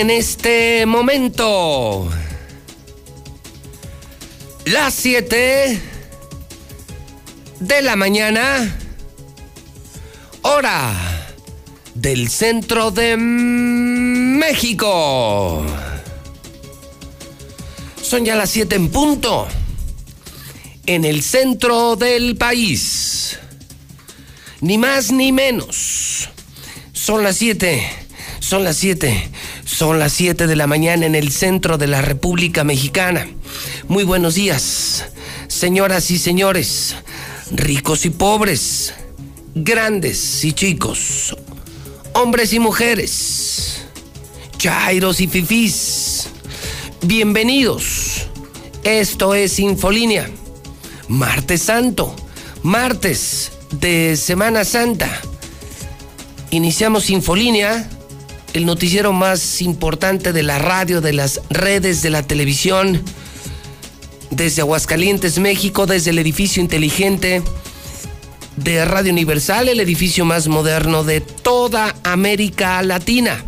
En 0.00 0.08
este 0.08 0.86
momento 0.86 2.08
las 4.64 4.94
7 4.94 5.78
de 7.60 7.82
la 7.82 7.96
mañana, 7.96 8.78
hora 10.40 10.94
del 11.94 12.30
centro 12.30 12.90
de 12.90 13.18
México. 13.18 14.86
Son 18.00 18.24
ya 18.24 18.36
las 18.36 18.48
7 18.48 18.76
en 18.76 18.88
punto, 18.88 19.48
en 20.86 21.04
el 21.04 21.22
centro 21.22 21.96
del 21.96 22.38
país. 22.38 23.38
Ni 24.62 24.78
más 24.78 25.12
ni 25.12 25.30
menos. 25.30 26.30
Son 26.94 27.22
las 27.22 27.36
7, 27.36 27.86
son 28.38 28.64
las 28.64 28.78
7, 28.78 29.30
son 29.70 29.98
las 29.98 30.12
7 30.12 30.46
de 30.46 30.56
la 30.56 30.66
mañana 30.66 31.06
en 31.06 31.14
el 31.14 31.30
centro 31.30 31.78
de 31.78 31.86
la 31.86 32.02
República 32.02 32.64
Mexicana. 32.64 33.28
Muy 33.88 34.04
buenos 34.04 34.34
días, 34.34 35.06
señoras 35.46 36.10
y 36.10 36.18
señores, 36.18 36.96
ricos 37.52 38.04
y 38.04 38.10
pobres, 38.10 38.92
grandes 39.54 40.44
y 40.44 40.52
chicos, 40.52 41.36
hombres 42.14 42.52
y 42.52 42.58
mujeres, 42.58 43.86
chairos 44.58 45.20
y 45.20 45.28
fifís. 45.28 46.28
Bienvenidos. 47.02 48.26
Esto 48.82 49.34
es 49.34 49.58
Infolínea. 49.60 50.28
Martes 51.08 51.62
Santo, 51.62 52.14
martes 52.62 53.52
de 53.70 54.16
Semana 54.16 54.64
Santa. 54.64 55.08
Iniciamos 56.50 57.08
Infolínea, 57.08 57.88
el 58.52 58.66
noticiero 58.66 59.12
más 59.12 59.62
importante 59.62 60.32
de 60.32 60.42
la 60.42 60.58
radio, 60.58 61.00
de 61.00 61.12
las 61.12 61.40
redes, 61.50 62.02
de 62.02 62.10
la 62.10 62.22
televisión, 62.22 63.02
desde 64.30 64.62
Aguascalientes, 64.62 65.38
México, 65.38 65.86
desde 65.86 66.10
el 66.10 66.18
edificio 66.18 66.62
inteligente 66.62 67.42
de 68.56 68.84
Radio 68.84 69.12
Universal, 69.12 69.68
el 69.68 69.80
edificio 69.80 70.24
más 70.24 70.48
moderno 70.48 71.04
de 71.04 71.20
toda 71.20 71.94
América 72.02 72.82
Latina. 72.82 73.44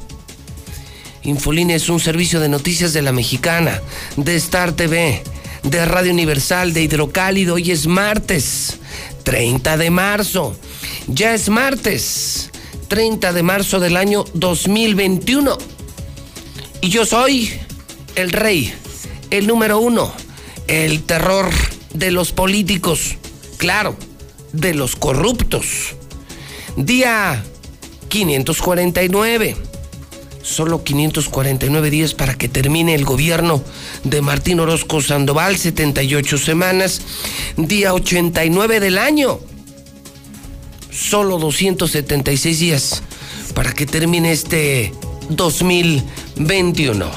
Infolínea 1.25 1.77
es 1.77 1.89
un 1.89 2.00
servicio 2.00 2.41
de 2.41 2.48
noticias 2.48 2.92
de 2.92 3.03
la 3.03 3.12
mexicana, 3.12 3.80
de 4.17 4.36
Star 4.36 4.73
TV, 4.73 5.23
de 5.62 5.84
Radio 5.84 6.12
Universal, 6.12 6.73
de 6.73 6.83
Hidrocálido. 6.83 7.55
Hoy 7.55 7.70
es 7.70 7.86
martes, 7.86 8.78
30 9.23 9.77
de 9.77 9.91
marzo. 9.91 10.56
Ya 11.06 11.34
es 11.34 11.48
martes, 11.48 12.50
30 12.92 13.32
de 13.32 13.42
marzo 13.42 13.80
del 13.80 13.96
año 13.96 14.22
2021. 14.34 15.56
Y 16.82 16.90
yo 16.90 17.06
soy 17.06 17.50
el 18.16 18.32
rey, 18.32 18.70
el 19.30 19.46
número 19.46 19.78
uno, 19.78 20.12
el 20.66 21.02
terror 21.02 21.48
de 21.94 22.10
los 22.10 22.32
políticos, 22.32 23.16
claro, 23.56 23.96
de 24.52 24.74
los 24.74 24.94
corruptos. 24.94 25.94
Día 26.76 27.42
549 28.08 29.56
solo 30.42 30.84
549 30.84 31.88
días 31.88 32.12
para 32.12 32.34
que 32.34 32.50
termine 32.50 32.94
el 32.94 33.06
gobierno 33.06 33.64
de 34.05 34.20
Martín 34.20 34.61
Orozco 34.61 35.00
Sandoval, 35.00 35.56
78 35.56 36.36
semanas, 36.36 37.00
día 37.56 37.94
89 37.94 38.80
del 38.80 38.98
año, 38.98 39.40
solo 40.92 41.39
276 41.39 42.61
días 42.61 43.03
para 43.55 43.73
que 43.73 43.86
termine 43.86 44.33
este 44.33 44.92
2021. 45.30 47.11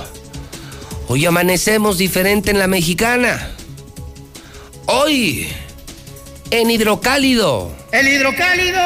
Hoy 1.08 1.26
amanecemos 1.26 1.98
diferente 1.98 2.52
en 2.52 2.60
la 2.60 2.68
mexicana. 2.68 3.52
Hoy, 4.88 5.48
en 6.52 6.72
hidrocálido. 6.72 7.72
El 7.92 8.08
hidrocálido. 8.08 8.82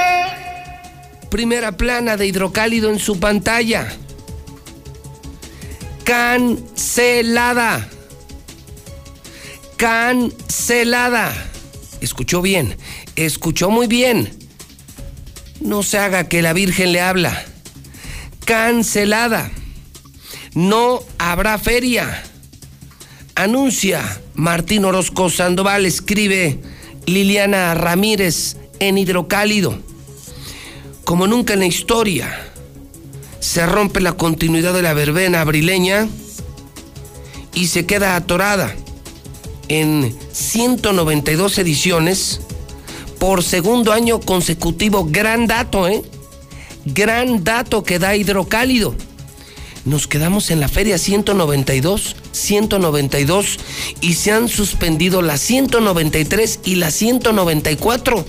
Primera 1.30 1.72
plana 1.78 2.18
de 2.18 2.28
hidrocálido 2.28 2.90
en 2.90 3.00
su 3.00 3.20
pantalla 3.20 3.88
cancelada. 6.10 7.88
Cancelada. 9.78 11.32
Escuchó 12.02 12.42
bien, 12.42 12.76
escuchó 13.16 13.70
muy 13.70 13.86
bien. 13.86 14.39
No 15.62 15.84
se 15.84 15.97
haga 15.97 16.28
que 16.30 16.42
la 16.42 16.53
Virgen 16.53 16.92
le 16.92 17.02
habla. 17.02 17.46
Cancelada. 18.46 19.52
No 20.53 21.02
habrá 21.18 21.58
feria. 21.58 22.24
Anuncia 23.36 24.22
Martín 24.36 24.86
Orozco 24.86 25.30
Sandoval, 25.30 25.86
escribe 25.86 26.59
Liliana 27.06 27.74
Ramírez 27.75 28.58
en 28.80 28.97
Hidrocálido. 28.97 29.78
Como 31.03 31.28
nunca 31.28 31.53
en 31.53 31.59
la 31.59 31.66
historia 31.66 32.46
se 33.40 33.66
rompe 33.66 34.00
la 34.00 34.14
continuidad 34.14 34.74
de 34.74 34.81
la 34.81 34.94
verbena 34.94 35.41
abrileña 35.41 36.08
y 37.53 37.68
se 37.68 37.86
queda 37.86 38.16
atorada 38.16 38.76
en 39.68 40.16
192 40.31 41.58
ediciones 41.58 42.41
por 43.19 43.44
segundo 43.44 43.91
año 43.91 44.19
consecutivo. 44.19 45.06
Gran 45.09 45.46
dato, 45.46 45.88
¿eh? 45.88 46.02
Gran 46.85 47.44
dato 47.44 47.84
que 47.84 48.00
da 48.00 48.16
Hidrocálido. 48.16 48.96
Nos 49.85 50.07
quedamos 50.07 50.52
en 50.52 50.59
la 50.59 50.68
feria 50.68 50.97
192, 50.97 52.16
192 52.31 53.59
y 54.02 54.13
se 54.16 54.31
han 54.31 54.50
suspendido 54.50 55.22
la 55.22 55.38
193 55.38 56.62
y 56.63 56.75
la 56.75 56.91
194. 56.91 58.25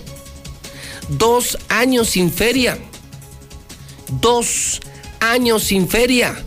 Dos 1.08 1.58
años 1.68 2.10
sin 2.10 2.32
feria. 2.32 2.78
Dos 4.20 4.80
años 5.20 5.64
sin 5.64 5.88
feria. 5.88 6.42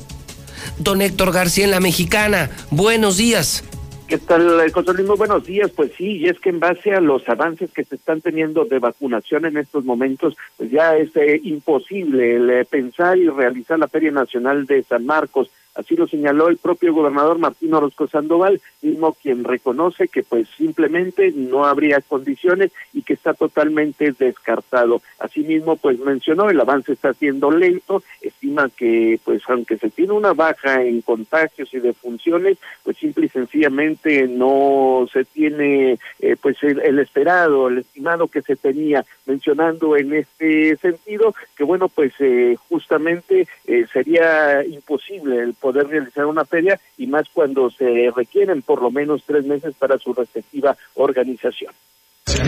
Don 0.79 1.01
Héctor 1.01 1.31
García 1.31 1.65
en 1.65 1.71
la 1.71 1.79
Mexicana, 1.79 2.49
buenos 2.71 3.17
días. 3.17 3.63
¿Qué 4.07 4.17
tal, 4.17 4.71
José 4.71 4.93
Luis? 4.93 5.07
Muy 5.07 5.17
buenos 5.17 5.45
días. 5.45 5.71
Pues 5.71 5.91
sí, 5.97 6.17
y 6.17 6.27
es 6.27 6.39
que 6.39 6.49
en 6.49 6.59
base 6.59 6.93
a 6.93 6.99
los 6.99 7.27
avances 7.29 7.71
que 7.71 7.83
se 7.83 7.95
están 7.95 8.21
teniendo 8.21 8.65
de 8.65 8.79
vacunación 8.79 9.45
en 9.45 9.57
estos 9.57 9.85
momentos, 9.85 10.35
pues 10.57 10.69
ya 10.71 10.95
es 10.97 11.15
eh, 11.15 11.39
imposible 11.43 12.35
el, 12.35 12.49
eh, 12.49 12.65
pensar 12.65 13.17
y 13.17 13.29
realizar 13.29 13.79
la 13.79 13.87
Feria 13.87 14.11
Nacional 14.11 14.65
de 14.65 14.83
San 14.83 15.05
Marcos 15.05 15.49
Así 15.75 15.95
lo 15.95 16.07
señaló 16.07 16.49
el 16.49 16.57
propio 16.57 16.93
gobernador 16.93 17.39
Martín 17.39 17.73
Orozco 17.73 18.07
Sandoval, 18.07 18.61
mismo 18.81 19.13
quien 19.13 19.43
reconoce 19.43 20.07
que 20.07 20.23
pues 20.23 20.47
simplemente 20.57 21.31
no 21.31 21.65
habría 21.65 22.01
condiciones 22.01 22.71
y 22.93 23.01
que 23.01 23.13
está 23.13 23.33
totalmente 23.33 24.11
descartado. 24.11 25.01
Asimismo, 25.19 25.75
pues 25.77 25.99
mencionó 25.99 26.49
el 26.49 26.59
avance 26.59 26.93
está 26.93 27.13
siendo 27.13 27.49
lento, 27.49 28.03
estima 28.21 28.69
que 28.69 29.19
pues 29.23 29.41
aunque 29.47 29.77
se 29.77 29.89
tiene 29.89 30.13
una 30.13 30.33
baja 30.33 30.83
en 30.83 31.01
contagios 31.01 31.73
y 31.73 31.79
defunciones, 31.79 32.57
pues 32.83 32.97
simple 32.97 33.25
y 33.25 33.29
sencillamente 33.29 34.27
no 34.27 35.07
se 35.11 35.25
tiene 35.25 35.97
eh, 36.19 36.35
pues 36.41 36.57
el, 36.61 36.99
esperado, 36.99 37.69
el 37.69 37.79
estimado 37.79 38.27
que 38.27 38.41
se 38.41 38.55
tenía, 38.55 39.05
mencionando 39.25 39.97
en 39.97 40.13
este 40.13 40.75
sentido 40.77 41.33
que 41.55 41.63
bueno 41.63 41.89
pues 41.89 42.13
eh, 42.19 42.55
justamente 42.69 43.47
eh, 43.65 43.85
sería 43.91 44.63
imposible 44.65 45.39
el 45.39 45.53
poder 45.63 45.87
realizar 45.87 46.25
una 46.25 46.43
feria 46.43 46.77
y 46.97 47.07
más 47.07 47.23
cuando 47.33 47.69
se 47.69 48.11
requieren 48.13 48.61
por 48.63 48.81
lo 48.81 48.91
menos 48.91 49.23
tres 49.25 49.45
meses 49.45 49.73
para 49.79 49.97
su 49.97 50.13
respectiva 50.13 50.75
organización. 50.95 51.73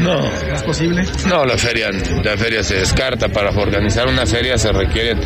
No, 0.02 0.20
¿es 0.54 0.64
posible? 0.64 1.04
No, 1.28 1.46
la 1.46 1.58
feria, 1.58 1.90
la 1.92 2.38
feria 2.38 2.64
se 2.64 2.76
descarta. 2.76 3.30
Para 3.30 3.50
organizar 3.50 4.08
una 4.08 4.26
feria 4.26 4.58
se 4.58 4.72
requieren 4.72 5.20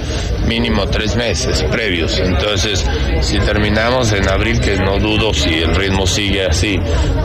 mínimo 0.47 0.87
tres 0.87 1.15
meses 1.15 1.63
previos. 1.63 2.19
Entonces, 2.19 2.85
si 3.21 3.39
terminamos 3.39 4.11
en 4.11 4.27
abril, 4.27 4.59
que 4.59 4.75
no 4.77 4.97
dudo 4.97 5.33
si 5.33 5.53
el 5.53 5.73
ritmo 5.75 6.05
sigue 6.05 6.45
así, 6.45 6.77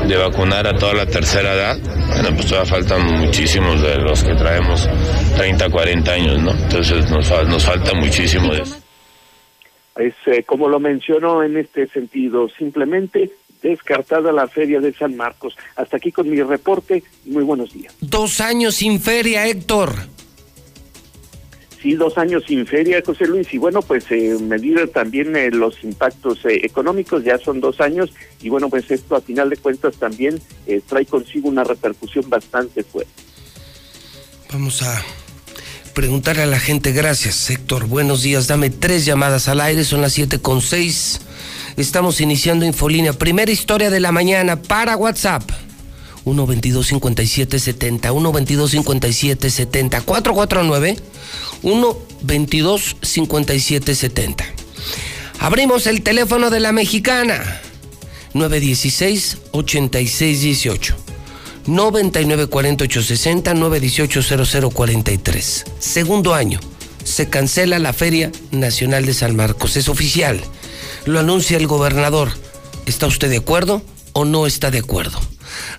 de 0.07 0.17
vacunar 0.17 0.67
a 0.67 0.77
toda 0.77 0.95
la 0.95 1.07
tercera 1.07 1.55
edad, 1.55 1.79
bueno, 2.09 2.31
pues 2.35 2.47
todavía 2.47 2.71
faltan 2.71 3.07
muchísimos 3.19 3.81
de 3.83 3.97
los 3.97 4.23
que 4.23 4.35
traemos 4.35 4.89
30, 5.37 5.71
40 5.71 6.13
años, 6.13 6.43
¿no? 6.43 6.51
Entonces 6.53 7.11
nos, 7.11 7.31
nos 7.49 7.65
falta 7.65 7.95
muchísimo 7.95 8.53
de 8.53 8.63
eso. 8.63 8.84
Es 9.97 10.15
eh, 10.27 10.43
como 10.43 10.69
lo 10.69 10.81
mencionó 10.81 11.43
en 11.43 11.57
este 11.57 11.87
sentido, 11.89 12.49
simplemente 12.49 13.31
descartada 13.63 14.31
la 14.31 14.47
feria 14.47 14.81
de 14.81 14.93
San 14.93 15.17
Marcos. 15.17 15.57
Hasta 15.77 15.97
aquí 15.97 16.13
con 16.13 16.31
mi 16.31 16.41
reporte. 16.43 17.03
Muy 17.25 17.43
buenos 17.43 17.73
días. 17.73 17.95
Dos 18.01 18.41
años 18.41 18.77
sin 18.77 19.01
feria, 19.01 19.47
Héctor. 19.47 19.91
Sí, 21.85 21.95
dos 21.95 22.17
años 22.17 22.45
sin 22.47 22.67
feria, 22.67 23.03
José 23.05 23.27
Luis. 23.27 23.53
Y 23.53 23.59
bueno, 23.59 23.83
pues 23.83 24.11
eh, 24.11 24.39
medir 24.41 24.91
también 24.93 25.37
eh, 25.37 25.51
los 25.51 25.85
impactos 25.85 26.43
eh, 26.47 26.61
económicos, 26.63 27.25
ya 27.25 27.37
son 27.37 27.61
dos 27.61 27.81
años. 27.81 28.11
Y 28.41 28.49
bueno, 28.49 28.71
pues 28.71 28.91
esto 28.91 29.17
a 29.17 29.21
final 29.21 29.51
de 29.51 29.57
cuentas 29.57 29.97
también 29.97 30.41
trae 30.89 31.05
consigo 31.05 31.49
una 31.49 31.65
repercusión 31.65 32.29
bastante 32.31 32.83
fuerte. 32.85 33.13
Vamos 34.51 34.83
a 34.83 35.05
preguntarle 35.95 36.43
a 36.43 36.47
la 36.47 36.59
gente, 36.59 36.93
gracias 36.93 37.49
Héctor, 37.49 37.87
buenos 37.87 38.23
días, 38.23 38.49
dame 38.49 38.69
tres 38.69 39.05
llamadas 39.05 39.49
al 39.49 39.61
aire, 39.61 39.85
son 39.85 40.03
las 40.03 40.13
siete 40.13 40.39
con 40.41 40.61
seis. 40.61 41.21
Estamos 41.77 42.21
iniciando 42.21 42.67
Infolínea, 42.67 43.13
primera 43.13 43.51
historia 43.51 43.91
de 43.91 44.01
la 44.01 44.13
mañana 44.13 44.61
para 44.61 44.97
WhatsApp. 44.97 45.43
1 46.25 46.47
22 46.47 46.87
57 46.87 47.59
70 47.59 48.13
1 48.13 48.33
22 48.33 48.71
57 48.71 49.51
70 49.51 50.01
449 50.01 50.97
1 51.63 51.99
22 52.23 52.97
57 53.03 53.95
70 53.95 54.45
Abrimos 55.41 55.87
el 55.87 56.03
teléfono 56.03 56.49
de 56.49 56.61
la 56.61 56.73
mexicana 56.73 57.61
916 58.33 59.37
86 59.53 60.41
18 60.41 61.04
99 61.67 62.47
48 62.47 63.03
60 63.03 63.55
918 63.55 64.71
0043 64.71 65.65
Segundo 65.79 66.35
año 66.35 66.61
se 67.05 67.29
cancela 67.29 67.79
la 67.79 67.93
Feria 67.93 68.33
Nacional 68.51 69.07
de 69.07 69.15
San 69.15 69.37
Marcos. 69.37 69.77
Es 69.77 69.89
oficial. 69.89 70.41
Lo 71.05 71.21
anuncia 71.21 71.57
el 71.57 71.67
gobernador. 71.67 72.33
¿Está 72.87 73.07
usted 73.07 73.31
de 73.31 73.37
acuerdo 73.37 73.83
o 74.15 74.25
no 74.25 74.47
está 74.47 74.71
de 74.71 74.79
acuerdo? 74.79 75.21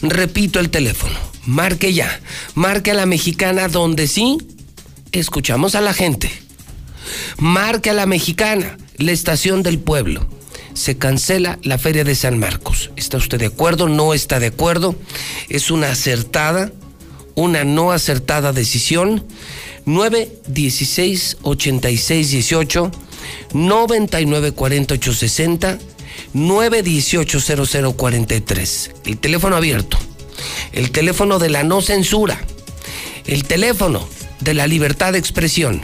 Repito 0.02 0.60
el 0.60 0.70
teléfono. 0.70 1.16
Marque 1.46 1.94
ya. 1.94 2.22
Marque 2.54 2.92
a 2.92 2.94
la 2.94 3.06
mexicana 3.06 3.68
donde 3.68 4.08
sí 4.08 4.38
escuchamos 5.12 5.76
a 5.76 5.82
la 5.82 5.94
gente. 5.94 6.32
Marque 7.38 7.90
a 7.90 7.94
la 7.94 8.06
mexicana, 8.06 8.78
la 8.98 9.12
estación 9.12 9.64
del 9.64 9.80
pueblo. 9.80 10.28
Se 10.76 10.98
cancela 10.98 11.58
la 11.64 11.80
feria 11.80 12.04
de 12.04 12.14
San 12.14 12.38
Marcos. 12.38 12.92
¿Está 12.96 13.18
usted 13.18 13.40
de 13.40 13.48
acuerdo? 13.48 13.90
¿No 13.90 14.14
está 14.14 14.40
de 14.40 14.48
acuerdo? 14.48 14.96
¿Es 15.50 15.72
una 15.72 15.90
acertada? 15.90 16.72
¿Una 17.34 17.64
no 17.64 17.92
acertada 17.92 18.54
decisión? 18.54 19.26
9 19.86 20.32
16 20.48 21.38
86 21.42 22.30
18 22.30 22.92
99 23.54 24.52
48 24.52 25.14
60 25.14 25.80
918-0043. 26.34 28.92
El 29.06 29.18
teléfono 29.18 29.56
abierto. 29.56 29.98
El 30.74 30.92
teléfono 30.92 31.40
de 31.40 31.50
la 31.50 31.64
no 31.64 31.82
censura. 31.82 32.38
El 33.26 33.46
teléfono 33.46 34.06
de 34.42 34.54
la 34.54 34.68
libertad 34.68 35.14
de 35.14 35.20
expresión. 35.20 35.82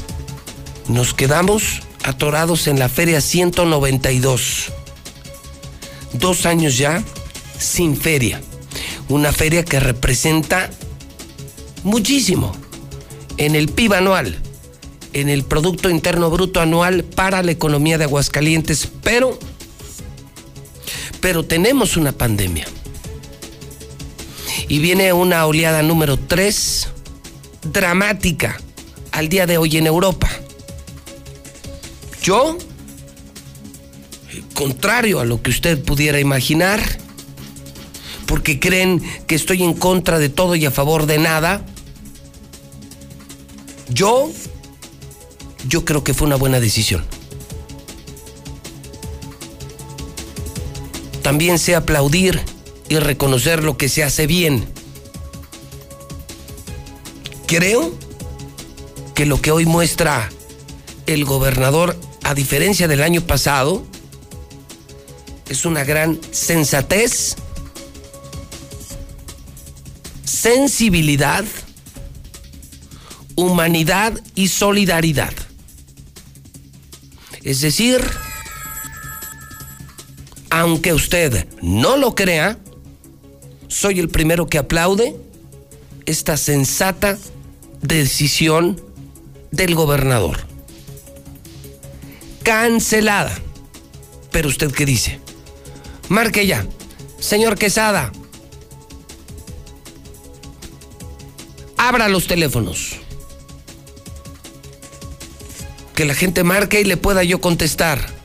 Nos 0.88 1.14
quedamos 1.14 1.82
atorados 2.04 2.68
en 2.68 2.78
la 2.78 2.88
feria 2.88 3.20
192 3.20 4.72
dos 6.14 6.46
años 6.46 6.78
ya 6.78 7.02
sin 7.58 7.96
feria. 7.96 8.40
Una 9.08 9.32
feria 9.32 9.64
que 9.64 9.80
representa 9.80 10.70
muchísimo 11.84 12.52
en 13.36 13.54
el 13.54 13.68
PIB 13.68 13.94
anual, 13.94 14.36
en 15.12 15.28
el 15.28 15.44
Producto 15.44 15.90
Interno 15.90 16.30
Bruto 16.30 16.60
anual 16.60 17.04
para 17.04 17.42
la 17.42 17.52
economía 17.52 17.98
de 17.98 18.04
Aguascalientes, 18.04 18.88
pero, 19.02 19.38
pero 21.20 21.44
tenemos 21.44 21.96
una 21.96 22.12
pandemia. 22.12 22.66
Y 24.68 24.78
viene 24.78 25.12
una 25.12 25.44
oleada 25.46 25.82
número 25.82 26.16
3, 26.18 26.88
dramática, 27.70 28.58
al 29.12 29.28
día 29.28 29.46
de 29.46 29.58
hoy 29.58 29.76
en 29.76 29.86
Europa. 29.86 30.28
Yo 32.22 32.56
contrario 34.54 35.20
a 35.20 35.24
lo 35.24 35.42
que 35.42 35.50
usted 35.50 35.82
pudiera 35.82 36.20
imaginar, 36.20 36.80
porque 38.26 38.60
creen 38.60 39.02
que 39.26 39.34
estoy 39.34 39.62
en 39.62 39.74
contra 39.74 40.18
de 40.18 40.28
todo 40.28 40.54
y 40.54 40.64
a 40.64 40.70
favor 40.70 41.06
de 41.06 41.18
nada. 41.18 41.66
Yo, 43.88 44.30
yo 45.68 45.84
creo 45.84 46.04
que 46.04 46.14
fue 46.14 46.26
una 46.26 46.36
buena 46.36 46.60
decisión. 46.60 47.04
También 51.22 51.58
sé 51.58 51.74
aplaudir 51.74 52.40
y 52.88 52.98
reconocer 52.98 53.62
lo 53.62 53.76
que 53.76 53.88
se 53.88 54.02
hace 54.02 54.26
bien. 54.26 54.66
Creo 57.46 57.92
que 59.14 59.26
lo 59.26 59.40
que 59.40 59.50
hoy 59.50 59.66
muestra 59.66 60.28
el 61.06 61.24
gobernador, 61.24 61.96
a 62.22 62.34
diferencia 62.34 62.88
del 62.88 63.02
año 63.02 63.20
pasado, 63.20 63.84
es 65.48 65.64
una 65.64 65.84
gran 65.84 66.18
sensatez, 66.30 67.36
sensibilidad, 70.24 71.44
humanidad 73.36 74.18
y 74.34 74.48
solidaridad. 74.48 75.32
Es 77.44 77.60
decir, 77.60 78.00
aunque 80.50 80.92
usted 80.92 81.46
no 81.60 81.96
lo 81.96 82.14
crea, 82.14 82.58
soy 83.68 83.98
el 84.00 84.08
primero 84.08 84.46
que 84.46 84.58
aplaude 84.58 85.16
esta 86.06 86.36
sensata 86.36 87.18
decisión 87.80 88.80
del 89.50 89.74
gobernador. 89.74 90.38
Cancelada. 92.42 93.32
Pero 94.30 94.48
usted 94.48 94.72
qué 94.72 94.86
dice? 94.86 95.20
Marque 96.08 96.46
ya. 96.46 96.66
Señor 97.18 97.56
Quesada. 97.58 98.12
Abra 101.76 102.08
los 102.08 102.26
teléfonos. 102.26 103.01
Que 105.94 106.04
la 106.04 106.14
gente 106.14 106.44
marque 106.44 106.80
y 106.80 106.84
le 106.84 106.96
pueda 106.96 107.22
yo 107.22 107.40
contestar. 107.40 108.22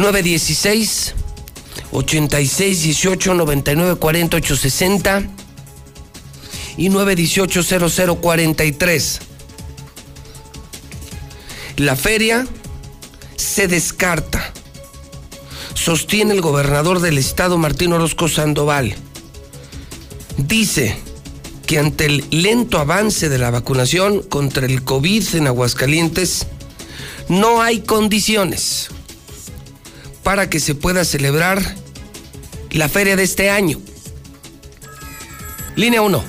916 0.00 1.14
86 1.92 2.82
18 2.82 3.34
99 3.34 3.96
48 3.96 4.56
60 4.56 5.22
y 6.76 6.88
918 6.88 8.16
0043. 8.20 9.20
La 11.76 11.96
feria 11.96 12.46
se 13.36 13.68
descarta, 13.68 14.52
sostiene 15.74 16.32
el 16.32 16.40
gobernador 16.40 17.00
del 17.00 17.18
estado 17.18 17.58
Martín 17.58 17.92
Orozco 17.92 18.28
Sandoval. 18.28 18.94
Dice 20.38 20.96
que 21.70 21.78
ante 21.78 22.06
el 22.06 22.24
lento 22.32 22.80
avance 22.80 23.28
de 23.28 23.38
la 23.38 23.52
vacunación 23.52 24.24
contra 24.24 24.66
el 24.66 24.82
COVID 24.82 25.36
en 25.36 25.46
Aguascalientes, 25.46 26.48
no 27.28 27.62
hay 27.62 27.78
condiciones 27.78 28.88
para 30.24 30.50
que 30.50 30.58
se 30.58 30.74
pueda 30.74 31.04
celebrar 31.04 31.62
la 32.72 32.88
feria 32.88 33.14
de 33.14 33.22
este 33.22 33.50
año. 33.50 33.78
Línea 35.76 36.02
1. 36.02 36.24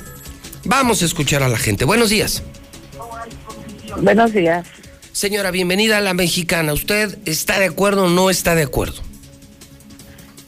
Vamos 0.66 1.02
a 1.02 1.06
escuchar 1.06 1.42
a 1.42 1.50
la 1.50 1.58
gente. 1.58 1.86
Buenos 1.86 2.12
días. 2.12 2.44
Buenos 4.00 4.34
días. 4.34 4.68
Señora, 5.12 5.50
bienvenida 5.50 5.98
a 5.98 6.02
la 6.02 6.14
mexicana. 6.14 6.72
¿Usted 6.72 7.18
está 7.26 7.58
de 7.58 7.66
acuerdo 7.66 8.06
o 8.06 8.10
no 8.10 8.30
está 8.30 8.54
de 8.54 8.62
acuerdo? 8.62 9.02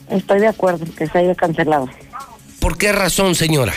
Estoy 0.08 0.38
de 0.38 0.46
acuerdo, 0.46 0.86
que 0.96 1.08
se 1.08 1.18
haya 1.18 1.34
cancelado. 1.34 1.88
¿Por 2.60 2.78
qué 2.78 2.92
razón, 2.92 3.34
señora? 3.34 3.74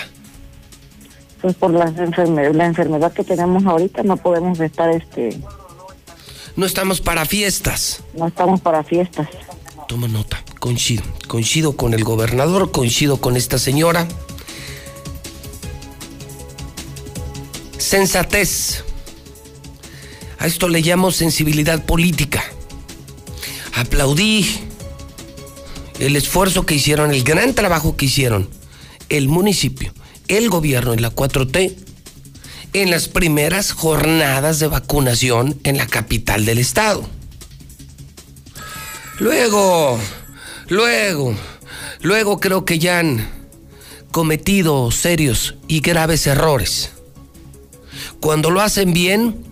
Pues 1.41 1.55
por 1.55 1.71
la, 1.71 1.85
la 1.91 2.65
enfermedad 2.65 3.13
que 3.13 3.23
tenemos 3.23 3.65
ahorita, 3.65 4.03
no 4.03 4.17
podemos 4.17 4.59
estar 4.59 4.89
este... 4.89 5.39
No 6.55 6.65
estamos 6.65 7.01
para 7.01 7.25
fiestas. 7.25 8.01
No 8.15 8.27
estamos 8.27 8.61
para 8.61 8.83
fiestas. 8.83 9.27
Toma 9.87 10.07
nota, 10.07 10.43
coincido. 10.59 11.03
Coincido 11.27 11.77
con 11.77 11.93
el 11.93 12.03
gobernador, 12.03 12.71
coincido 12.71 13.21
con 13.21 13.37
esta 13.37 13.59
señora. 13.59 14.07
Sensatez 17.77 18.83
a 20.39 20.45
esto 20.45 20.69
le 20.69 20.81
llamo 20.81 21.11
sensibilidad 21.11 21.83
política. 21.85 22.43
Aplaudí 23.73 24.45
el 25.99 26.15
esfuerzo 26.15 26.65
que 26.65 26.75
hicieron, 26.75 27.11
el 27.11 27.23
gran 27.23 27.53
trabajo 27.53 27.95
que 27.95 28.05
hicieron 28.05 28.49
el 29.09 29.29
municipio, 29.29 29.93
el 30.27 30.49
gobierno 30.49 30.93
y 30.93 30.97
la 30.97 31.13
4T 31.13 31.75
en 32.73 32.91
las 32.91 33.07
primeras 33.07 33.71
jornadas 33.71 34.59
de 34.59 34.67
vacunación 34.67 35.59
en 35.63 35.77
la 35.77 35.87
capital 35.87 36.45
del 36.45 36.57
estado. 36.57 37.07
Luego, 39.19 39.99
luego, 40.67 41.35
luego 42.01 42.39
creo 42.39 42.65
que 42.65 42.77
ya 42.77 42.99
han 42.99 43.27
cometido 44.11 44.91
serios 44.91 45.55
y 45.67 45.79
graves 45.79 46.27
errores. 46.27 46.91
Cuando 48.19 48.51
lo 48.51 48.61
hacen 48.61 48.93
bien, 48.93 49.43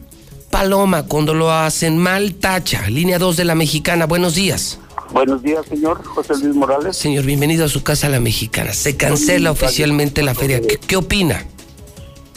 paloma. 0.51 1.03
Cuando 1.03 1.33
lo 1.33 1.51
hacen 1.51 1.97
mal, 1.97 2.35
tacha. 2.35 2.89
Línea 2.89 3.19
2 3.19 3.37
de 3.37 3.45
la 3.45 3.55
mexicana. 3.55 4.05
Buenos 4.05 4.35
días. 4.35 4.79
Buenos 5.11 5.43
días, 5.43 5.65
señor 5.65 6.03
José 6.03 6.33
Luis 6.37 6.55
Morales. 6.55 6.97
Señor, 6.97 7.25
bienvenido 7.25 7.65
a 7.65 7.69
su 7.69 7.83
casa, 7.83 8.09
la 8.09 8.19
mexicana. 8.19 8.73
Se 8.73 8.97
cancela 8.97 9.51
oficialmente 9.51 10.23
la 10.23 10.33
feria. 10.33 10.61
¿Qué, 10.61 10.97
opina? 10.97 11.45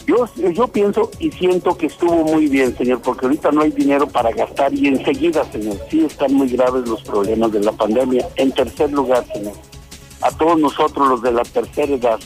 Yo, 0.06 0.26
yo 0.36 0.68
pienso 0.68 1.10
y 1.18 1.30
siento 1.32 1.76
que 1.76 1.86
estuvo 1.86 2.24
muy 2.24 2.46
bien, 2.46 2.76
señor, 2.76 3.00
porque 3.00 3.26
ahorita 3.26 3.50
no 3.52 3.62
hay 3.62 3.72
dinero 3.72 4.06
para 4.06 4.30
gastar 4.30 4.72
y 4.72 4.86
enseguida, 4.86 5.50
señor, 5.50 5.76
sí 5.90 6.04
están 6.04 6.32
muy 6.34 6.48
graves 6.48 6.88
los 6.88 7.02
problemas 7.02 7.52
de 7.52 7.60
la 7.60 7.72
pandemia. 7.72 8.28
En 8.36 8.52
tercer 8.52 8.92
lugar, 8.92 9.26
señor, 9.32 9.54
a 10.22 10.30
todos 10.30 10.58
nosotros 10.58 11.08
los 11.08 11.22
de 11.22 11.32
la 11.32 11.42
tercera 11.42 11.92
edad, 11.92 12.20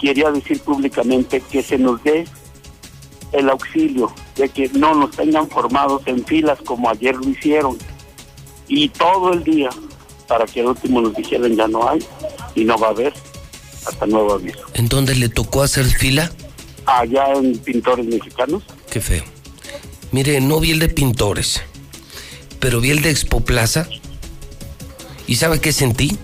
quería 0.00 0.30
decir 0.30 0.60
públicamente 0.60 1.40
que 1.40 1.62
se 1.62 1.78
nos 1.78 2.02
dé 2.04 2.26
el 3.32 3.50
auxilio 3.50 4.12
de 4.36 4.48
que 4.48 4.68
no 4.70 4.94
nos 4.94 5.10
tengan 5.10 5.48
formados 5.48 6.02
en 6.06 6.24
filas 6.24 6.58
como 6.64 6.88
ayer 6.88 7.16
lo 7.16 7.28
hicieron 7.28 7.76
y 8.68 8.88
todo 8.90 9.32
el 9.32 9.42
día 9.44 9.70
para 10.26 10.44
que 10.46 10.60
al 10.60 10.66
último 10.66 11.00
nos 11.00 11.14
dijeran 11.14 11.56
ya 11.56 11.66
no 11.66 11.88
hay 11.88 12.04
y 12.54 12.64
no 12.64 12.78
va 12.78 12.88
a 12.88 12.90
haber 12.90 13.14
hasta 13.86 14.06
nuevo 14.06 14.34
aviso. 14.34 14.60
¿En 14.74 14.88
dónde 14.88 15.14
le 15.14 15.28
tocó 15.28 15.62
hacer 15.62 15.86
fila? 15.86 16.30
Allá 16.86 17.32
en 17.32 17.58
Pintores 17.58 18.06
Mexicanos. 18.06 18.62
Qué 18.90 19.00
feo. 19.00 19.24
Mire, 20.12 20.40
no 20.40 20.60
vi 20.60 20.70
el 20.70 20.78
de 20.78 20.88
Pintores, 20.88 21.62
pero 22.60 22.80
vi 22.80 22.90
el 22.90 23.02
de 23.02 23.10
Expo 23.10 23.40
Plaza. 23.40 23.88
¿Y 25.26 25.36
sabe 25.36 25.60
qué 25.60 25.72
sentí? 25.72 26.16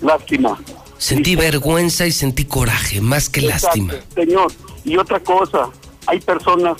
Lástima. 0.00 0.60
Sentí 0.98 1.34
vergüenza 1.34 2.06
y 2.06 2.12
sentí 2.12 2.44
coraje, 2.44 3.00
más 3.00 3.28
que 3.28 3.40
lástima. 3.40 3.94
Señor, 4.14 4.52
y 4.84 4.96
otra 4.96 5.18
cosa, 5.20 5.70
hay 6.06 6.20
personas 6.20 6.76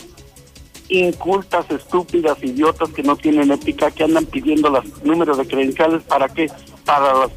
incultas, 0.90 1.70
estúpidas, 1.70 2.36
idiotas 2.42 2.90
que 2.90 3.02
no 3.02 3.16
tienen 3.16 3.50
ética, 3.50 3.90
que 3.90 4.04
andan 4.04 4.26
pidiendo 4.26 4.68
los 4.70 4.84
números 5.04 5.38
de 5.38 5.46
credenciales 5.46 6.02
para 6.02 6.28
qué? 6.28 6.50
Para 6.84 7.14
las, 7.14 7.30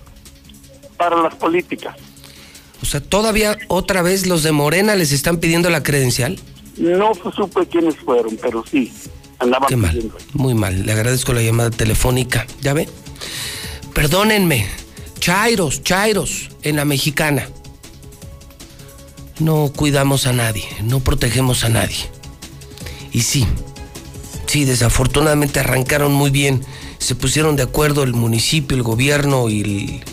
para 0.98 1.22
las 1.22 1.36
políticas. 1.36 1.96
O 2.82 2.86
sea, 2.86 3.00
todavía 3.00 3.58
otra 3.70 4.02
vez 4.02 4.28
los 4.28 4.44
de 4.44 4.52
Morena 4.52 4.96
les 4.96 5.12
están 5.12 5.38
pidiendo 5.38 5.70
la 5.70 5.84
credencial. 5.84 6.40
No 6.78 7.14
supe 7.14 7.66
quiénes 7.68 7.96
fueron, 7.98 8.38
pero 8.42 8.64
sí, 8.70 8.92
andaban 9.40 9.70
Qué 9.70 9.76
mal, 9.76 10.12
muy 10.34 10.54
mal. 10.54 10.86
Le 10.86 10.92
agradezco 10.92 11.34
la 11.34 11.42
llamada 11.42 11.70
telefónica. 11.70 12.46
¿Ya 12.62 12.74
ve? 12.74 12.90
Perdónenme. 13.94 14.68
Chairos, 15.20 15.84
Chairos, 15.84 16.50
en 16.64 16.76
la 16.76 16.84
mexicana. 16.84 17.48
No 19.40 19.72
cuidamos 19.74 20.28
a 20.28 20.34
nadie, 20.34 20.66
no 20.84 21.00
protegemos 21.00 21.64
a 21.64 21.70
nadie. 21.70 22.10
Y 23.14 23.22
sí, 23.22 23.46
sí, 24.48 24.66
desafortunadamente 24.66 25.60
arrancaron 25.60 26.14
muy 26.14 26.32
bien. 26.32 26.66
Se 26.98 27.16
pusieron 27.16 27.56
de 27.56 27.64
acuerdo 27.64 28.04
el 28.04 28.14
municipio, 28.14 28.76
el 28.76 28.84
gobierno 28.84 29.50
y 29.50 29.62
el 29.62 30.04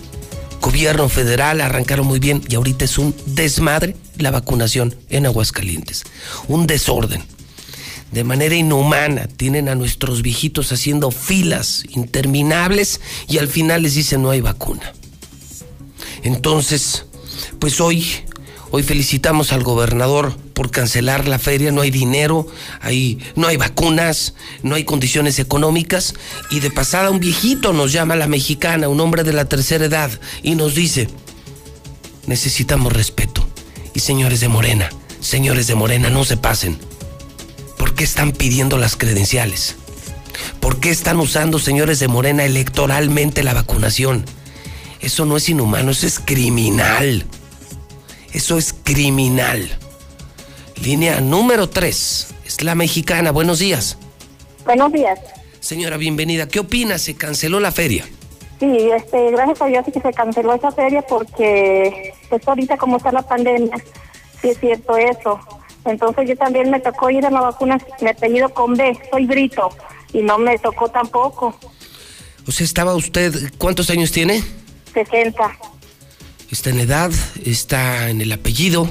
gobierno 0.60 1.08
federal, 1.08 1.60
arrancaron 1.60 2.06
muy 2.06 2.18
bien 2.18 2.42
y 2.48 2.54
ahorita 2.54 2.84
es 2.84 2.98
un 2.98 3.14
desmadre 3.26 3.96
la 4.18 4.30
vacunación 4.30 4.94
en 5.08 5.26
Aguascalientes. 5.26 6.04
Un 6.48 6.66
desorden. 6.66 7.22
De 8.12 8.24
manera 8.24 8.54
inhumana 8.54 9.28
tienen 9.28 9.68
a 9.68 9.76
nuestros 9.76 10.20
viejitos 10.20 10.72
haciendo 10.72 11.10
filas 11.10 11.84
interminables 11.90 13.00
y 13.28 13.38
al 13.38 13.48
final 13.48 13.82
les 13.82 13.94
dicen 13.94 14.22
no 14.22 14.30
hay 14.30 14.40
vacuna. 14.40 14.92
Entonces, 16.22 17.06
pues 17.58 17.80
hoy 17.80 18.04
Hoy 18.72 18.84
felicitamos 18.84 19.52
al 19.52 19.64
gobernador 19.64 20.36
por 20.54 20.70
cancelar 20.70 21.26
la 21.26 21.40
feria, 21.40 21.72
no 21.72 21.80
hay 21.80 21.90
dinero, 21.90 22.46
no 23.34 23.48
hay 23.48 23.56
vacunas, 23.56 24.34
no 24.62 24.76
hay 24.76 24.84
condiciones 24.84 25.40
económicas 25.40 26.14
y 26.50 26.60
de 26.60 26.70
pasada 26.70 27.10
un 27.10 27.18
viejito 27.18 27.72
nos 27.72 27.90
llama 27.92 28.14
a 28.14 28.18
la 28.18 28.28
mexicana, 28.28 28.88
un 28.88 29.00
hombre 29.00 29.24
de 29.24 29.32
la 29.32 29.46
tercera 29.46 29.86
edad, 29.86 30.10
y 30.44 30.54
nos 30.54 30.76
dice, 30.76 31.08
necesitamos 32.26 32.92
respeto. 32.92 33.44
Y 33.92 34.00
señores 34.00 34.38
de 34.38 34.46
Morena, 34.46 34.88
señores 35.20 35.66
de 35.66 35.74
Morena, 35.74 36.08
no 36.08 36.24
se 36.24 36.36
pasen. 36.36 36.78
¿Por 37.76 37.94
qué 37.94 38.04
están 38.04 38.30
pidiendo 38.30 38.78
las 38.78 38.94
credenciales? 38.94 39.74
¿Por 40.60 40.78
qué 40.78 40.90
están 40.90 41.18
usando, 41.18 41.58
señores 41.58 41.98
de 41.98 42.06
Morena, 42.06 42.44
electoralmente 42.44 43.42
la 43.42 43.52
vacunación? 43.52 44.24
Eso 45.00 45.24
no 45.24 45.36
es 45.36 45.48
inhumano, 45.48 45.90
eso 45.90 46.06
es 46.06 46.20
criminal. 46.20 47.26
Eso 48.32 48.58
es 48.58 48.72
criminal. 48.84 49.68
Línea 50.82 51.20
número 51.20 51.68
3. 51.68 52.34
Es 52.46 52.62
la 52.62 52.74
mexicana. 52.74 53.32
Buenos 53.32 53.58
días. 53.58 53.98
Buenos 54.64 54.92
días. 54.92 55.18
Señora, 55.58 55.96
bienvenida. 55.96 56.46
¿Qué 56.46 56.60
opina? 56.60 56.98
¿Se 56.98 57.16
canceló 57.16 57.58
la 57.58 57.72
feria? 57.72 58.04
Sí, 58.60 58.90
este, 58.94 59.30
gracias 59.32 59.62
a 59.62 59.66
Dios 59.66 59.84
sí 59.84 59.92
que 59.92 60.00
se 60.00 60.12
canceló 60.12 60.54
esa 60.54 60.70
feria 60.70 61.02
porque, 61.02 62.14
pues 62.28 62.46
ahorita 62.46 62.76
como 62.76 62.98
está 62.98 63.10
la 63.10 63.22
pandemia, 63.22 63.76
sí 64.40 64.50
es 64.50 64.60
cierto 64.60 64.96
eso. 64.96 65.40
Entonces 65.86 66.28
yo 66.28 66.36
también 66.36 66.70
me 66.70 66.78
tocó 66.78 67.10
ir 67.10 67.24
a 67.24 67.30
la 67.30 67.40
vacuna, 67.40 67.78
me 68.00 68.10
apellido 68.10 68.50
con 68.50 68.74
B, 68.74 68.98
soy 69.10 69.26
Brito, 69.26 69.70
y 70.12 70.22
no 70.22 70.38
me 70.38 70.58
tocó 70.58 70.88
tampoco. 70.88 71.58
O 72.46 72.52
sea, 72.52 72.64
estaba 72.64 72.94
usted, 72.94 73.32
¿cuántos 73.58 73.88
años 73.90 74.12
tiene? 74.12 74.42
60 74.92 75.58
está 76.50 76.70
en 76.70 76.80
edad, 76.80 77.10
está 77.44 78.10
en 78.10 78.20
el 78.20 78.32
apellido. 78.32 78.88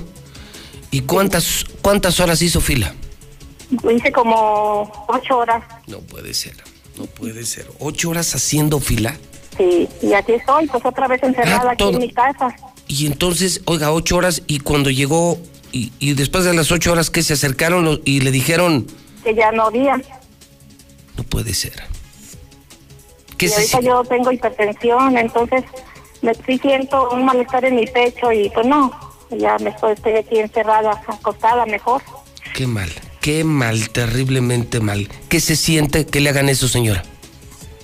¿Y 0.92 1.02
cuántas, 1.02 1.66
cuántas 1.82 2.20
horas 2.20 2.42
hizo 2.42 2.62
fila? 2.62 2.94
Hice 3.94 4.12
como 4.12 5.06
ocho 5.08 5.38
horas. 5.38 5.64
No 5.88 6.00
puede 6.00 6.34
ser, 6.34 6.56
no 6.98 7.06
puede 7.06 7.46
ser. 7.46 7.68
¿Ocho 7.80 8.10
horas 8.10 8.34
haciendo 8.34 8.80
fila? 8.80 9.16
Sí, 9.58 9.88
y 10.02 10.14
aquí 10.14 10.34
estoy, 10.34 10.68
pues 10.68 10.84
otra 10.86 11.08
vez 11.08 11.22
encerrada 11.22 11.70
ah, 11.70 11.74
aquí 11.74 11.84
en 11.84 12.00
mi 12.00 12.12
casa. 12.12 12.56
Y 12.88 13.06
entonces, 13.06 13.62
oiga, 13.66 13.92
ocho 13.92 14.16
horas 14.16 14.42
y 14.48 14.60
cuando 14.60 14.90
llegó, 14.90 15.38
y, 15.72 15.92
y 16.00 16.14
después 16.14 16.46
de 16.46 16.54
las 16.54 16.72
ocho 16.72 16.92
horas 16.92 17.12
que 17.12 17.22
se 17.22 17.34
acercaron 17.34 18.02
y 18.06 18.22
le 18.22 18.32
dijeron... 18.32 18.88
Que 19.24 19.36
ya 19.36 19.52
no 19.52 19.66
había. 19.66 20.02
No 21.18 21.24
puede 21.24 21.54
ser. 21.54 21.84
¿Qué 23.38 23.46
y 23.46 23.54
ahorita 23.54 23.82
yo 23.82 24.04
tengo 24.04 24.32
hipertensión, 24.32 25.18
entonces 25.18 25.64
me 26.22 26.34
sí 26.34 26.58
siento 26.58 27.10
un 27.12 27.26
malestar 27.26 27.66
en 27.66 27.76
mi 27.76 27.88
pecho 27.88 28.32
y 28.32 28.50
pues 28.50 28.66
no, 28.66 28.92
ya 29.32 29.58
me 29.60 29.70
estoy, 29.70 29.96
aquí 30.14 30.40
encerrada, 30.40 31.02
acostada 31.08 31.66
mejor. 31.66 32.02
Qué 32.54 32.68
mal, 32.68 32.90
qué 33.22 33.44
mal, 33.44 33.90
terriblemente 33.90 34.80
mal. 34.80 35.08
¿Qué 35.30 35.40
se 35.40 35.56
siente 35.56 36.06
que 36.06 36.20
le 36.20 36.30
hagan 36.30 36.50
eso, 36.50 36.68
señora? 36.68 37.04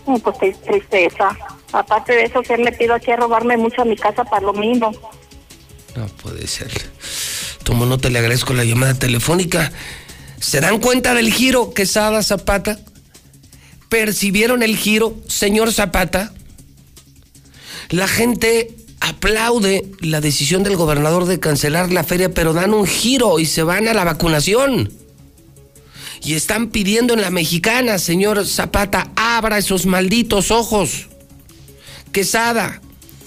Pues 0.05 0.61
tristeza. 0.61 1.35
Aparte 1.71 2.13
de 2.13 2.23
eso, 2.25 2.43
se 2.43 2.53
han 2.53 2.61
metido 2.61 2.93
aquí 2.93 3.11
a 3.11 3.17
robarme 3.17 3.57
mucho 3.57 3.81
a 3.81 3.85
mi 3.85 3.95
casa 3.95 4.23
para 4.23 4.45
lo 4.45 4.53
mismo. 4.53 4.91
No 5.95 6.07
puede 6.21 6.47
ser. 6.47 6.71
Tomo 7.63 7.85
nota, 7.85 8.09
le 8.09 8.19
agradezco 8.19 8.53
la 8.53 8.63
llamada 8.63 8.93
telefónica. 8.93 9.71
¿Se 10.39 10.61
dan 10.61 10.79
cuenta 10.79 11.13
del 11.13 11.33
giro, 11.33 11.73
Quesada 11.73 12.21
Zapata? 12.21 12.79
¿Percibieron 13.89 14.61
el 14.61 14.77
giro, 14.77 15.15
señor 15.27 15.73
Zapata? 15.73 16.34
La 17.89 18.07
gente 18.07 18.75
aplaude 18.99 19.85
la 19.99 20.21
decisión 20.21 20.63
del 20.63 20.77
gobernador 20.77 21.25
de 21.25 21.39
cancelar 21.39 21.91
la 21.91 22.03
feria, 22.03 22.33
pero 22.33 22.53
dan 22.53 22.73
un 22.73 22.87
giro 22.87 23.39
y 23.39 23.45
se 23.45 23.63
van 23.63 23.87
a 23.87 23.93
la 23.93 24.03
vacunación. 24.03 24.91
Y 26.23 26.33
están 26.33 26.69
pidiendo 26.69 27.13
en 27.13 27.21
la 27.21 27.29
mexicana, 27.29 27.99
señor 27.99 28.45
Zapata, 28.47 29.11
abra 29.15 29.59
esos 29.59 29.85
malditos 29.85 30.49
ojos. 30.49 31.07
Quesada, 32.11 32.81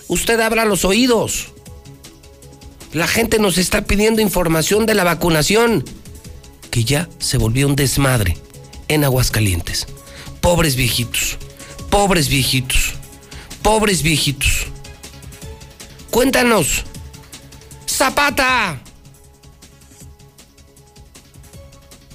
usted 0.08 0.40
abra 0.40 0.64
los 0.64 0.84
oídos. 0.84 1.48
La 2.92 3.06
gente 3.06 3.38
nos 3.38 3.56
está 3.58 3.84
pidiendo 3.84 4.20
información 4.20 4.84
de 4.86 4.94
la 4.94 5.04
vacunación, 5.04 5.84
que 6.70 6.82
ya 6.82 7.08
se 7.18 7.38
volvió 7.38 7.68
un 7.68 7.76
desmadre 7.76 8.36
en 8.88 9.04
Aguascalientes. 9.04 9.86
Pobres 10.40 10.74
viejitos, 10.74 11.36
pobres 11.90 12.28
viejitos 12.28 12.97
pobres 13.58 14.02
viejitos. 14.02 14.66
Cuéntanos. 16.10 16.84
Zapata. 17.86 18.80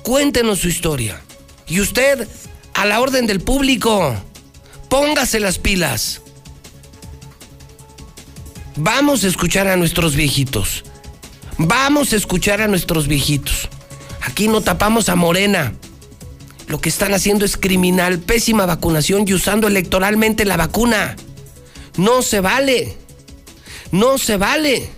Cuéntenos 0.02 0.60
su 0.60 0.68
historia. 0.68 1.22
Y 1.68 1.80
usted, 1.80 2.28
a 2.74 2.86
la 2.86 3.00
orden 3.00 3.28
del 3.28 3.40
público, 3.40 4.16
póngase 4.90 5.40
las 5.40 5.58
pilas. 5.58 6.22
Vamos 8.76 9.24
a 9.24 9.28
escuchar 9.28 9.68
a 9.68 9.78
nuestros 9.78 10.16
viejitos. 10.16 10.84
Vamos 11.58 12.12
a 12.14 12.16
escuchar 12.16 12.62
a 12.62 12.68
nuestros 12.68 13.08
viejitos. 13.08 13.70
Aquí 14.22 14.48
no 14.48 14.62
tapamos 14.62 15.10
a 15.10 15.16
Morena. 15.16 15.74
Lo 16.68 16.82
que 16.82 16.90
están 16.90 17.14
haciendo 17.14 17.46
es 17.46 17.56
criminal, 17.56 18.20
pésima 18.20 18.66
vacunación 18.66 19.26
y 19.28 19.34
usando 19.34 19.68
electoralmente 19.68 20.44
la 20.46 20.58
vacuna. 20.58 21.16
No 21.98 22.22
se 22.22 22.40
vale. 22.42 22.96
No 23.92 24.18
se 24.18 24.38
vale. 24.38 24.90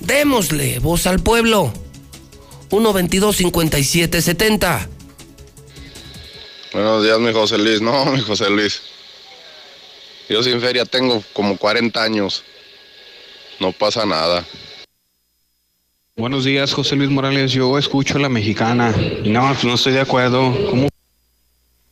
Démosle 0.00 0.80
voz 0.80 1.06
al 1.06 1.20
pueblo. 1.20 1.72
122-5770. 2.70 4.88
Buenos 6.72 7.04
días, 7.04 7.20
mi 7.20 7.32
José 7.32 7.56
Luis. 7.56 7.80
No, 7.80 8.04
mi 8.06 8.20
José 8.20 8.50
Luis. 8.50 8.82
Yo 10.28 10.42
sin 10.42 10.60
feria 10.60 10.84
tengo 10.84 11.22
como 11.32 11.56
40 11.56 12.02
años. 12.02 12.42
No 13.60 13.70
pasa 13.72 14.04
nada. 14.04 14.44
Buenos 16.16 16.44
días, 16.44 16.72
José 16.72 16.96
Luis 16.96 17.10
Morales. 17.10 17.52
Yo 17.52 17.78
escucho 17.78 18.16
a 18.16 18.20
la 18.20 18.28
mexicana. 18.28 18.92
Y 19.22 19.28
no, 19.30 19.46
pues 19.52 19.64
no 19.64 19.74
estoy 19.74 19.92
de 19.94 20.00
acuerdo. 20.00 20.52
¿Cómo? 20.70 20.88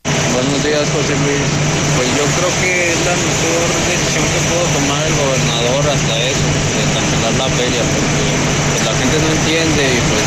Buenos 0.05 0.65
días, 0.65 0.89
José 0.91 1.15
Luis. 1.27 1.73
Pues 1.97 2.09
yo 2.17 2.25
creo 2.25 2.51
que 2.63 2.91
es 2.91 2.99
la 3.05 3.15
mejor 3.19 3.67
decisión 3.87 4.25
que 4.33 4.41
pudo 4.49 4.65
tomar 4.79 5.03
el 5.07 5.15
gobernador 5.15 5.83
hasta 5.91 6.15
eso, 6.23 6.49
de 6.75 6.85
cancelar 6.95 7.35
la 7.35 7.49
feria, 7.55 7.83
porque 7.83 8.25
pues, 8.71 8.83
la 8.87 8.95
gente 8.97 9.19
no 9.19 9.27
entiende 9.53 9.85
y 9.85 10.01
pues 10.09 10.25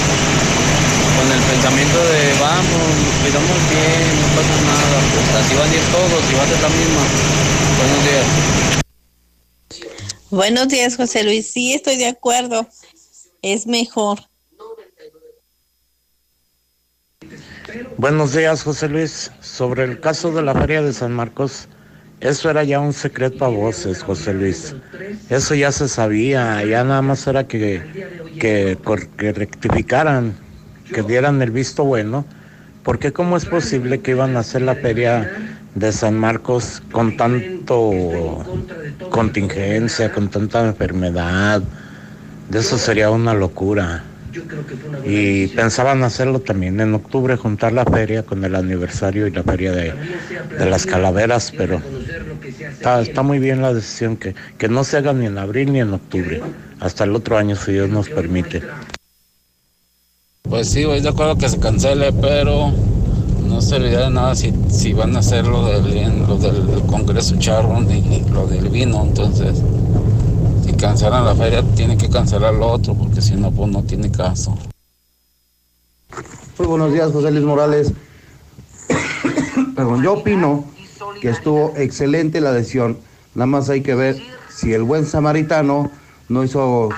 con 1.18 1.32
el 1.32 1.42
pensamiento 1.50 1.98
de 1.98 2.34
vamos, 2.40 2.88
nos 3.06 3.16
cuidamos 3.22 3.70
bien, 3.70 4.22
no 4.22 4.28
pasa 4.36 4.56
nada, 4.62 4.98
pues 5.14 5.26
así 5.44 5.56
van 5.56 5.70
a 5.70 5.74
ir 5.74 5.82
todos 5.92 6.32
y 6.32 6.34
va 6.36 6.44
a 6.44 6.48
ser 6.48 6.62
la 6.62 6.70
misma. 6.70 7.02
Buenos 7.80 8.04
días. 8.06 8.26
Buenos 10.30 10.68
días, 10.68 10.96
José 10.96 11.24
Luis. 11.24 11.52
Sí, 11.52 11.74
estoy 11.74 11.98
de 11.98 12.08
acuerdo. 12.08 12.68
Es 13.42 13.66
mejor. 13.66 14.20
Buenos 17.98 18.34
días, 18.34 18.62
José 18.64 18.90
Luis. 18.90 19.32
Sobre 19.42 19.86
el 19.86 20.00
caso 20.00 20.32
de 20.34 20.44
la 20.44 20.54
Feria 20.54 20.84
de 20.84 20.94
San 20.94 21.14
Marcos, 21.14 21.68
eso 22.22 22.50
era 22.50 22.64
ya 22.64 22.80
un 22.80 22.94
secreto 22.94 23.46
a 23.46 23.50
voces, 23.50 24.02
José 24.04 24.34
Luis. 24.34 24.76
Eso 25.30 25.54
ya 25.56 25.72
se 25.72 25.88
sabía, 25.88 26.64
ya 26.64 26.84
nada 26.84 27.02
más 27.02 27.28
era 27.28 27.46
que, 27.46 27.82
que, 28.40 28.78
que 29.18 29.32
rectificaran, 29.34 30.34
que 30.94 31.04
dieran 31.04 31.42
el 31.42 31.52
visto 31.52 31.84
bueno, 31.84 32.26
porque 32.84 33.12
cómo 33.12 33.38
es 33.38 33.46
posible 33.46 34.00
que 34.00 34.12
iban 34.12 34.38
a 34.38 34.40
hacer 34.40 34.62
la 34.62 34.76
feria 34.76 35.30
de 35.76 35.92
San 35.92 36.18
Marcos 36.18 36.82
con 36.92 37.18
tanto 37.18 38.46
contingencia, 39.10 40.12
con 40.12 40.30
tanta 40.30 40.66
enfermedad. 40.66 41.62
De 42.50 42.60
eso 42.60 42.78
sería 42.78 43.10
una 43.10 43.34
locura. 43.34 44.04
Y 45.06 45.48
pensaban 45.48 46.04
hacerlo 46.04 46.40
también 46.40 46.80
en 46.80 46.94
octubre, 46.94 47.36
juntar 47.38 47.74
la 47.74 47.86
feria 47.86 48.24
con 48.24 48.44
el 48.44 48.56
aniversario 48.56 49.28
y 49.28 49.32
la 49.32 49.44
feria 49.44 49.72
de, 49.72 49.94
de 50.58 50.66
las 50.66 50.86
calaveras, 50.86 51.54
pero 51.56 51.82
está, 52.60 53.02
está, 53.02 53.22
muy 53.24 53.40
bien 53.40 53.62
la 53.62 53.74
decisión 53.74 54.18
que, 54.18 54.36
que 54.58 54.68
no 54.68 54.84
se 54.84 54.98
haga 54.98 55.14
ni 55.14 55.26
en 55.26 55.38
abril 55.38 55.74
ni 55.74 55.80
en 55.80 55.94
octubre, 55.94 56.42
hasta 56.80 57.04
el 57.04 57.16
otro 57.16 57.38
año 57.38 57.56
si 57.56 57.74
Dios 57.74 57.90
nos 57.90 58.10
permite. 58.10 58.62
Pues 60.44 60.70
sí, 60.70 60.86
voy 60.86 61.02
de 61.02 61.10
acuerdo 61.10 61.38
que 61.38 61.50
se 61.50 61.60
cancele, 61.60 62.14
pero 62.14 62.72
no 63.48 63.62
serviría 63.62 64.02
de 64.02 64.10
nada 64.12 64.36
si, 64.36 64.54
si 64.70 64.94
van 64.94 65.16
a 65.16 65.20
hacer 65.20 65.46
lo 65.48 65.66
del, 65.68 66.20
lo 66.28 66.38
del 66.38 66.82
Congreso 66.88 67.36
Charron 67.38 67.90
y 67.90 68.24
lo 68.32 68.48
del 68.48 68.70
vino, 68.70 69.04
entonces 69.04 69.62
cancelan 70.86 71.26
la 71.26 71.34
feria 71.34 71.64
tienen 71.76 71.98
que 71.98 72.08
cancelar 72.08 72.54
lo 72.54 72.68
otro 72.68 72.94
porque 72.94 73.20
si 73.20 73.34
no 73.34 73.50
pues 73.50 73.72
no 73.72 73.82
tiene 73.82 74.12
caso. 74.12 74.56
Muy 76.60 76.68
buenos 76.68 76.94
días 76.94 77.12
José 77.12 77.32
Luis 77.32 77.44
Morales. 77.44 77.92
Perdón, 79.76 80.04
yo 80.04 80.14
opino 80.14 80.64
que 81.22 81.30
estuvo 81.30 81.74
excelente 81.76 82.40
la 82.40 82.52
decisión. 82.52 83.00
Nada 83.34 83.48
más 83.48 83.68
hay 83.72 83.82
que 83.82 83.96
ver 83.96 84.22
si 84.56 84.74
el 84.74 84.84
buen 84.84 85.08
samaritano 85.08 85.90
no 86.30 86.44
hizo 86.44 86.90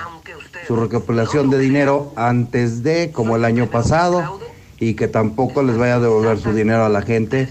su 0.66 0.76
recopilación 0.76 1.48
de 1.48 1.58
dinero 1.58 2.12
antes 2.14 2.82
de, 2.82 3.10
como 3.10 3.36
el 3.36 3.46
año 3.46 3.70
pasado, 3.70 4.38
y 4.78 4.94
que 4.94 5.08
tampoco 5.08 5.62
les 5.62 5.78
vaya 5.78 5.94
a 5.94 6.00
devolver 6.00 6.38
su 6.38 6.52
dinero 6.52 6.84
a 6.84 6.90
la 6.90 7.00
gente 7.00 7.48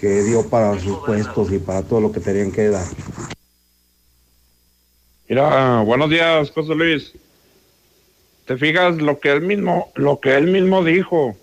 que 0.00 0.22
dio 0.22 0.48
para 0.48 0.80
sus 0.80 0.96
puestos 1.00 1.52
y 1.52 1.58
para 1.58 1.82
todo 1.82 2.00
lo 2.00 2.12
que 2.12 2.20
tenían 2.20 2.50
que 2.50 2.70
dar. 2.70 2.86
Mira, 5.30 5.82
buenos 5.82 6.10
días, 6.10 6.50
José 6.50 6.74
Luis. 6.74 7.14
Te 8.46 8.56
fijas 8.56 8.96
lo 8.96 9.20
que 9.20 9.30
él 9.30 9.42
mismo, 9.42 9.92
lo 9.94 10.18
que 10.18 10.34
él 10.34 10.48
mismo 10.48 10.82
dijo. 10.82 11.36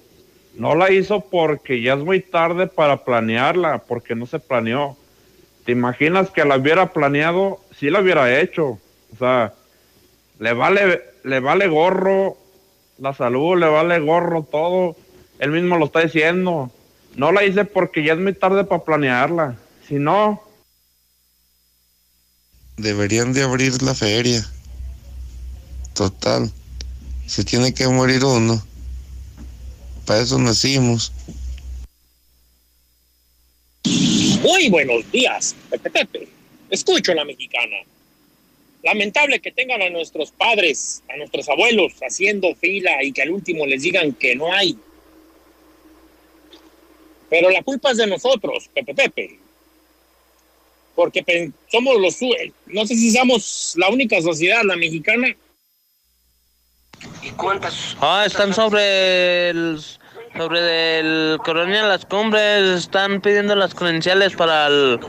No 0.55 0.75
la 0.75 0.91
hizo 0.91 1.21
porque 1.21 1.81
ya 1.81 1.93
es 1.93 1.99
muy 1.99 2.19
tarde 2.19 2.67
para 2.67 3.05
planearla, 3.05 3.77
porque 3.87 4.13
no 4.13 4.25
se 4.25 4.39
planeó. 4.39 4.97
¿Te 5.63 5.71
imaginas 5.71 6.29
que 6.31 6.43
la 6.43 6.57
hubiera 6.57 6.91
planeado? 6.91 7.61
Sí 7.77 7.89
la 7.89 8.01
hubiera 8.01 8.41
hecho. 8.41 8.77
O 9.13 9.17
sea, 9.17 9.53
le 10.37 10.51
vale, 10.51 11.03
le 11.23 11.39
vale 11.39 11.69
gorro 11.69 12.35
la 12.97 13.13
salud, 13.13 13.57
le 13.57 13.69
vale 13.69 14.01
gorro 14.01 14.43
todo. 14.43 14.97
Él 15.39 15.51
mismo 15.51 15.77
lo 15.77 15.85
está 15.85 16.01
diciendo. 16.01 16.71
No 17.15 17.31
la 17.31 17.45
hice 17.45 17.63
porque 17.63 18.03
ya 18.03 18.11
es 18.11 18.19
muy 18.19 18.33
tarde 18.33 18.65
para 18.65 18.83
planearla. 18.83 19.55
Si 19.87 19.95
no, 19.95 20.43
deberían 22.77 23.33
de 23.33 23.43
abrir 23.43 23.81
la 23.81 23.93
feria. 23.93 24.45
Total, 25.93 26.51
se 27.25 27.43
tiene 27.43 27.73
que 27.73 27.87
morir 27.87 28.23
uno. 28.23 28.63
Para 30.05 30.21
eso 30.21 30.37
nacimos. 30.39 31.11
Muy 33.83 34.69
buenos 34.69 35.11
días, 35.11 35.55
Pepe 35.69 35.89
Pepe. 35.89 36.27
Escucho 36.69 37.11
a 37.11 37.15
la 37.15 37.25
mexicana. 37.25 37.77
Lamentable 38.83 39.41
que 39.41 39.51
tengan 39.51 39.81
a 39.81 39.89
nuestros 39.89 40.31
padres, 40.31 41.01
a 41.09 41.17
nuestros 41.17 41.49
abuelos 41.49 41.93
haciendo 42.01 42.53
fila 42.55 43.03
y 43.03 43.11
que 43.11 43.23
al 43.23 43.31
último 43.31 43.65
les 43.65 43.81
digan 43.81 44.13
que 44.13 44.35
no 44.35 44.53
hay. 44.53 44.77
Pero 47.29 47.49
la 47.49 47.63
culpa 47.63 47.91
es 47.91 47.97
de 47.97 48.07
nosotros, 48.07 48.69
Pepe 48.73 48.93
Pepe 48.93 49.46
porque 50.97 51.51
somos 51.71 52.01
los, 52.01 52.17
no 52.65 52.87
sé 52.87 52.95
si 52.95 53.11
somos 53.11 53.75
la 53.77 53.87
única 53.89 54.19
sociedad, 54.19 54.63
la 54.65 54.75
mexicana. 54.75 55.27
¿Y 57.21 57.29
cuántas? 57.37 57.95
Ah, 58.01 58.23
están 58.25 58.51
sobre 58.51 59.49
el, 59.51 59.79
sobre 60.35 60.99
el 60.99 61.37
Colonia 61.45 61.83
Las 61.83 62.03
Cumbres, 62.03 62.79
están 62.79 63.21
pidiendo 63.21 63.55
las 63.55 63.75
credenciales 63.75 64.35
para 64.35 64.65
el, 64.65 64.99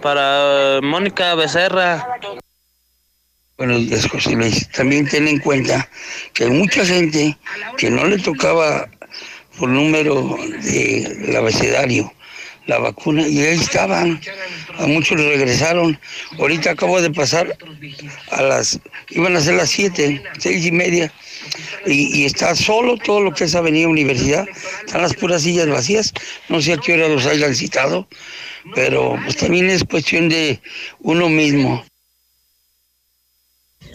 para 0.00 0.78
Mónica 0.80 1.34
Becerra. 1.34 2.06
Buenos 3.58 3.80
días, 3.80 4.06
José 4.06 4.36
Luis. 4.36 4.70
También 4.70 5.08
ten 5.08 5.26
en 5.26 5.40
cuenta 5.40 5.90
que 6.34 6.44
hay 6.44 6.50
mucha 6.50 6.84
gente 6.86 7.36
que 7.76 7.90
no 7.90 8.04
le 8.04 8.16
tocaba 8.18 8.88
por 9.58 9.70
número 9.70 10.38
de 10.62 11.34
abecedario 11.36 12.12
la 12.70 12.78
vacuna 12.78 13.26
y 13.26 13.40
ahí 13.40 13.58
estaban. 13.58 14.20
A 14.78 14.86
muchos 14.86 15.18
regresaron. 15.20 15.98
Ahorita 16.38 16.70
acabo 16.70 17.02
de 17.02 17.10
pasar 17.10 17.58
a 18.30 18.42
las, 18.42 18.80
iban 19.10 19.36
a 19.36 19.40
ser 19.40 19.54
las 19.54 19.70
siete, 19.70 20.22
seis 20.38 20.64
y 20.64 20.70
media, 20.70 21.12
y, 21.86 22.24
está 22.24 22.54
solo 22.54 22.96
todo 22.96 23.20
lo 23.20 23.34
que 23.34 23.44
es 23.44 23.54
Avenida 23.54 23.88
Universidad. 23.88 24.46
Están 24.86 25.02
las 25.02 25.14
puras 25.14 25.42
sillas 25.42 25.68
vacías. 25.68 26.14
No 26.48 26.62
sé 26.62 26.74
a 26.74 26.78
qué 26.78 26.94
hora 26.94 27.08
los 27.08 27.26
hayan 27.26 27.54
citado, 27.54 28.06
pero 28.74 29.18
pues 29.24 29.36
también 29.36 29.68
es 29.68 29.82
cuestión 29.84 30.28
de 30.28 30.60
uno 31.00 31.28
mismo. 31.28 31.84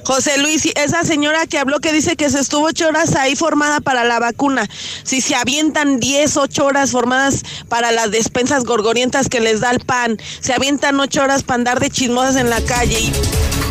José 0.06 0.38
Luis, 0.38 0.68
esa 0.76 1.04
señora 1.04 1.48
que 1.48 1.58
habló 1.58 1.80
que 1.80 1.92
dice 1.92 2.16
que 2.16 2.30
se 2.30 2.40
estuvo 2.40 2.68
ocho 2.68 2.88
horas 2.88 3.16
ahí 3.16 3.36
formada 3.36 3.80
para 3.80 4.04
la 4.04 4.20
vacuna, 4.20 4.70
si 5.04 5.20
se 5.20 5.34
avientan 5.34 6.00
diez, 6.00 6.38
ocho 6.38 6.66
horas 6.66 6.92
formadas 6.92 7.42
para 7.70 7.92
las 7.92 8.12
despensas 8.12 8.66
gorgorientas 8.66 9.30
que 9.30 9.40
les 9.40 9.62
da 9.62 9.72
el 9.72 9.80
pan, 9.80 10.18
se 10.40 10.54
avientan 10.54 11.00
ocho 11.00 11.24
horas 11.24 11.42
para 11.42 11.56
andar 11.56 11.80
de 11.80 11.90
chismosas 11.90 12.36
en 12.36 12.52
la 12.52 12.62
calle. 12.62 13.00
Y... 13.00 13.65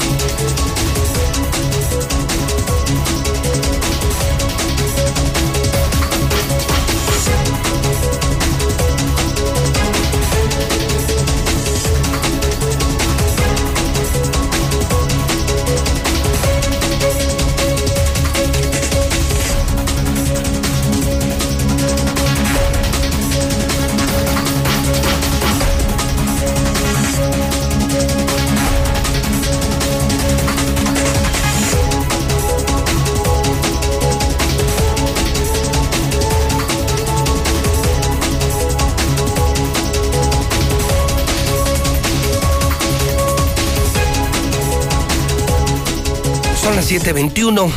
las 46.84 46.90
7:21. 46.90 47.70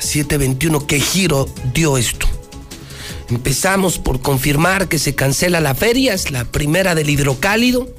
7:21. 0.00 0.86
¿Qué 0.86 0.98
giro 0.98 1.46
dio 1.72 1.96
esto? 1.96 2.26
Empezamos 3.30 3.98
por 3.98 4.22
confirmar 4.22 4.88
que 4.88 4.98
se 4.98 5.14
cancela 5.14 5.60
la 5.60 5.74
feria, 5.74 6.14
es 6.14 6.30
la 6.30 6.44
primera 6.44 6.94
del 6.96 7.10
hidrocálido. 7.10 7.94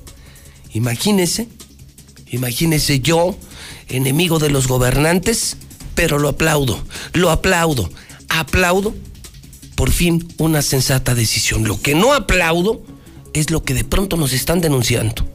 Imagínese, 0.73 1.47
imagínese 2.27 2.99
yo, 2.99 3.35
enemigo 3.87 4.39
de 4.39 4.49
los 4.49 4.67
gobernantes, 4.67 5.55
pero 5.95 6.19
lo 6.19 6.29
aplaudo, 6.29 6.83
lo 7.13 7.31
aplaudo, 7.31 7.89
aplaudo 8.27 8.93
por 9.75 9.89
fin 9.89 10.27
una 10.37 10.61
sensata 10.61 11.15
decisión. 11.15 11.65
Lo 11.65 11.81
que 11.81 11.95
no 11.95 12.13
aplaudo 12.13 12.83
es 13.33 13.51
lo 13.51 13.63
que 13.63 13.73
de 13.73 13.85
pronto 13.85 14.17
nos 14.17 14.33
están 14.33 14.59
denunciando. 14.59 15.25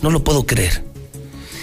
No 0.00 0.10
lo 0.10 0.22
puedo 0.22 0.46
creer. 0.46 0.91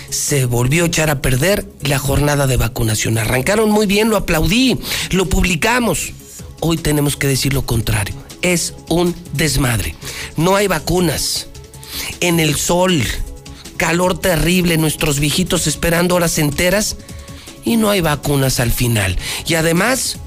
Se 0.10 0.46
volvió 0.46 0.84
a 0.84 0.88
echar 0.88 1.10
a 1.10 1.22
perder 1.22 1.68
la 1.82 2.00
jornada 2.00 2.48
de 2.48 2.58
vacunación. 2.58 3.18
Arrancaron 3.18 3.70
muy 3.70 3.86
bien, 3.86 4.10
lo 4.10 4.18
aplaudí, 4.18 4.78
lo 5.12 5.30
publicamos. 5.30 6.14
Hoy 6.60 6.78
tenemos 6.78 7.16
que 7.16 7.28
decir 7.28 7.54
lo 7.54 7.66
contrario. 7.66 8.16
Es 8.42 8.74
un 8.90 9.16
desmadre. 9.34 9.96
No 10.36 10.56
hay 10.56 10.68
vacunas. 10.68 11.48
En 12.20 12.40
el 12.40 12.56
sol, 12.56 13.04
calor 13.78 14.20
terrible, 14.20 14.78
nuestros 14.78 15.20
viejitos 15.20 15.68
esperando 15.68 16.16
horas 16.16 16.38
enteras 16.38 16.98
y 17.64 17.78
no 17.78 17.90
hay 17.90 18.02
vacunas 18.02 18.60
al 18.60 18.72
final. 18.72 19.18
Y 19.48 19.56
además 19.56 20.18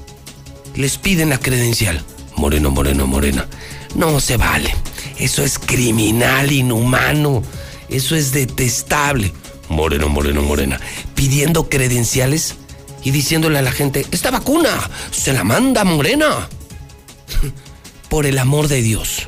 les 0.75 0.97
piden 0.97 1.29
la 1.29 1.39
credencial. 1.39 2.03
Moreno, 2.35 2.71
moreno, 2.71 3.05
morena. 3.05 3.47
No 3.95 4.19
se 4.19 4.37
vale. 4.37 4.73
Eso 5.19 5.43
es 5.43 5.59
criminal, 5.59 6.51
inhumano. 6.51 7.43
Eso 7.89 8.15
es 8.15 8.31
detestable. 8.31 9.31
Moreno, 9.73 10.07
moreno, 10.07 10.43
morena. 10.43 10.79
Pidiendo 11.15 11.67
credenciales 11.67 12.55
y 13.03 13.09
diciéndole 13.09 13.57
a 13.57 13.63
la 13.63 13.71
gente, 13.71 14.05
esta 14.11 14.29
vacuna 14.29 14.69
se 15.11 15.33
la 15.33 15.43
manda 15.43 15.83
morena. 15.83 16.47
Por 18.09 18.27
el 18.27 18.37
amor 18.37 18.67
de 18.67 18.83
Dios. 18.83 19.27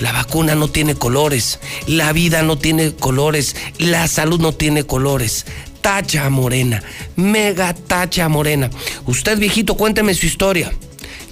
La 0.00 0.12
vacuna 0.12 0.54
no 0.54 0.68
tiene 0.68 0.94
colores, 0.96 1.60
la 1.86 2.12
vida 2.12 2.42
no 2.42 2.58
tiene 2.58 2.92
colores, 2.92 3.54
la 3.78 4.08
salud 4.08 4.40
no 4.40 4.52
tiene 4.52 4.84
colores. 4.84 5.46
Tacha 5.80 6.28
morena, 6.28 6.82
mega 7.16 7.72
tacha 7.72 8.28
morena. 8.28 8.68
Usted 9.06 9.38
viejito, 9.38 9.76
cuénteme 9.76 10.14
su 10.14 10.26
historia. 10.26 10.72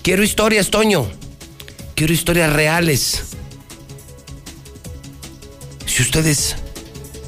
Quiero 0.02 0.22
historias, 0.22 0.70
Toño. 0.70 1.06
Quiero 1.96 2.12
historias 2.12 2.52
reales. 2.52 3.24
Si 5.86 6.02
usted 6.02 6.26
es 6.26 6.54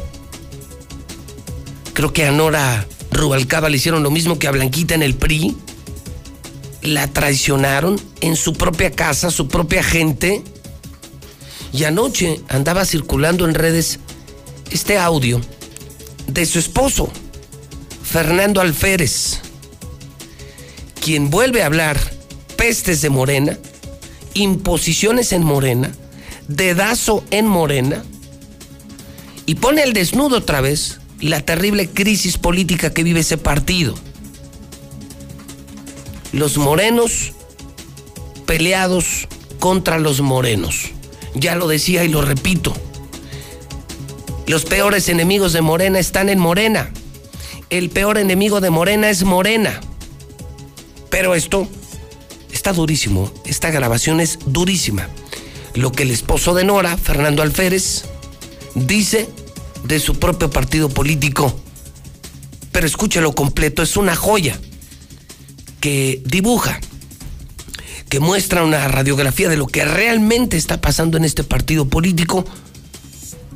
creo 1.91 2.13
que 2.13 2.27
a 2.27 2.31
Nora 2.31 2.87
Rubalcaba 3.11 3.67
le 3.67 3.75
hicieron 3.75 4.03
lo 4.03 4.09
mismo 4.09 4.39
que 4.39 4.47
a 4.47 4.51
Blanquita 4.51 4.95
en 4.95 5.03
el 5.03 5.15
PRI, 5.15 5.53
la 6.81 7.09
traicionaron 7.09 7.99
en 8.21 8.37
su 8.37 8.53
propia 8.53 8.91
casa, 8.91 9.31
su 9.31 9.49
propia 9.49 9.83
gente. 9.83 10.45
Y 11.73 11.83
anoche 11.85 12.41
andaba 12.47 12.85
circulando 12.85 13.45
en 13.45 13.55
redes 13.55 13.99
este 14.71 14.97
audio 14.97 15.41
de 16.27 16.45
su 16.45 16.59
esposo, 16.59 17.11
Fernando 18.03 18.61
Alférez, 18.61 19.39
quien 21.01 21.29
vuelve 21.29 21.63
a 21.63 21.65
hablar 21.65 21.99
pestes 22.55 23.01
de 23.01 23.09
Morena, 23.09 23.57
imposiciones 24.35 25.33
en 25.33 25.43
Morena, 25.43 25.91
dedazo 26.47 27.23
en 27.31 27.47
Morena, 27.47 28.03
y 29.45 29.55
pone 29.55 29.81
al 29.81 29.93
desnudo 29.93 30.37
otra 30.37 30.61
vez 30.61 30.99
la 31.19 31.41
terrible 31.41 31.89
crisis 31.89 32.37
política 32.37 32.93
que 32.93 33.03
vive 33.03 33.21
ese 33.21 33.37
partido 33.37 33.95
los 36.33 36.57
morenos 36.57 37.31
peleados 38.45 39.27
contra 39.59 39.99
los 39.99 40.19
morenos. 40.19 40.89
Ya 41.35 41.55
lo 41.55 41.67
decía 41.67 42.03
y 42.03 42.09
lo 42.09 42.21
repito. 42.21 42.73
Los 44.45 44.65
peores 44.65 45.09
enemigos 45.09 45.53
de 45.53 45.61
Morena 45.61 45.99
están 45.99 46.29
en 46.29 46.39
Morena. 46.39 46.91
El 47.69 47.89
peor 47.89 48.17
enemigo 48.17 48.61
de 48.61 48.69
Morena 48.69 49.09
es 49.09 49.23
Morena. 49.23 49.79
Pero 51.09 51.33
esto 51.33 51.67
está 52.51 52.73
durísimo. 52.73 53.31
Esta 53.45 53.71
grabación 53.71 54.19
es 54.19 54.39
durísima. 54.45 55.07
Lo 55.73 55.91
que 55.91 56.03
el 56.03 56.11
esposo 56.11 56.53
de 56.53 56.65
Nora, 56.65 56.97
Fernando 56.97 57.41
Alférez, 57.41 58.05
dice 58.75 59.29
de 59.83 59.99
su 59.99 60.19
propio 60.19 60.49
partido 60.49 60.89
político. 60.89 61.57
Pero 62.71 62.87
escúchelo 62.87 63.33
completo, 63.33 63.81
es 63.81 63.97
una 63.97 64.15
joya 64.15 64.59
que 65.79 66.21
dibuja, 66.25 66.79
que 68.13 68.19
muestra 68.19 68.63
una 68.63 68.87
radiografía 68.87 69.49
de 69.49 69.57
lo 69.57 69.65
que 69.65 69.83
realmente 69.85 70.55
está 70.55 70.79
pasando 70.79 71.17
en 71.17 71.25
este 71.25 71.43
partido 71.43 71.87
político 71.87 72.45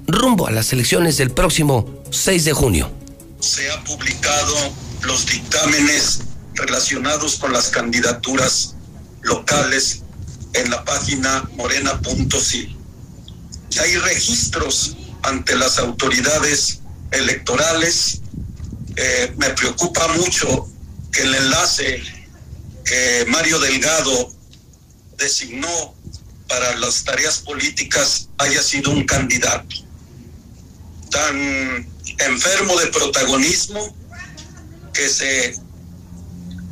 rumbo 0.07 0.47
a 0.47 0.51
las 0.51 0.73
elecciones 0.73 1.15
del 1.17 1.29
próximo 1.29 2.01
6 2.09 2.43
de 2.43 2.53
junio. 2.53 2.91
Se 3.39 3.71
han 3.71 3.83
publicado 3.83 4.55
los 5.03 5.27
dictámenes 5.27 6.21
relacionados 6.55 7.35
con 7.35 7.53
las 7.53 7.69
candidaturas 7.69 8.73
locales 9.21 10.01
en 10.53 10.71
la 10.71 10.83
página 10.83 11.47
morena.sil. 11.55 12.75
Hay 13.79 13.95
registros 13.97 14.97
ante 15.21 15.55
las 15.55 15.77
autoridades 15.77 16.79
electorales. 17.11 18.21
Eh, 18.95 19.35
me 19.37 19.51
preocupa 19.51 20.07
mucho 20.15 20.67
que 21.11 21.21
el 21.21 21.35
enlace 21.35 22.01
que 22.83 23.23
Mario 23.27 23.59
Delgado 23.59 24.35
designó 25.17 25.95
para 26.47 26.75
las 26.77 27.03
tareas 27.03 27.39
políticas 27.39 28.29
haya 28.37 28.61
sido 28.63 28.91
un 28.91 29.05
candidato 29.05 29.75
tan 31.09 31.87
enfermo 32.19 32.79
de 32.79 32.87
protagonismo, 32.87 33.95
que 34.93 35.09
se, 35.09 35.55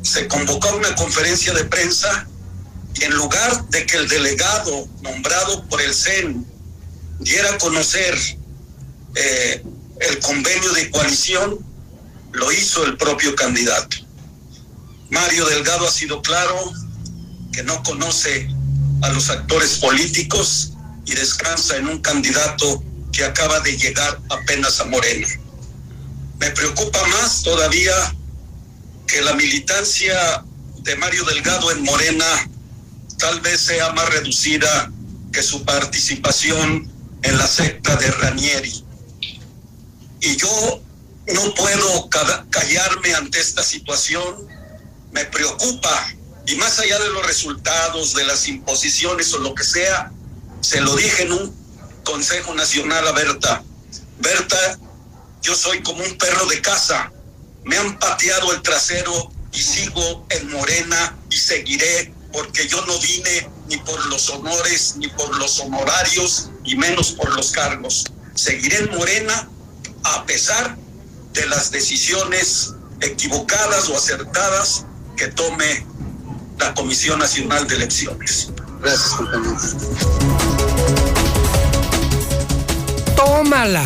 se 0.02 0.26
convocó 0.28 0.74
una 0.76 0.94
conferencia 0.94 1.52
de 1.52 1.64
prensa 1.64 2.26
y 2.94 3.04
en 3.04 3.14
lugar 3.14 3.68
de 3.68 3.86
que 3.86 3.96
el 3.98 4.08
delegado 4.08 4.88
nombrado 5.02 5.64
por 5.68 5.80
el 5.80 5.94
CEN 5.94 6.44
diera 7.20 7.50
a 7.50 7.58
conocer 7.58 8.18
eh, 9.14 9.62
el 10.00 10.18
convenio 10.20 10.72
de 10.72 10.90
coalición, 10.90 11.58
lo 12.32 12.52
hizo 12.52 12.84
el 12.84 12.96
propio 12.96 13.34
candidato. 13.34 13.96
Mario 15.10 15.46
Delgado 15.46 15.86
ha 15.86 15.90
sido 15.90 16.20
claro 16.20 16.72
que 17.56 17.62
no 17.62 17.82
conoce 17.84 18.48
a 19.00 19.08
los 19.08 19.30
actores 19.30 19.78
políticos 19.78 20.74
y 21.06 21.14
descansa 21.14 21.78
en 21.78 21.88
un 21.88 22.00
candidato 22.00 22.84
que 23.10 23.24
acaba 23.24 23.60
de 23.60 23.74
llegar 23.78 24.20
apenas 24.28 24.78
a 24.78 24.84
Morena. 24.84 25.26
Me 26.38 26.50
preocupa 26.50 27.02
más 27.08 27.42
todavía 27.42 27.94
que 29.06 29.22
la 29.22 29.32
militancia 29.32 30.44
de 30.82 30.96
Mario 30.96 31.24
Delgado 31.24 31.70
en 31.70 31.82
Morena 31.82 32.26
tal 33.16 33.40
vez 33.40 33.58
sea 33.58 33.90
más 33.94 34.06
reducida 34.10 34.92
que 35.32 35.42
su 35.42 35.64
participación 35.64 36.92
en 37.22 37.38
la 37.38 37.46
secta 37.46 37.96
de 37.96 38.10
Ranieri. 38.10 38.84
Y 40.20 40.36
yo 40.36 40.82
no 41.32 41.54
puedo 41.54 42.10
callarme 42.50 43.14
ante 43.14 43.40
esta 43.40 43.62
situación, 43.62 44.46
me 45.10 45.24
preocupa, 45.24 46.12
y 46.46 46.54
más 46.56 46.78
allá 46.78 46.98
de 46.98 47.10
los 47.10 47.26
resultados, 47.26 48.14
de 48.14 48.24
las 48.24 48.46
imposiciones 48.48 49.32
o 49.34 49.38
lo 49.38 49.54
que 49.54 49.64
sea, 49.64 50.12
se 50.60 50.80
lo 50.80 50.94
dije 50.94 51.24
en 51.24 51.32
un 51.32 51.66
Consejo 52.04 52.54
Nacional 52.54 53.06
a 53.08 53.12
Berta. 53.12 53.64
Berta, 54.18 54.78
yo 55.42 55.54
soy 55.54 55.82
como 55.82 56.04
un 56.04 56.16
perro 56.16 56.46
de 56.46 56.60
casa, 56.62 57.12
me 57.64 57.76
han 57.76 57.98
pateado 57.98 58.52
el 58.52 58.62
trasero 58.62 59.32
y 59.52 59.60
sigo 59.60 60.24
en 60.30 60.50
Morena 60.52 61.16
y 61.30 61.36
seguiré 61.36 62.14
porque 62.32 62.68
yo 62.68 62.84
no 62.86 62.98
vine 63.00 63.50
ni 63.68 63.76
por 63.78 64.06
los 64.06 64.28
honores, 64.30 64.94
ni 64.98 65.08
por 65.08 65.36
los 65.38 65.58
honorarios, 65.58 66.50
y 66.64 66.76
menos 66.76 67.12
por 67.12 67.34
los 67.34 67.50
cargos. 67.50 68.04
Seguiré 68.34 68.78
en 68.78 68.90
Morena 68.90 69.48
a 70.04 70.24
pesar 70.26 70.76
de 71.32 71.46
las 71.46 71.70
decisiones 71.70 72.74
equivocadas 73.00 73.88
o 73.88 73.96
acertadas 73.96 74.84
que 75.16 75.28
tome 75.28 75.86
la 76.58 76.74
Comisión 76.74 77.18
Nacional 77.18 77.66
de 77.66 77.76
Elecciones. 77.76 78.50
Gracias, 78.80 79.10
compañeros. 79.10 79.76
Tómala. 83.16 83.84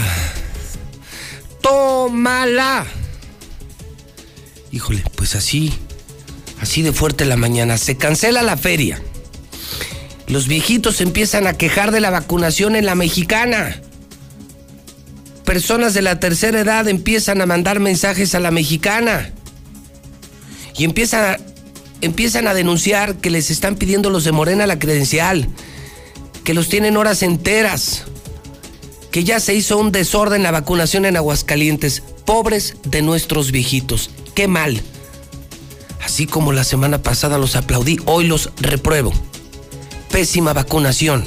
Tómala. 1.60 2.86
Híjole, 4.72 5.02
pues 5.16 5.34
así, 5.34 5.72
así 6.60 6.82
de 6.82 6.92
fuerte 6.92 7.24
la 7.24 7.36
mañana. 7.36 7.76
Se 7.76 7.96
cancela 7.96 8.42
la 8.42 8.56
feria. 8.56 9.02
Los 10.26 10.46
viejitos 10.46 11.00
empiezan 11.00 11.46
a 11.46 11.54
quejar 11.54 11.90
de 11.90 12.00
la 12.00 12.10
vacunación 12.10 12.76
en 12.76 12.86
la 12.86 12.94
mexicana. 12.94 13.82
Personas 15.44 15.92
de 15.92 16.02
la 16.02 16.20
tercera 16.20 16.60
edad 16.60 16.86
empiezan 16.86 17.40
a 17.40 17.46
mandar 17.46 17.80
mensajes 17.80 18.34
a 18.36 18.40
la 18.40 18.52
mexicana. 18.52 19.32
Y 20.76 20.84
empiezan 20.84 21.24
a, 21.24 21.49
empiezan 22.00 22.46
a 22.46 22.54
denunciar 22.54 23.16
que 23.16 23.30
les 23.30 23.50
están 23.50 23.76
pidiendo 23.76 24.10
los 24.10 24.24
de 24.24 24.32
Morena 24.32 24.66
la 24.66 24.78
credencial. 24.78 25.48
Que 26.44 26.54
los 26.54 26.68
tienen 26.68 26.96
horas 26.96 27.22
enteras. 27.22 28.04
Que 29.10 29.24
ya 29.24 29.40
se 29.40 29.54
hizo 29.54 29.78
un 29.78 29.92
desorden 29.92 30.42
la 30.42 30.50
vacunación 30.50 31.04
en 31.04 31.16
Aguascalientes. 31.16 32.02
Pobres 32.24 32.76
de 32.84 33.02
nuestros 33.02 33.52
viejitos. 33.52 34.10
Qué 34.34 34.48
mal. 34.48 34.80
Así 36.02 36.26
como 36.26 36.52
la 36.52 36.64
semana 36.64 37.02
pasada 37.02 37.38
los 37.38 37.56
aplaudí, 37.56 37.98
hoy 38.06 38.26
los 38.26 38.50
repruebo 38.56 39.12
pésima 40.10 40.52
vacunación. 40.52 41.24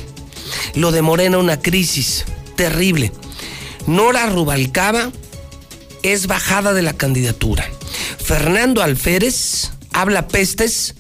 Lo 0.75 0.91
de 0.91 1.01
Morena, 1.01 1.37
una 1.37 1.59
crisis 1.59 2.25
terrible. 2.55 3.11
Nora 3.87 4.27
Rubalcaba 4.27 5.11
es 6.03 6.27
bajada 6.27 6.73
de 6.73 6.81
la 6.81 6.93
candidatura. 6.93 7.67
Fernando 8.23 8.81
Alférez 8.83 9.71
habla 9.93 10.27
pestes 10.27 10.95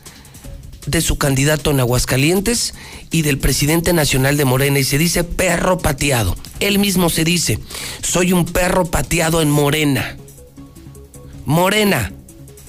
de 0.85 1.01
su 1.01 1.17
candidato 1.17 1.71
en 1.71 1.79
Aguascalientes 1.79 2.73
y 3.11 3.21
del 3.21 3.37
presidente 3.37 3.93
nacional 3.93 4.37
de 4.37 4.45
Morena 4.45 4.79
y 4.79 4.83
se 4.83 4.97
dice 4.97 5.23
perro 5.23 5.77
pateado. 5.77 6.35
Él 6.59 6.79
mismo 6.79 7.09
se 7.09 7.23
dice, 7.23 7.59
soy 8.01 8.33
un 8.33 8.45
perro 8.45 8.85
pateado 8.85 9.41
en 9.41 9.49
Morena. 9.49 10.17
Morena, 11.45 12.11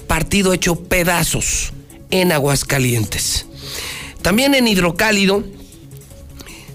partido 0.07 0.53
hecho 0.53 0.75
pedazos 0.75 1.73
en 2.11 2.31
Aguascalientes. 2.31 3.45
También 4.21 4.55
en 4.55 4.67
hidrocálido, 4.67 5.43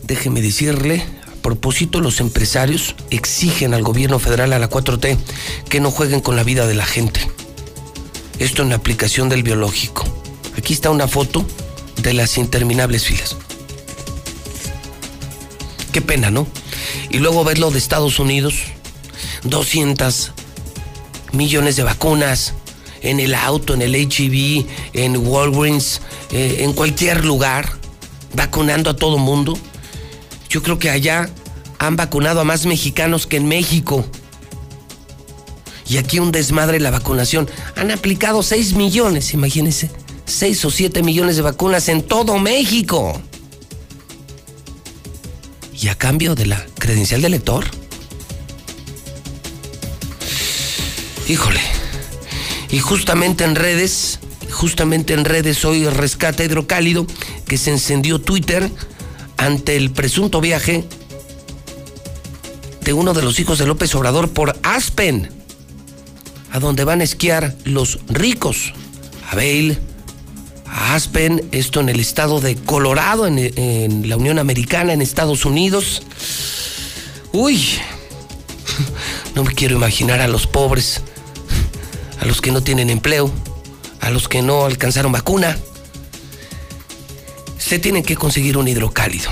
déjeme 0.04 0.40
decirle, 0.40 1.02
a 1.26 1.42
propósito, 1.42 2.00
los 2.00 2.20
empresarios 2.20 2.94
exigen 3.10 3.74
al 3.74 3.82
gobierno 3.82 4.18
federal, 4.18 4.52
a 4.52 4.58
la 4.58 4.68
4T, 4.68 5.16
que 5.68 5.80
no 5.80 5.90
jueguen 5.90 6.20
con 6.20 6.36
la 6.36 6.44
vida 6.44 6.66
de 6.66 6.74
la 6.74 6.84
gente. 6.84 7.20
Esto 8.40 8.62
en 8.62 8.70
la 8.70 8.76
aplicación 8.76 9.28
del 9.28 9.42
biológico. 9.42 10.02
Aquí 10.56 10.72
está 10.72 10.88
una 10.90 11.06
foto 11.06 11.44
de 12.02 12.14
las 12.14 12.38
interminables 12.38 13.04
filas. 13.04 13.36
Qué 15.92 16.00
pena, 16.00 16.30
¿no? 16.30 16.46
Y 17.10 17.18
luego 17.18 17.44
verlo 17.44 17.70
de 17.70 17.78
Estados 17.78 18.18
Unidos, 18.18 18.54
200 19.44 20.32
millones 21.32 21.76
de 21.76 21.82
vacunas 21.82 22.54
en 23.02 23.20
el 23.20 23.34
auto, 23.34 23.74
en 23.74 23.82
el 23.82 23.94
HIV, 23.94 24.66
en 24.94 25.18
Walgreens, 25.18 26.00
eh, 26.30 26.60
en 26.60 26.72
cualquier 26.72 27.26
lugar, 27.26 27.70
vacunando 28.32 28.88
a 28.88 28.96
todo 28.96 29.18
mundo. 29.18 29.58
Yo 30.48 30.62
creo 30.62 30.78
que 30.78 30.88
allá 30.88 31.28
han 31.78 31.96
vacunado 31.96 32.40
a 32.40 32.44
más 32.44 32.64
mexicanos 32.64 33.26
que 33.26 33.36
en 33.36 33.48
México. 33.48 34.06
Y 35.90 35.98
aquí 35.98 36.20
un 36.20 36.30
desmadre 36.30 36.78
la 36.78 36.92
vacunación. 36.92 37.50
Han 37.74 37.90
aplicado 37.90 38.44
6 38.44 38.74
millones, 38.74 39.34
imagínense. 39.34 39.90
6 40.24 40.64
o 40.66 40.70
7 40.70 41.02
millones 41.02 41.34
de 41.34 41.42
vacunas 41.42 41.88
en 41.88 42.02
todo 42.02 42.38
México. 42.38 43.20
Y 45.76 45.88
a 45.88 45.96
cambio 45.96 46.36
de 46.36 46.46
la 46.46 46.64
credencial 46.78 47.22
de 47.22 47.26
elector. 47.26 47.64
Híjole. 51.26 51.60
Y 52.70 52.78
justamente 52.78 53.42
en 53.42 53.56
redes 53.56 54.20
justamente 54.48 55.14
en 55.14 55.24
redes 55.24 55.64
hoy 55.64 55.88
rescata 55.88 56.44
hidrocálido 56.44 57.04
que 57.46 57.58
se 57.58 57.70
encendió 57.70 58.20
Twitter 58.20 58.70
ante 59.38 59.76
el 59.76 59.90
presunto 59.90 60.40
viaje 60.40 60.84
de 62.82 62.92
uno 62.92 63.12
de 63.12 63.22
los 63.22 63.40
hijos 63.40 63.58
de 63.58 63.66
López 63.66 63.92
Obrador 63.96 64.30
por 64.30 64.56
Aspen, 64.62 65.39
a 66.50 66.58
donde 66.58 66.84
van 66.84 67.00
a 67.00 67.04
esquiar 67.04 67.54
los 67.64 67.98
ricos, 68.08 68.72
a 69.30 69.36
Bale, 69.36 69.78
a 70.66 70.94
Aspen, 70.94 71.48
esto 71.52 71.80
en 71.80 71.88
el 71.88 72.00
estado 72.00 72.40
de 72.40 72.56
Colorado, 72.56 73.26
en, 73.26 73.38
en 73.38 74.08
la 74.08 74.16
Unión 74.16 74.38
Americana, 74.38 74.92
en 74.92 75.02
Estados 75.02 75.44
Unidos. 75.44 76.02
Uy, 77.32 77.64
no 79.34 79.44
me 79.44 79.54
quiero 79.54 79.76
imaginar 79.76 80.20
a 80.20 80.28
los 80.28 80.46
pobres, 80.46 81.02
a 82.20 82.26
los 82.26 82.40
que 82.40 82.50
no 82.50 82.62
tienen 82.62 82.90
empleo 82.90 83.32
a 84.00 84.10
los 84.10 84.28
que 84.28 84.42
no 84.42 84.64
alcanzaron 84.64 85.12
vacuna. 85.12 85.56
Se 87.58 87.78
tienen 87.78 88.02
que 88.02 88.16
conseguir 88.16 88.56
un 88.56 88.68
hidrocálido. 88.68 89.30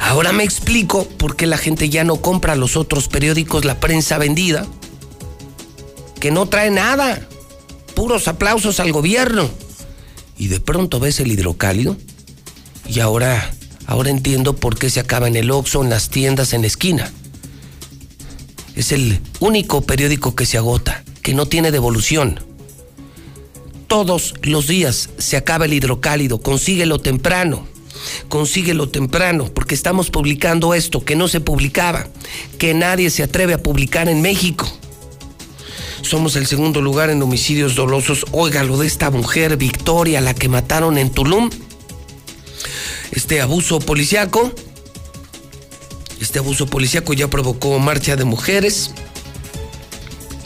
Ahora 0.00 0.32
me 0.32 0.44
explico 0.44 1.04
por 1.04 1.36
qué 1.36 1.46
la 1.46 1.58
gente 1.58 1.88
ya 1.88 2.04
no 2.04 2.16
compra 2.16 2.56
los 2.56 2.76
otros 2.76 3.08
periódicos, 3.08 3.64
la 3.64 3.78
prensa 3.78 4.18
vendida, 4.18 4.66
que 6.22 6.30
no 6.30 6.46
trae 6.46 6.70
nada, 6.70 7.26
puros 7.96 8.28
aplausos 8.28 8.78
al 8.78 8.92
gobierno. 8.92 9.50
Y 10.38 10.46
de 10.46 10.60
pronto 10.60 11.00
ves 11.00 11.18
el 11.18 11.32
hidrocálido 11.32 11.96
y 12.86 13.00
ahora, 13.00 13.52
ahora 13.86 14.10
entiendo 14.10 14.54
por 14.54 14.78
qué 14.78 14.88
se 14.88 15.00
acaba 15.00 15.26
en 15.26 15.34
el 15.34 15.50
Oxxo, 15.50 15.82
en 15.82 15.90
las 15.90 16.10
tiendas, 16.10 16.52
en 16.52 16.60
la 16.60 16.68
esquina. 16.68 17.10
Es 18.76 18.92
el 18.92 19.18
único 19.40 19.80
periódico 19.80 20.36
que 20.36 20.46
se 20.46 20.58
agota, 20.58 21.02
que 21.22 21.34
no 21.34 21.46
tiene 21.46 21.72
devolución 21.72 22.38
todos 23.88 24.34
los 24.42 24.68
días 24.68 25.10
se 25.18 25.36
acaba 25.36 25.64
el 25.64 25.74
hidrocálido, 25.74 26.40
consíguelo 26.40 27.00
temprano, 27.00 27.66
consíguelo 28.28 28.88
temprano, 28.88 29.50
porque 29.52 29.74
estamos 29.74 30.08
publicando 30.08 30.72
esto 30.72 31.04
que 31.04 31.16
no 31.16 31.26
se 31.26 31.40
publicaba, 31.40 32.06
que 32.58 32.74
nadie 32.74 33.10
se 33.10 33.24
atreve 33.24 33.54
a 33.54 33.62
publicar 33.62 34.08
en 34.08 34.22
México. 34.22 34.66
Somos 36.02 36.36
el 36.36 36.46
segundo 36.46 36.80
lugar 36.80 37.10
en 37.10 37.22
homicidios 37.22 37.74
dolosos. 37.74 38.26
Oiga 38.32 38.62
lo 38.64 38.76
de 38.76 38.86
esta 38.86 39.10
mujer, 39.10 39.56
Victoria, 39.56 40.20
la 40.20 40.34
que 40.34 40.48
mataron 40.48 40.98
en 40.98 41.10
Tulum. 41.10 41.50
Este 43.12 43.40
abuso 43.40 43.78
policiaco, 43.78 44.52
este 46.20 46.38
abuso 46.38 46.66
policiaco 46.66 47.12
ya 47.12 47.28
provocó 47.28 47.78
marcha 47.78 48.16
de 48.16 48.24
mujeres 48.24 48.92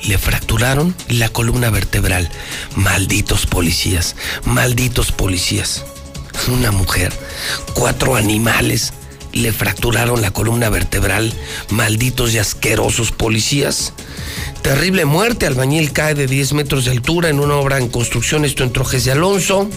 le 0.06 0.18
fracturaron 0.18 0.94
la 1.08 1.28
columna 1.28 1.70
vertebral. 1.70 2.28
Malditos 2.76 3.46
policías, 3.46 4.14
malditos 4.44 5.12
policías. 5.12 5.84
Una 6.48 6.70
mujer, 6.70 7.12
cuatro 7.74 8.14
animales 8.14 8.92
le 9.32 9.52
fracturaron 9.52 10.22
la 10.22 10.30
columna 10.30 10.70
vertebral. 10.70 11.32
Malditos 11.70 12.34
y 12.34 12.38
asquerosos 12.38 13.10
policías. 13.10 13.92
Terrible 14.62 15.04
muerte, 15.04 15.46
albañil 15.46 15.92
cae 15.92 16.14
de 16.14 16.26
10 16.26 16.54
metros 16.54 16.84
de 16.84 16.90
altura 16.90 17.28
en 17.28 17.40
una 17.40 17.54
obra 17.54 17.78
en 17.78 17.88
construcción, 17.88 18.44
esto 18.44 18.64
en 18.64 18.72
Trojes 18.72 19.04
de 19.04 19.12
Alonso. 19.12 19.68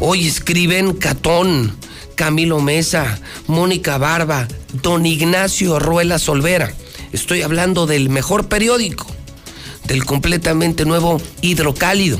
Hoy 0.00 0.26
escriben 0.26 0.94
Catón, 0.94 1.76
Camilo 2.14 2.60
Mesa, 2.60 3.20
Mónica 3.46 3.98
Barba, 3.98 4.48
Don 4.82 5.06
Ignacio 5.06 5.78
Ruela 5.78 6.18
Solvera. 6.18 6.72
Estoy 7.12 7.42
hablando 7.42 7.86
del 7.86 8.10
mejor 8.10 8.48
periódico, 8.48 9.06
del 9.86 10.04
completamente 10.04 10.84
nuevo 10.84 11.20
Hidrocálido, 11.42 12.18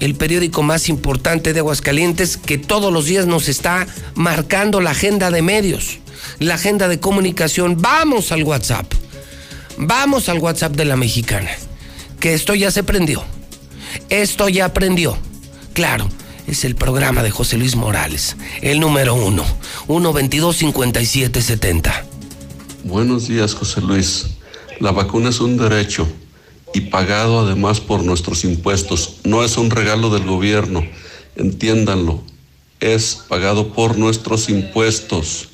el 0.00 0.14
periódico 0.14 0.62
más 0.62 0.88
importante 0.88 1.52
de 1.52 1.60
Aguascalientes 1.60 2.36
que 2.36 2.58
todos 2.58 2.92
los 2.92 3.06
días 3.06 3.26
nos 3.26 3.48
está 3.48 3.86
marcando 4.14 4.80
la 4.80 4.90
agenda 4.90 5.30
de 5.30 5.42
medios, 5.42 5.98
la 6.38 6.54
agenda 6.54 6.88
de 6.88 7.00
comunicación. 7.00 7.76
Vamos 7.80 8.32
al 8.32 8.44
WhatsApp, 8.44 8.92
vamos 9.78 10.28
al 10.28 10.38
WhatsApp 10.38 10.76
de 10.76 10.84
la 10.84 10.96
mexicana, 10.96 11.50
que 12.20 12.34
esto 12.34 12.54
ya 12.54 12.70
se 12.70 12.82
prendió, 12.82 13.22
esto 14.08 14.48
ya 14.48 14.66
aprendió. 14.66 15.16
Claro, 15.72 16.08
es 16.46 16.64
el 16.64 16.74
programa 16.74 17.22
de 17.22 17.30
José 17.30 17.58
Luis 17.58 17.76
Morales, 17.76 18.36
el 18.60 18.80
número 18.80 19.14
uno, 19.14 19.44
122-5770. 19.88 22.04
Buenos 22.84 23.28
días, 23.28 23.54
José 23.54 23.80
Luis. 23.80 24.26
La 24.80 24.90
vacuna 24.90 25.30
es 25.30 25.40
un 25.40 25.56
derecho 25.56 26.08
y 26.74 26.82
pagado 26.82 27.40
además 27.40 27.80
por 27.80 28.02
nuestros 28.02 28.44
impuestos. 28.44 29.16
No 29.24 29.44
es 29.44 29.56
un 29.56 29.70
regalo 29.70 30.10
del 30.10 30.24
gobierno, 30.24 30.84
entiéndanlo. 31.36 32.22
Es 32.80 33.22
pagado 33.28 33.72
por 33.72 33.96
nuestros 33.96 34.48
impuestos. 34.48 35.51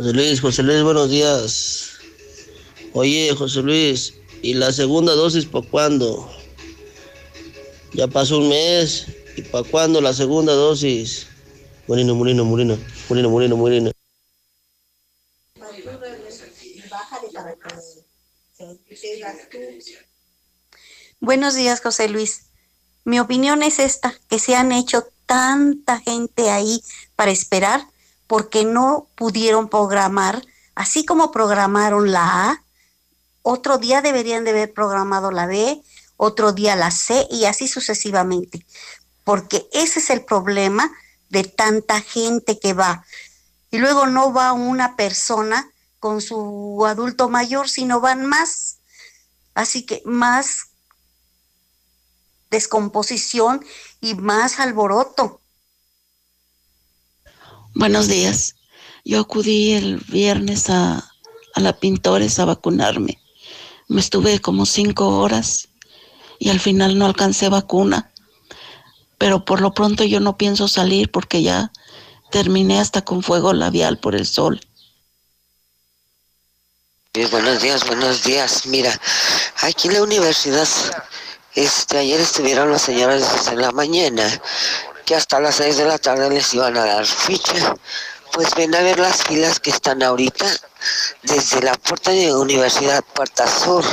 José 0.00 0.14
Luis, 0.14 0.40
José 0.40 0.62
Luis, 0.62 0.82
buenos 0.82 1.10
días. 1.10 1.90
Oye, 2.94 3.34
José 3.36 3.60
Luis, 3.60 4.14
¿y 4.40 4.54
la 4.54 4.72
segunda 4.72 5.12
dosis 5.12 5.44
para 5.44 5.68
cuándo? 5.68 6.26
Ya 7.92 8.08
pasó 8.08 8.38
un 8.38 8.48
mes. 8.48 9.08
¿Y 9.36 9.42
para 9.42 9.68
cuándo 9.68 10.00
la 10.00 10.14
segunda 10.14 10.54
dosis? 10.54 11.26
Morino, 11.86 12.14
Morino, 12.14 12.46
Morino, 12.46 12.78
Morino, 13.10 13.28
Morino, 13.28 13.56
Morino. 13.58 13.90
Buenos 21.20 21.54
días, 21.54 21.82
José 21.82 22.08
Luis. 22.08 22.46
Mi 23.04 23.20
opinión 23.20 23.62
es 23.62 23.78
esta, 23.78 24.18
que 24.30 24.38
se 24.38 24.54
han 24.54 24.72
hecho 24.72 25.04
tanta 25.26 26.00
gente 26.00 26.48
ahí 26.48 26.82
para 27.16 27.32
esperar 27.32 27.86
porque 28.30 28.64
no 28.64 29.08
pudieron 29.16 29.68
programar, 29.68 30.46
así 30.76 31.04
como 31.04 31.32
programaron 31.32 32.12
la 32.12 32.50
A, 32.50 32.64
otro 33.42 33.76
día 33.78 34.02
deberían 34.02 34.44
de 34.44 34.50
haber 34.50 34.72
programado 34.72 35.32
la 35.32 35.46
B, 35.46 35.82
otro 36.16 36.52
día 36.52 36.76
la 36.76 36.92
C 36.92 37.26
y 37.28 37.46
así 37.46 37.66
sucesivamente, 37.66 38.64
porque 39.24 39.68
ese 39.72 39.98
es 39.98 40.10
el 40.10 40.24
problema 40.24 40.92
de 41.28 41.42
tanta 41.42 42.00
gente 42.00 42.60
que 42.60 42.72
va. 42.72 43.04
Y 43.72 43.78
luego 43.78 44.06
no 44.06 44.32
va 44.32 44.52
una 44.52 44.94
persona 44.94 45.68
con 45.98 46.20
su 46.20 46.84
adulto 46.86 47.28
mayor, 47.30 47.68
sino 47.68 47.98
van 47.98 48.26
más. 48.26 48.76
Así 49.54 49.84
que 49.84 50.02
más 50.04 50.68
descomposición 52.48 53.66
y 54.00 54.14
más 54.14 54.60
alboroto. 54.60 55.39
Buenos 57.74 58.08
días. 58.08 58.56
Yo 59.04 59.20
acudí 59.20 59.72
el 59.72 59.98
viernes 60.08 60.68
a, 60.70 61.12
a 61.54 61.60
la 61.60 61.72
Pintores 61.72 62.38
a 62.40 62.44
vacunarme. 62.44 63.18
Me 63.86 64.00
estuve 64.00 64.40
como 64.40 64.66
cinco 64.66 65.20
horas 65.20 65.68
y 66.40 66.50
al 66.50 66.58
final 66.58 66.98
no 66.98 67.06
alcancé 67.06 67.48
vacuna. 67.48 68.10
Pero 69.18 69.44
por 69.44 69.60
lo 69.60 69.72
pronto 69.72 70.02
yo 70.02 70.18
no 70.18 70.36
pienso 70.36 70.66
salir 70.66 71.12
porque 71.12 71.42
ya 71.42 71.70
terminé 72.30 72.80
hasta 72.80 73.02
con 73.02 73.22
fuego 73.22 73.52
labial 73.52 73.98
por 73.98 74.16
el 74.16 74.26
sol. 74.26 74.60
buenos 77.30 77.62
días, 77.62 77.86
buenos 77.86 78.24
días. 78.24 78.66
Mira, 78.66 78.98
aquí 79.62 79.88
en 79.88 79.94
la 79.94 80.02
universidad, 80.02 80.68
este, 81.54 81.98
ayer 81.98 82.20
estuvieron 82.20 82.72
las 82.72 82.82
señoras 82.82 83.32
desde 83.32 83.56
la 83.56 83.70
mañana, 83.70 84.40
que 85.04 85.14
hasta 85.14 85.40
las 85.40 85.56
seis 85.56 85.76
de 85.76 85.84
la 85.84 85.98
tarde 85.98 86.30
les 86.30 86.52
iban 86.54 86.76
a 86.76 86.84
dar 86.84 87.06
ficha. 87.06 87.74
Pues 88.32 88.54
ven 88.54 88.74
a 88.74 88.80
ver 88.80 88.98
las 89.00 89.24
filas 89.24 89.58
que 89.58 89.70
están 89.70 90.02
ahorita, 90.04 90.46
desde 91.22 91.62
la 91.62 91.74
puerta 91.74 92.12
de 92.12 92.32
Universidad 92.32 93.02
Puerta 93.12 93.46
Sur 93.48 93.84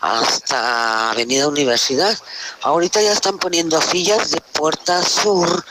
hasta 0.00 1.10
Avenida 1.10 1.48
Universidad. 1.48 2.16
Ahorita 2.62 3.02
ya 3.02 3.12
están 3.12 3.38
poniendo 3.38 3.80
sillas 3.82 4.30
de 4.30 4.40
Puerta 4.40 5.02
Sur 5.02 5.64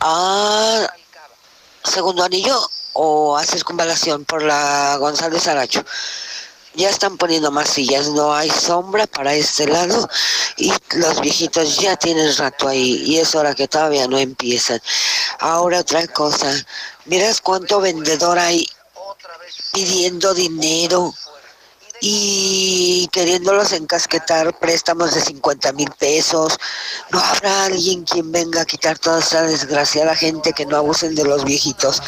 a 0.00 0.86
Segundo 1.82 2.22
Anillo 2.24 2.60
o 2.92 3.36
a 3.36 3.44
Circunvalación 3.44 4.24
por 4.26 4.42
la 4.42 4.96
González 4.98 5.48
Aracho. 5.48 5.82
Ya 6.74 6.88
están 6.88 7.16
poniendo 7.16 7.50
más 7.50 7.68
sillas, 7.68 8.08
no 8.08 8.32
hay 8.32 8.48
sombra 8.48 9.06
para 9.06 9.34
este 9.34 9.66
lado 9.66 10.08
y 10.56 10.72
los 10.94 11.20
viejitos 11.20 11.78
ya 11.78 11.96
tienen 11.96 12.34
rato 12.36 12.68
ahí 12.68 13.02
y 13.04 13.18
es 13.18 13.34
hora 13.34 13.54
que 13.54 13.66
todavía 13.66 14.06
no 14.06 14.18
empiezan. 14.18 14.80
Ahora 15.40 15.80
otra 15.80 16.06
cosa, 16.06 16.52
miras 17.06 17.40
cuánto 17.40 17.80
vendedor 17.80 18.38
hay 18.38 18.68
pidiendo 19.72 20.32
dinero 20.32 21.12
y 22.00 23.08
queriéndolos 23.12 23.72
encasquetar 23.72 24.58
préstamos 24.58 25.14
de 25.14 25.20
50 25.20 25.72
mil 25.72 25.90
pesos. 25.98 26.58
¿No 27.10 27.20
habrá 27.20 27.64
alguien 27.64 28.04
quien 28.04 28.32
venga 28.32 28.62
a 28.62 28.64
quitar 28.64 28.98
toda 28.98 29.20
esa 29.20 29.42
desgraciada 29.42 30.14
gente 30.14 30.52
que 30.52 30.66
no 30.66 30.76
abusen 30.76 31.14
de 31.14 31.24
los 31.24 31.44
viejitos? 31.44 32.00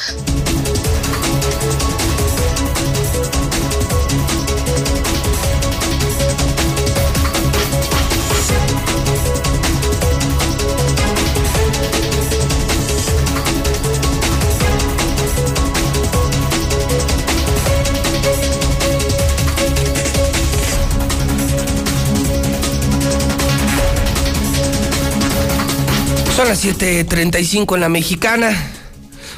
Las 26.65 26.79
7:35 26.79 27.75
en 27.75 27.81
la 27.81 27.89
mexicana, 27.89 28.57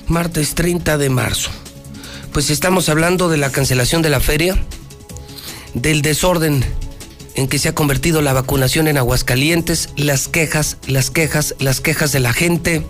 martes 0.09 0.55
30 0.55 0.99
de 0.99 1.09
marzo. 1.09 1.51
Pues 2.33 2.51
estamos 2.51 2.89
hablando 2.89 3.29
de 3.29 3.39
la 3.39 3.51
cancelación 3.51 4.03
de 4.03 4.11
la 4.11 4.21
feria, 4.21 4.63
del 5.73 6.03
desorden 6.03 6.65
en 7.35 7.49
que 7.49 7.59
se 7.59 7.69
ha 7.69 7.75
convertido 7.75 8.21
la 8.21 8.33
vacunación 8.33 8.89
en 8.89 8.99
Aguascalientes, 8.99 9.89
las 9.97 10.29
quejas, 10.29 10.77
las 10.87 11.11
quejas, 11.11 11.55
las 11.59 11.81
quejas 11.81 12.13
de 12.13 12.21
la 12.21 12.33
gente, 12.33 12.85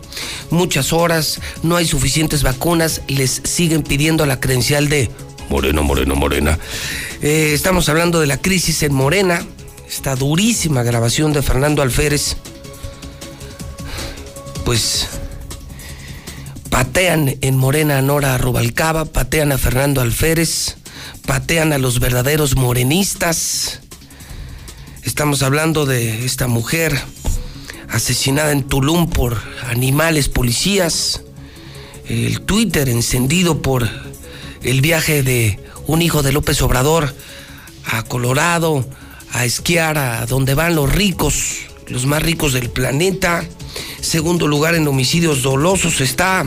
muchas 0.51 0.93
horas, 0.93 1.41
no 1.63 1.77
hay 1.77 1.87
suficientes 1.87 2.43
vacunas, 2.43 3.03
les 3.07 3.41
siguen 3.45 3.83
pidiendo 3.83 4.27
la 4.27 4.41
credencial 4.41 4.89
de 4.89 5.11
Moreno, 5.49 5.83
Morena. 5.83 6.59
Eh, 7.23 7.53
estamos 7.55 7.89
hablando 7.89 8.21
de 8.21 8.27
la 8.27 8.39
crisis 8.39 8.83
en 8.83 8.95
Morena, 8.95 9.47
esta 9.89 10.17
durísima 10.17 10.83
grabación 10.83 11.33
de 11.33 11.43
Fernando 11.43 11.83
Alférez 11.83 12.37
pues 14.65 15.09
patean 16.71 17.37
en 17.41 17.57
Morena 17.57 18.01
Nora 18.03 18.39
Rubalcaba, 18.39 19.05
patean 19.05 19.53
a 19.53 19.59
Fernando 19.59 20.01
Alférez, 20.01 20.77
patean 21.27 21.73
a 21.73 21.79
los 21.79 22.01
verdaderos 22.01 22.57
morenistas. 22.57 23.81
Estamos 25.03 25.43
hablando 25.43 25.87
de 25.87 26.25
esta 26.25 26.49
mujer 26.49 26.99
asesinada 27.91 28.53
en 28.53 28.65
Tulum 28.65 29.09
por 29.09 29.41
animales 29.69 30.29
policías. 30.29 31.23
El 32.09 32.41
Twitter 32.41 32.89
encendido 32.89 33.63
por 33.63 33.89
el 34.63 34.81
viaje 34.81 35.23
de 35.23 35.61
un 35.87 36.03
hijo 36.03 36.23
de 36.23 36.33
López 36.33 36.61
Obrador 36.63 37.15
a 37.85 38.03
Colorado 38.03 38.89
a 39.33 39.45
esquiar 39.45 39.99
a 39.99 40.27
donde 40.27 40.55
van 40.55 40.75
los 40.75 40.93
ricos, 40.93 41.59
los 41.89 42.07
más 42.07 42.23
ricos 42.23 42.53
del 42.53 42.71
planeta. 42.71 43.45
Segundo 44.01 44.47
lugar 44.47 44.75
en 44.75 44.89
homicidios 44.89 45.43
dolosos 45.43 46.01
está 46.01 46.47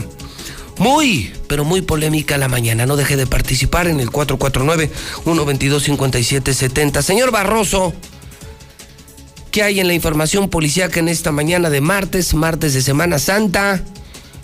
muy, 0.78 1.32
pero 1.46 1.64
muy 1.64 1.82
polémica 1.82 2.38
la 2.38 2.48
mañana. 2.48 2.86
No 2.86 2.96
deje 2.96 3.16
de 3.16 3.26
participar 3.26 3.86
en 3.88 4.00
el 4.00 4.10
449-122-5770. 4.10 7.02
Señor 7.02 7.30
Barroso, 7.30 7.92
¿qué 9.50 9.62
hay 9.62 9.80
en 9.80 9.88
la 9.88 9.94
información 9.94 10.48
policíaca 10.48 11.00
en 11.00 11.08
esta 11.08 11.32
mañana 11.32 11.68
de 11.70 11.80
martes, 11.80 12.34
martes 12.34 12.74
de 12.74 12.82
Semana 12.82 13.18
Santa? 13.18 13.82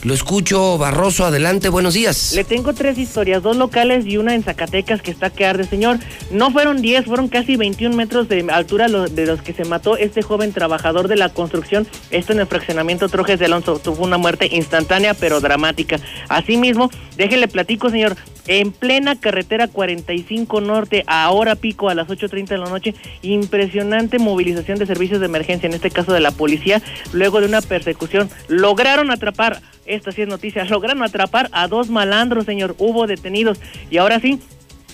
Lo 0.05 0.13
escucho, 0.13 0.77
Barroso, 0.77 1.25
adelante, 1.25 1.71
buenos 1.71 1.95
días. 1.95 2.35
Le 2.35 2.45
tengo 2.45 2.75
tres 2.75 2.99
historias, 2.99 3.43
dos 3.43 3.57
locales 3.57 4.05
y 4.05 4.19
una 4.19 4.35
en 4.35 4.43
Zacatecas 4.43 5.01
que 5.01 5.11
está 5.11 5.31
que 5.31 5.47
arde, 5.47 5.65
señor. 5.65 5.99
No 6.31 6.51
fueron 6.51 6.83
10, 6.83 7.07
fueron 7.07 7.29
casi 7.29 7.57
21 7.57 7.97
metros 7.97 8.29
de 8.29 8.47
altura 8.53 8.89
de 8.89 9.27
los 9.27 9.41
que 9.41 9.55
se 9.55 9.65
mató 9.65 9.97
este 9.97 10.21
joven 10.21 10.53
trabajador 10.53 11.09
de 11.09 11.17
la 11.17 11.31
construcción. 11.31 11.87
Esto 12.11 12.35
en 12.35 12.41
el 12.41 12.47
fraccionamiento 12.47 13.09
Trojes 13.09 13.39
de 13.39 13.47
Alonso. 13.47 13.79
Tuvo 13.79 14.05
una 14.05 14.19
muerte 14.19 14.47
instantánea 14.53 15.15
pero 15.15 15.41
dramática. 15.41 15.97
Asimismo, 16.29 16.91
déjele 17.17 17.49
platico, 17.49 17.89
señor, 17.89 18.15
en 18.47 18.73
plena 18.73 19.19
carretera 19.19 19.69
45 19.69 20.61
Norte, 20.61 21.05
a 21.07 21.31
hora 21.31 21.57
pico 21.57 21.89
a 21.89 21.95
las 21.95 22.09
8.30 22.09 22.49
de 22.49 22.59
la 22.59 22.69
noche, 22.69 22.95
impresionante 23.23 24.19
movilización 24.19 24.79
de 24.79 24.85
servicios 24.85 25.21
de 25.21 25.27
emergencia, 25.27 25.67
en 25.67 25.73
este 25.73 25.91
caso 25.91 26.13
de 26.13 26.21
la 26.21 26.31
policía, 26.31 26.83
luego 27.13 27.41
de 27.41 27.47
una 27.47 27.63
persecución, 27.63 28.29
lograron 28.49 29.11
atrapar 29.11 29.63
esta 29.95 30.13
sí 30.13 30.23
es 30.23 30.29
noticia. 30.29 30.65
Lograron 30.65 31.03
atrapar 31.03 31.49
a 31.53 31.69
dos 31.69 31.91
malandros, 31.91 32.45
señor. 32.45 32.75
Hubo 32.79 33.07
detenidos. 33.07 33.61
Y 33.91 33.99
ahora 33.99 34.21
sí, 34.21 34.41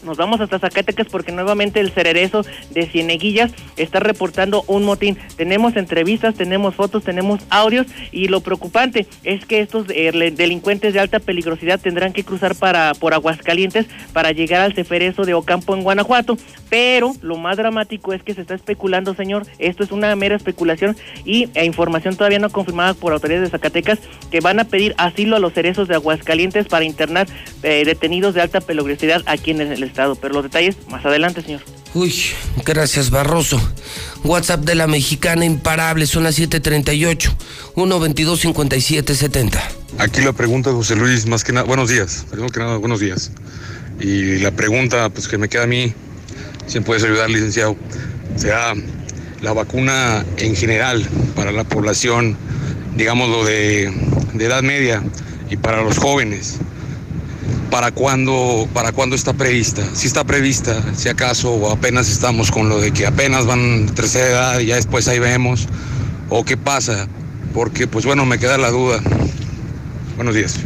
nos 0.04 0.16
vamos 0.16 0.40
hasta 0.40 0.58
Zacatecas 0.58 1.06
porque 1.10 1.32
nuevamente 1.32 1.80
el 1.80 1.90
cererezo 1.90 2.44
de 2.70 2.86
Cieneguillas 2.86 3.52
está 3.76 4.00
reportando 4.00 4.64
un 4.66 4.84
motín. 4.84 5.18
Tenemos 5.36 5.76
entrevistas, 5.76 6.34
tenemos 6.34 6.74
fotos, 6.74 7.04
tenemos 7.04 7.40
audios 7.50 7.86
y 8.12 8.28
lo 8.28 8.40
preocupante 8.40 9.06
es 9.24 9.44
que 9.44 9.60
estos 9.60 9.86
eh, 9.90 10.32
delincuentes 10.34 10.94
de 10.94 11.00
alta 11.00 11.20
peligrosidad 11.20 11.80
tendrán 11.80 12.12
que 12.12 12.24
cruzar 12.24 12.54
para 12.54 12.94
por 12.94 13.14
Aguascalientes 13.14 13.86
para 14.12 14.32
llegar 14.32 14.62
al 14.62 14.74
ceferezo 14.74 15.22
de 15.22 15.34
Ocampo 15.34 15.74
en 15.74 15.82
Guanajuato. 15.82 16.36
Pero 16.68 17.12
lo 17.22 17.36
más 17.36 17.56
dramático 17.56 18.12
es 18.12 18.22
que 18.22 18.34
se 18.34 18.42
está 18.42 18.54
especulando, 18.54 19.14
señor, 19.14 19.46
esto 19.58 19.82
es 19.82 19.90
una 19.90 20.14
mera 20.16 20.36
especulación 20.36 20.96
y 21.24 21.48
e 21.54 21.64
información 21.64 22.16
todavía 22.16 22.38
no 22.38 22.50
confirmada 22.50 22.94
por 22.94 23.12
autoridades 23.12 23.48
de 23.48 23.50
Zacatecas 23.50 23.98
que 24.30 24.40
van 24.40 24.60
a 24.60 24.64
pedir 24.64 24.94
asilo 24.96 25.36
a 25.36 25.40
los 25.40 25.52
cerezos 25.52 25.88
de 25.88 25.94
Aguascalientes 25.94 26.68
para 26.68 26.84
internar 26.84 27.26
eh, 27.62 27.84
detenidos 27.84 28.34
de 28.34 28.42
alta 28.42 28.60
peligrosidad 28.60 29.22
aquí 29.26 29.50
en 29.50 29.60
el 29.60 29.89
Estado. 29.90 30.14
Pero 30.16 30.34
los 30.34 30.42
detalles 30.44 30.76
más 30.88 31.04
adelante, 31.04 31.42
señor. 31.42 31.60
Uy, 31.92 32.14
gracias 32.64 33.10
Barroso. 33.10 33.60
WhatsApp 34.22 34.60
de 34.60 34.76
la 34.76 34.86
mexicana 34.86 35.44
imparable, 35.44 36.06
son 36.06 36.22
las 36.22 36.38
7:38, 36.38 37.34
122 37.74 38.40
5770. 38.40 39.62
Aquí 39.98 40.20
la 40.20 40.32
pregunta, 40.32 40.70
José 40.70 40.94
Luis, 40.94 41.26
más 41.26 41.42
que 41.42 41.52
nada, 41.52 41.66
buenos 41.66 41.88
días, 41.88 42.26
primero 42.30 42.50
que 42.50 42.60
nada, 42.60 42.76
buenos 42.76 43.00
días. 43.00 43.32
Y 44.00 44.38
la 44.38 44.52
pregunta, 44.52 45.10
pues 45.10 45.26
que 45.26 45.36
me 45.36 45.48
queda 45.48 45.64
a 45.64 45.66
mí, 45.66 45.92
si 46.66 46.78
me 46.78 46.86
puedes 46.86 47.02
ayudar, 47.02 47.28
licenciado, 47.28 47.76
sea 48.36 48.74
la 49.42 49.52
vacuna 49.52 50.24
en 50.36 50.54
general 50.54 51.06
para 51.34 51.50
la 51.50 51.64
población, 51.64 52.36
digámoslo, 52.96 53.44
de, 53.44 53.92
de 54.34 54.44
edad 54.44 54.62
media 54.62 55.02
y 55.50 55.56
para 55.56 55.82
los 55.82 55.98
jóvenes 55.98 56.60
para 57.70 57.92
cuándo, 57.92 58.68
para 58.74 58.92
cuándo 58.92 59.16
está 59.16 59.32
prevista. 59.32 59.82
Si 59.94 60.06
está 60.06 60.24
prevista, 60.24 60.94
si 60.94 61.08
acaso, 61.08 61.52
o 61.52 61.70
apenas 61.70 62.10
estamos 62.10 62.50
con 62.50 62.68
lo 62.68 62.80
de 62.80 62.92
que 62.92 63.06
apenas 63.06 63.46
van 63.46 63.86
tercera 63.94 64.26
edad 64.26 64.60
y 64.60 64.66
ya 64.66 64.76
después 64.76 65.08
ahí 65.08 65.18
vemos, 65.18 65.66
o 66.28 66.44
qué 66.44 66.56
pasa, 66.56 67.08
porque 67.54 67.86
pues 67.86 68.04
bueno, 68.04 68.26
me 68.26 68.38
queda 68.38 68.58
la 68.58 68.70
duda. 68.70 69.00
Buenos 70.16 70.34
días. 70.34 70.56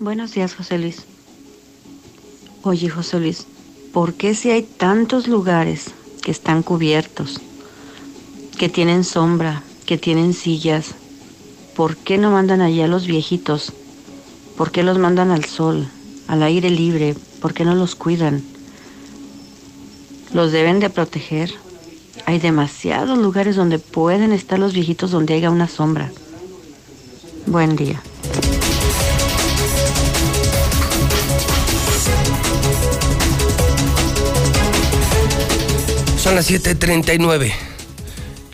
Buenos 0.00 0.32
días, 0.32 0.54
José 0.54 0.78
Luis. 0.78 1.02
Oye, 2.62 2.88
José 2.88 3.20
Luis, 3.20 3.46
¿por 3.92 4.14
qué 4.14 4.34
si 4.34 4.50
hay 4.50 4.62
tantos 4.62 5.28
lugares 5.28 5.92
que 6.22 6.30
están 6.30 6.62
cubiertos, 6.62 7.40
que 8.58 8.68
tienen 8.68 9.04
sombra, 9.04 9.62
que 9.86 9.98
tienen 9.98 10.32
sillas, 10.32 10.94
¿por 11.76 11.96
qué 11.96 12.18
no 12.18 12.30
mandan 12.30 12.60
allí 12.60 12.80
a 12.80 12.86
los 12.86 13.06
viejitos 13.06 13.72
¿Por 14.62 14.70
qué 14.70 14.84
los 14.84 14.96
mandan 14.96 15.32
al 15.32 15.44
sol, 15.44 15.88
al 16.28 16.44
aire 16.44 16.70
libre? 16.70 17.16
¿Por 17.40 17.52
qué 17.52 17.64
no 17.64 17.74
los 17.74 17.96
cuidan? 17.96 18.44
Los 20.32 20.52
deben 20.52 20.78
de 20.78 20.88
proteger. 20.88 21.52
Hay 22.26 22.38
demasiados 22.38 23.18
lugares 23.18 23.56
donde 23.56 23.80
pueden 23.80 24.30
estar 24.30 24.60
los 24.60 24.72
viejitos 24.72 25.10
donde 25.10 25.34
haya 25.34 25.50
una 25.50 25.66
sombra. 25.66 26.12
Buen 27.46 27.74
día. 27.74 28.00
Son 36.18 36.36
las 36.36 36.48
7:39. 36.48 37.52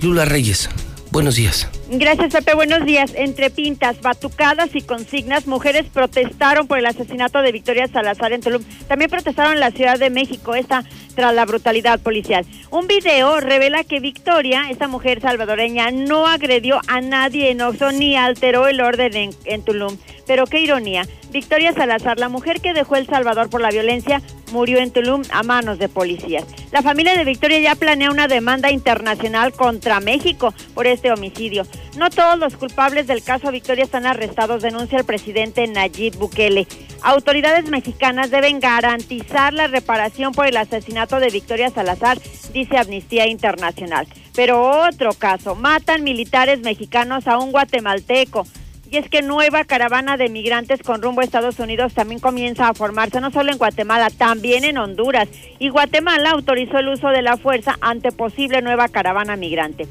Lula 0.00 0.24
Reyes, 0.24 0.70
buenos 1.10 1.34
días. 1.34 1.68
Gracias, 1.90 2.34
Pepe. 2.34 2.54
Buenos 2.54 2.84
días. 2.84 3.12
Entre 3.14 3.48
pintas, 3.48 4.02
batucadas 4.02 4.68
y 4.74 4.82
consignas, 4.82 5.46
mujeres 5.46 5.86
protestaron 5.86 6.66
por 6.66 6.78
el 6.78 6.84
asesinato 6.84 7.40
de 7.40 7.50
Victoria 7.50 7.88
Salazar 7.88 8.34
en 8.34 8.42
Tulum. 8.42 8.62
También 8.88 9.10
protestaron 9.10 9.54
en 9.54 9.60
la 9.60 9.70
Ciudad 9.70 9.98
de 9.98 10.10
México, 10.10 10.54
esta 10.54 10.84
tras 11.18 11.34
la 11.34 11.46
brutalidad 11.46 11.98
policial. 11.98 12.46
Un 12.70 12.86
video 12.86 13.40
revela 13.40 13.82
que 13.82 13.98
Victoria, 13.98 14.70
esta 14.70 14.86
mujer 14.86 15.20
salvadoreña, 15.20 15.90
no 15.90 16.28
agredió 16.28 16.80
a 16.86 17.00
nadie 17.00 17.50
en 17.50 17.60
Oxo 17.60 17.90
ni 17.90 18.14
alteró 18.14 18.68
el 18.68 18.80
orden 18.80 19.16
en, 19.16 19.30
en 19.44 19.64
Tulum. 19.64 19.96
Pero 20.28 20.46
qué 20.46 20.60
ironía. 20.60 21.08
Victoria 21.32 21.72
Salazar, 21.72 22.20
la 22.20 22.28
mujer 22.28 22.60
que 22.60 22.72
dejó 22.72 22.94
El 22.94 23.06
Salvador 23.06 23.50
por 23.50 23.60
la 23.60 23.70
violencia, 23.70 24.22
murió 24.52 24.78
en 24.78 24.92
Tulum 24.92 25.22
a 25.32 25.42
manos 25.42 25.78
de 25.78 25.88
policías. 25.88 26.44
La 26.70 26.82
familia 26.82 27.16
de 27.16 27.24
Victoria 27.24 27.58
ya 27.58 27.74
planea 27.74 28.10
una 28.10 28.28
demanda 28.28 28.70
internacional 28.70 29.52
contra 29.52 30.00
México 30.00 30.54
por 30.74 30.86
este 30.86 31.10
homicidio. 31.10 31.66
No 31.96 32.10
todos 32.10 32.38
los 32.38 32.56
culpables 32.56 33.06
del 33.06 33.22
caso 33.22 33.50
Victoria 33.50 33.84
están 33.84 34.06
arrestados, 34.06 34.62
denuncia 34.62 34.98
el 34.98 35.04
presidente 35.04 35.66
Nayib 35.66 36.16
Bukele. 36.16 36.66
Autoridades 37.02 37.70
mexicanas 37.70 38.30
deben 38.30 38.60
garantizar 38.60 39.52
la 39.52 39.66
reparación 39.66 40.32
por 40.32 40.46
el 40.46 40.56
asesinato 40.56 41.07
de 41.16 41.30
Victoria 41.30 41.70
Salazar, 41.70 42.18
dice 42.52 42.78
Amnistía 42.78 43.26
Internacional. 43.26 44.06
Pero 44.34 44.86
otro 44.86 45.12
caso, 45.14 45.54
matan 45.54 46.04
militares 46.04 46.60
mexicanos 46.60 47.26
a 47.26 47.38
un 47.38 47.50
guatemalteco. 47.50 48.46
Y 48.90 48.96
es 48.96 49.10
que 49.10 49.20
nueva 49.20 49.64
caravana 49.64 50.16
de 50.16 50.30
migrantes 50.30 50.82
con 50.82 51.02
rumbo 51.02 51.20
a 51.20 51.24
Estados 51.24 51.58
Unidos 51.58 51.92
también 51.92 52.20
comienza 52.20 52.68
a 52.68 52.74
formarse, 52.74 53.20
no 53.20 53.30
solo 53.30 53.52
en 53.52 53.58
Guatemala, 53.58 54.08
también 54.10 54.64
en 54.64 54.78
Honduras. 54.78 55.28
Y 55.58 55.68
Guatemala 55.68 56.30
autorizó 56.30 56.78
el 56.78 56.88
uso 56.88 57.08
de 57.08 57.20
la 57.20 57.36
fuerza 57.36 57.76
ante 57.80 58.12
posible 58.12 58.62
nueva 58.62 58.88
caravana 58.88 59.36
migrante. 59.36 59.86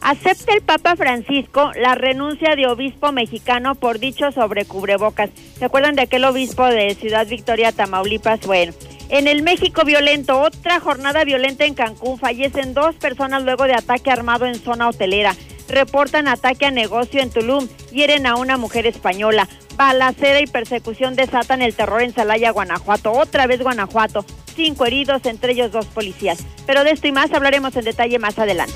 Acepta 0.00 0.54
el 0.54 0.62
Papa 0.62 0.96
Francisco 0.96 1.72
la 1.78 1.94
renuncia 1.94 2.56
de 2.56 2.66
obispo 2.66 3.12
mexicano 3.12 3.74
por 3.74 3.98
dicho 3.98 4.32
sobre 4.32 4.64
cubrebocas. 4.64 5.30
¿Se 5.58 5.66
acuerdan 5.66 5.94
de 5.94 6.02
aquel 6.02 6.24
obispo 6.24 6.64
de 6.64 6.94
Ciudad 6.94 7.26
Victoria, 7.26 7.70
Tamaulipas? 7.70 8.40
Bueno, 8.46 8.72
en 9.10 9.26
el 9.26 9.42
México 9.42 9.84
violento, 9.84 10.40
otra 10.40 10.78
jornada 10.78 11.24
violenta 11.24 11.64
en 11.64 11.74
Cancún, 11.74 12.18
fallecen 12.18 12.74
dos 12.74 12.94
personas 12.94 13.42
luego 13.42 13.64
de 13.64 13.74
ataque 13.74 14.10
armado 14.10 14.46
en 14.46 14.54
zona 14.54 14.88
hotelera. 14.88 15.34
Reportan 15.68 16.28
ataque 16.28 16.66
a 16.66 16.70
negocio 16.70 17.20
en 17.20 17.30
Tulum, 17.30 17.68
hieren 17.92 18.26
a 18.26 18.36
una 18.36 18.56
mujer 18.56 18.86
española. 18.86 19.48
Balacera 19.76 20.40
y 20.40 20.46
persecución 20.46 21.16
desatan 21.16 21.62
el 21.62 21.74
terror 21.74 22.02
en 22.02 22.14
Salaya, 22.14 22.50
Guanajuato. 22.50 23.12
Otra 23.12 23.46
vez 23.46 23.60
Guanajuato. 23.62 24.24
Cinco 24.54 24.86
heridos, 24.86 25.24
entre 25.24 25.52
ellos 25.52 25.72
dos 25.72 25.86
policías. 25.86 26.38
Pero 26.66 26.84
de 26.84 26.90
esto 26.90 27.06
y 27.08 27.12
más 27.12 27.32
hablaremos 27.32 27.74
en 27.76 27.84
detalle 27.84 28.18
más 28.18 28.38
adelante. 28.38 28.74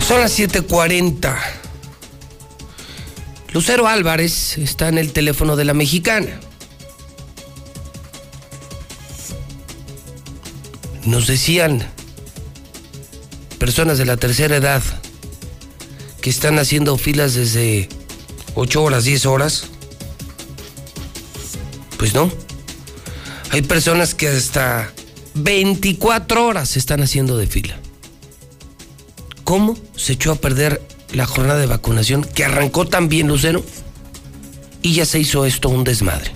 Son 0.00 0.20
las 0.20 0.32
7:40. 0.38 1.67
Lucero 3.52 3.88
Álvarez 3.88 4.58
está 4.58 4.88
en 4.88 4.98
el 4.98 5.12
teléfono 5.12 5.56
de 5.56 5.64
la 5.64 5.74
mexicana. 5.74 6.40
Nos 11.04 11.26
decían 11.26 11.86
personas 13.58 13.98
de 13.98 14.04
la 14.04 14.16
tercera 14.16 14.56
edad 14.56 14.82
que 16.20 16.30
están 16.30 16.58
haciendo 16.58 16.96
filas 16.98 17.34
desde 17.34 17.88
8 18.54 18.82
horas, 18.82 19.04
10 19.04 19.26
horas. 19.26 19.64
Pues 21.96 22.14
no. 22.14 22.30
Hay 23.50 23.62
personas 23.62 24.14
que 24.14 24.28
hasta 24.28 24.92
24 25.34 26.46
horas 26.46 26.76
están 26.76 27.02
haciendo 27.02 27.36
de 27.38 27.46
fila 27.46 27.80
cómo 29.48 29.78
se 29.96 30.12
echó 30.12 30.32
a 30.32 30.34
perder 30.34 30.82
la 31.12 31.26
jornada 31.26 31.60
de 31.60 31.66
vacunación 31.66 32.24
que 32.24 32.44
arrancó 32.44 32.86
tan 32.86 33.08
bien 33.08 33.28
Lucero 33.28 33.64
y 34.82 34.94
ya 34.94 35.04
se 35.04 35.18
hizo 35.18 35.44
esto 35.44 35.68
un 35.68 35.84
desmadre. 35.84 36.32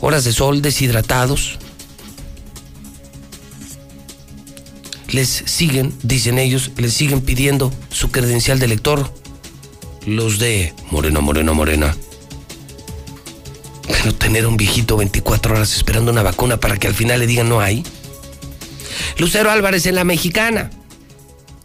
Horas 0.00 0.24
de 0.24 0.32
sol, 0.32 0.62
deshidratados. 0.62 1.58
les 5.10 5.28
siguen, 5.46 5.94
dicen 6.02 6.38
ellos, 6.38 6.70
les 6.76 6.92
siguen 6.94 7.20
pidiendo 7.20 7.72
su 7.90 8.10
credencial 8.10 8.58
de 8.58 8.66
elector. 8.66 9.12
Los 10.06 10.38
de 10.38 10.74
Moreno, 10.90 11.22
Moreno, 11.22 11.54
Morena. 11.54 11.96
Pero 13.86 14.14
tener 14.14 14.46
un 14.46 14.56
viejito 14.56 14.96
24 14.96 15.54
horas 15.54 15.74
esperando 15.76 16.12
una 16.12 16.22
vacuna 16.22 16.58
para 16.58 16.76
que 16.76 16.86
al 16.86 16.94
final 16.94 17.20
le 17.20 17.26
digan 17.26 17.48
no 17.48 17.60
hay. 17.60 17.84
Lucero 19.18 19.50
Álvarez 19.50 19.86
en 19.86 19.94
la 19.94 20.04
mexicana, 20.04 20.70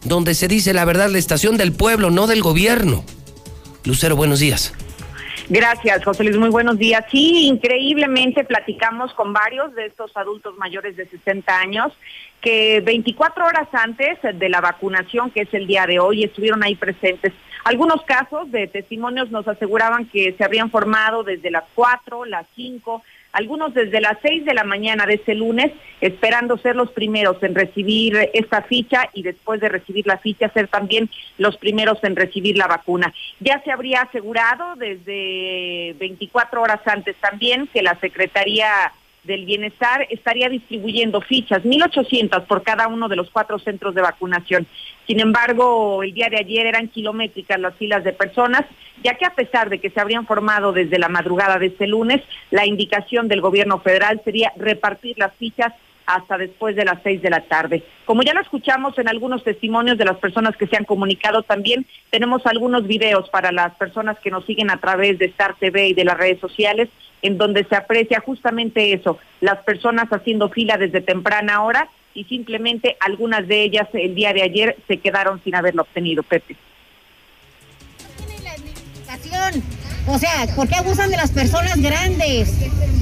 donde 0.06 0.34
se 0.34 0.48
dice 0.48 0.74
la 0.74 0.86
verdad, 0.86 1.10
la 1.10 1.18
estación 1.18 1.58
del 1.58 1.74
pueblo, 1.74 2.12
no 2.12 2.28
del 2.28 2.42
gobierno. 2.42 3.04
Lucero, 3.86 4.16
buenos 4.16 4.40
días. 4.40 4.74
Gracias, 5.50 6.04
José 6.06 6.24
Luis. 6.24 6.38
Muy 6.38 6.50
buenos 6.50 6.78
días. 6.78 7.04
Sí, 7.12 7.48
increíblemente 7.48 8.44
platicamos 8.46 9.14
con 9.14 9.34
varios 9.34 9.76
de 9.76 9.88
estos 9.88 10.16
adultos 10.16 10.58
mayores 10.58 10.96
de 10.96 11.06
60 11.06 11.60
años 11.60 11.92
que 12.42 12.82
24 12.82 13.46
horas 13.46 13.68
antes 13.74 14.20
de 14.22 14.50
la 14.50 14.62
vacunación, 14.62 15.32
que 15.32 15.42
es 15.42 15.54
el 15.54 15.68
día 15.68 15.86
de 15.86 16.00
hoy, 16.00 16.24
estuvieron 16.24 16.64
ahí 16.64 16.76
presentes. 16.76 17.34
Algunos 17.64 18.02
casos 18.04 18.52
de 18.52 18.68
testimonios 18.68 19.32
nos 19.32 19.48
aseguraban 19.48 20.06
que 20.06 20.34
se 20.38 20.44
habrían 20.44 20.70
formado 20.70 21.24
desde 21.24 21.52
las 21.52 21.64
4, 21.76 22.26
las 22.26 22.46
5, 22.56 23.02
algunos 23.34 23.74
desde 23.74 24.00
las 24.00 24.18
6 24.22 24.46
de 24.46 24.54
la 24.54 24.64
mañana 24.64 25.06
de 25.06 25.16
este 25.16 25.36
lunes, 25.36 25.72
esperando 26.02 26.58
ser 26.58 26.76
los 26.76 26.92
primeros 26.92 27.42
en 27.42 27.56
recibir 27.56 28.30
esta 28.34 28.62
ficha 28.62 29.10
y 29.14 29.24
después 29.24 29.60
de 29.60 29.70
recibir 29.70 30.08
la 30.08 30.20
ficha 30.20 30.50
ser 30.50 30.68
también 30.68 31.10
los 31.38 31.58
primeros 31.58 31.98
en 32.04 32.16
recibir 32.16 32.58
la 32.58 32.68
vacuna. 32.68 33.14
Ya 33.40 33.62
se 33.64 33.72
habría 33.72 34.02
asegurado 34.02 34.76
desde 34.76 35.96
24 36.00 36.62
horas 36.62 36.82
antes 36.86 37.16
también 37.18 37.68
que 37.68 37.82
la 37.82 38.00
Secretaría 38.00 38.94
del 39.24 39.46
Bienestar 39.46 40.06
estaría 40.10 40.50
distribuyendo 40.50 41.22
fichas, 41.22 41.64
1.800 41.64 42.46
por 42.46 42.62
cada 42.64 42.88
uno 42.88 43.08
de 43.08 43.16
los 43.16 43.30
cuatro 43.30 43.58
centros 43.58 43.96
de 43.96 44.02
vacunación. 44.02 44.68
Sin 45.08 45.20
embargo, 45.20 46.04
el 46.04 46.14
día 46.14 46.30
de 46.30 46.38
ayer 46.38 46.66
eran 46.66 46.88
kilométricas 46.88 47.60
las 47.60 47.76
filas 47.76 48.04
de 48.04 48.14
personas, 48.14 48.64
ya 49.04 49.16
que 49.16 49.26
a 49.26 49.36
pesar 49.36 49.70
de 49.70 49.80
que 49.80 49.90
se 49.90 50.00
habrían 50.00 50.26
formado 50.26 50.72
desde 50.72 51.00
la 51.00 51.10
madrugada 51.10 51.60
de 51.60 51.68
este 51.68 51.88
lunes, 51.88 52.22
la 52.52 52.66
indicación 52.66 53.28
del 53.28 53.42
gobierno 53.42 53.80
federal 53.80 54.22
sería 54.24 54.54
repartir 54.56 55.18
las 55.18 55.34
fichas 55.36 55.74
hasta 56.06 56.38
después 56.38 56.76
de 56.76 56.86
las 56.86 57.02
seis 57.04 57.22
de 57.22 57.30
la 57.30 57.42
tarde. 57.42 57.84
Como 58.06 58.24
ya 58.24 58.34
lo 58.34 58.42
escuchamos 58.42 58.98
en 58.98 59.08
algunos 59.08 59.44
testimonios 59.44 59.98
de 59.98 60.06
las 60.06 60.18
personas 60.18 60.56
que 60.58 60.68
se 60.68 60.76
han 60.76 60.84
comunicado 60.84 61.44
también, 61.44 61.86
tenemos 62.10 62.46
algunos 62.46 62.88
videos 62.88 63.30
para 63.30 63.52
las 63.52 63.74
personas 63.76 64.20
que 64.20 64.32
nos 64.32 64.46
siguen 64.46 64.70
a 64.70 64.80
través 64.80 65.18
de 65.20 65.26
Star 65.26 65.56
TV 65.56 65.90
y 65.90 65.94
de 65.94 66.06
las 66.06 66.18
redes 66.18 66.40
sociales 66.40 66.90
en 67.22 67.38
donde 67.38 67.64
se 67.64 67.76
aprecia 67.76 68.20
justamente 68.20 68.92
eso, 68.92 69.18
las 69.40 69.60
personas 69.64 70.12
haciendo 70.12 70.50
fila 70.50 70.78
desde 70.78 71.00
temprana 71.00 71.64
hora 71.64 71.90
y 72.14 72.24
simplemente 72.26 72.96
algunas 73.00 73.48
de 73.48 73.64
ellas 73.64 73.88
el 73.94 74.16
día 74.16 74.34
de 74.34 74.44
ayer 74.44 74.78
se 74.88 74.98
quedaron 74.98 75.42
sin 75.44 75.56
haberlo 75.56 75.84
obtenido, 75.84 76.24
Pepe. 76.24 76.56
O 80.08 80.20
sea, 80.20 80.48
¿por 80.56 80.68
qué 80.68 80.76
abusan 80.76 81.10
de 81.10 81.18
las 81.18 81.32
personas 81.32 81.82
grandes? 81.82 82.52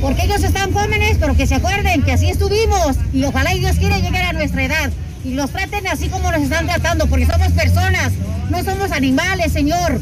Porque 0.02 0.24
ellos 0.24 0.44
están 0.44 0.72
jóvenes, 0.72 1.18
pero 1.20 1.36
que 1.36 1.48
se 1.48 1.56
acuerden 1.56 2.04
que 2.04 2.12
así 2.12 2.30
estuvimos 2.30 2.98
y 3.14 3.24
ojalá 3.24 3.54
y 3.54 3.60
Dios 3.60 3.78
quiera 3.78 3.98
llegar 4.00 4.26
a 4.26 4.34
nuestra 4.34 4.64
edad 4.64 4.92
y 5.24 5.34
los 5.34 5.52
traten 5.52 5.88
así 5.88 6.10
como 6.10 6.32
nos 6.32 6.42
están 6.42 6.68
tratando, 6.68 7.08
porque 7.08 7.26
somos 7.26 7.52
personas, 7.54 8.14
no 8.50 8.64
somos 8.64 8.92
animales, 8.92 9.52
Señor. 9.52 10.00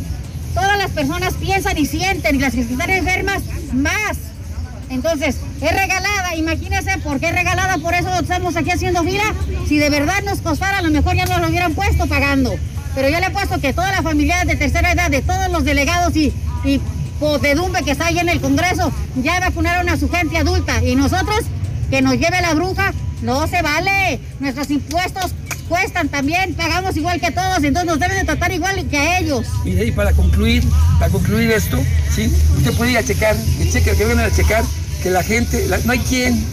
Todas 0.54 0.78
las 0.78 0.92
personas 0.92 1.34
piensan 1.36 1.78
y 1.78 1.86
sienten 1.86 2.36
y 2.36 2.40
las 2.40 2.54
que 2.54 2.62
están 2.62 2.90
enfermas 2.90 3.44
más. 3.74 4.18
Entonces, 4.90 5.38
es 5.62 5.72
regalada, 5.72 6.36
imagínense 6.36 6.98
por 7.00 7.20
qué 7.20 7.28
es 7.28 7.36
regalada, 7.36 7.78
por 7.78 7.94
eso 7.94 8.10
estamos 8.20 8.56
aquí 8.56 8.72
haciendo 8.72 9.04
fila. 9.04 9.24
Si 9.68 9.78
de 9.78 9.90
verdad 9.90 10.24
nos 10.26 10.40
costara, 10.40 10.80
a 10.80 10.82
lo 10.82 10.90
mejor 10.90 11.16
ya 11.16 11.26
nos 11.26 11.40
lo 11.42 11.48
hubieran 11.48 11.74
puesto 11.74 12.08
pagando. 12.08 12.56
Pero 12.96 13.10
yo 13.10 13.20
le 13.20 13.28
he 13.28 13.32
puesto 13.32 13.60
que 13.60 13.72
toda 13.74 13.92
la 13.92 14.02
familia 14.02 14.44
de 14.46 14.56
tercera 14.56 14.92
edad, 14.92 15.12
de 15.12 15.22
todos 15.22 15.50
los 15.52 15.64
delegados 15.64 16.16
y, 16.16 16.34
y 16.64 16.82
podedumbre 17.20 17.84
que 17.84 17.92
está 17.92 18.08
ahí 18.08 18.18
en 18.18 18.30
el 18.30 18.42
Congreso, 18.42 18.92
ya 19.16 19.40
vacunaron 19.40 19.90
a 19.90 19.98
su 19.98 20.10
gente 20.10 20.38
adulta. 20.38 20.84
Y 20.84 20.96
nosotros, 20.96 21.42
que 21.92 22.02
nos 22.02 22.14
lleve 22.14 22.42
la 22.42 22.56
bruja, 22.56 22.94
no 23.22 23.48
se 23.48 23.62
vale. 23.62 24.20
Nuestros 24.40 24.72
impuestos 24.72 25.34
cuestan 25.70 26.10
también, 26.10 26.56
pagamos 26.56 26.98
igual 26.98 27.22
que 27.22 27.32
todos, 27.32 27.64
entonces 27.64 27.86
nos 27.86 28.00
deben 28.00 28.18
de 28.18 28.26
tratar 28.26 28.52
igual 28.52 28.86
que 28.90 28.98
a 28.98 29.20
ellos. 29.20 29.46
Y 29.64 29.78
ahí 29.78 29.92
para 29.92 30.12
concluir, 30.12 30.64
para 31.00 31.12
concluir 31.12 31.52
esto, 31.52 31.78
¿sí? 32.14 32.34
Usted 32.58 32.74
puede 32.74 32.92
ir 32.92 32.98
a 32.98 33.04
checar, 33.04 33.38
el 33.62 33.72
cheque 33.72 33.92
que 33.92 34.06
vienen 34.06 34.26
a 34.26 34.32
checar, 34.32 34.66
que 35.02 35.10
la 35.12 35.24
gente, 35.24 35.66
no 35.86 35.92
hay 35.94 36.00
quien, 36.00 36.44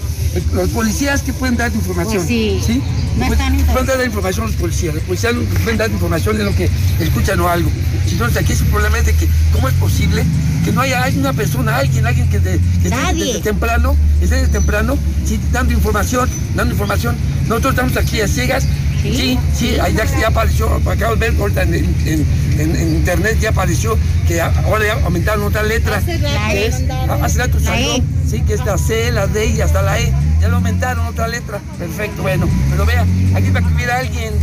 los 0.53 0.69
policías 0.69 1.23
que 1.23 1.33
pueden 1.33 1.57
dar 1.57 1.73
información. 1.75 2.19
Pues 2.19 2.29
sí. 2.29 2.61
¿sí? 2.65 2.83
No 3.19 3.27
pueden, 3.27 3.55
están 3.55 3.73
pueden 3.73 3.87
dar 3.87 4.05
información 4.05 4.45
a 4.45 4.49
los 4.49 4.57
policías, 4.57 4.95
los 4.95 5.05
policías 5.05 5.35
pueden 5.65 5.79
dar 5.79 5.91
información 5.91 6.37
de 6.37 6.45
lo 6.45 6.55
que 6.55 6.69
escuchan 7.01 7.41
o 7.41 7.49
algo. 7.49 7.71
Entonces 8.11 8.37
aquí 8.37 8.53
es 8.53 8.61
un 8.61 8.69
problema 8.69 8.99
de 8.99 9.15
que, 9.15 9.27
¿cómo 9.53 9.69
es 9.69 9.75
posible 9.75 10.25
que 10.65 10.73
no 10.73 10.83
haya 10.83 11.07
una 11.17 11.33
persona, 11.33 11.77
alguien, 11.79 12.07
alguien 12.07 12.29
que, 12.29 12.39
de, 12.39 12.61
que 12.83 12.89
esté 12.89 13.15
desde 13.15 13.41
temprano, 13.41 13.97
esté 14.21 14.37
desde 14.37 14.49
temprano, 14.53 14.99
sí, 15.25 15.41
dando 15.53 15.73
información, 15.73 16.29
dando 16.55 16.75
información? 16.75 17.17
Nosotros 17.49 17.73
estamos 17.73 17.97
aquí 17.97 18.21
a 18.21 18.29
ciegas 18.29 18.67
Sí, 19.15 19.39
sí, 19.55 19.79
ahí 19.81 19.95
ya, 19.95 20.05
ya, 20.05 20.29
apareció, 20.29 20.75
acabo 20.75 21.17
de 21.17 21.31
ver 21.31 21.41
ahorita 21.41 21.63
en, 21.63 21.75
en, 21.75 22.27
en, 22.59 22.77
en, 22.77 22.97
internet, 22.97 23.39
ya 23.41 23.51
apareció 23.51 23.99
que 24.27 24.41
ahora 24.41 24.87
ya 24.87 25.05
aumentaron 25.05 25.45
otras 25.45 25.67
letras. 25.67 26.03
Hace 26.03 26.19
rato, 26.19 26.39
que 26.51 26.67
es, 26.67 26.83
hace 27.23 27.39
rato 27.39 27.61
salió, 27.61 27.95
e. 27.97 28.03
sí, 28.29 28.43
que 28.43 28.55
es 28.55 28.65
la 28.65 28.79
C, 28.79 29.13
la 29.13 29.27
D 29.27 29.47
y 29.47 29.61
hasta 29.61 29.83
la 29.83 30.01
E. 30.01 30.13
Ya 30.41 30.49
lo 30.49 30.57
aumentaron 30.57 31.07
otra 31.07 31.29
letra. 31.29 31.61
Perfecto, 31.79 32.23
bueno. 32.23 32.49
Pero 32.71 32.85
vea, 32.85 33.07
aquí 33.35 33.51
va 33.51 33.61
a 33.61 33.63
escribir 33.63 33.91
alguien, 33.91 34.35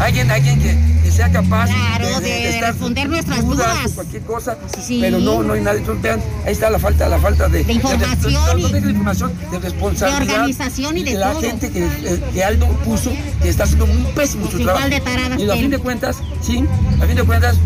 alguien, 0.00 0.30
alguien 0.30 0.58
que, 0.60 0.76
que 1.02 1.10
sea 1.10 1.30
capaz 1.30 1.66
claro, 1.66 2.20
de, 2.20 2.28
de, 2.28 2.60
responder 2.60 3.08
nuestras 3.08 3.44
dudas, 3.44 3.78
dudas. 3.78 3.92
cualquier 3.94 4.22
cosa. 4.22 4.58
Sí. 4.80 4.98
Pero 5.00 5.18
no, 5.18 5.42
no 5.42 5.52
hay 5.54 5.60
nadie. 5.60 5.78
Entonces 5.78 6.02
vean, 6.02 6.20
ahí 6.44 6.52
está 6.52 6.70
la 6.70 6.78
falta, 6.78 7.08
la 7.08 7.18
falta 7.18 7.48
de, 7.48 7.60
información, 7.60 8.32
no, 8.32 8.54
no, 8.54 8.68
de 8.68 8.78
información, 8.78 9.32
de 9.50 9.58
responsabilidad. 9.58 10.26
De 10.26 10.32
organización 10.34 10.98
y 10.98 11.04
de, 11.04 11.14
la 11.14 11.32
todo. 11.32 11.40
gente 11.40 11.70
que, 11.70 12.20
que 12.32 12.44
Aldo 12.44 12.66
puso, 12.84 13.12
que 13.42 13.48
está 13.48 13.64
haciendo 13.64 13.86
muy 13.86 14.12
pésimo 14.12 14.44
pues 14.44 14.56
su 14.56 14.62
trabajo. 14.62 14.88
De 14.88 15.44
y 15.44 15.50
a 15.50 15.54
fin 15.54 15.70
de 15.70 15.78
cuentas, 15.78 16.18
sí, 16.40 16.64
a 17.00 17.06
fin 17.06 17.16
de 17.16 17.24
cuentas, 17.24 17.56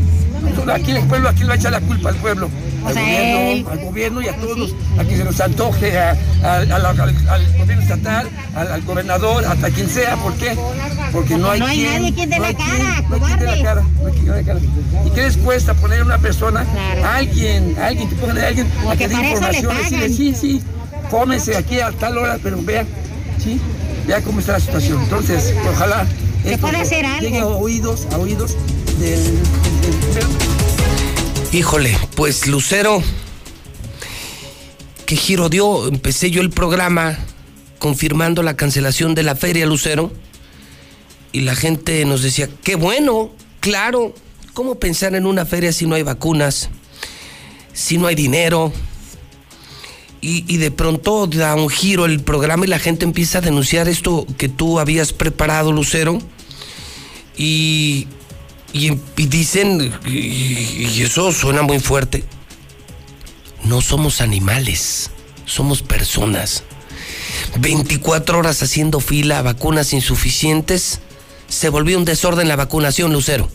aquí 0.72 0.90
el 0.92 1.04
pueblo, 1.06 1.28
aquí 1.28 1.40
le 1.40 1.46
va 1.48 1.54
a 1.54 1.56
echar 1.56 1.72
la 1.72 1.80
culpa 1.80 2.08
al 2.08 2.16
pueblo. 2.16 2.50
Al, 2.84 2.94
sea, 2.94 3.02
gobierno, 3.02 3.70
al 3.70 3.78
gobierno 3.84 4.22
y 4.22 4.28
a 4.28 4.36
todos, 4.36 4.70
sí. 4.70 4.76
a 4.98 5.04
quien 5.04 5.18
se 5.18 5.24
nos 5.24 5.40
antoje, 5.40 5.98
a, 5.98 6.16
a, 6.42 6.56
al, 6.56 6.72
al, 6.72 7.56
gobierno 7.58 7.82
estatal, 7.82 8.28
al, 8.56 8.82
gobernador, 8.82 9.44
hasta 9.44 9.70
quien 9.70 9.88
sea. 9.88 10.16
¿Por 10.16 10.34
qué? 10.34 10.56
Porque 11.12 11.36
no 11.36 11.50
hay, 11.50 11.60
no 11.60 11.66
hay 11.66 11.78
quien, 11.78 11.92
nadie 11.92 12.14
quien 12.14 12.30
dé 12.30 12.38
no 12.38 12.42
la 12.42 12.54
quien, 12.54 12.68
cara, 12.68 13.02
no 13.08 13.14
hay 13.14 13.20
quien 13.20 13.38
dé 13.38 13.46
la 13.46 13.62
cara, 13.62 13.82
no 13.82 14.06
hay 14.06 14.12
quien 14.12 14.24
dé 14.24 14.32
la 14.32 14.42
cara. 14.42 14.60
¿Y 15.06 15.10
qué 15.10 15.22
les 15.22 15.36
cuesta 15.36 15.74
poner 15.74 16.00
a 16.00 16.04
una 16.04 16.18
persona, 16.18 16.64
claro. 16.64 17.04
a 17.04 17.16
alguien, 17.16 17.76
a 17.78 17.86
alguien, 17.86 18.08
que 18.08 18.14
pongan 18.16 18.38
a 18.38 18.46
alguien 18.46 18.66
a 18.88 18.96
que 18.96 19.08
dé 19.08 19.14
información, 19.14 19.76
decirle, 19.76 20.08
sí, 20.08 20.34
sí, 20.34 20.62
fómese 21.10 21.56
aquí 21.56 21.80
a 21.80 21.92
tal 21.92 22.16
hora, 22.16 22.38
pero 22.42 22.56
vea, 22.62 22.86
sí, 23.38 23.60
vea 24.06 24.22
cómo 24.22 24.40
está 24.40 24.52
la 24.52 24.60
situación. 24.60 25.02
Entonces, 25.02 25.54
ojalá 25.70 26.06
se 26.44 26.58
puede 26.58 26.78
hacer 26.78 27.04
algo. 27.04 27.20
llegue 27.20 27.40
a 27.40 27.46
oídos, 27.46 28.06
a 28.10 28.16
oídos 28.16 28.56
del, 28.98 29.22
del, 29.22 30.14
del 30.14 30.52
Híjole, 31.52 31.98
pues 32.16 32.46
Lucero, 32.46 33.02
¿qué 35.04 35.16
giro 35.16 35.50
dio? 35.50 35.86
Empecé 35.88 36.30
yo 36.30 36.40
el 36.40 36.48
programa 36.48 37.18
confirmando 37.78 38.42
la 38.42 38.56
cancelación 38.56 39.14
de 39.14 39.22
la 39.24 39.36
feria 39.36 39.66
Lucero 39.66 40.10
y 41.32 41.40
la 41.40 41.56
gente 41.56 42.04
nos 42.04 42.22
decía, 42.22 42.48
qué 42.62 42.74
bueno, 42.74 43.30
claro, 43.60 44.14
¿cómo 44.52 44.76
pensar 44.78 45.14
en 45.14 45.26
una 45.26 45.46
feria 45.46 45.72
si 45.72 45.86
no 45.86 45.94
hay 45.94 46.02
vacunas, 46.02 46.68
si 47.72 47.96
no 47.98 48.06
hay 48.06 48.14
dinero? 48.14 48.72
Y, 50.24 50.58
de 50.58 50.70
pronto 50.70 51.26
da 51.26 51.56
un 51.56 51.68
giro 51.68 52.04
el 52.04 52.20
programa 52.20 52.64
y 52.64 52.68
la 52.68 52.78
gente 52.78 53.04
empieza 53.04 53.38
a 53.38 53.40
denunciar 53.40 53.88
esto 53.88 54.24
que 54.38 54.48
tú 54.48 54.78
habías 54.78 55.12
preparado, 55.12 55.72
Lucero. 55.72 56.20
Y, 57.36 58.06
y, 58.72 58.92
y 59.16 59.26
dicen, 59.26 59.92
y, 60.06 60.10
y 60.10 61.02
eso 61.02 61.32
suena 61.32 61.62
muy 61.62 61.80
fuerte, 61.80 62.22
no 63.64 63.80
somos 63.80 64.20
animales, 64.20 65.10
somos 65.44 65.82
personas. 65.82 66.62
24 67.58 68.38
horas 68.38 68.62
haciendo 68.62 69.00
fila, 69.00 69.42
vacunas 69.42 69.92
insuficientes, 69.92 71.00
se 71.52 71.68
volvió 71.68 71.98
un 71.98 72.04
desorden 72.04 72.48
la 72.48 72.56
vacunación, 72.56 73.12
Lucero. 73.12 73.46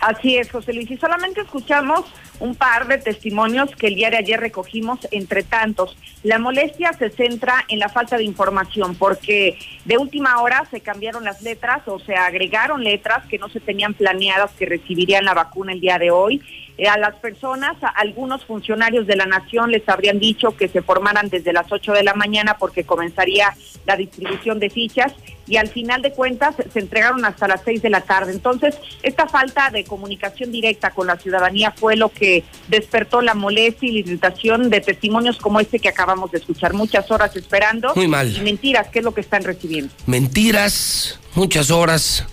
Así 0.00 0.36
es, 0.36 0.50
José 0.50 0.72
Luis. 0.72 0.90
Y 0.90 0.96
solamente 0.96 1.40
escuchamos 1.42 2.04
un 2.40 2.56
par 2.56 2.88
de 2.88 2.98
testimonios 2.98 3.70
que 3.76 3.86
el 3.86 3.94
día 3.94 4.10
de 4.10 4.16
ayer 4.16 4.40
recogimos 4.40 4.98
entre 5.12 5.44
tantos. 5.44 5.96
La 6.24 6.40
molestia 6.40 6.92
se 6.94 7.10
centra 7.10 7.64
en 7.68 7.78
la 7.78 7.88
falta 7.88 8.16
de 8.16 8.24
información 8.24 8.96
porque 8.96 9.56
de 9.84 9.98
última 9.98 10.42
hora 10.42 10.66
se 10.72 10.80
cambiaron 10.80 11.22
las 11.22 11.42
letras 11.42 11.82
o 11.86 12.00
se 12.00 12.16
agregaron 12.16 12.82
letras 12.82 13.24
que 13.26 13.38
no 13.38 13.48
se 13.48 13.60
tenían 13.60 13.94
planeadas 13.94 14.50
que 14.58 14.66
recibirían 14.66 15.24
la 15.24 15.34
vacuna 15.34 15.72
el 15.72 15.80
día 15.80 15.98
de 15.98 16.10
hoy. 16.10 16.42
Eh, 16.78 16.88
a 16.88 16.96
las 16.96 17.16
personas, 17.16 17.76
a 17.82 17.88
algunos 17.88 18.44
funcionarios 18.44 19.06
de 19.06 19.16
la 19.16 19.26
nación 19.26 19.70
les 19.70 19.86
habrían 19.88 20.18
dicho 20.18 20.56
que 20.56 20.68
se 20.68 20.82
formaran 20.82 21.28
desde 21.28 21.52
las 21.52 21.70
8 21.70 21.92
de 21.92 22.02
la 22.02 22.14
mañana 22.14 22.56
porque 22.58 22.84
comenzaría 22.84 23.54
la 23.84 23.96
distribución 23.96 24.58
de 24.58 24.70
fichas 24.70 25.12
y 25.46 25.56
al 25.56 25.68
final 25.68 26.02
de 26.02 26.12
cuentas 26.12 26.54
se 26.72 26.78
entregaron 26.78 27.24
hasta 27.24 27.48
las 27.48 27.62
6 27.64 27.82
de 27.82 27.90
la 27.90 28.00
tarde. 28.00 28.32
Entonces, 28.32 28.76
esta 29.02 29.26
falta 29.26 29.70
de 29.70 29.84
comunicación 29.84 30.52
directa 30.52 30.90
con 30.90 31.08
la 31.08 31.18
ciudadanía 31.18 31.72
fue 31.72 31.96
lo 31.96 32.08
que 32.08 32.44
despertó 32.68 33.20
la 33.20 33.34
molestia 33.34 33.88
y 33.88 33.92
la 33.92 33.98
irritación 33.98 34.70
de 34.70 34.80
testimonios 34.80 35.38
como 35.38 35.60
este 35.60 35.78
que 35.78 35.88
acabamos 35.88 36.30
de 36.30 36.38
escuchar. 36.38 36.74
Muchas 36.74 37.10
horas 37.10 37.34
esperando. 37.36 37.92
Muy 37.94 38.08
mal. 38.08 38.34
Y 38.34 38.40
mentiras, 38.40 38.88
¿qué 38.88 39.00
es 39.00 39.04
lo 39.04 39.12
que 39.12 39.20
están 39.20 39.42
recibiendo? 39.42 39.92
Mentiras, 40.06 41.18
muchas 41.34 41.70
horas. 41.70 42.26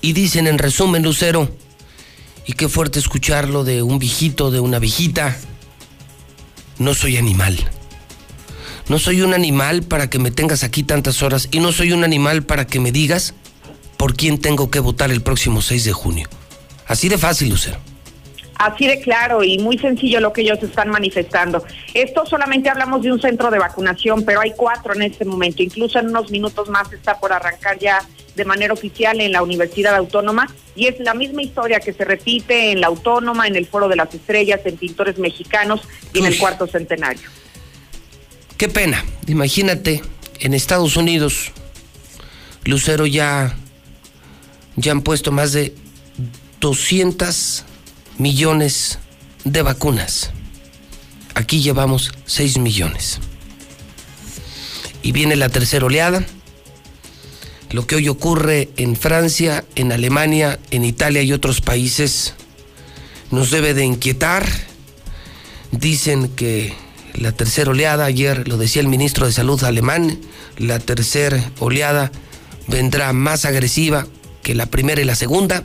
Y 0.00 0.12
dicen 0.12 0.46
en 0.46 0.58
resumen, 0.58 1.02
Lucero, 1.02 1.48
y 2.46 2.52
qué 2.52 2.68
fuerte 2.68 2.98
escucharlo 2.98 3.64
de 3.64 3.82
un 3.82 3.98
viejito, 3.98 4.50
de 4.50 4.60
una 4.60 4.78
viejita. 4.78 5.36
No 6.78 6.94
soy 6.94 7.16
animal. 7.16 7.58
No 8.88 8.98
soy 8.98 9.22
un 9.22 9.32
animal 9.32 9.82
para 9.82 10.10
que 10.10 10.18
me 10.18 10.30
tengas 10.30 10.62
aquí 10.62 10.82
tantas 10.82 11.22
horas 11.22 11.48
y 11.50 11.60
no 11.60 11.72
soy 11.72 11.92
un 11.92 12.04
animal 12.04 12.42
para 12.42 12.66
que 12.66 12.80
me 12.80 12.92
digas 12.92 13.34
por 13.96 14.14
quién 14.14 14.38
tengo 14.38 14.70
que 14.70 14.80
votar 14.80 15.10
el 15.10 15.22
próximo 15.22 15.62
6 15.62 15.84
de 15.84 15.92
junio. 15.92 16.28
Así 16.86 17.08
de 17.08 17.16
fácil, 17.16 17.48
Lucero. 17.48 17.78
Así 18.56 18.86
de 18.86 19.00
claro 19.00 19.42
y 19.42 19.58
muy 19.58 19.78
sencillo 19.78 20.20
lo 20.20 20.32
que 20.32 20.42
ellos 20.42 20.62
están 20.62 20.88
manifestando. 20.88 21.64
Esto 21.92 22.24
solamente 22.26 22.70
hablamos 22.70 23.02
de 23.02 23.12
un 23.12 23.20
centro 23.20 23.50
de 23.50 23.58
vacunación, 23.58 24.24
pero 24.24 24.40
hay 24.40 24.52
cuatro 24.56 24.94
en 24.94 25.02
este 25.02 25.24
momento. 25.24 25.62
Incluso 25.62 25.98
en 25.98 26.08
unos 26.08 26.30
minutos 26.30 26.68
más 26.68 26.92
está 26.92 27.18
por 27.18 27.32
arrancar 27.32 27.78
ya 27.78 28.00
de 28.36 28.44
manera 28.44 28.72
oficial 28.72 29.20
en 29.20 29.32
la 29.32 29.42
Universidad 29.42 29.94
Autónoma 29.94 30.48
y 30.74 30.86
es 30.86 30.98
la 31.00 31.14
misma 31.14 31.42
historia 31.42 31.80
que 31.80 31.92
se 31.92 32.04
repite 32.04 32.72
en 32.72 32.80
la 32.80 32.88
Autónoma, 32.88 33.46
en 33.46 33.56
el 33.56 33.66
Foro 33.66 33.88
de 33.88 33.96
las 33.96 34.12
Estrellas, 34.14 34.60
en 34.64 34.76
Pintores 34.76 35.18
Mexicanos 35.18 35.82
y 36.12 36.18
en 36.18 36.26
el 36.26 36.38
Cuarto 36.38 36.66
Centenario. 36.66 37.28
Qué 38.56 38.68
pena. 38.68 39.04
Imagínate, 39.26 40.02
en 40.40 40.54
Estados 40.54 40.96
Unidos, 40.96 41.52
Lucero 42.64 43.06
ya, 43.06 43.56
ya 44.76 44.92
han 44.92 45.02
puesto 45.02 45.32
más 45.32 45.52
de 45.52 45.74
200 46.60 47.64
millones 48.18 48.98
de 49.44 49.62
vacunas. 49.62 50.30
Aquí 51.34 51.60
llevamos 51.60 52.12
6 52.26 52.58
millones. 52.58 53.18
Y 55.02 55.12
viene 55.12 55.36
la 55.36 55.48
tercera 55.48 55.86
oleada. 55.86 56.24
Lo 57.70 57.86
que 57.86 57.96
hoy 57.96 58.08
ocurre 58.08 58.70
en 58.76 58.96
Francia, 58.96 59.64
en 59.74 59.92
Alemania, 59.92 60.60
en 60.70 60.84
Italia 60.84 61.22
y 61.22 61.32
otros 61.32 61.60
países 61.60 62.34
nos 63.30 63.50
debe 63.50 63.74
de 63.74 63.84
inquietar. 63.84 64.46
Dicen 65.72 66.28
que 66.28 66.72
la 67.14 67.32
tercera 67.32 67.70
oleada, 67.70 68.04
ayer 68.04 68.46
lo 68.46 68.58
decía 68.58 68.80
el 68.80 68.88
ministro 68.88 69.26
de 69.26 69.32
Salud 69.32 69.62
alemán, 69.64 70.20
la 70.56 70.78
tercera 70.78 71.50
oleada 71.58 72.12
vendrá 72.68 73.12
más 73.12 73.44
agresiva 73.44 74.06
que 74.42 74.54
la 74.54 74.66
primera 74.66 75.00
y 75.00 75.04
la 75.04 75.16
segunda. 75.16 75.64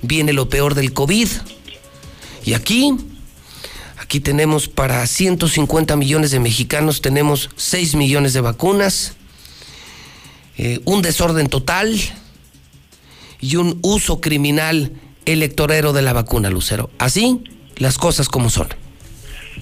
Viene 0.00 0.32
lo 0.32 0.48
peor 0.48 0.74
del 0.74 0.92
COVID. 0.92 1.28
Y 2.44 2.54
aquí, 2.54 2.96
aquí 3.98 4.20
tenemos 4.20 4.68
para 4.68 5.06
150 5.06 5.96
millones 5.96 6.30
de 6.30 6.40
mexicanos, 6.40 7.00
tenemos 7.00 7.50
6 7.56 7.94
millones 7.94 8.32
de 8.32 8.40
vacunas, 8.40 9.14
eh, 10.58 10.80
un 10.84 11.02
desorden 11.02 11.48
total 11.48 11.98
y 13.40 13.56
un 13.56 13.78
uso 13.82 14.20
criminal 14.20 14.92
electorero 15.24 15.92
de 15.92 16.02
la 16.02 16.12
vacuna, 16.12 16.50
Lucero. 16.50 16.90
Así 16.98 17.40
las 17.76 17.98
cosas 17.98 18.28
como 18.28 18.50
son. 18.50 18.68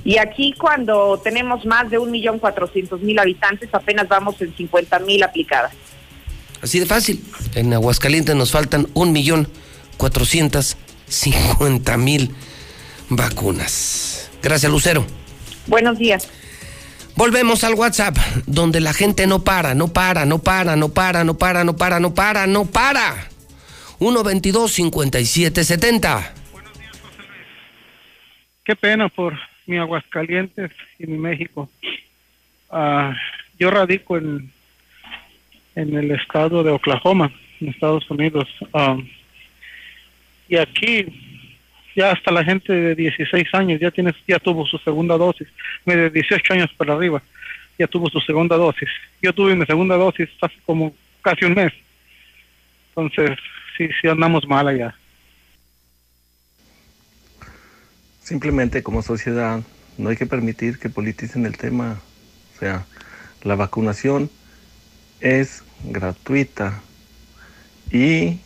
Y 0.04 0.18
aquí 0.18 0.54
cuando 0.58 1.20
tenemos 1.22 1.64
más 1.66 1.90
de 1.90 1.98
un 1.98 2.10
millón 2.10 2.38
cuatrocientos 2.38 3.00
mil 3.02 3.18
habitantes, 3.18 3.68
apenas 3.72 4.08
vamos 4.08 4.40
en 4.40 4.54
50 4.56 4.98
mil 5.00 5.22
aplicadas. 5.22 5.72
Así 6.62 6.78
de 6.78 6.86
fácil. 6.86 7.22
En 7.54 7.72
Aguascalientes 7.72 8.34
nos 8.34 8.50
faltan 8.50 8.88
un 8.94 9.12
millón 9.12 9.48
cuatrocientos 9.96 10.76
cincuenta 11.08 11.96
mil 11.96 12.34
vacunas. 13.10 14.30
Gracias, 14.42 14.72
Lucero. 14.72 15.04
Buenos 15.66 15.98
días. 15.98 16.26
Volvemos 17.16 17.64
al 17.64 17.74
WhatsApp, 17.74 18.16
donde 18.46 18.80
la 18.80 18.94
gente 18.94 19.26
no 19.26 19.44
para, 19.44 19.74
no 19.74 19.88
para, 19.88 20.24
no 20.24 20.38
para, 20.38 20.76
no 20.76 20.88
para, 20.88 21.22
no 21.24 21.36
para, 21.36 21.64
no 21.64 21.76
para, 21.76 22.00
no 22.00 22.14
para, 22.14 22.46
no 22.46 22.64
para. 22.64 23.28
122-5770. 23.98 26.30
Qué 28.64 28.74
pena 28.76 29.10
por 29.10 29.38
mi 29.66 29.76
Aguascalientes 29.76 30.70
y 30.98 31.06
mi 31.06 31.18
México. 31.18 31.68
Ah, 32.70 33.12
yo 33.58 33.70
radico 33.70 34.16
en, 34.16 34.50
en 35.74 35.94
el 35.94 36.12
estado 36.12 36.62
de 36.62 36.70
Oklahoma, 36.70 37.30
en 37.60 37.68
Estados 37.68 38.10
Unidos. 38.10 38.48
Ah, 38.72 38.96
y 40.48 40.56
aquí 40.56 41.29
ya 42.00 42.12
hasta 42.12 42.30
la 42.30 42.44
gente 42.44 42.72
de 42.72 42.94
16 42.94 43.54
años 43.54 43.80
ya 43.80 43.90
tiene 43.90 44.14
ya 44.26 44.38
tuvo 44.38 44.66
su 44.66 44.78
segunda 44.78 45.16
dosis, 45.16 45.48
de 45.84 46.10
18 46.10 46.54
años 46.54 46.70
para 46.76 46.94
arriba 46.94 47.22
ya 47.80 47.86
tuvo 47.86 48.10
su 48.10 48.20
segunda 48.20 48.56
dosis. 48.56 48.90
Yo 49.22 49.32
tuve 49.32 49.56
mi 49.56 49.64
segunda 49.64 49.96
dosis 49.96 50.28
hace 50.42 50.54
como 50.66 50.94
casi 51.22 51.46
un 51.46 51.54
mes. 51.54 51.72
Entonces, 52.90 53.38
sí, 53.76 53.88
sí 54.00 54.06
andamos 54.06 54.46
mal 54.46 54.68
allá. 54.68 54.94
Simplemente 58.22 58.82
como 58.82 59.00
sociedad 59.00 59.62
no 59.96 60.10
hay 60.10 60.16
que 60.16 60.26
permitir 60.26 60.78
que 60.78 60.90
politicen 60.90 61.46
el 61.46 61.56
tema. 61.56 62.02
O 62.54 62.58
sea, 62.58 62.84
la 63.42 63.56
vacunación 63.56 64.30
es 65.20 65.64
gratuita 65.84 66.82
y 67.90 68.40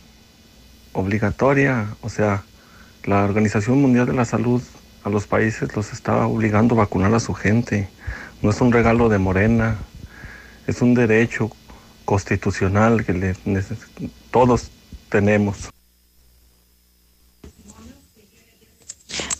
obligatoria. 0.93 1.87
O 1.99 2.07
sea, 2.07 2.45
la 3.05 3.23
Organización 3.23 3.81
Mundial 3.81 4.07
de 4.07 4.13
la 4.13 4.25
Salud 4.25 4.61
a 5.03 5.09
los 5.09 5.27
países 5.27 5.75
los 5.75 5.93
está 5.93 6.25
obligando 6.25 6.75
a 6.75 6.79
vacunar 6.79 7.13
a 7.13 7.19
su 7.19 7.33
gente. 7.33 7.87
No 8.41 8.49
es 8.49 8.59
un 8.61 8.71
regalo 8.71 9.09
de 9.09 9.19
Morena, 9.19 9.77
es 10.65 10.81
un 10.81 10.95
derecho 10.95 11.51
constitucional 12.05 13.05
que 13.05 13.35
todos 14.31 14.71
tenemos. 15.09 15.69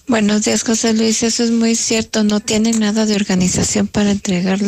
Buenos 0.08 0.44
días, 0.46 0.64
José 0.64 0.94
Luis. 0.94 1.24
Eso 1.24 1.44
es 1.44 1.50
muy 1.50 1.74
cierto. 1.74 2.24
No 2.24 2.40
tienen 2.40 2.80
nada 2.80 3.08
de 3.08 3.16
organización 3.16 3.88
para 3.88 4.12
entregar 4.12 4.60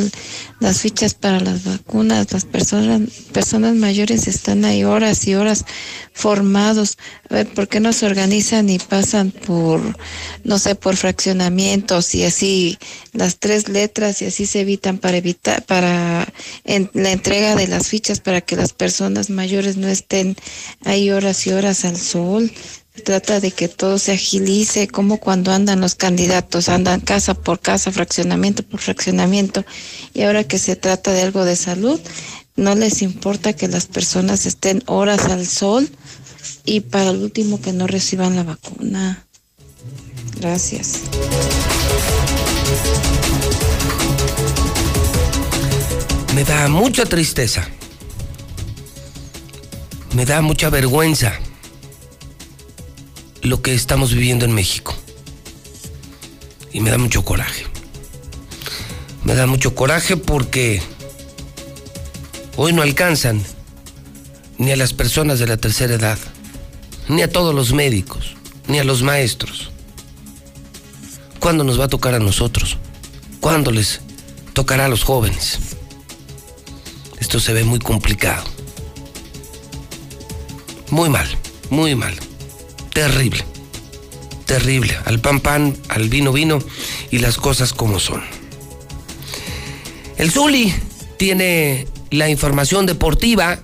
las 0.60 0.82
fichas 0.82 1.14
para 1.14 1.40
las 1.40 1.64
vacunas. 1.64 2.34
Las 2.34 2.44
personas, 2.46 3.02
personas 3.34 3.76
mayores 3.76 4.28
están 4.28 4.66
ahí 4.66 4.84
horas 4.84 5.28
y 5.28 5.36
horas 5.36 5.64
formados. 6.12 6.98
A 7.30 7.36
ver, 7.36 7.48
¿por 7.54 7.68
qué 7.68 7.80
no 7.80 7.94
se 7.94 8.08
organizan 8.08 8.68
y 8.72 8.80
pasan 8.80 9.30
por, 9.30 9.80
no 10.44 10.58
sé, 10.58 10.74
por 10.74 10.96
fraccionamientos 10.96 12.16
y 12.16 12.24
así 12.24 12.80
las 13.14 13.38
tres 13.38 13.70
letras 13.70 14.24
y 14.24 14.26
así 14.26 14.48
se 14.48 14.62
evitan 14.62 14.98
para 14.98 15.18
evitar, 15.18 15.64
para 15.66 16.28
la 16.66 17.12
entrega 17.12 17.56
de 17.56 17.68
las 17.68 17.90
fichas 17.90 18.22
para 18.22 18.42
que 18.42 18.56
las 18.56 18.74
personas 18.74 19.30
mayores 19.30 19.78
no 19.78 19.88
estén 19.88 20.36
ahí 20.84 21.12
horas 21.12 21.46
y 21.46 21.52
horas 21.52 21.86
al 21.86 21.98
sol? 21.98 22.52
Trata 22.98 23.40
de 23.40 23.52
que 23.52 23.68
todo 23.68 24.00
se 24.00 24.12
agilice, 24.12 24.88
como 24.88 25.20
cuando 25.20 25.52
andan 25.52 25.82
los 25.82 25.96
candidatos, 25.96 26.70
andan 26.70 27.00
casa 27.00 27.34
por 27.34 27.60
casa, 27.60 27.92
fraccionamiento 27.92 28.64
por 28.64 28.80
fraccionamiento, 28.80 29.66
y 30.14 30.24
ahora 30.24 30.44
que 30.44 30.58
se 30.58 30.76
trata 30.76 31.14
de 31.14 31.22
algo 31.22 31.46
de 31.46 31.56
salud, 31.56 32.00
no 32.56 32.76
les 32.76 33.02
importa 33.02 33.54
que 33.54 33.68
las 33.68 33.86
personas 33.86 34.46
estén 34.46 34.84
horas 34.88 35.26
al 35.26 35.46
sol 35.46 35.90
y 36.66 36.82
para 36.82 37.12
el 37.12 37.18
último 37.18 37.62
que 37.62 37.72
no 37.72 37.88
reciban 37.88 38.36
la 38.36 38.44
vacuna. 38.44 39.26
Gracias. 40.40 41.02
Me 46.34 46.44
da 46.44 46.68
mucha 46.68 47.06
tristeza. 47.06 47.68
Me 50.14 50.26
da 50.26 50.42
mucha 50.42 50.70
vergüenza 50.70 51.40
lo 53.48 53.62
que 53.62 53.74
estamos 53.74 54.14
viviendo 54.14 54.46
en 54.46 54.54
México. 54.54 54.96
Y 56.72 56.80
me 56.82 56.92
da 56.92 56.98
mucho 56.98 57.24
coraje. 57.24 57.66
Me 59.24 59.36
da 59.36 59.48
mucho 59.48 59.74
coraje 59.76 60.18
porque 60.18 60.82
hoy 62.56 62.74
no 62.74 62.82
alcanzan 62.82 63.44
ni 64.58 64.72
a 64.72 64.76
las 64.76 64.94
personas 64.94 65.40
de 65.40 65.48
la 65.48 65.58
tercera 65.58 65.96
edad, 65.96 66.18
ni 67.08 67.22
a 67.22 67.32
todos 67.32 67.54
los 67.54 67.74
médicos, 67.74 68.36
ni 68.68 68.80
a 68.80 68.84
los 68.84 69.02
maestros. 69.02 69.72
¿Cuándo 71.40 71.64
nos 71.64 71.80
va 71.80 71.86
a 71.86 71.90
tocar 71.90 72.14
a 72.14 72.20
nosotros? 72.20 72.78
¿Cuándo 73.40 73.72
les 73.72 74.02
tocará 74.54 74.86
a 74.86 74.90
los 74.90 75.04
jóvenes? 75.04 75.60
Esto 77.20 77.40
se 77.40 77.54
ve 77.54 77.64
muy 77.64 77.80
complicado. 77.80 78.44
Muy 80.90 81.10
mal, 81.10 81.28
muy 81.70 81.96
mal. 81.96 82.18
Terrible. 82.98 83.46
terrible. 84.48 84.98
Al 85.06 85.20
pan 85.20 85.40
pan, 85.40 85.78
al 85.88 86.10
vino 86.10 86.34
vino 86.34 86.58
y 87.12 87.20
las 87.20 87.38
cosas 87.38 87.72
como 87.72 88.00
son. 88.00 88.24
El 90.18 90.32
Zuli 90.32 90.74
tiene 91.18 91.86
la 92.10 92.28
información 92.28 92.88
deportiva. 92.88 93.60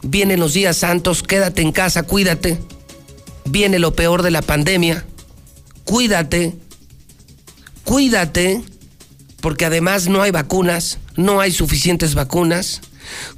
Vienen 0.00 0.40
los 0.40 0.54
días 0.54 0.78
santos, 0.78 1.22
quédate 1.22 1.60
en 1.60 1.72
casa, 1.72 2.04
cuídate. 2.04 2.58
Viene 3.44 3.78
lo 3.78 3.94
peor 3.94 4.22
de 4.22 4.30
la 4.30 4.40
pandemia. 4.40 5.04
Cuídate. 5.84 6.54
Cuídate. 7.84 8.62
Porque 9.42 9.66
además 9.66 10.08
no 10.08 10.22
hay 10.22 10.30
vacunas, 10.30 10.96
no 11.14 11.42
hay 11.42 11.52
suficientes 11.52 12.14
vacunas. 12.14 12.80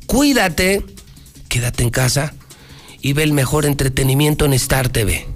Cuídate. 0.06 0.86
Quédate 1.48 1.82
en 1.82 1.90
casa 1.90 2.34
y 3.02 3.12
ve 3.12 3.24
el 3.24 3.32
mejor 3.32 3.66
entretenimiento 3.66 4.46
en 4.46 4.54
Star 4.54 4.88
TV. 4.88 5.26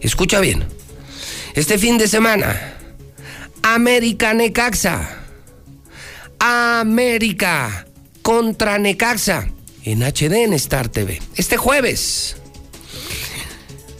Escucha 0.00 0.40
bien. 0.40 0.64
Este 1.54 1.78
fin 1.78 1.98
de 1.98 2.08
semana, 2.08 2.74
América 3.62 4.34
Necaxa. 4.34 5.18
América 6.42 7.86
contra 8.22 8.78
Necaxa 8.78 9.48
en 9.84 10.00
HD 10.02 10.44
en 10.44 10.54
Star 10.54 10.88
TV. 10.88 11.20
Este 11.36 11.58
jueves. 11.58 12.36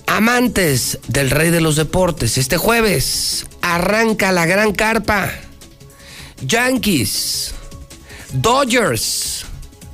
Amantes 0.06 0.98
del 1.06 1.30
rey 1.30 1.50
de 1.50 1.60
los 1.60 1.76
deportes, 1.76 2.36
este 2.36 2.56
jueves 2.56 3.46
arranca 3.60 4.32
la 4.32 4.46
gran 4.46 4.72
carpa. 4.72 5.30
Yankees, 6.40 7.54
Dodgers, 8.32 9.44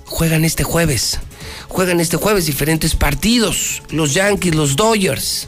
juegan 0.07 0.45
este 0.45 0.65
jueves. 0.65 1.19
Juegan 1.77 2.01
este 2.01 2.17
jueves 2.17 2.47
diferentes 2.47 2.95
partidos. 2.95 3.83
Los 3.91 4.15
Yankees, 4.15 4.55
los 4.55 4.77
Dodgers. 4.77 5.47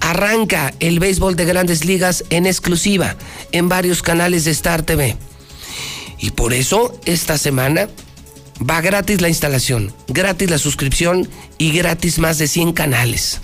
Arranca 0.00 0.74
el 0.80 0.98
béisbol 1.00 1.34
de 1.34 1.46
grandes 1.46 1.86
ligas 1.86 2.24
en 2.28 2.44
exclusiva 2.44 3.16
en 3.52 3.70
varios 3.70 4.02
canales 4.02 4.44
de 4.44 4.50
Star 4.50 4.82
TV. 4.82 5.16
Y 6.18 6.32
por 6.32 6.52
eso 6.52 7.00
esta 7.06 7.38
semana 7.38 7.88
va 8.60 8.82
gratis 8.82 9.22
la 9.22 9.30
instalación, 9.30 9.94
gratis 10.08 10.50
la 10.50 10.58
suscripción 10.58 11.26
y 11.56 11.72
gratis 11.72 12.18
más 12.18 12.36
de 12.36 12.48
100 12.48 12.74
canales. 12.74 13.40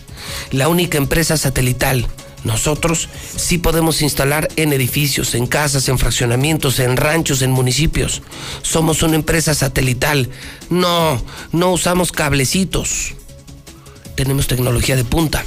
La 0.50 0.68
única 0.68 0.98
empresa 0.98 1.38
satelital. 1.38 2.06
Nosotros 2.48 3.10
sí 3.36 3.58
podemos 3.58 4.00
instalar 4.00 4.48
en 4.56 4.72
edificios, 4.72 5.34
en 5.34 5.46
casas, 5.46 5.86
en 5.90 5.98
fraccionamientos, 5.98 6.78
en 6.78 6.96
ranchos, 6.96 7.42
en 7.42 7.50
municipios. 7.50 8.22
Somos 8.62 9.02
una 9.02 9.16
empresa 9.16 9.54
satelital. 9.54 10.30
No, 10.70 11.22
no 11.52 11.72
usamos 11.72 12.10
cablecitos. 12.10 13.12
Tenemos 14.14 14.46
tecnología 14.46 14.96
de 14.96 15.04
punta. 15.04 15.44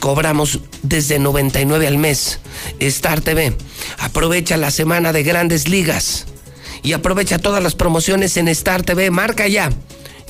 Cobramos 0.00 0.60
desde 0.82 1.18
99 1.18 1.86
al 1.86 1.98
mes. 1.98 2.40
Star 2.80 3.20
TV. 3.20 3.54
Aprovecha 3.98 4.56
la 4.56 4.70
semana 4.70 5.12
de 5.12 5.24
grandes 5.24 5.68
ligas 5.68 6.24
y 6.82 6.94
aprovecha 6.94 7.38
todas 7.38 7.62
las 7.62 7.74
promociones 7.74 8.38
en 8.38 8.48
Star 8.48 8.84
TV. 8.84 9.10
Marca 9.10 9.46
ya. 9.48 9.68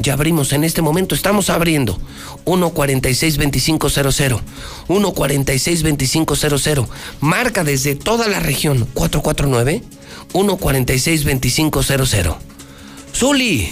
Ya 0.00 0.12
abrimos 0.12 0.52
en 0.52 0.62
este 0.64 0.82
momento, 0.82 1.14
estamos 1.14 1.48
abriendo 1.50 1.98
146-2500. 2.44 4.40
146-2500. 4.88 6.88
Marca 7.20 7.64
desde 7.64 7.96
toda 7.96 8.28
la 8.28 8.40
región 8.40 8.86
449 8.94 9.82
146-2500. 10.32 12.36
Zuli, 13.14 13.68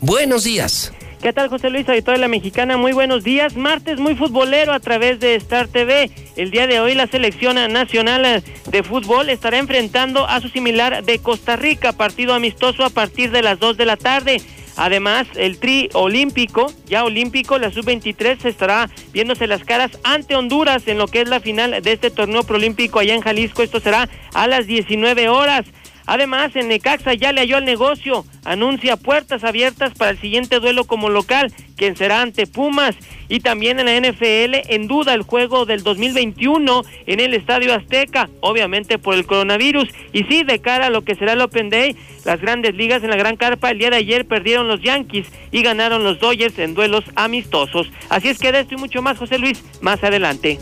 buenos 0.00 0.44
días. 0.44 0.92
¿Qué 1.22 1.32
tal, 1.32 1.48
José 1.48 1.70
Luis, 1.70 1.88
auditorio 1.88 2.18
de 2.18 2.22
la 2.22 2.28
Mexicana? 2.28 2.76
Muy 2.76 2.92
buenos 2.92 3.22
días. 3.22 3.56
Martes 3.56 4.00
muy 4.00 4.16
futbolero 4.16 4.72
a 4.72 4.80
través 4.80 5.20
de 5.20 5.36
Star 5.36 5.68
TV. 5.68 6.10
El 6.34 6.50
día 6.50 6.66
de 6.66 6.80
hoy 6.80 6.96
la 6.96 7.06
selección 7.06 7.54
nacional 7.72 8.42
de 8.68 8.82
fútbol 8.82 9.30
estará 9.30 9.58
enfrentando 9.58 10.26
a 10.26 10.40
su 10.40 10.48
similar 10.48 11.04
de 11.04 11.20
Costa 11.20 11.54
Rica, 11.54 11.92
partido 11.92 12.34
amistoso 12.34 12.84
a 12.84 12.90
partir 12.90 13.30
de 13.30 13.42
las 13.42 13.60
2 13.60 13.76
de 13.76 13.86
la 13.86 13.96
tarde. 13.96 14.42
Además, 14.76 15.26
el 15.36 15.58
tri 15.58 15.88
olímpico, 15.92 16.72
ya 16.86 17.04
olímpico, 17.04 17.58
la 17.58 17.70
sub-23 17.70 18.38
se 18.38 18.48
estará 18.48 18.88
viéndose 19.12 19.46
las 19.46 19.64
caras 19.64 19.98
ante 20.02 20.34
Honduras 20.34 20.88
en 20.88 20.98
lo 20.98 21.06
que 21.06 21.20
es 21.20 21.28
la 21.28 21.40
final 21.40 21.82
de 21.82 21.92
este 21.92 22.10
torneo 22.10 22.42
proolímpico 22.42 22.98
allá 22.98 23.14
en 23.14 23.20
Jalisco. 23.20 23.62
Esto 23.62 23.80
será 23.80 24.08
a 24.34 24.46
las 24.46 24.66
19 24.66 25.28
horas. 25.28 25.66
Además, 26.06 26.54
en 26.56 26.68
Necaxa 26.68 27.14
ya 27.14 27.32
le 27.32 27.40
halló 27.40 27.56
al 27.56 27.64
negocio, 27.64 28.24
anuncia 28.44 28.96
puertas 28.96 29.44
abiertas 29.44 29.94
para 29.94 30.10
el 30.12 30.20
siguiente 30.20 30.60
duelo 30.60 30.84
como 30.84 31.08
local, 31.08 31.52
quien 31.76 31.96
será 31.96 32.20
ante 32.20 32.46
Pumas. 32.46 32.96
Y 33.28 33.40
también 33.40 33.80
en 33.80 33.86
la 33.86 33.96
NFL, 33.96 34.72
en 34.72 34.88
duda 34.88 35.14
el 35.14 35.22
juego 35.22 35.64
del 35.64 35.82
2021 35.82 36.82
en 37.06 37.20
el 37.20 37.34
Estadio 37.34 37.74
Azteca, 37.74 38.28
obviamente 38.40 38.98
por 38.98 39.14
el 39.14 39.26
coronavirus. 39.26 39.88
Y 40.12 40.24
sí, 40.24 40.42
de 40.44 40.60
cara 40.60 40.86
a 40.86 40.90
lo 40.90 41.02
que 41.02 41.14
será 41.14 41.32
el 41.32 41.40
Open 41.40 41.70
Day, 41.70 41.96
las 42.24 42.40
grandes 42.40 42.74
ligas 42.74 43.02
en 43.02 43.10
la 43.10 43.16
Gran 43.16 43.36
Carpa 43.36 43.70
el 43.70 43.78
día 43.78 43.90
de 43.90 43.96
ayer 43.96 44.26
perdieron 44.26 44.68
los 44.68 44.82
Yankees 44.82 45.26
y 45.50 45.62
ganaron 45.62 46.04
los 46.04 46.20
Dodgers 46.20 46.58
en 46.58 46.74
duelos 46.74 47.04
amistosos. 47.14 47.90
Así 48.08 48.28
es 48.28 48.38
que 48.38 48.52
de 48.52 48.60
esto 48.60 48.74
y 48.74 48.78
mucho 48.78 49.02
más, 49.02 49.18
José 49.18 49.38
Luis, 49.38 49.64
más 49.80 50.02
adelante. 50.04 50.58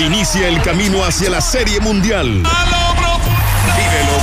Inicia 0.00 0.48
el 0.48 0.60
camino 0.62 1.04
hacia 1.04 1.28
la 1.28 1.42
Serie 1.42 1.78
Mundial. 1.78 2.26
Vívelo 2.26 2.46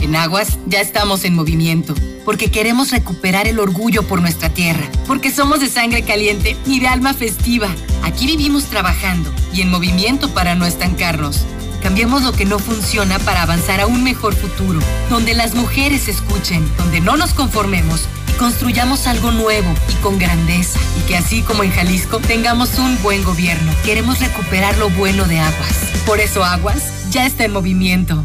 En 0.00 0.16
Aguas 0.16 0.58
ya 0.66 0.80
estamos 0.80 1.24
en 1.24 1.34
movimiento, 1.34 1.94
porque 2.24 2.50
queremos 2.50 2.90
recuperar 2.90 3.46
el 3.46 3.58
orgullo 3.58 4.02
por 4.02 4.20
nuestra 4.20 4.48
tierra, 4.48 4.88
porque 5.06 5.30
somos 5.30 5.60
de 5.60 5.68
sangre 5.68 6.02
caliente 6.02 6.56
y 6.66 6.80
de 6.80 6.88
alma 6.88 7.14
festiva. 7.14 7.68
Aquí 8.02 8.26
vivimos 8.26 8.64
trabajando 8.64 9.32
y 9.52 9.62
en 9.62 9.70
movimiento 9.70 10.32
para 10.34 10.54
no 10.54 10.66
estancarnos. 10.66 11.46
Cambiemos 11.82 12.22
lo 12.22 12.32
que 12.32 12.46
no 12.46 12.58
funciona 12.58 13.18
para 13.18 13.42
avanzar 13.42 13.80
a 13.80 13.86
un 13.86 14.02
mejor 14.02 14.34
futuro, 14.34 14.80
donde 15.10 15.34
las 15.34 15.54
mujeres 15.54 16.08
escuchen, 16.08 16.66
donde 16.78 17.00
no 17.00 17.16
nos 17.16 17.34
conformemos 17.34 18.08
y 18.28 18.38
construyamos 18.38 19.06
algo 19.06 19.32
nuevo 19.32 19.68
y 19.90 20.02
con 20.02 20.18
grandeza. 20.18 20.80
Y 20.98 21.06
que 21.06 21.16
así 21.16 21.42
como 21.42 21.62
en 21.62 21.70
Jalisco 21.72 22.20
tengamos 22.20 22.78
un 22.78 23.02
buen 23.02 23.22
gobierno. 23.22 23.70
Queremos 23.84 24.20
recuperar 24.20 24.78
lo 24.78 24.88
bueno 24.90 25.24
de 25.26 25.40
Aguas. 25.40 25.90
Por 26.06 26.20
eso 26.20 26.42
Aguas 26.42 27.10
ya 27.10 27.26
está 27.26 27.44
en 27.44 27.52
movimiento. 27.52 28.24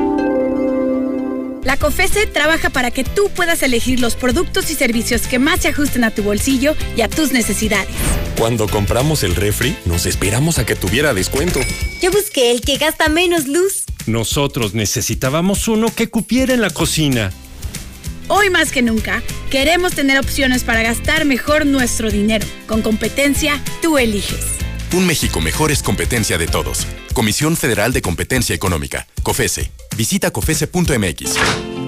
La 1.63 1.77
COFESE 1.77 2.25
trabaja 2.25 2.71
para 2.71 2.89
que 2.89 3.03
tú 3.03 3.29
puedas 3.35 3.61
elegir 3.61 3.99
los 3.99 4.15
productos 4.15 4.71
y 4.71 4.75
servicios 4.75 5.27
que 5.27 5.37
más 5.37 5.61
se 5.61 5.67
ajusten 5.67 6.03
a 6.03 6.11
tu 6.11 6.23
bolsillo 6.23 6.75
y 6.97 7.01
a 7.01 7.07
tus 7.07 7.31
necesidades. 7.31 7.89
Cuando 8.37 8.67
compramos 8.67 9.23
el 9.23 9.35
refri, 9.35 9.75
nos 9.85 10.07
esperamos 10.07 10.57
a 10.57 10.65
que 10.65 10.75
tuviera 10.75 11.13
descuento. 11.13 11.59
Yo 12.01 12.11
busqué 12.11 12.51
el 12.51 12.61
que 12.61 12.77
gasta 12.77 13.09
menos 13.09 13.47
luz. 13.47 13.83
Nosotros 14.07 14.73
necesitábamos 14.73 15.67
uno 15.67 15.93
que 15.93 16.09
cupiera 16.09 16.53
en 16.53 16.61
la 16.61 16.71
cocina. 16.71 17.31
Hoy 18.27 18.49
más 18.49 18.71
que 18.71 18.81
nunca, 18.81 19.21
queremos 19.51 19.93
tener 19.93 20.17
opciones 20.17 20.63
para 20.63 20.81
gastar 20.81 21.25
mejor 21.25 21.67
nuestro 21.67 22.09
dinero. 22.09 22.47
Con 22.65 22.81
competencia, 22.81 23.61
tú 23.81 23.99
eliges. 23.99 24.61
Un 24.93 25.07
México 25.07 25.39
mejor 25.39 25.71
es 25.71 25.83
competencia 25.83 26.37
de 26.37 26.47
todos. 26.47 26.85
Comisión 27.13 27.55
Federal 27.55 27.93
de 27.93 28.01
Competencia 28.01 28.53
Económica, 28.53 29.07
COFESE. 29.23 29.71
Visita 29.95 30.31
cofese.mx. 30.31 31.35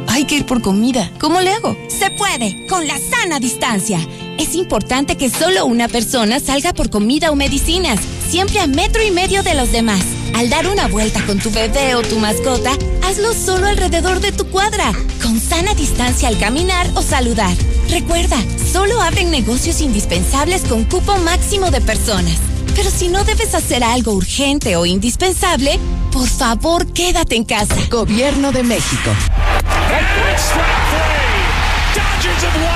Hay 0.08 0.24
que 0.24 0.36
ir 0.36 0.46
por 0.46 0.62
comida. 0.62 1.12
¿Cómo 1.20 1.42
le 1.42 1.52
hago? 1.52 1.78
Se 1.90 2.12
puede, 2.12 2.66
con 2.68 2.88
la 2.88 2.98
sana 2.98 3.42
distancia. 3.42 4.00
Es 4.40 4.56
importante 4.56 5.18
que 5.18 5.30
solo 5.30 5.66
una 5.66 5.90
persona 5.90 6.40
salga 6.40 6.72
por 6.72 6.90
comida 6.90 7.30
o 7.30 7.36
medicinas, 7.36 8.00
siempre 8.30 8.62
a 8.62 8.68
metro 8.68 9.04
y 9.04 9.12
medio 9.12 9.44
de 9.44 9.56
los 9.56 9.74
demás. 9.74 10.02
Al 10.34 10.50
dar 10.50 10.68
una 10.68 10.88
vuelta 10.88 11.26
con 11.26 11.40
tu 11.40 11.52
bebé 11.52 11.96
o 11.96 12.04
tu 12.04 12.20
mascota, 12.20 12.72
hazlo 13.04 13.34
solo 13.34 13.68
alrededor 13.68 14.22
de 14.22 14.32
tu 14.32 14.46
cuadra, 14.46 14.94
con 15.22 15.42
sana 15.42 15.74
distancia 15.74 16.30
al 16.30 16.40
caminar 16.40 16.90
o 16.96 17.02
saludar. 17.02 17.54
Recuerda, 17.90 18.38
solo 18.72 19.02
abren 19.02 19.30
negocios 19.30 19.82
indispensables 19.82 20.62
con 20.62 20.86
cupo 20.86 21.18
máximo 21.18 21.70
de 21.70 21.82
personas. 21.82 22.53
Pero 22.76 22.90
si 22.90 23.08
no 23.08 23.24
debes 23.24 23.54
hacer 23.54 23.84
algo 23.84 24.14
urgente 24.14 24.76
o 24.76 24.86
indispensable, 24.86 25.80
por 26.12 26.28
favor 26.28 26.86
quédate 26.94 27.36
en 27.36 27.44
casa. 27.44 27.76
Gobierno 27.90 28.52
de 28.52 28.64
México. 28.64 29.12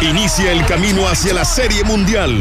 Inicia 0.01 0.51
el 0.51 0.65
camino 0.65 1.07
hacia 1.07 1.33
la 1.33 1.43
Serie 1.43 1.83
Mundial. 1.83 2.31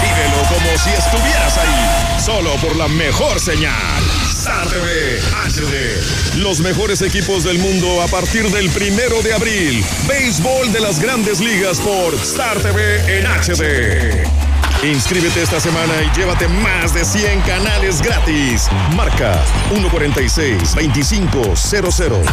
Vívelo 0.00 0.42
como 0.48 0.78
si 0.78 0.90
estuvieras 0.90 1.58
ahí, 1.58 2.22
solo 2.24 2.54
por 2.56 2.76
la 2.76 2.88
mejor 2.88 3.38
señal. 3.38 4.02
Star 4.30 4.66
TV 4.68 5.20
HD. 5.46 6.38
Los 6.38 6.60
mejores 6.60 7.02
equipos 7.02 7.44
del 7.44 7.58
mundo 7.58 8.02
a 8.02 8.08
partir 8.08 8.50
del 8.50 8.70
primero 8.70 9.22
de 9.22 9.34
abril. 9.34 9.84
Béisbol 10.08 10.72
de 10.72 10.80
las 10.80 11.00
grandes 11.00 11.40
ligas 11.40 11.78
por 11.78 12.14
Star 12.14 12.58
TV 12.60 13.18
en 13.18 13.26
HD. 13.26 14.47
Inscríbete 14.84 15.42
esta 15.42 15.58
semana 15.58 15.92
y 16.04 16.10
llévate 16.16 16.46
más 16.46 16.94
de 16.94 17.04
100 17.04 17.40
canales 17.40 18.00
gratis. 18.00 18.68
Marca 18.96 19.42
146-2500. 19.74 22.24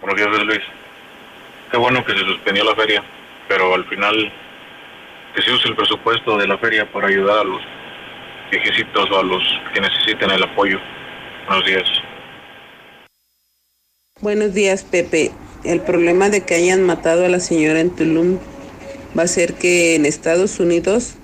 Buenos 0.00 0.16
días, 0.16 0.28
Luis. 0.44 0.60
Qué 1.72 1.76
bueno 1.76 2.04
que 2.04 2.12
se 2.12 2.20
suspendió 2.20 2.62
la 2.62 2.76
feria, 2.76 3.02
pero 3.48 3.74
al 3.74 3.84
final 3.86 4.32
que 5.34 5.42
se 5.42 5.52
use 5.52 5.66
el 5.66 5.74
presupuesto 5.74 6.38
de 6.38 6.46
la 6.46 6.56
feria 6.58 6.88
para 6.92 7.08
ayudar 7.08 7.38
a 7.38 7.44
los 7.44 7.60
viejecitos 8.52 9.10
o 9.10 9.18
a 9.18 9.24
los 9.24 9.42
que 9.74 9.80
necesiten 9.80 10.30
el 10.30 10.44
apoyo. 10.44 10.78
Buenos 11.48 11.66
días. 11.66 11.88
Buenos 14.20 14.54
días, 14.54 14.84
Pepe. 14.84 15.32
El 15.64 15.80
problema 15.80 16.28
de 16.28 16.44
que 16.44 16.54
hayan 16.54 16.84
matado 16.84 17.26
a 17.26 17.28
la 17.28 17.40
señora 17.40 17.80
en 17.80 17.90
Tulum 17.90 18.38
va 19.16 19.22
a 19.22 19.28
ser 19.28 19.54
que 19.54 19.94
en 19.94 20.06
Estados 20.06 20.60
Unidos 20.60 21.14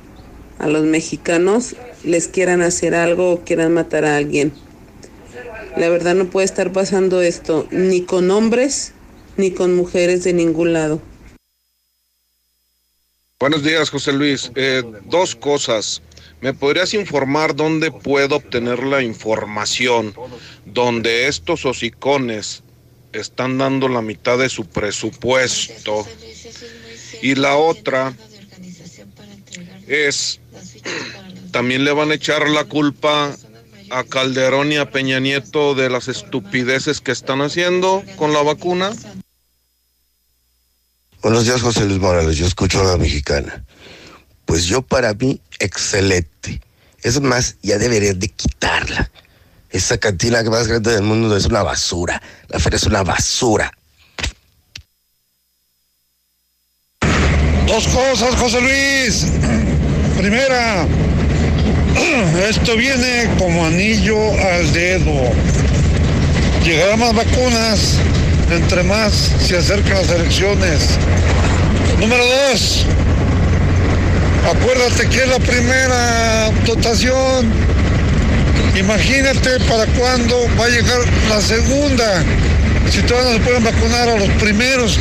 a 0.59 0.69
los 0.69 0.85
mexicanos 0.85 1.75
les 2.05 2.29
quieran 2.29 2.63
hacer 2.63 2.95
algo 2.95 3.33
o 3.33 3.45
quieran 3.45 3.73
matar 3.73 4.05
a 4.05 4.17
alguien. 4.17 4.53
La 5.77 5.89
verdad 5.89 6.15
no 6.15 6.27
puede 6.27 6.45
estar 6.45 6.73
pasando 6.73 7.21
esto 7.23 7.67
ni 7.71 8.03
con 8.03 8.31
hombres 8.31 8.93
ni 9.37 9.51
con 9.51 9.75
mujeres 9.75 10.23
de 10.23 10.33
ningún 10.33 10.73
lado. 10.73 11.03
Buenos 13.41 13.65
días, 13.65 13.91
José 13.91 14.13
Luis. 14.13 14.53
Eh, 14.55 14.83
dos 15.07 15.35
cosas. 15.35 16.03
¿Me 16.41 16.55
podrías 16.55 16.95
informar 16.95 17.57
dónde 17.57 17.91
puedo 17.91 18.37
obtener 18.37 18.85
la 18.85 19.03
información 19.03 20.15
donde 20.65 21.27
estos 21.27 21.65
hocicones 21.65 22.63
están 23.13 23.59
dando 23.59 23.89
la 23.89 24.03
mitad 24.03 24.39
de 24.39 24.49
su 24.49 24.67
presupuesto 24.67 26.07
y 27.23 27.35
la 27.35 27.57
otra 27.57 28.15
es, 29.87 30.41
también 31.51 31.85
le 31.85 31.93
van 31.93 32.11
a 32.11 32.15
echar 32.15 32.49
la 32.49 32.65
culpa 32.65 33.35
a 33.91 34.05
Calderón 34.05 34.73
y 34.73 34.77
a 34.77 34.91
Peña 34.91 35.21
Nieto 35.21 35.75
de 35.75 35.91
las 35.91 36.09
estupideces 36.09 37.01
que 37.01 37.13
están 37.13 37.43
haciendo 37.43 38.03
con 38.17 38.33
la 38.33 38.43
vacuna. 38.43 38.93
Buenos 41.23 41.45
días, 41.45 41.63
José 41.63 41.87
Luis 41.87 42.01
Morales. 42.01 42.37
Yo 42.37 42.47
escucho 42.47 42.81
a 42.81 42.85
la 42.85 42.97
mexicana. 42.99 43.65
Pues 44.45 44.67
yo 44.67 44.83
para 44.83 45.15
mí, 45.15 45.41
excelente. 45.59 46.61
Es 47.03 47.21
más, 47.21 47.57
ya 47.63 47.79
deberían 47.79 48.19
de 48.19 48.29
quitarla. 48.29 49.11
Esa 49.71 49.99
cantina 49.99 50.43
más 50.45 50.69
grande 50.69 50.93
del 50.93 51.03
mundo 51.03 51.37
es 51.37 51.47
una 51.47 51.63
basura. 51.63 52.23
La 52.49 52.59
feria 52.59 52.77
es 52.77 52.85
una 52.85 53.03
basura. 53.03 53.73
Dos 57.67 57.87
cosas, 57.89 58.35
José 58.37 58.61
Luis. 58.61 59.27
Primera, 60.19 60.87
esto 62.49 62.77
viene 62.77 63.29
como 63.39 63.67
anillo 63.67 64.19
al 64.33 64.73
dedo. 64.73 65.33
Llegarán 66.65 67.01
más 67.01 67.15
vacunas 67.15 67.99
entre 68.51 68.83
más 68.83 69.33
se 69.41 69.57
acercan 69.57 69.95
las 69.95 70.11
elecciones. 70.11 70.91
Número 71.99 72.25
dos, 72.25 72.85
acuérdate 74.51 75.09
que 75.09 75.23
es 75.23 75.29
la 75.29 75.39
primera 75.39 76.51
dotación. 76.67 77.53
Imagínate 78.77 79.61
para 79.69 79.87
cuándo 79.87 80.37
va 80.61 80.67
a 80.67 80.69
llegar 80.69 81.01
la 81.29 81.41
segunda. 81.41 82.23
Si 82.91 83.01
todavía 83.03 83.33
no 83.33 83.39
se 83.39 83.45
pueden 83.45 83.65
vacunar 83.65 84.09
a 84.09 84.19
los 84.19 84.29
primeros 84.41 84.99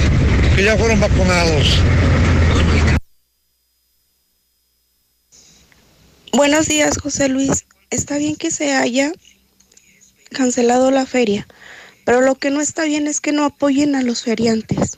que 0.56 0.64
ya 0.64 0.78
fueron 0.78 1.00
vacunados. 1.00 1.80
Buenos 6.36 6.66
días, 6.66 6.98
José 6.98 7.30
Luis. 7.30 7.68
Está 7.92 8.18
bien 8.18 8.36
que 8.36 8.50
se 8.50 8.74
haya 8.74 9.12
cancelado 10.32 10.90
la 10.90 11.06
feria, 11.06 11.48
pero 12.06 12.22
lo 12.22 12.34
que 12.34 12.50
no 12.50 12.60
está 12.60 12.86
bien 12.86 13.06
es 13.06 13.22
que 13.22 13.32
no 13.32 13.46
apoyen 13.46 13.94
a 13.94 14.02
los 14.02 14.24
feriantes. 14.24 14.98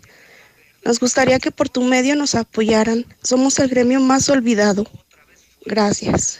Nos 0.86 1.02
gustaría 1.02 1.40
que 1.40 1.52
por 1.52 1.68
tu 1.68 1.84
medio 1.84 2.16
nos 2.16 2.36
apoyaran. 2.36 3.06
Somos 3.22 3.60
el 3.60 3.68
gremio 3.68 4.00
más 4.00 4.30
olvidado. 4.30 4.90
Gracias. 5.66 6.40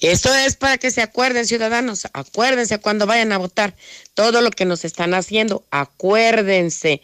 Esto 0.00 0.34
es 0.34 0.56
para 0.56 0.78
que 0.78 0.90
se 0.90 1.02
acuerden, 1.02 1.46
ciudadanos, 1.46 2.08
acuérdense 2.14 2.78
cuando 2.78 3.04
vayan 3.04 3.32
a 3.32 3.38
votar 3.38 3.76
todo 4.14 4.40
lo 4.40 4.50
que 4.50 4.64
nos 4.64 4.86
están 4.86 5.12
haciendo, 5.12 5.66
acuérdense. 5.70 7.02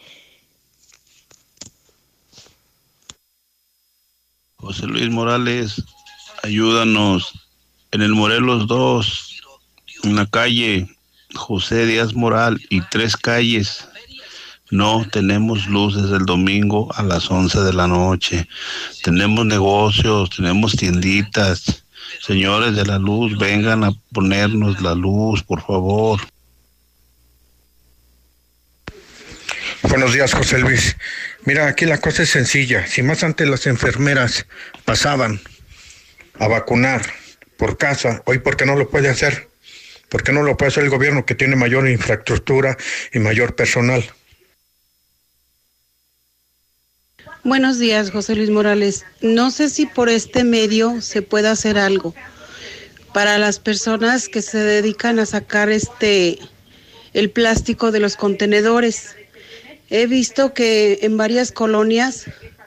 José 4.66 4.88
Luis 4.88 5.08
Morales, 5.10 5.80
ayúdanos 6.42 7.32
en 7.92 8.02
el 8.02 8.14
Morelos 8.14 8.66
2, 8.66 9.42
en 10.02 10.16
la 10.16 10.26
calle 10.26 10.88
José 11.36 11.86
Díaz 11.86 12.14
Moral 12.14 12.60
y 12.68 12.80
tres 12.80 13.16
calles. 13.16 13.86
No 14.72 15.06
tenemos 15.12 15.68
luz 15.68 15.94
desde 15.94 16.16
el 16.16 16.26
domingo 16.26 16.92
a 16.96 17.04
las 17.04 17.30
11 17.30 17.60
de 17.60 17.72
la 17.74 17.86
noche. 17.86 18.48
Tenemos 19.04 19.46
negocios, 19.46 20.30
tenemos 20.30 20.72
tienditas 20.72 21.84
Señores 22.20 22.74
de 22.74 22.84
la 22.84 22.98
luz, 22.98 23.38
vengan 23.38 23.84
a 23.84 23.92
ponernos 24.12 24.80
la 24.82 24.96
luz, 24.96 25.44
por 25.44 25.62
favor. 25.64 26.20
Buenos 29.82 30.12
días, 30.12 30.34
José 30.34 30.58
Luis. 30.58 30.96
Mira, 31.46 31.68
aquí 31.68 31.86
la 31.86 31.98
cosa 31.98 32.24
es 32.24 32.30
sencilla. 32.30 32.88
Si 32.88 33.04
más 33.04 33.22
antes 33.22 33.48
las 33.48 33.68
enfermeras 33.68 34.46
pasaban 34.84 35.40
a 36.34 36.48
vacunar 36.48 37.02
por 37.56 37.78
casa, 37.78 38.20
hoy 38.26 38.40
¿por 38.40 38.56
qué 38.56 38.66
no 38.66 38.74
lo 38.74 38.90
puede 38.90 39.08
hacer? 39.08 39.48
¿Por 40.08 40.24
qué 40.24 40.32
no 40.32 40.42
lo 40.42 40.56
puede 40.56 40.70
hacer 40.70 40.82
el 40.82 40.90
gobierno 40.90 41.24
que 41.24 41.36
tiene 41.36 41.54
mayor 41.54 41.88
infraestructura 41.88 42.76
y 43.12 43.20
mayor 43.20 43.54
personal? 43.54 44.04
Buenos 47.44 47.78
días, 47.78 48.10
José 48.10 48.34
Luis 48.34 48.50
Morales. 48.50 49.04
No 49.20 49.52
sé 49.52 49.70
si 49.70 49.86
por 49.86 50.08
este 50.08 50.42
medio 50.42 51.00
se 51.00 51.22
puede 51.22 51.46
hacer 51.46 51.78
algo 51.78 52.12
para 53.14 53.38
las 53.38 53.60
personas 53.60 54.28
que 54.28 54.42
se 54.42 54.58
dedican 54.58 55.20
a 55.20 55.26
sacar 55.26 55.70
este 55.70 56.40
el 57.12 57.30
plástico 57.30 57.92
de 57.92 58.00
los 58.00 58.16
contenedores. 58.16 59.15
He 59.88 60.06
visto 60.06 60.52
que 60.52 61.00
en 61.02 61.16
varias 61.16 61.52
colonias 61.52 62.24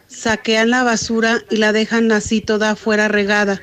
saquean 0.07 0.70
la 0.70 0.84
basura 0.84 1.43
y 1.49 1.57
la 1.57 1.74
dejan 1.74 2.11
así 2.11 2.41
toda 2.41 2.72
afuera 2.72 3.07
regada. 3.07 3.61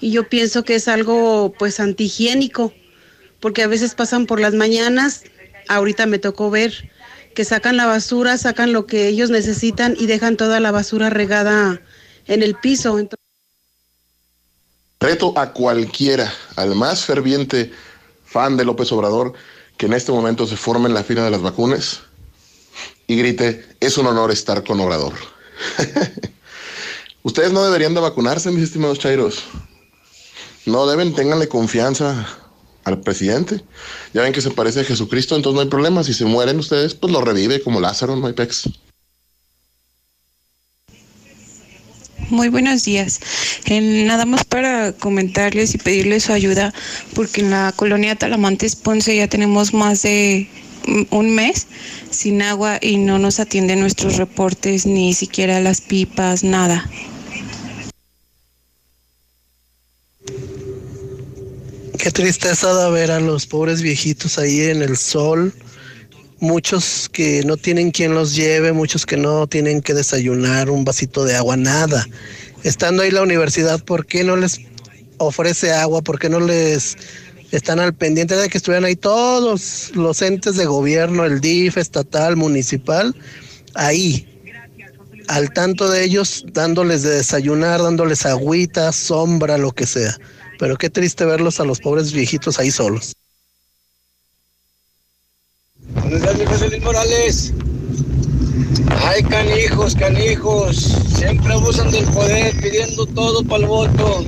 Y 0.00 0.10
yo 0.10 0.28
pienso 0.28 0.64
que 0.64 0.74
es 0.74 0.88
algo 0.88 1.54
pues 1.58 1.80
antihigiénico, 1.80 2.72
porque 3.40 3.62
a 3.62 3.68
veces 3.68 3.94
pasan 3.94 4.26
por 4.26 4.40
las 4.40 4.54
mañanas, 4.54 5.22
ahorita 5.68 6.06
me 6.06 6.18
tocó 6.18 6.50
ver 6.50 6.90
que 7.34 7.44
sacan 7.44 7.76
la 7.76 7.86
basura, 7.86 8.36
sacan 8.36 8.72
lo 8.72 8.86
que 8.86 9.06
ellos 9.06 9.30
necesitan 9.30 9.94
y 9.98 10.06
dejan 10.06 10.36
toda 10.36 10.58
la 10.58 10.72
basura 10.72 11.08
regada 11.08 11.80
en 12.26 12.42
el 12.42 12.56
piso. 12.56 12.98
Reto 14.98 15.38
a 15.38 15.52
cualquiera, 15.52 16.32
al 16.56 16.74
más 16.74 17.04
ferviente 17.04 17.70
fan 18.24 18.56
de 18.56 18.64
López 18.64 18.90
Obrador, 18.90 19.34
que 19.76 19.86
en 19.86 19.92
este 19.92 20.10
momento 20.10 20.48
se 20.48 20.56
forme 20.56 20.88
en 20.88 20.94
la 20.94 21.04
fila 21.04 21.22
de 21.22 21.30
las 21.30 21.42
vacunas 21.42 22.07
y 23.08 23.16
grite, 23.16 23.66
es 23.80 23.98
un 23.98 24.06
honor 24.06 24.30
estar 24.30 24.62
con 24.62 24.78
Obrador. 24.78 25.14
Ustedes 27.22 27.52
no 27.52 27.64
deberían 27.64 27.94
de 27.94 28.00
vacunarse, 28.00 28.50
mis 28.50 28.62
estimados 28.62 28.98
chairos. 28.98 29.42
No 30.66 30.86
deben, 30.86 31.14
ténganle 31.14 31.48
confianza 31.48 32.28
al 32.84 33.00
presidente. 33.00 33.64
Ya 34.12 34.22
ven 34.22 34.34
que 34.34 34.42
se 34.42 34.50
parece 34.50 34.80
a 34.80 34.84
Jesucristo, 34.84 35.34
entonces 35.34 35.54
no 35.56 35.62
hay 35.62 35.68
problema. 35.68 36.04
Si 36.04 36.12
se 36.12 36.26
mueren 36.26 36.58
ustedes, 36.58 36.94
pues 36.94 37.10
lo 37.10 37.22
revive 37.22 37.62
como 37.62 37.80
Lázaro, 37.80 38.14
no 38.14 38.26
hay 38.26 38.34
pex. 38.34 38.68
Muy 42.28 42.50
buenos 42.50 42.84
días. 42.84 43.20
nada 43.70 44.26
más 44.26 44.44
para 44.44 44.92
comentarles 44.92 45.74
y 45.74 45.78
pedirles 45.78 46.24
su 46.24 46.32
ayuda, 46.34 46.74
porque 47.14 47.40
en 47.40 47.50
la 47.50 47.72
colonia 47.74 48.16
Talamantes 48.16 48.76
Ponce 48.76 49.16
ya 49.16 49.28
tenemos 49.28 49.72
más 49.72 50.02
de 50.02 50.46
un 51.10 51.34
mes 51.34 51.66
sin 52.10 52.42
agua 52.42 52.78
y 52.80 52.96
no 52.96 53.18
nos 53.18 53.40
atienden 53.40 53.80
nuestros 53.80 54.16
reportes, 54.16 54.86
ni 54.86 55.14
siquiera 55.14 55.60
las 55.60 55.80
pipas, 55.80 56.44
nada. 56.44 56.88
Qué 61.98 62.12
tristeza 62.12 62.72
da 62.72 62.90
ver 62.90 63.10
a 63.10 63.20
los 63.20 63.46
pobres 63.46 63.82
viejitos 63.82 64.38
ahí 64.38 64.60
en 64.62 64.82
el 64.82 64.96
sol. 64.96 65.52
Muchos 66.38 67.08
que 67.12 67.42
no 67.44 67.56
tienen 67.56 67.90
quien 67.90 68.14
los 68.14 68.36
lleve, 68.36 68.72
muchos 68.72 69.04
que 69.04 69.16
no 69.16 69.48
tienen 69.48 69.82
que 69.82 69.94
desayunar 69.94 70.70
un 70.70 70.84
vasito 70.84 71.24
de 71.24 71.34
agua, 71.34 71.56
nada. 71.56 72.06
Estando 72.62 73.02
ahí 73.02 73.10
la 73.10 73.22
universidad, 73.22 73.82
¿por 73.84 74.06
qué 74.06 74.22
no 74.22 74.36
les 74.36 74.60
ofrece 75.18 75.72
agua? 75.72 76.02
¿Por 76.02 76.20
qué 76.20 76.28
no 76.28 76.38
les 76.38 76.96
están 77.50 77.80
al 77.80 77.94
pendiente 77.94 78.36
de 78.36 78.48
que 78.48 78.58
estuvieran 78.58 78.84
ahí 78.84 78.96
todos 78.96 79.90
los 79.94 80.22
entes 80.22 80.56
de 80.56 80.66
gobierno, 80.66 81.24
el 81.24 81.40
DIF, 81.40 81.78
estatal, 81.78 82.36
municipal, 82.36 83.14
ahí, 83.74 84.26
al 85.28 85.52
tanto 85.52 85.90
de 85.90 86.04
ellos, 86.04 86.44
dándoles 86.52 87.02
de 87.02 87.10
desayunar, 87.10 87.82
dándoles 87.82 88.26
agüita, 88.26 88.92
sombra, 88.92 89.58
lo 89.58 89.72
que 89.72 89.86
sea. 89.86 90.16
Pero 90.58 90.76
qué 90.76 90.90
triste 90.90 91.24
verlos 91.24 91.60
a 91.60 91.64
los 91.64 91.80
pobres 91.80 92.12
viejitos 92.12 92.58
ahí 92.58 92.70
solos. 92.70 93.14
Buenos 95.94 96.20
días, 96.20 96.48
José 96.48 96.80
Morales. 96.80 97.52
Ay, 99.04 99.22
canijos, 99.22 99.94
canijos. 99.94 100.76
Siempre 101.16 101.52
abusan 101.52 101.90
del 101.90 102.04
poder 102.06 102.54
pidiendo 102.60 103.06
todo 103.06 103.44
para 103.44 103.62
el 103.62 103.68
voto. 103.68 104.24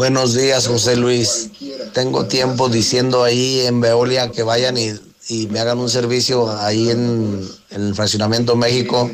Buenos 0.00 0.32
días, 0.32 0.66
José 0.66 0.96
Luis. 0.96 1.50
Tengo 1.92 2.24
tiempo 2.24 2.70
diciendo 2.70 3.22
ahí 3.22 3.60
en 3.66 3.82
Veolia 3.82 4.30
que 4.30 4.42
vayan 4.42 4.78
y, 4.78 5.46
me 5.48 5.60
hagan 5.60 5.78
un 5.78 5.90
servicio 5.90 6.50
ahí 6.58 6.88
en, 6.88 7.46
el 7.68 7.94
fraccionamiento 7.94 8.56
México 8.56 9.10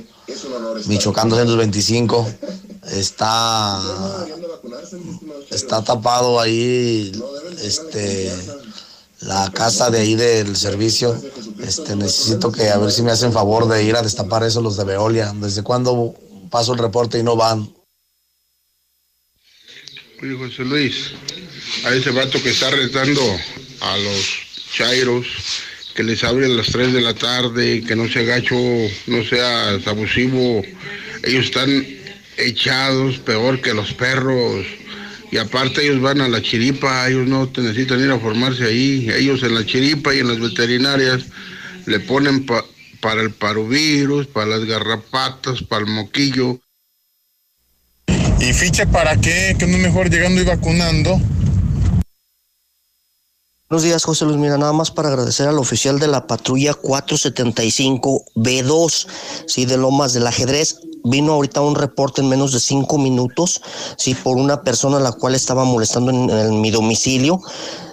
Michoacán 0.87 1.29
225 1.29 2.29
está 2.93 3.83
está 5.51 5.83
tapado 5.83 6.39
ahí 6.39 7.11
este 7.65 8.33
la 9.23 9.51
casa 9.51 9.91
de 9.91 9.99
ahí 9.99 10.15
del 10.15 10.57
servicio. 10.57 11.21
Este 11.59 11.97
necesito 11.97 12.53
que 12.53 12.71
a 12.71 12.79
ver 12.79 12.93
si 12.93 13.03
me 13.03 13.11
hacen 13.11 13.33
favor 13.33 13.67
de 13.67 13.83
ir 13.83 13.97
a 13.97 14.03
destapar 14.03 14.45
eso 14.45 14.61
los 14.61 14.77
de 14.77 14.85
Veolia. 14.85 15.35
Desde 15.35 15.65
cuando 15.65 16.15
paso 16.49 16.75
el 16.75 16.79
reporte 16.79 17.19
y 17.19 17.25
no 17.25 17.35
van 17.35 17.76
Oye 20.23 20.35
José 20.35 20.65
Luis 20.65 21.13
a 21.85 21.95
ese 21.95 22.11
vato 22.11 22.43
que 22.43 22.49
está 22.49 22.71
retando 22.71 23.21
a 23.81 23.99
los 23.99 24.39
chairos 24.73 25.27
que 25.95 26.03
les 26.03 26.25
hable 26.25 26.47
a 26.47 26.49
las 26.49 26.69
3 26.69 26.95
de 26.95 27.01
la 27.03 27.13
tarde, 27.13 27.83
que 27.87 27.95
no 27.95 28.09
sea 28.09 28.23
gacho, 28.23 28.57
no 29.07 29.25
sea 29.25 29.75
abusivo. 29.87 30.63
Ellos 31.23 31.47
están 31.47 31.87
echados 32.39 33.19
peor 33.19 33.61
que 33.61 33.75
los 33.75 33.93
perros. 33.93 34.65
Y 35.31 35.37
aparte 35.37 35.85
ellos 35.85 36.01
van 36.01 36.23
a 36.23 36.29
la 36.29 36.41
chiripa, 36.41 37.09
ellos 37.09 37.27
no 37.27 37.51
necesitan 37.55 38.01
ir 38.03 38.11
a 38.11 38.19
formarse 38.19 38.65
ahí. 38.65 39.11
Ellos 39.11 39.43
en 39.43 39.55
la 39.55 39.67
chiripa 39.67 40.15
y 40.15 40.21
en 40.21 40.29
las 40.29 40.41
veterinarias 40.41 41.27
le 41.85 42.01
ponen 42.01 42.47
para 43.01 43.23
el 43.23 43.33
parovirus, 43.33 44.27
para 44.27 44.47
las 44.47 44.65
garrapatas, 44.65 45.63
para 45.63 45.85
el 45.85 45.91
moquillo. 45.91 46.61
¿Y 48.39 48.53
ficha 48.53 48.85
para 48.87 49.17
qué? 49.17 49.57
Que 49.59 49.67
no 49.67 49.79
mejor 49.79 50.11
llegando 50.11 50.41
y 50.41 50.45
vacunando. 50.45 51.19
Buenos 53.69 53.83
días, 53.83 54.05
José 54.05 54.27
Luis. 54.27 54.37
Mira, 54.37 54.59
nada 54.59 54.73
más 54.73 54.91
para 54.91 55.09
agradecer 55.09 55.49
al 55.49 55.59
oficial 55.59 55.99
de 55.99 56.07
la 56.07 56.27
patrulla 56.27 56.75
475B2, 56.75 59.07
sí, 59.47 59.65
de 59.65 59.77
Lomas 59.77 60.13
del 60.13 60.27
Ajedrez. 60.27 60.81
Vino 61.03 61.33
ahorita 61.33 61.63
un 61.63 61.75
reporte 61.75 62.21
en 62.21 62.29
menos 62.29 62.53
de 62.53 62.61
cinco 62.61 62.99
minutos, 62.99 63.63
sí, 63.97 64.15
por 64.15 64.37
una 64.37 64.63
persona 64.63 65.01
la 65.01 65.13
cual 65.13 65.35
estaba 65.35 65.65
molestando 65.65 66.11
en 66.11 66.61
mi 66.61 66.71
domicilio. 66.71 67.41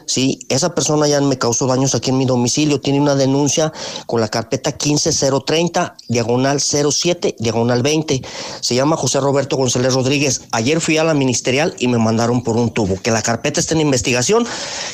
¿Sí? 0.05 0.39
Esa 0.49 0.73
persona 0.75 1.07
ya 1.07 1.19
me 1.21 1.37
causó 1.37 1.67
daños 1.67 1.95
aquí 1.95 2.09
en 2.09 2.17
mi 2.17 2.25
domicilio, 2.25 2.81
tiene 2.81 2.99
una 2.99 3.15
denuncia 3.15 3.71
con 4.05 4.21
la 4.21 4.27
carpeta 4.27 4.71
15030, 4.71 5.95
diagonal 6.07 6.59
07, 6.61 7.35
diagonal 7.39 7.81
20. 7.83 8.21
Se 8.61 8.75
llama 8.75 8.97
José 8.97 9.19
Roberto 9.19 9.57
González 9.57 9.93
Rodríguez. 9.93 10.41
Ayer 10.51 10.81
fui 10.81 10.97
a 10.97 11.03
la 11.03 11.13
ministerial 11.13 11.75
y 11.79 11.87
me 11.87 11.97
mandaron 11.97 12.43
por 12.43 12.57
un 12.57 12.71
tubo. 12.71 13.01
Que 13.01 13.11
la 13.11 13.21
carpeta 13.21 13.59
está 13.59 13.73
en 13.73 13.81
investigación, 13.81 14.45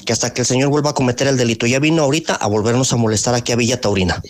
que 0.06 0.14
hasta 0.14 0.34
que 0.34 0.42
el 0.42 0.48
señor 0.48 0.70
vuelva 0.70 0.92
a 0.92 0.94
cometer 0.94 1.28
el 1.28 1.38
delito. 1.38 1.66
Ya 1.66 1.80
vino 1.80 2.04
ahorita 2.04 2.36
a 2.36 2.48
volvernos 2.48 2.94
a 2.94 2.98
molestar 2.98 3.36
aquí 3.36 3.52
a 3.52 3.56
Villa 3.56 3.80
Taurina. 3.82 4.22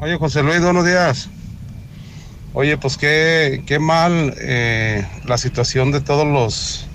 Oye, 0.00 0.18
José 0.18 0.42
Luis, 0.42 0.60
buenos 0.60 0.84
días. 0.84 1.28
Oye, 2.56 2.78
pues 2.78 2.96
qué, 2.96 3.64
qué 3.66 3.80
mal 3.80 4.32
eh, 4.38 5.04
la 5.26 5.38
situación 5.38 5.90
de 5.90 6.00
todos 6.00 6.24
los 6.24 6.86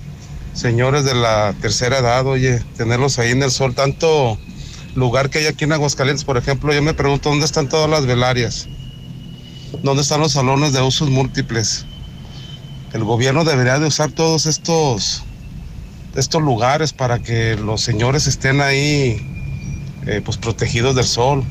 señores 0.54 1.04
de 1.04 1.14
la 1.14 1.54
tercera 1.60 1.98
edad, 1.98 2.26
oye, 2.26 2.64
tenerlos 2.78 3.18
ahí 3.18 3.32
en 3.32 3.42
el 3.42 3.50
sol, 3.50 3.74
tanto 3.74 4.38
lugar 4.94 5.28
que 5.28 5.40
hay 5.40 5.46
aquí 5.46 5.64
en 5.64 5.72
Aguascalientes, 5.72 6.24
por 6.24 6.38
ejemplo, 6.38 6.72
yo 6.72 6.80
me 6.80 6.94
pregunto 6.94 7.28
dónde 7.28 7.44
están 7.44 7.68
todas 7.68 7.90
las 7.90 8.06
velarias, 8.06 8.68
dónde 9.82 10.00
están 10.00 10.20
los 10.20 10.32
salones 10.32 10.72
de 10.72 10.80
usos 10.80 11.10
múltiples. 11.10 11.84
El 12.94 13.04
gobierno 13.04 13.44
debería 13.44 13.78
de 13.78 13.86
usar 13.86 14.10
todos 14.12 14.46
estos, 14.46 15.24
estos 16.16 16.40
lugares 16.40 16.94
para 16.94 17.18
que 17.18 17.56
los 17.56 17.82
señores 17.82 18.26
estén 18.26 18.62
ahí 18.62 19.20
eh, 20.06 20.22
pues 20.24 20.38
protegidos 20.38 20.96
del 20.96 21.04
sol. 21.04 21.44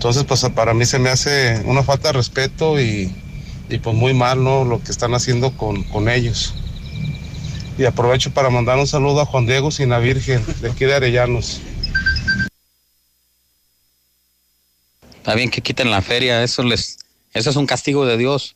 Entonces, 0.00 0.24
pues 0.24 0.42
para 0.54 0.72
mí 0.72 0.86
se 0.86 0.98
me 0.98 1.10
hace 1.10 1.60
una 1.66 1.82
falta 1.82 2.08
de 2.08 2.14
respeto 2.14 2.80
y, 2.80 3.14
y 3.68 3.78
pues 3.80 3.94
muy 3.94 4.14
mal, 4.14 4.42
¿no? 4.42 4.64
Lo 4.64 4.82
que 4.82 4.92
están 4.92 5.12
haciendo 5.12 5.54
con, 5.58 5.82
con 5.82 6.08
ellos. 6.08 6.54
Y 7.76 7.84
aprovecho 7.84 8.32
para 8.32 8.48
mandar 8.48 8.78
un 8.78 8.86
saludo 8.86 9.20
a 9.20 9.26
Juan 9.26 9.44
Diego 9.44 9.70
Sina 9.70 9.98
Virgen, 9.98 10.42
de 10.62 10.70
aquí 10.70 10.86
de 10.86 10.94
Arellanos. 10.94 11.60
Está 15.18 15.34
bien 15.34 15.50
que 15.50 15.60
quiten 15.60 15.90
la 15.90 16.00
feria, 16.00 16.42
eso 16.42 16.62
les, 16.62 16.96
eso 17.34 17.50
es 17.50 17.56
un 17.56 17.66
castigo 17.66 18.06
de 18.06 18.16
Dios 18.16 18.54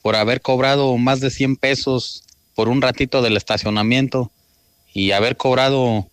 por 0.00 0.16
haber 0.16 0.40
cobrado 0.40 0.96
más 0.96 1.20
de 1.20 1.28
100 1.28 1.56
pesos 1.56 2.24
por 2.54 2.70
un 2.70 2.80
ratito 2.80 3.20
del 3.20 3.36
estacionamiento 3.36 4.30
y 4.94 5.10
haber 5.10 5.36
cobrado 5.36 6.06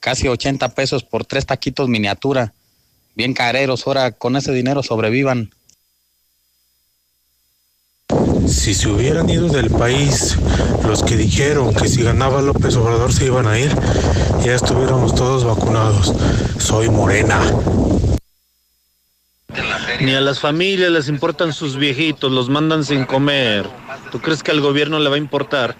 casi 0.00 0.26
80 0.26 0.70
pesos 0.70 1.04
por 1.04 1.24
tres 1.24 1.46
taquitos 1.46 1.88
miniatura, 1.88 2.52
bien 3.14 3.34
careros, 3.34 3.86
ahora 3.86 4.12
con 4.12 4.36
ese 4.36 4.52
dinero 4.52 4.82
sobrevivan. 4.82 5.50
Si 8.46 8.74
se 8.74 8.88
hubieran 8.88 9.28
ido 9.28 9.48
del 9.48 9.70
país 9.70 10.36
los 10.86 11.02
que 11.02 11.16
dijeron 11.16 11.74
que 11.74 11.86
si 11.86 12.02
ganaba 12.02 12.40
López 12.40 12.74
Obrador 12.76 13.12
se 13.12 13.26
iban 13.26 13.46
a 13.46 13.58
ir, 13.58 13.70
ya 14.42 14.54
estuviéramos 14.54 15.14
todos 15.14 15.44
vacunados. 15.44 16.14
Soy 16.58 16.88
morena. 16.88 17.40
Ni 20.00 20.14
a 20.14 20.20
las 20.20 20.40
familias 20.40 20.90
les 20.90 21.08
importan 21.08 21.52
sus 21.52 21.76
viejitos, 21.76 22.32
los 22.32 22.48
mandan 22.48 22.84
sin 22.84 23.04
comer. 23.04 23.68
¿Tú 24.10 24.20
crees 24.20 24.42
que 24.42 24.52
al 24.52 24.60
gobierno 24.60 24.98
le 24.98 25.10
va 25.10 25.16
a 25.16 25.18
importar? 25.18 25.76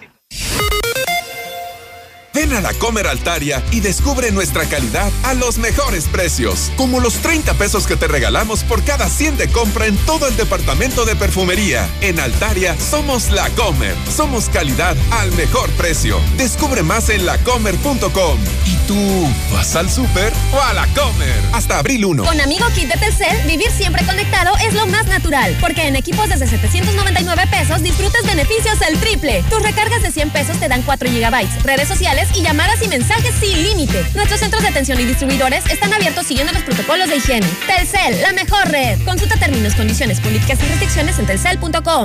Ven 2.38 2.52
a 2.52 2.60
la 2.60 2.72
Comer 2.74 3.08
Altaria 3.08 3.64
y 3.72 3.80
descubre 3.80 4.30
nuestra 4.30 4.64
calidad 4.66 5.10
a 5.24 5.34
los 5.34 5.58
mejores 5.58 6.04
precios, 6.04 6.70
como 6.76 7.00
los 7.00 7.14
30 7.14 7.54
pesos 7.54 7.84
que 7.84 7.96
te 7.96 8.06
regalamos 8.06 8.62
por 8.62 8.84
cada 8.84 9.08
100 9.08 9.38
de 9.38 9.48
compra 9.48 9.86
en 9.86 9.96
todo 9.96 10.28
el 10.28 10.36
departamento 10.36 11.04
de 11.04 11.16
perfumería. 11.16 11.90
En 12.00 12.20
Altaria 12.20 12.76
somos 12.78 13.32
la 13.32 13.50
Comer, 13.56 13.96
somos 14.16 14.48
calidad 14.50 14.96
al 15.10 15.32
mejor 15.32 15.68
precio. 15.70 16.20
Descubre 16.36 16.84
más 16.84 17.08
en 17.08 17.26
lacomer.com. 17.26 18.38
¿Y 18.66 18.76
tú 18.86 19.28
vas 19.52 19.74
al 19.74 19.90
súper 19.90 20.32
o 20.52 20.62
a 20.62 20.74
la 20.74 20.86
Comer? 20.94 21.42
Hasta 21.52 21.80
abril 21.80 22.04
1. 22.04 22.22
Con 22.22 22.40
Amigo 22.40 22.66
Kit 22.72 22.86
de 22.86 23.00
Telcel, 23.00 23.36
vivir 23.48 23.72
siempre 23.72 24.06
conectado 24.06 24.52
es 24.64 24.74
lo 24.74 24.86
más 24.86 25.06
natural, 25.06 25.56
porque 25.60 25.88
en 25.88 25.96
equipos 25.96 26.28
desde 26.28 26.46
799 26.46 27.48
pesos 27.50 27.82
disfrutas 27.82 28.24
beneficios 28.24 28.80
al 28.82 28.96
triple. 29.00 29.42
Tus 29.50 29.60
recargas 29.60 30.02
de 30.02 30.12
100 30.12 30.30
pesos 30.30 30.56
te 30.58 30.68
dan 30.68 30.82
4 30.82 31.10
GB, 31.10 31.64
redes 31.64 31.88
sociales 31.88 32.27
y 32.34 32.42
llamadas 32.42 32.82
y 32.82 32.88
mensajes 32.88 33.34
sin 33.40 33.62
límite. 33.62 34.04
Nuestros 34.14 34.40
centros 34.40 34.62
de 34.62 34.68
atención 34.68 35.00
y 35.00 35.04
distribuidores 35.04 35.64
están 35.70 35.92
abiertos 35.92 36.26
siguiendo 36.26 36.52
los 36.52 36.62
protocolos 36.62 37.08
de 37.08 37.16
higiene. 37.16 37.46
Telcel, 37.66 38.20
la 38.22 38.32
mejor 38.32 38.68
red. 38.68 38.98
Consulta 39.04 39.36
términos, 39.36 39.74
condiciones, 39.74 40.20
políticas 40.20 40.58
y 40.62 40.66
restricciones 40.66 41.18
en 41.18 41.26
telcel.com. 41.26 42.04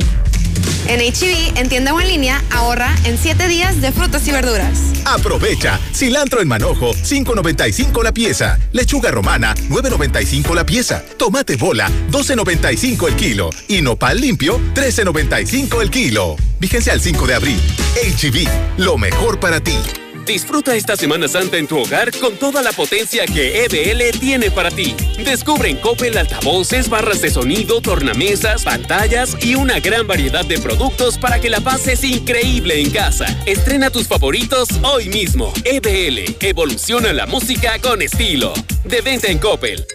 En 0.87 0.99
HB, 0.99 1.57
en 1.57 1.69
tienda 1.69 1.93
o 1.93 2.01
en 2.01 2.07
línea, 2.07 2.43
ahorra 2.51 2.93
en 3.05 3.17
7 3.17 3.47
días 3.47 3.81
de 3.81 3.91
frutas 3.91 4.27
y 4.27 4.31
verduras. 4.31 4.79
Aprovecha. 5.05 5.79
Cilantro 5.93 6.41
en 6.41 6.47
manojo, 6.47 6.93
5.95 6.93 8.03
la 8.03 8.11
pieza. 8.11 8.59
Lechuga 8.73 9.11
romana, 9.11 9.55
9.95 9.69 10.53
la 10.53 10.65
pieza. 10.65 11.03
Tomate 11.17 11.55
bola, 11.55 11.89
12.95 12.11 13.07
el 13.07 13.15
kilo. 13.15 13.49
Y 13.67 13.81
nopal 13.81 14.19
limpio, 14.19 14.59
13.95 14.75 15.81
el 15.81 15.89
kilo. 15.89 16.35
Vigencia 16.59 16.93
al 16.93 17.01
5 17.01 17.27
de 17.27 17.33
abril. 17.35 17.59
HB, 17.95 18.79
lo 18.79 18.97
mejor 18.97 19.39
para 19.39 19.61
ti. 19.61 19.77
Disfruta 20.25 20.73
esta 20.75 20.95
Semana 20.95 21.27
Santa 21.27 21.57
en 21.57 21.67
tu 21.67 21.79
hogar 21.79 22.11
con 22.19 22.37
toda 22.37 22.61
la 22.61 22.71
potencia 22.71 23.25
que 23.25 23.65
EBL 23.65 24.17
tiene 24.19 24.51
para 24.51 24.71
ti. 24.71 24.95
Descubre 25.23 25.69
en 25.69 25.77
Coppel 25.77 26.17
altavoces, 26.17 26.89
barras 26.89 27.21
de 27.21 27.29
sonido, 27.29 27.81
tornamesas, 27.81 28.63
pantallas 28.63 29.35
y 29.41 29.55
una 29.55 29.79
gran 29.79 30.07
variedad 30.07 30.45
de 30.45 30.59
productos 30.59 31.17
para 31.17 31.39
que 31.41 31.49
la 31.49 31.59
pases 31.59 32.03
increíble 32.03 32.81
en 32.81 32.91
casa. 32.91 33.25
Estrena 33.45 33.89
tus 33.89 34.07
favoritos 34.07 34.69
hoy 34.83 35.09
mismo. 35.09 35.51
EBL, 35.65 36.37
evoluciona 36.39 37.11
la 37.11 37.25
música 37.25 37.79
con 37.79 38.01
estilo. 38.01 38.53
De 38.85 39.01
venta 39.01 39.27
en 39.27 39.39
Coppel. 39.39 39.85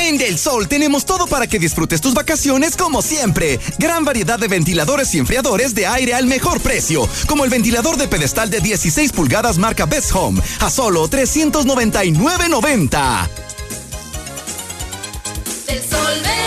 En 0.00 0.16
Del 0.16 0.38
Sol 0.38 0.66
tenemos 0.66 1.04
todo 1.04 1.26
para 1.26 1.46
que 1.46 1.58
disfrutes 1.58 2.00
tus 2.00 2.14
vacaciones 2.14 2.74
como 2.74 3.02
siempre. 3.02 3.60
Gran 3.78 4.02
variedad 4.02 4.38
de 4.38 4.48
ventiladores 4.48 5.14
y 5.14 5.18
enfriadores 5.18 5.74
de 5.74 5.86
aire 5.86 6.14
al 6.14 6.26
mejor 6.26 6.58
precio, 6.60 7.06
como 7.28 7.44
el 7.44 7.50
ventilador 7.50 7.98
de 7.98 8.08
pedestal 8.08 8.48
de 8.48 8.60
16 8.60 9.12
pulgadas 9.12 9.58
marca 9.58 9.84
Best 9.84 10.12
Home, 10.14 10.40
a 10.60 10.70
solo 10.70 11.06
399.90. 11.08 13.28
Del 15.66 15.82
Sol. 15.82 16.39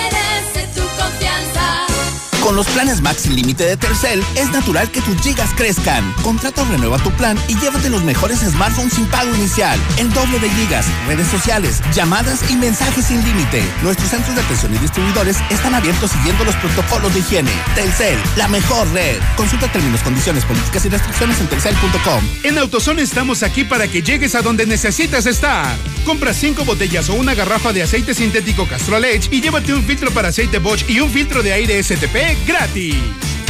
Con 2.43 2.57
los 2.57 2.67
planes 2.67 2.99
Max 3.01 3.21
sin 3.21 3.37
límite 3.37 3.65
de 3.65 3.77
Telcel, 3.77 4.21
es 4.35 4.51
natural 4.51 4.91
que 4.91 4.99
tus 4.99 5.15
gigas 5.21 5.49
crezcan. 5.55 6.03
Contrata 6.23 6.63
o 6.63 6.65
renueva 6.65 6.97
tu 6.97 7.09
plan 7.11 7.37
y 7.47 7.57
llévate 7.57 7.89
los 7.89 8.03
mejores 8.03 8.39
smartphones 8.39 8.95
sin 8.95 9.05
pago 9.05 9.33
inicial. 9.33 9.79
El 9.97 10.11
doble 10.11 10.39
de 10.39 10.49
gigas, 10.49 10.85
redes 11.07 11.27
sociales, 11.27 11.81
llamadas 11.93 12.41
y 12.51 12.57
mensajes 12.57 13.05
sin 13.05 13.23
límite. 13.23 13.63
Nuestros 13.81 14.09
centros 14.09 14.35
de 14.35 14.41
atención 14.41 14.75
y 14.75 14.77
distribuidores 14.79 15.37
están 15.49 15.73
abiertos 15.73 16.11
siguiendo 16.11 16.43
los 16.43 16.55
protocolos 16.57 17.13
de 17.13 17.21
higiene. 17.21 17.51
Telcel, 17.75 18.19
la 18.35 18.49
mejor 18.49 18.91
red. 18.91 19.15
Consulta 19.37 19.71
términos, 19.71 20.01
condiciones, 20.01 20.43
políticas 20.43 20.85
y 20.85 20.89
restricciones 20.89 21.39
en 21.39 21.47
telcel.com. 21.47 22.23
En 22.43 22.57
AutoZone 22.57 23.03
estamos 23.03 23.41
aquí 23.41 23.63
para 23.63 23.87
que 23.87 24.01
llegues 24.01 24.35
a 24.35 24.41
donde 24.41 24.65
necesitas 24.65 25.27
estar. 25.27 25.77
Compra 26.05 26.33
cinco 26.33 26.65
botellas 26.65 27.07
o 27.07 27.13
una 27.13 27.35
garrafa 27.35 27.71
de 27.71 27.83
aceite 27.83 28.13
sintético 28.13 28.67
Castrol 28.67 29.05
Edge 29.05 29.29
y 29.31 29.39
llévate 29.39 29.73
un 29.73 29.83
filtro 29.85 30.11
para 30.11 30.27
aceite 30.27 30.59
Bosch 30.59 30.83
y 30.89 30.99
un 30.99 31.09
filtro 31.09 31.41
de 31.41 31.53
aire 31.53 31.81
STP 31.81 32.32
gratis. 32.45 33.42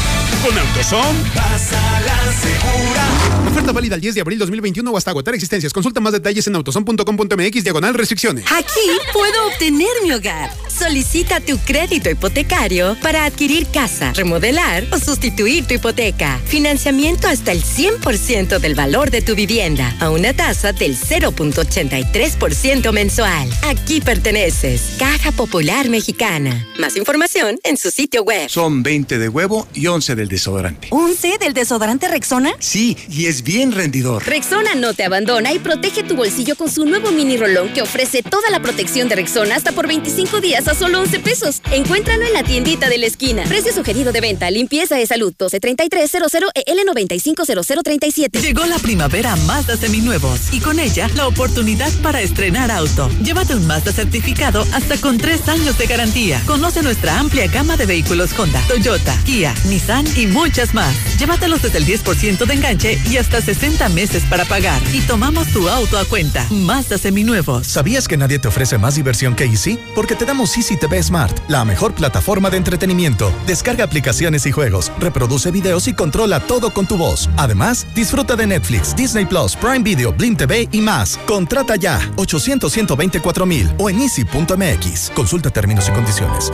Con 0.44 0.58
AutoZone. 0.58 1.20
Pasa 1.34 2.02
la 2.02 2.34
segura. 2.34 3.50
Oferta 3.50 3.72
válida 3.72 3.96
el 3.96 4.02
10 4.02 4.16
de 4.16 4.22
abril 4.22 4.40
2021 4.40 4.92
o 4.92 4.98
hasta 4.98 5.12
agotar 5.12 5.34
existencias. 5.36 5.72
Consulta 5.72 6.02
más 6.02 6.12
detalles 6.12 6.46
en 6.48 6.56
autozone.com.mx 6.56 7.64
diagonal 7.64 7.94
restricciones. 7.94 8.44
Aquí 8.52 8.90
puedo 9.14 9.48
obtener 9.48 9.88
mi 10.04 10.12
hogar. 10.12 10.52
Solicita 10.68 11.40
tu 11.40 11.58
crédito 11.60 12.10
hipotecario 12.10 12.98
para 13.02 13.26
adquirir 13.26 13.68
casa, 13.68 14.12
remodelar 14.14 14.86
o 14.92 14.98
sustituir 14.98 15.66
tu 15.66 15.76
hipoteca. 15.76 16.40
Financiamiento 16.46 17.28
hasta 17.28 17.52
el 17.52 17.64
100% 17.64 18.60
del 18.60 18.76
valor 18.76 19.12
de 19.12 19.22
tu 19.22 19.36
vivienda 19.36 19.96
a 20.00 20.10
una 20.10 20.34
tasa 20.34 20.74
del 20.74 20.98
0.83% 20.98 22.92
mensual. 22.92 23.50
Aquí 23.64 24.02
perteneces. 24.02 24.96
Caja 24.98 25.32
Popular 25.32 25.90
Mexicana. 25.90 26.68
Más 26.80 26.98
información 26.98 27.60
en 27.64 27.78
su 27.78 27.92
sitio 27.92 28.24
web. 28.24 28.50
Son 28.50 28.84
20 28.84 29.20
de 29.20 29.30
huevo 29.30 29.68
y 29.74 29.88
11 29.88 30.16
del 30.16 30.28
desodorante. 30.34 30.90
¿11 30.90 31.40
del 31.40 31.54
desodorante 31.54 32.08
Rexona? 32.08 32.54
Sí, 32.60 32.98
y 33.10 33.28
es 33.28 33.44
bien 33.44 33.72
rendidor. 33.72 34.26
Rexona 34.26 34.76
no 34.76 34.94
te 34.94 35.04
abandona 35.04 35.54
y 35.54 35.60
protege 35.60 36.04
tu 36.04 36.16
bolsillo 36.16 36.56
con 36.56 36.70
su 36.70 36.86
nuevo 36.86 37.12
mini 37.12 37.38
rolón 37.38 37.72
que 37.74 37.82
ofrece 37.82 38.24
toda 38.24 38.50
la 38.50 38.60
protección 38.60 39.08
de 39.08 39.16
Rexona 39.16 39.56
hasta 39.56 39.72
por 39.72 39.88
25 39.88 40.42
días 40.42 40.68
a 40.68 40.74
solo 40.74 41.02
11 41.02 41.20
pesos. 41.20 41.62
Encuéntralo 41.72 42.26
en 42.26 42.34
la 42.34 42.44
tiendita 42.44 42.90
de 42.90 42.98
la 42.98 43.06
esquina. 43.06 43.44
Precio 43.44 43.72
sugerido 43.72 44.12
de 44.12 44.22
venta, 44.22 44.50
limpieza 44.50 44.96
de 44.96 45.06
salud 45.06 45.34
123300 45.38 46.34
EL950037. 46.34 48.42
Llegó 48.42 48.66
la 48.66 48.80
primavera 48.80 49.34
a 49.34 49.36
Mazda 49.36 49.78
Seminuevos 49.78 50.52
y 50.52 50.60
con 50.60 50.80
ella 50.80 51.10
la 51.16 51.28
oportunidad 51.28 51.92
para 52.02 52.22
estrenar 52.22 52.72
auto. 52.72 53.10
Llévate 53.24 53.56
un 53.56 53.68
Mazda 53.68 53.92
certificado 53.92 54.66
hasta 54.74 54.98
con 54.98 55.18
3 55.18 55.48
años 55.50 55.78
de 55.78 55.86
garantía. 55.86 56.42
Conoce 56.46 56.82
nuestra 56.82 57.20
amplia 57.20 57.48
gama 57.48 57.78
de 57.78 57.86
vehículos 57.86 58.38
Honda, 58.38 58.62
Toyota, 58.68 59.16
Kia, 59.26 59.54
Nissan 59.66 60.06
y 60.16 60.23
muchas 60.28 60.74
más. 60.74 60.96
Llévatelos 61.20 61.62
desde 61.62 61.78
el 61.78 61.86
10% 61.86 62.46
de 62.46 62.54
enganche 62.54 63.00
y 63.10 63.18
hasta 63.18 63.42
60 63.42 63.90
meses 63.90 64.24
para 64.30 64.46
pagar. 64.46 64.82
Y 64.94 65.02
tomamos 65.02 65.48
tu 65.50 65.70
auto 65.70 65.98
a 65.98 66.06
cuenta. 66.06 66.46
Mazda 66.50 66.98
Seminuevos. 66.98 67.68
¿Sabías 67.68 68.08
que 68.08 68.18
nadie 68.18 68.40
te 68.40 68.48
ofrece 68.48 68.78
más 68.78 68.96
diversión 68.96 69.36
que 69.36 69.46
Easy? 69.46 69.80
Porque 69.96 70.16
te 70.16 70.26
damos 70.26 70.58
Easy 70.58 70.78
TV 70.78 71.02
Smart, 71.02 71.38
la 71.48 71.64
mejor 71.66 71.94
plataforma 71.94 72.50
de 72.50 72.58
entretenimiento. 72.58 73.32
Descarga 73.46 73.84
aplicaciones 73.84 74.46
y 74.46 74.52
juegos, 74.52 74.92
reproduce 75.00 75.52
videos 75.52 75.88
y 75.88 75.94
controla 75.94 76.40
todo 76.40 76.74
con 76.74 76.88
tu 76.88 76.98
voz. 76.98 77.30
Además, 77.38 77.86
disfruta 77.96 78.36
de 78.36 78.48
Netflix, 78.48 78.96
Disney 78.96 79.26
Plus, 79.26 79.56
Prime 79.56 79.84
Video, 79.84 80.12
Blim 80.12 80.36
TV 80.36 80.68
y 80.72 80.82
más. 80.82 81.18
Contrata 81.26 81.76
ya 81.76 82.00
800 82.18 82.74
124 82.74 83.46
mil 83.46 83.72
o 83.78 83.90
en 83.90 84.00
easy.mx. 84.00 85.12
Consulta 85.16 85.50
términos 85.50 85.88
y 85.88 85.92
condiciones. 85.92 86.52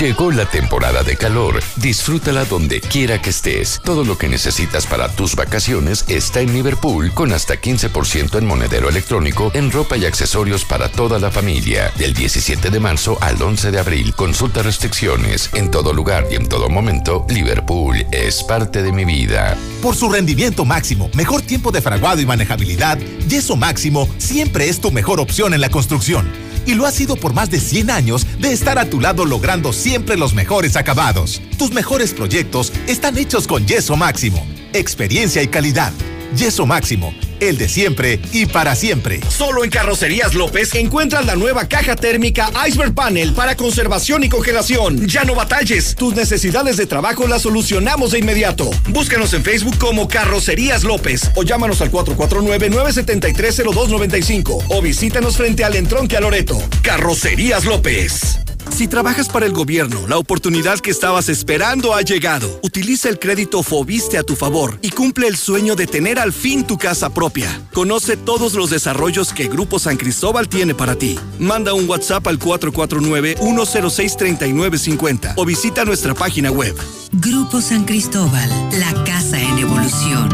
Llegó 0.00 0.30
la 0.30 0.46
temporada 0.46 1.02
de 1.02 1.16
calor. 1.16 1.60
Disfrútala 1.74 2.44
donde 2.44 2.80
quiera 2.80 3.20
que 3.20 3.30
estés. 3.30 3.80
Todo 3.82 4.04
lo 4.04 4.16
que 4.16 4.28
necesitas 4.28 4.86
para 4.86 5.08
tus 5.08 5.34
vacaciones 5.34 6.04
está 6.06 6.40
en 6.40 6.52
Liverpool 6.52 7.12
con 7.12 7.32
hasta 7.32 7.60
15% 7.60 8.38
en 8.38 8.46
monedero 8.46 8.88
electrónico 8.88 9.50
en 9.54 9.72
ropa 9.72 9.96
y 9.96 10.06
accesorios 10.06 10.64
para 10.64 10.88
toda 10.88 11.18
la 11.18 11.32
familia. 11.32 11.90
Del 11.98 12.14
17 12.14 12.70
de 12.70 12.78
marzo 12.78 13.18
al 13.20 13.42
11 13.42 13.72
de 13.72 13.80
abril. 13.80 14.14
Consulta 14.14 14.62
restricciones. 14.62 15.50
En 15.54 15.68
todo 15.68 15.92
lugar 15.92 16.28
y 16.30 16.36
en 16.36 16.48
todo 16.48 16.68
momento, 16.68 17.26
Liverpool 17.28 18.06
es 18.12 18.44
parte 18.44 18.84
de 18.84 18.92
mi 18.92 19.04
vida. 19.04 19.56
Por 19.82 19.96
su 19.96 20.08
rendimiento 20.08 20.64
máximo, 20.64 21.10
mejor 21.14 21.42
tiempo 21.42 21.72
de 21.72 21.82
fraguado 21.82 22.20
y 22.20 22.26
manejabilidad, 22.26 22.98
Yeso 23.26 23.56
Máximo 23.56 24.08
siempre 24.18 24.68
es 24.68 24.80
tu 24.80 24.92
mejor 24.92 25.18
opción 25.18 25.54
en 25.54 25.60
la 25.60 25.70
construcción. 25.70 26.30
Y 26.66 26.74
lo 26.74 26.84
ha 26.84 26.90
sido 26.90 27.16
por 27.16 27.32
más 27.32 27.50
de 27.50 27.60
100 27.60 27.90
años 27.90 28.26
de 28.38 28.52
estar 28.52 28.78
a 28.78 28.90
tu 28.90 29.00
lado 29.00 29.24
logrando 29.24 29.72
siempre 29.72 29.87
los 29.88 30.34
mejores 30.34 30.76
acabados. 30.76 31.40
Tus 31.56 31.72
mejores 31.72 32.12
proyectos 32.12 32.74
están 32.86 33.16
hechos 33.16 33.46
con 33.46 33.66
Yeso 33.66 33.96
Máximo. 33.96 34.46
Experiencia 34.74 35.42
y 35.42 35.48
calidad. 35.48 35.94
Yeso 36.36 36.66
Máximo, 36.66 37.14
el 37.40 37.56
de 37.56 37.70
siempre 37.70 38.20
y 38.32 38.44
para 38.44 38.76
siempre. 38.76 39.18
Solo 39.30 39.64
en 39.64 39.70
Carrocerías 39.70 40.34
López 40.34 40.74
encuentras 40.74 41.24
la 41.24 41.36
nueva 41.36 41.68
caja 41.68 41.96
térmica 41.96 42.50
Iceberg 42.68 42.92
Panel 42.92 43.32
para 43.32 43.56
conservación 43.56 44.24
y 44.24 44.28
congelación. 44.28 45.06
Ya 45.06 45.24
no 45.24 45.34
batalles, 45.34 45.94
tus 45.94 46.14
necesidades 46.14 46.76
de 46.76 46.84
trabajo 46.84 47.26
las 47.26 47.40
solucionamos 47.42 48.10
de 48.10 48.18
inmediato. 48.18 48.68
Búscanos 48.90 49.32
en 49.32 49.42
Facebook 49.42 49.78
como 49.78 50.06
Carrocerías 50.06 50.84
López 50.84 51.30
o 51.34 51.44
llámanos 51.44 51.80
al 51.80 51.90
449-973-0295 51.90 54.64
o 54.68 54.82
visítanos 54.82 55.38
frente 55.38 55.64
al 55.64 55.76
entronque 55.76 56.18
a 56.18 56.20
Loreto. 56.20 56.60
Carrocerías 56.82 57.64
López. 57.64 58.38
Si 58.70 58.86
trabajas 58.86 59.28
para 59.28 59.46
el 59.46 59.52
gobierno, 59.52 60.06
la 60.06 60.18
oportunidad 60.18 60.78
que 60.78 60.90
estabas 60.90 61.28
esperando 61.28 61.94
ha 61.94 62.02
llegado. 62.02 62.60
Utiliza 62.62 63.08
el 63.08 63.18
crédito 63.18 63.62
Fobiste 63.62 64.18
a 64.18 64.22
tu 64.22 64.36
favor 64.36 64.78
y 64.82 64.90
cumple 64.90 65.26
el 65.26 65.36
sueño 65.36 65.74
de 65.74 65.86
tener 65.86 66.18
al 66.18 66.32
fin 66.32 66.66
tu 66.66 66.78
casa 66.78 67.10
propia. 67.10 67.48
Conoce 67.72 68.16
todos 68.16 68.54
los 68.54 68.70
desarrollos 68.70 69.32
que 69.32 69.48
Grupo 69.48 69.78
San 69.78 69.96
Cristóbal 69.96 70.48
tiene 70.48 70.74
para 70.74 70.94
ti. 70.94 71.18
Manda 71.38 71.74
un 71.74 71.88
WhatsApp 71.88 72.26
al 72.28 72.38
449-106-3950 72.38 75.34
o 75.36 75.44
visita 75.44 75.84
nuestra 75.84 76.14
página 76.14 76.50
web. 76.50 76.74
Grupo 77.12 77.60
San 77.60 77.84
Cristóbal, 77.84 78.48
la 78.78 79.04
casa 79.04 79.40
en 79.40 79.58
evolución. 79.58 80.28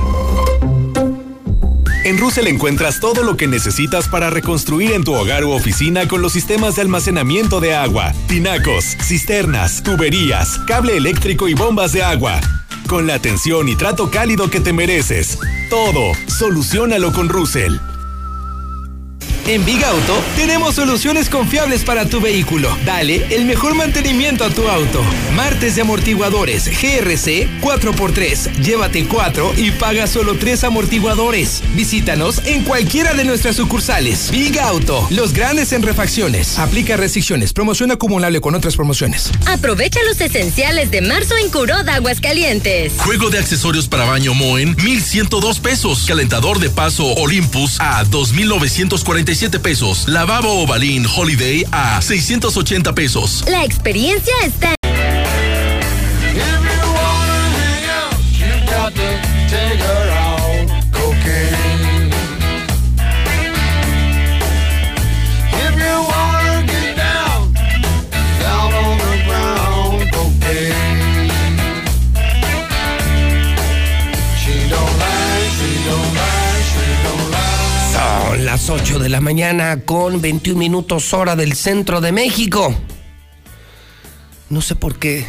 En 2.08 2.16
Russell 2.16 2.46
encuentras 2.46 3.00
todo 3.00 3.22
lo 3.22 3.36
que 3.36 3.46
necesitas 3.46 4.08
para 4.08 4.30
reconstruir 4.30 4.92
en 4.92 5.04
tu 5.04 5.12
hogar 5.12 5.44
u 5.44 5.50
oficina 5.50 6.08
con 6.08 6.22
los 6.22 6.32
sistemas 6.32 6.74
de 6.74 6.80
almacenamiento 6.80 7.60
de 7.60 7.74
agua, 7.74 8.14
tinacos, 8.28 8.96
cisternas, 9.02 9.82
tuberías, 9.82 10.58
cable 10.66 10.96
eléctrico 10.96 11.48
y 11.48 11.52
bombas 11.52 11.92
de 11.92 12.02
agua. 12.02 12.40
Con 12.88 13.06
la 13.06 13.12
atención 13.12 13.68
y 13.68 13.76
trato 13.76 14.10
cálido 14.10 14.48
que 14.48 14.60
te 14.60 14.72
mereces. 14.72 15.38
Todo, 15.68 16.14
solucionalo 16.28 17.12
con 17.12 17.28
Russell. 17.28 17.76
En 19.48 19.64
Big 19.64 19.82
Auto 19.82 20.22
tenemos 20.36 20.74
soluciones 20.74 21.30
confiables 21.30 21.82
para 21.82 22.06
tu 22.06 22.20
vehículo. 22.20 22.76
Dale 22.84 23.34
el 23.34 23.46
mejor 23.46 23.74
mantenimiento 23.74 24.44
a 24.44 24.50
tu 24.50 24.68
auto. 24.68 25.02
Martes 25.34 25.74
de 25.74 25.80
amortiguadores 25.80 26.66
GRC 26.66 27.48
4x3. 27.62 28.60
Llévate 28.60 29.06
4 29.06 29.54
y 29.56 29.70
paga 29.70 30.06
solo 30.06 30.36
3 30.36 30.64
amortiguadores. 30.64 31.62
Visítanos 31.74 32.42
en 32.44 32.62
cualquiera 32.62 33.14
de 33.14 33.24
nuestras 33.24 33.56
sucursales. 33.56 34.30
Big 34.30 34.60
Auto, 34.60 35.06
los 35.08 35.32
grandes 35.32 35.72
en 35.72 35.82
refacciones. 35.82 36.58
Aplica 36.58 36.98
restricciones. 36.98 37.54
Promoción 37.54 37.90
acumulable 37.90 38.42
con 38.42 38.54
otras 38.54 38.76
promociones. 38.76 39.30
Aprovecha 39.46 40.00
los 40.06 40.20
esenciales 40.20 40.90
de 40.90 41.00
marzo 41.00 41.38
en 41.38 41.48
Curoda 41.48 41.94
Aguascalientes. 41.94 42.92
Juego 42.98 43.30
de 43.30 43.38
accesorios 43.38 43.88
para 43.88 44.04
baño 44.04 44.34
Moen, 44.34 44.76
1102 44.84 45.60
pesos. 45.60 46.04
Calentador 46.06 46.58
de 46.58 46.68
paso 46.68 47.06
Olympus 47.14 47.80
a 47.80 48.04
2947 49.38 49.60
pesos. 49.60 50.08
Lavabo 50.08 50.62
Ovalín 50.64 51.06
Holiday 51.06 51.64
a 51.70 52.02
680 52.02 52.92
pesos. 52.94 53.44
La 53.48 53.64
experiencia 53.64 54.34
está 54.44 54.77
las 78.68 78.82
8 78.82 78.98
de 78.98 79.08
la 79.08 79.22
mañana 79.22 79.80
con 79.80 80.20
21 80.20 80.58
minutos 80.58 81.14
hora 81.14 81.36
del 81.36 81.54
centro 81.54 82.02
de 82.02 82.12
México. 82.12 82.74
No 84.50 84.60
sé 84.60 84.74
por 84.74 84.98
qué 84.98 85.24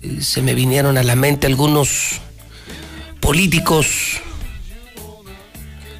eh, 0.00 0.22
se 0.22 0.40
me 0.40 0.54
vinieron 0.54 0.96
a 0.96 1.02
la 1.02 1.14
mente 1.14 1.46
algunos 1.46 2.20
políticos, 3.20 4.20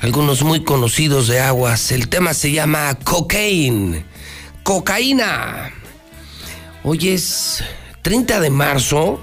algunos 0.01 0.43
muy 0.45 0.65
conocidos 0.65 1.29
de 1.29 1.41
aguas. 1.41 1.93
El 1.93 2.09
tema 2.09 2.33
se 2.33 2.53
llama 2.53 2.95
cocaine, 3.05 4.07
cocaína. 4.63 5.73
Hoy 6.85 7.09
es 7.09 7.63
30 8.01 8.41
de 8.41 8.51
marzo 8.51 9.21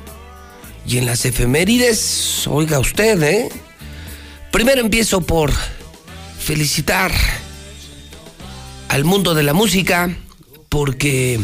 y 0.86 0.98
en 0.98 1.08
las 1.08 1.26
efemérides, 1.26 2.46
oiga 2.48 2.78
usted, 2.80 3.24
¿eh? 3.24 3.50
Primero 4.52 4.82
empiezo 4.82 5.22
por 5.22 5.52
felicitar 6.50 7.12
al 8.88 9.04
mundo 9.04 9.36
de 9.36 9.44
la 9.44 9.54
música 9.54 10.18
porque 10.68 11.40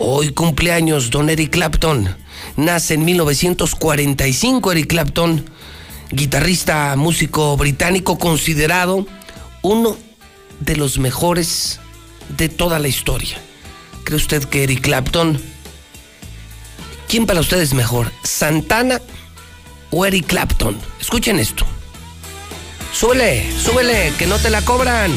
hoy 0.00 0.32
cumpleaños 0.32 1.10
don 1.10 1.30
Eric 1.30 1.52
Clapton. 1.52 2.16
Nace 2.56 2.94
en 2.94 3.04
1945 3.04 4.72
Eric 4.72 4.88
Clapton, 4.88 5.48
guitarrista, 6.10 6.96
músico 6.96 7.56
británico 7.56 8.18
considerado 8.18 9.06
uno 9.62 9.96
de 10.58 10.74
los 10.74 10.98
mejores 10.98 11.78
de 12.36 12.48
toda 12.48 12.80
la 12.80 12.88
historia. 12.88 13.38
¿Cree 14.02 14.16
usted 14.16 14.42
que 14.42 14.64
Eric 14.64 14.80
Clapton? 14.80 15.40
¿Quién 17.06 17.26
para 17.26 17.38
usted 17.38 17.60
es 17.60 17.74
mejor? 17.74 18.10
¿Santana 18.24 19.00
o 19.92 20.04
Eric 20.04 20.26
Clapton? 20.26 20.76
Escuchen 21.00 21.38
esto. 21.38 21.64
Súbele, 22.92 23.50
súbele, 23.58 24.12
que 24.18 24.26
no 24.26 24.38
te 24.38 24.50
la 24.50 24.62
cobran. 24.62 25.10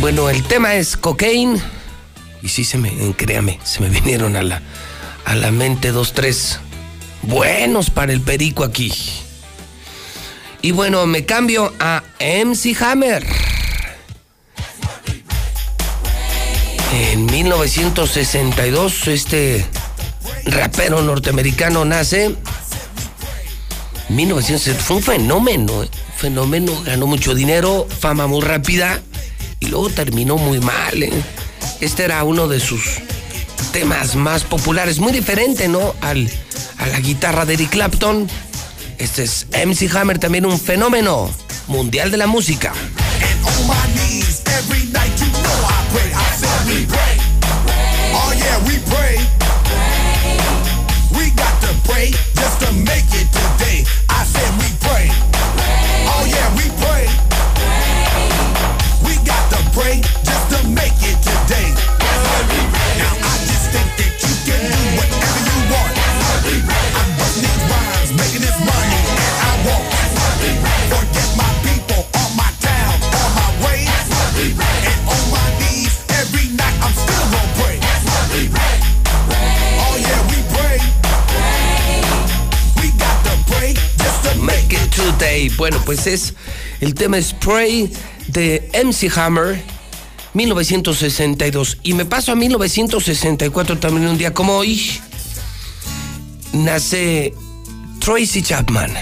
Bueno, 0.00 0.30
el 0.30 0.42
tema 0.44 0.74
es 0.74 0.96
cocaine. 0.96 1.60
Y 2.42 2.48
sí, 2.48 2.64
se 2.64 2.78
me, 2.78 2.90
créame, 3.16 3.60
se 3.64 3.80
me 3.80 3.88
vinieron 3.88 4.36
a 4.36 4.42
la, 4.42 4.62
a 5.24 5.34
la 5.34 5.50
mente 5.50 5.92
dos, 5.92 6.14
tres 6.14 6.58
buenos 7.22 7.90
para 7.90 8.12
el 8.12 8.20
perico 8.20 8.64
aquí. 8.64 8.92
Y 10.62 10.72
bueno, 10.72 11.06
me 11.06 11.24
cambio 11.24 11.72
a 11.78 12.02
MC 12.18 12.76
Hammer. 12.82 13.26
En 16.92 17.26
1962, 17.42 19.08
este 19.08 19.64
rapero 20.44 21.00
norteamericano 21.00 21.86
nace. 21.86 22.36
1960 24.10 24.82
fue 24.82 24.96
un 24.96 25.02
fenómeno, 25.02 25.84
¿eh? 25.84 25.88
fenómeno, 26.18 26.82
ganó 26.84 27.06
mucho 27.06 27.34
dinero, 27.34 27.86
fama 27.98 28.26
muy 28.26 28.42
rápida 28.42 29.00
y 29.58 29.68
luego 29.68 29.88
terminó 29.88 30.36
muy 30.36 30.60
mal. 30.60 31.02
¿eh? 31.02 31.10
Este 31.80 32.04
era 32.04 32.22
uno 32.24 32.46
de 32.46 32.60
sus 32.60 32.98
temas 33.72 34.16
más 34.16 34.44
populares, 34.44 34.98
muy 34.98 35.12
diferente, 35.12 35.66
¿no? 35.66 35.94
Al, 36.02 36.30
a 36.76 36.88
la 36.88 37.00
guitarra 37.00 37.46
de 37.46 37.54
Eric 37.54 37.70
Clapton. 37.70 38.28
Este 38.98 39.22
es 39.22 39.46
MC 39.66 39.90
Hammer, 39.96 40.18
también 40.18 40.44
un 40.44 40.60
fenómeno 40.60 41.30
mundial 41.68 42.10
de 42.10 42.18
la 42.18 42.26
música. 42.26 42.74
We 48.66 48.78
pray. 48.90 49.16
We 51.16 51.30
got 51.36 51.54
to 51.62 51.72
pray 51.88 52.10
just 52.34 52.60
to 52.62 52.72
make 52.72 53.08
it 53.12 53.28
today. 53.32 53.69
Bueno, 85.58 85.82
pues 85.84 86.06
es 86.06 86.32
el 86.80 86.94
tema 86.94 87.20
Spray 87.20 87.92
de 88.28 88.70
MC 88.72 89.14
Hammer, 89.18 89.62
1962. 90.32 91.76
Y 91.82 91.92
me 91.92 92.06
paso 92.06 92.32
a 92.32 92.36
1964 92.36 93.78
también 93.78 94.08
un 94.08 94.16
día 94.16 94.32
como 94.32 94.56
hoy. 94.56 94.98
Nace 96.54 97.34
Tracy 97.98 98.42
Chapman, 98.42 98.92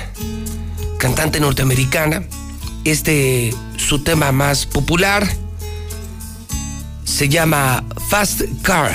cantante 0.99 1.39
norteamericana. 1.39 2.25
Este, 2.85 3.55
su 3.77 4.01
tema 4.01 4.33
más 4.33 4.67
popular, 4.67 5.25
se 7.05 7.29
llama 7.29 7.85
Fast 8.09 8.43
Car. 8.63 8.93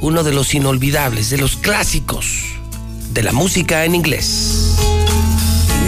Uno 0.00 0.24
de 0.24 0.32
los 0.32 0.54
inolvidables, 0.54 1.28
de 1.28 1.36
los 1.36 1.56
clásicos 1.56 2.54
de 3.12 3.22
la 3.22 3.32
música 3.32 3.84
en 3.84 3.94
inglés. 3.94 4.93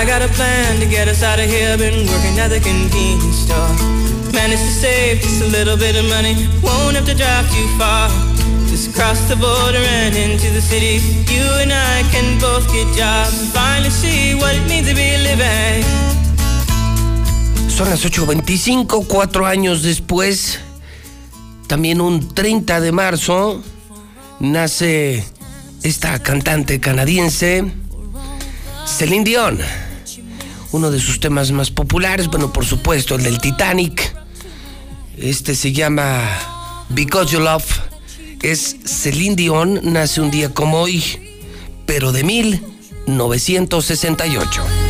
I 0.00 0.06
got 0.06 0.22
a 0.22 0.28
plan 0.28 0.80
to 0.80 0.86
get 0.86 1.08
us 1.08 1.22
out 1.22 1.38
of 1.38 1.44
here. 1.44 1.76
Been 1.76 2.08
working 2.08 2.38
at 2.40 2.48
the 2.48 2.58
convenience 2.58 3.44
store. 3.44 3.68
Managed 4.32 4.64
to 4.64 4.72
save 4.72 5.20
just 5.20 5.42
a 5.42 5.48
little 5.48 5.76
bit 5.76 5.94
of 5.94 6.08
money. 6.08 6.48
Won't 6.62 6.96
have 6.96 7.04
to 7.04 7.14
drive 7.14 7.44
too 7.52 7.68
far. 7.76 8.08
Just 8.72 8.96
cross 8.96 9.20
the 9.28 9.36
border 9.36 9.84
and 10.00 10.16
into 10.16 10.48
the 10.56 10.62
city. 10.62 11.04
You 11.28 11.44
and 11.60 11.70
I 11.70 12.00
can 12.12 12.40
both 12.40 12.64
get 12.72 12.88
jobs. 12.96 13.52
Finally 13.52 13.90
see 13.90 14.34
what 14.40 14.56
it 14.56 14.64
means 14.70 14.88
to 14.88 14.94
be 14.94 15.20
living. 15.20 15.84
Son 17.68 17.90
las 17.90 18.02
8.25, 18.02 19.06
cuatro 19.06 19.44
años 19.44 19.82
después, 19.82 20.60
también 21.66 22.00
un 22.00 22.26
30 22.26 22.80
de 22.80 22.90
marzo, 22.90 23.62
nace 24.38 25.22
esta 25.82 26.18
cantante 26.20 26.80
canadiense, 26.80 27.70
Celine 28.86 29.24
Dion. 29.24 29.58
Uno 30.72 30.90
de 30.90 30.98
sus 31.00 31.20
temas 31.20 31.52
más 31.52 31.70
populares, 31.70 32.28
bueno, 32.28 32.50
por 32.52 32.64
supuesto, 32.64 33.16
el 33.16 33.22
del 33.22 33.38
Titanic. 33.40 34.16
Este 35.16 35.54
se 35.54 35.72
llama 35.72 36.20
Because 36.90 37.32
You 37.32 37.40
Love. 37.40 37.80
Es 38.42 38.76
Celine 38.84 39.36
Dion, 39.36 39.80
nace 39.82 40.20
un 40.20 40.30
día 40.30 40.52
como 40.54 40.80
hoy, 40.80 41.02
pero 41.86 42.12
de 42.12 42.24
1968. 42.24 44.89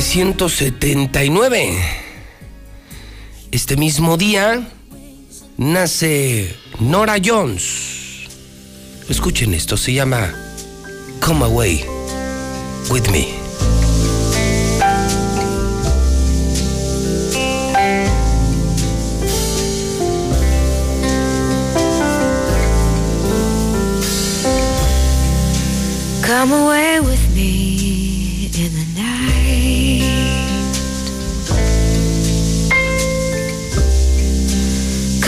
1979, 0.00 1.78
este 3.52 3.76
mismo 3.76 4.16
día, 4.16 4.66
nace 5.58 6.56
Nora 6.78 7.16
Jones. 7.22 8.26
Escuchen 9.10 9.52
esto, 9.52 9.76
se 9.76 9.92
llama 9.92 10.34
Come 11.20 11.44
Away 11.44 11.84
With 12.88 13.10
Me. 13.10 13.39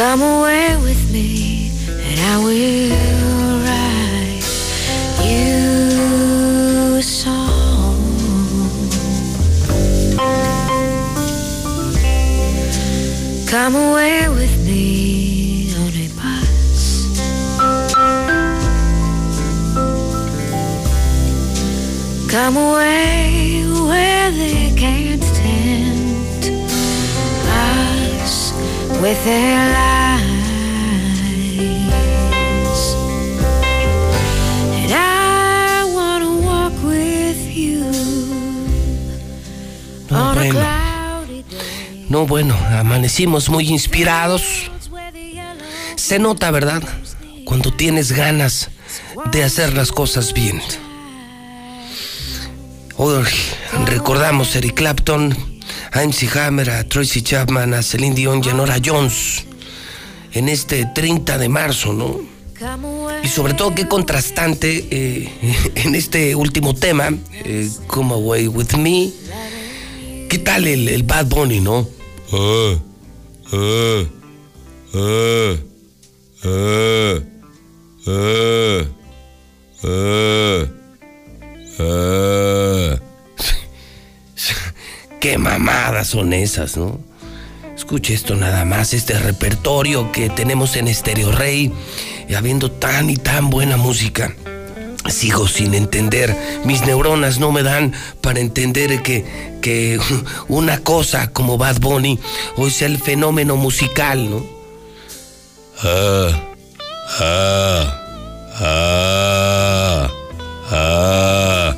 Come 0.03 0.21
away 0.21 0.77
with 0.79 0.92
amanecimos 43.13 43.51
muy 43.51 43.69
inspirados. 43.69 44.43
Se 45.97 46.19
nota, 46.19 46.51
¿verdad? 46.51 46.83
Cuando 47.45 47.71
tienes 47.71 48.13
ganas 48.13 48.71
de 49.31 49.45
hacer 49.45 49.75
las 49.75 49.93
cosas 49.93 50.33
bien. 50.33 50.63
Recordamos 53.85 54.55
a 54.55 54.59
Eric 54.59 54.77
Clapton, 54.77 55.37
a 55.93 56.03
MC 56.03 56.35
Hammer, 56.39 56.71
a 56.71 56.89
Tracy 56.89 57.21
Chapman, 57.21 57.75
a 57.75 57.83
Celine 57.83 58.15
Dion 58.15 58.41
y 58.43 58.49
a 58.49 58.55
Nora 58.55 58.79
Jones 58.83 59.45
en 60.33 60.49
este 60.49 60.87
30 60.87 61.37
de 61.37 61.49
marzo, 61.51 61.93
¿no? 61.93 62.19
Y 63.23 63.29
sobre 63.29 63.53
todo 63.53 63.75
qué 63.75 63.87
contrastante 63.89 64.89
eh, 64.91 65.29
en 65.75 65.95
este 65.95 66.35
último 66.35 66.75
tema, 66.75 67.11
eh, 67.45 67.69
Come 67.89 68.15
Away 68.15 68.49
With 68.49 68.73
Me. 68.79 69.11
¿Qué 70.31 70.39
tal 70.39 70.67
el, 70.67 71.03
Bad 71.03 71.27
Bunny, 71.27 71.61
no? 71.61 71.87
Ah, 72.33 72.77
Qué 85.21 85.37
mamadas 85.37 86.07
son 86.07 86.33
esas, 86.33 86.79
¿no? 86.79 86.99
Escuche 87.77 88.15
esto 88.15 88.37
nada 88.37 88.65
más, 88.65 88.95
este 88.95 89.19
repertorio 89.19 90.11
que 90.13 90.31
tenemos 90.31 90.77
en 90.77 90.93
Stereo 90.93 91.31
Rey, 91.31 91.71
habiendo 92.35 92.71
tan 92.71 93.11
y 93.11 93.17
tan 93.17 93.51
buena 93.51 93.77
música. 93.77 94.35
Sigo 95.09 95.49
sin 95.49 95.75
entender, 95.75 96.37
mis 96.65 96.83
neuronas 96.87 97.41
no 97.41 97.51
me 97.51 97.63
dan 97.63 97.93
para 98.21 98.39
entender 98.41 99.03
que, 99.03 99.25
que 99.61 99.99
una 100.49 100.79
cosa 100.79 101.33
como 101.33 101.59
Bad 101.59 101.81
Bunny 101.81 102.21
hoy 102.57 102.71
sea 102.71 102.87
el 102.87 102.99
fenómeno 102.99 103.57
musical, 103.57 104.31
¿no? 104.31 104.45
Ah, 105.85 106.55
ah, 107.19 108.01
ah, 108.61 110.11
ah. 110.71 111.77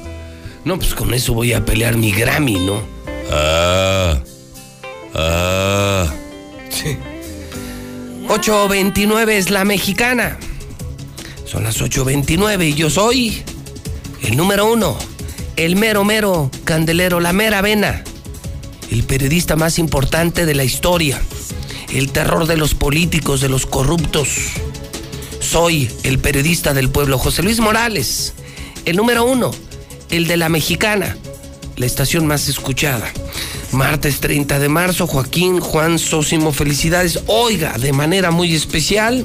No, 0.65 0.79
pues 0.79 0.95
con 0.95 1.15
eso 1.15 1.33
voy 1.33 1.55
a 1.55 1.65
pelear 1.65 1.97
mi 1.97 2.13
Grammy, 2.13 2.59
¿no? 2.61 2.83
Ah, 3.31 4.19
ah. 5.15 6.07
Sí. 6.69 6.99
8.29 8.29 9.29
es 9.31 9.51
la 9.51 9.65
mexicana. 9.65 10.39
Son 11.55 11.63
las 11.63 11.81
8.29 11.81 12.71
y 12.71 12.75
yo 12.75 12.91
soy 12.91 13.41
el 14.25 14.37
número 14.37 14.73
uno, 14.73 14.99
el 15.55 15.77
mero 15.77 16.03
mero 16.03 16.51
candelero, 16.65 17.21
la 17.21 17.33
mera 17.33 17.63
vena, 17.63 18.03
el 18.91 19.05
periodista 19.05 19.55
más 19.55 19.79
importante 19.79 20.47
de 20.47 20.55
la 20.57 20.65
historia, 20.65 21.23
el 21.93 22.11
terror 22.11 22.49
de 22.49 22.57
los 22.57 22.75
políticos, 22.75 23.41
de 23.41 23.49
los 23.49 23.67
corruptos. 23.67 24.31
Soy 25.39 25.89
el 26.03 26.19
periodista 26.19 26.75
del 26.75 26.91
pueblo, 26.91 27.19
José 27.19 27.45
Luis 27.45 27.61
Morales, 27.61 28.35
el 28.85 28.97
número 28.97 29.25
uno, 29.25 29.53
el 30.11 30.27
de 30.27 30.37
la 30.37 30.49
mexicana, 30.49 31.17
la 31.77 31.87
estación 31.87 32.27
más 32.27 32.49
escuchada. 32.49 33.09
Martes 33.71 34.19
30 34.19 34.59
de 34.59 34.69
marzo, 34.69 35.07
Joaquín 35.07 35.61
Juan 35.61 36.01
Sósimo, 36.01 36.51
felicidades. 36.51 37.21
Oiga, 37.29 37.79
de 37.79 37.93
manera 37.93 38.33
muy 38.33 38.53
especial, 38.53 39.25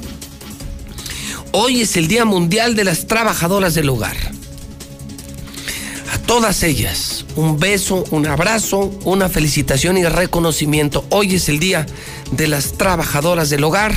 hoy 1.52 1.80
es 1.82 1.96
el 1.96 2.08
Día 2.08 2.24
Mundial 2.24 2.74
de 2.74 2.84
las 2.84 3.06
Trabajadoras 3.06 3.74
del 3.74 3.88
Hogar. 3.88 4.16
A 6.12 6.18
todas 6.18 6.62
ellas, 6.62 7.24
un 7.36 7.58
beso, 7.58 8.04
un 8.10 8.26
abrazo, 8.26 8.92
una 9.04 9.28
felicitación 9.28 9.96
y 9.98 10.04
reconocimiento. 10.04 11.04
Hoy 11.10 11.36
es 11.36 11.48
el 11.48 11.58
Día 11.58 11.86
de 12.32 12.48
las 12.48 12.72
Trabajadoras 12.72 13.50
del 13.50 13.64
Hogar. 13.64 13.94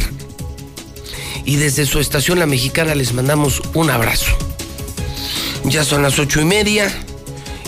Y 1.45 1.57
desde 1.57 1.85
su 1.85 1.99
estación 1.99 2.39
La 2.39 2.45
Mexicana 2.45 2.95
les 2.95 3.13
mandamos 3.13 3.61
un 3.73 3.89
abrazo. 3.89 4.31
Ya 5.65 5.83
son 5.83 6.01
las 6.03 6.19
ocho 6.19 6.41
y 6.41 6.45
media 6.45 6.91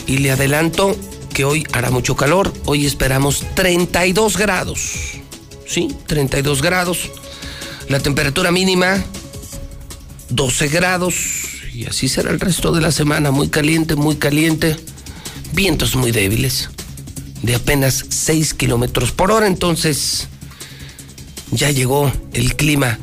y 0.08 0.18
le 0.20 0.32
adelanto 0.32 0.96
que 1.34 1.46
hoy 1.46 1.66
hará 1.74 1.92
mucho 1.92 2.16
calor. 2.16 2.54
Hoy 2.66 2.86
esperamos 2.86 3.44
32 3.56 4.38
grados. 4.38 4.94
¿Sí? 5.68 5.96
32 6.08 6.62
grados. 6.62 7.10
La 7.90 8.00
temperatura 8.00 8.52
mínima 8.52 9.04
12 10.30 10.68
grados. 10.68 11.16
Y 11.74 11.86
así 11.86 12.08
será 12.08 12.32
el 12.32 12.40
resto 12.40 12.72
de 12.72 12.82
la 12.82 12.92
semana. 12.92 13.32
Muy 13.32 13.50
caliente, 13.50 13.96
muy 13.96 14.16
caliente. 14.16 14.76
Vientos 15.54 15.96
muy 15.96 16.12
débiles. 16.12 16.70
De 17.42 17.56
apenas 17.56 18.06
6 18.10 18.54
kilómetros 18.54 19.12
por 19.12 19.32
hora. 19.32 19.48
Entonces, 19.48 20.28
ya 21.52 21.72
llegó 21.72 22.12
el 22.34 22.56
clima 22.56 23.00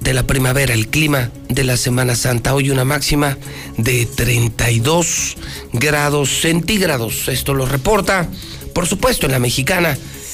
de 0.00 0.14
la 0.14 0.26
primavera, 0.26 0.74
el 0.74 0.88
clima 0.88 1.30
de 1.48 1.64
la 1.64 1.76
Semana 1.76 2.16
Santa. 2.16 2.54
Hoy 2.54 2.70
una 2.70 2.84
máxima 2.84 3.36
de 3.76 4.06
32 4.06 5.36
grados 5.72 6.40
centígrados. 6.40 7.28
Esto 7.28 7.54
lo 7.54 7.66
reporta, 7.66 8.28
por 8.74 8.86
supuesto, 8.86 9.26
en 9.26 9.32
la 9.32 9.38
mexicana, 9.38 9.96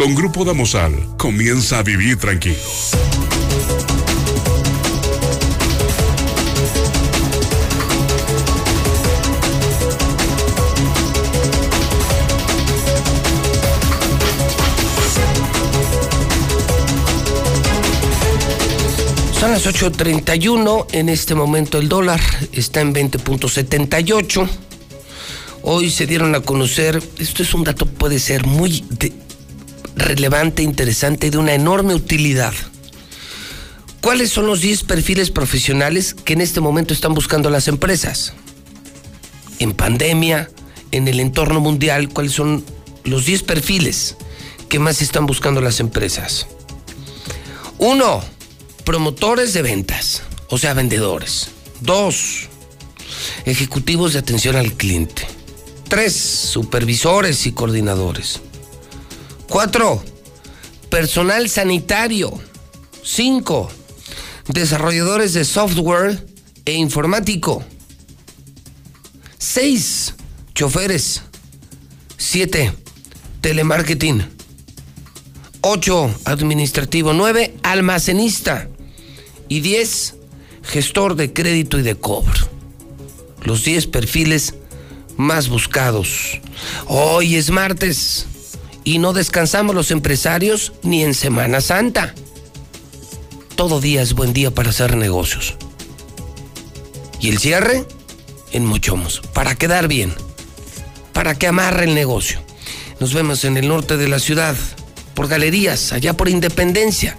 Con 0.00 0.14
Grupo 0.14 0.46
Damosal, 0.46 0.94
comienza 1.18 1.78
a 1.78 1.82
vivir 1.82 2.16
tranquilo. 2.16 2.56
Son 19.38 19.50
las 19.50 19.66
8.31, 19.66 20.86
en 20.92 21.10
este 21.10 21.34
momento 21.34 21.76
el 21.76 21.90
dólar 21.90 22.22
está 22.52 22.80
en 22.80 22.94
20.78. 22.94 24.48
Hoy 25.60 25.90
se 25.90 26.06
dieron 26.06 26.34
a 26.34 26.40
conocer, 26.40 27.02
esto 27.18 27.42
es 27.42 27.52
un 27.52 27.64
dato 27.64 27.84
puede 27.84 28.18
ser 28.18 28.46
muy 28.46 28.82
relevante, 29.96 30.62
interesante 30.62 31.26
y 31.26 31.30
de 31.30 31.38
una 31.38 31.54
enorme 31.54 31.94
utilidad. 31.94 32.54
¿Cuáles 34.00 34.30
son 34.30 34.46
los 34.46 34.60
10 34.62 34.84
perfiles 34.84 35.30
profesionales 35.30 36.14
que 36.14 36.32
en 36.32 36.40
este 36.40 36.60
momento 36.60 36.94
están 36.94 37.12
buscando 37.12 37.50
las 37.50 37.68
empresas? 37.68 38.32
En 39.58 39.72
pandemia, 39.72 40.50
en 40.90 41.06
el 41.06 41.20
entorno 41.20 41.60
mundial, 41.60 42.08
¿cuáles 42.08 42.32
son 42.32 42.64
los 43.04 43.26
10 43.26 43.42
perfiles 43.42 44.16
que 44.68 44.78
más 44.78 45.02
están 45.02 45.26
buscando 45.26 45.60
las 45.60 45.80
empresas? 45.80 46.46
Uno, 47.78 48.22
promotores 48.84 49.52
de 49.52 49.62
ventas, 49.62 50.22
o 50.48 50.56
sea, 50.56 50.72
vendedores. 50.72 51.48
Dos, 51.80 52.48
ejecutivos 53.44 54.14
de 54.14 54.20
atención 54.20 54.56
al 54.56 54.72
cliente. 54.72 55.26
Tres, 55.88 56.14
supervisores 56.14 57.46
y 57.46 57.52
coordinadores. 57.52 58.40
Cuatro, 59.50 60.00
personal 60.90 61.48
sanitario. 61.48 62.32
Cinco, 63.02 63.68
desarrolladores 64.46 65.32
de 65.32 65.44
software 65.44 66.24
e 66.64 66.74
informático. 66.74 67.64
Seis, 69.38 70.14
choferes. 70.54 71.22
Siete, 72.16 72.72
telemarketing. 73.40 74.22
8 75.62 76.14
administrativo, 76.26 77.12
9 77.12 77.56
almacenista 77.64 78.68
y 79.48 79.60
10 79.60 80.14
gestor 80.62 81.16
de 81.16 81.32
crédito 81.32 81.76
y 81.80 81.82
de 81.82 81.96
cobro. 81.96 82.48
Los 83.42 83.64
10 83.64 83.88
perfiles 83.88 84.54
más 85.16 85.48
buscados. 85.48 86.40
Hoy 86.86 87.34
es 87.34 87.50
martes 87.50 88.26
y 88.84 88.98
no 88.98 89.12
descansamos 89.12 89.74
los 89.74 89.90
empresarios 89.90 90.72
ni 90.82 91.02
en 91.02 91.14
Semana 91.14 91.60
Santa. 91.60 92.14
Todo 93.56 93.80
día 93.80 94.02
es 94.02 94.14
buen 94.14 94.32
día 94.32 94.50
para 94.50 94.70
hacer 94.70 94.96
negocios. 94.96 95.54
Y 97.20 97.28
el 97.28 97.38
cierre 97.38 97.86
en 98.52 98.64
Mochomos, 98.64 99.20
para 99.34 99.54
quedar 99.54 99.88
bien, 99.88 100.14
para 101.12 101.34
que 101.34 101.46
amarre 101.46 101.84
el 101.84 101.94
negocio. 101.94 102.40
Nos 102.98 103.14
vemos 103.14 103.44
en 103.44 103.56
el 103.56 103.68
norte 103.68 103.96
de 103.96 104.08
la 104.08 104.18
ciudad, 104.18 104.56
por 105.14 105.28
galerías, 105.28 105.92
allá 105.92 106.14
por 106.14 106.28
Independencia, 106.28 107.16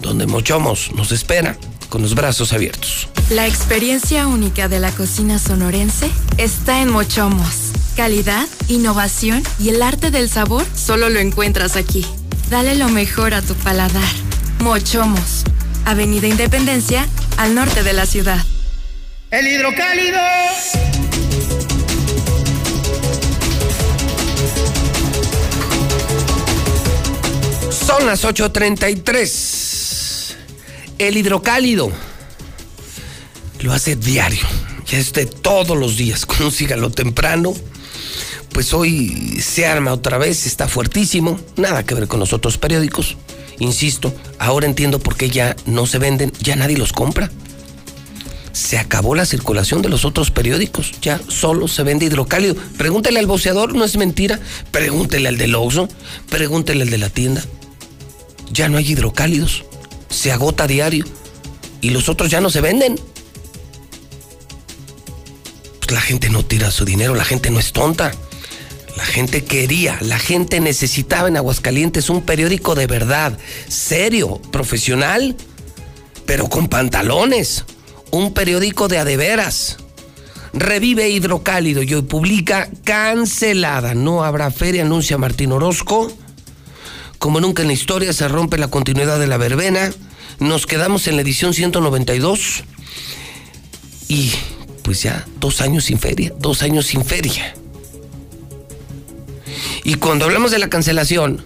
donde 0.00 0.26
Mochomos 0.26 0.92
nos 0.94 1.12
espera 1.12 1.56
con 1.88 2.02
los 2.02 2.14
brazos 2.14 2.52
abiertos. 2.52 3.08
La 3.30 3.46
experiencia 3.46 4.26
única 4.26 4.68
de 4.68 4.80
la 4.80 4.92
cocina 4.92 5.38
sonorense 5.38 6.10
está 6.38 6.80
en 6.80 6.90
Mochomos. 6.90 7.65
Calidad, 7.96 8.46
innovación 8.68 9.42
y 9.58 9.70
el 9.70 9.80
arte 9.80 10.10
del 10.10 10.28
sabor 10.28 10.66
solo 10.74 11.08
lo 11.08 11.18
encuentras 11.18 11.76
aquí. 11.76 12.04
Dale 12.50 12.74
lo 12.74 12.90
mejor 12.90 13.32
a 13.32 13.40
tu 13.40 13.54
paladar. 13.54 14.04
Mochomos, 14.60 15.44
Avenida 15.86 16.26
Independencia, 16.26 17.08
al 17.38 17.54
norte 17.54 17.82
de 17.82 17.94
la 17.94 18.04
ciudad. 18.04 18.44
El 19.30 19.46
hidrocálido. 19.46 20.18
Son 27.70 28.06
las 28.06 28.24
8.33. 28.24 30.34
El 30.98 31.16
hidrocálido 31.16 31.90
lo 33.60 33.72
hace 33.72 33.96
diario. 33.96 34.46
Ya 34.86 34.98
es 34.98 35.14
de 35.14 35.24
todos 35.24 35.78
los 35.78 35.96
días. 35.96 36.26
Consígalo 36.26 36.90
temprano. 36.90 37.54
Pues 38.56 38.72
hoy 38.72 39.38
se 39.42 39.66
arma 39.66 39.92
otra 39.92 40.16
vez, 40.16 40.46
está 40.46 40.66
fuertísimo. 40.66 41.38
Nada 41.56 41.84
que 41.84 41.94
ver 41.94 42.08
con 42.08 42.20
los 42.20 42.32
otros 42.32 42.56
periódicos. 42.56 43.18
Insisto, 43.58 44.14
ahora 44.38 44.64
entiendo 44.64 44.98
por 44.98 45.14
qué 45.14 45.28
ya 45.28 45.54
no 45.66 45.84
se 45.84 45.98
venden, 45.98 46.32
ya 46.40 46.56
nadie 46.56 46.78
los 46.78 46.94
compra. 46.94 47.30
Se 48.52 48.78
acabó 48.78 49.14
la 49.14 49.26
circulación 49.26 49.82
de 49.82 49.90
los 49.90 50.06
otros 50.06 50.30
periódicos. 50.30 50.92
Ya 51.02 51.20
solo 51.28 51.68
se 51.68 51.82
vende 51.82 52.06
hidrocálido. 52.06 52.56
Pregúntele 52.78 53.18
al 53.18 53.26
boceador, 53.26 53.74
no 53.74 53.84
es 53.84 53.98
mentira. 53.98 54.40
Pregúntele 54.70 55.28
al 55.28 55.36
del 55.36 55.54
Oxxo. 55.54 55.86
Pregúntele 56.30 56.84
al 56.84 56.88
de 56.88 56.96
la 56.96 57.10
tienda. 57.10 57.44
Ya 58.50 58.70
no 58.70 58.78
hay 58.78 58.90
hidrocálidos. 58.90 59.66
Se 60.08 60.32
agota 60.32 60.64
a 60.64 60.66
diario. 60.66 61.04
Y 61.82 61.90
los 61.90 62.08
otros 62.08 62.30
ya 62.30 62.40
no 62.40 62.48
se 62.48 62.62
venden. 62.62 62.98
Pues 65.80 65.90
la 65.90 66.00
gente 66.00 66.30
no 66.30 66.42
tira 66.42 66.70
su 66.70 66.86
dinero, 66.86 67.14
la 67.14 67.26
gente 67.26 67.50
no 67.50 67.60
es 67.60 67.74
tonta. 67.74 68.12
La 68.96 69.04
gente 69.04 69.44
quería, 69.44 69.98
la 70.00 70.18
gente 70.18 70.58
necesitaba 70.60 71.28
en 71.28 71.36
Aguascalientes 71.36 72.08
un 72.08 72.22
periódico 72.22 72.74
de 72.74 72.86
verdad, 72.86 73.38
serio, 73.68 74.40
profesional, 74.50 75.36
pero 76.24 76.48
con 76.48 76.68
pantalones. 76.68 77.64
Un 78.10 78.32
periódico 78.32 78.88
de 78.88 78.98
adeveras. 78.98 79.76
Revive 80.54 81.10
Hidrocálido 81.10 81.82
y 81.82 81.92
hoy 81.92 82.02
publica 82.02 82.70
cancelada. 82.84 83.94
No 83.94 84.24
habrá 84.24 84.50
feria, 84.50 84.82
anuncia 84.82 85.18
Martín 85.18 85.52
Orozco. 85.52 86.10
Como 87.18 87.40
nunca 87.40 87.62
en 87.62 87.68
la 87.68 87.74
historia 87.74 88.12
se 88.12 88.28
rompe 88.28 88.56
la 88.56 88.68
continuidad 88.68 89.18
de 89.18 89.26
la 89.26 89.36
verbena. 89.36 89.92
Nos 90.38 90.66
quedamos 90.66 91.06
en 91.08 91.16
la 91.16 91.22
edición 91.22 91.52
192. 91.52 92.64
Y 94.08 94.32
pues 94.82 95.02
ya 95.02 95.26
dos 95.38 95.60
años 95.60 95.84
sin 95.84 95.98
feria, 95.98 96.32
dos 96.38 96.62
años 96.62 96.86
sin 96.86 97.04
feria. 97.04 97.54
Y 99.86 99.94
cuando 99.94 100.24
hablamos 100.24 100.50
de 100.50 100.58
la 100.58 100.68
cancelación, 100.68 101.44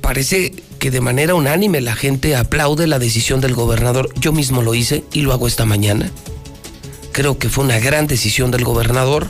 parece 0.00 0.54
que 0.78 0.90
de 0.90 1.02
manera 1.02 1.34
unánime 1.34 1.82
la 1.82 1.94
gente 1.94 2.34
aplaude 2.34 2.86
la 2.86 2.98
decisión 2.98 3.42
del 3.42 3.52
gobernador. 3.52 4.08
Yo 4.18 4.32
mismo 4.32 4.62
lo 4.62 4.74
hice 4.74 5.04
y 5.12 5.20
lo 5.20 5.34
hago 5.34 5.46
esta 5.46 5.66
mañana. 5.66 6.10
Creo 7.12 7.38
que 7.38 7.50
fue 7.50 7.64
una 7.64 7.78
gran 7.78 8.06
decisión 8.06 8.50
del 8.50 8.64
gobernador. 8.64 9.28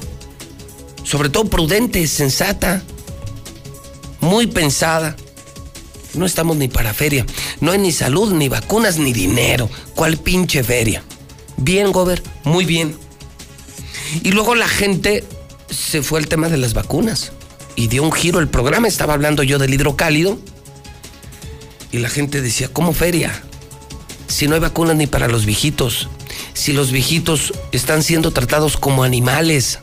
Sobre 1.03 1.31
todo 1.31 1.47
prudente, 1.47 2.07
sensata, 2.07 2.81
muy 4.21 4.47
pensada. 4.47 5.17
No 6.15 6.27
estamos 6.27 6.57
ni 6.57 6.69
para 6.69 6.95
feria. 6.95 7.27
No 7.61 7.73
hay 7.73 7.81
ni 7.81 7.91
salud, 7.91 8.33
ni 8.33 8.49
vacunas, 8.51 8.99
ni 8.99 9.13
dinero. 9.13 9.69
¿Cuál 9.97 10.17
pinche 10.17 10.63
feria? 10.63 11.03
Bien, 11.57 11.91
Gober, 11.91 12.23
muy 12.45 12.67
bien. 12.67 12.95
Y 14.23 14.31
luego 14.31 14.55
la 14.55 14.69
gente 14.69 15.25
se 15.73 16.03
fue 16.03 16.21
al 16.21 16.29
tema 16.29 16.49
de 16.49 16.59
las 16.59 16.75
vacunas 16.75 17.33
y 17.77 17.89
dio 17.89 18.03
un 18.03 18.13
giro 18.13 18.39
el 18.39 18.49
programa. 18.49 18.89
Estaba 18.89 19.15
hablando 19.15 19.43
yo 19.43 19.59
del 19.59 19.75
hidrocálido 19.75 20.39
y 21.91 21.99
la 21.99 22.09
gente 22.09 22.41
decía, 22.41 22.69
¿cómo 22.69 22.93
feria? 22.93 23.43
Si 24.29 24.47
no 24.47 24.55
hay 24.55 24.61
vacunas 24.61 24.97
ni 24.97 25.07
para 25.07 25.29
los 25.29 25.45
viejitos, 25.45 26.09
si 26.55 26.73
los 26.73 26.91
viejitos 26.91 27.53
están 27.73 28.03
siendo 28.03 28.31
tratados 28.31 28.77
como 28.77 29.05
animales, 29.05 29.79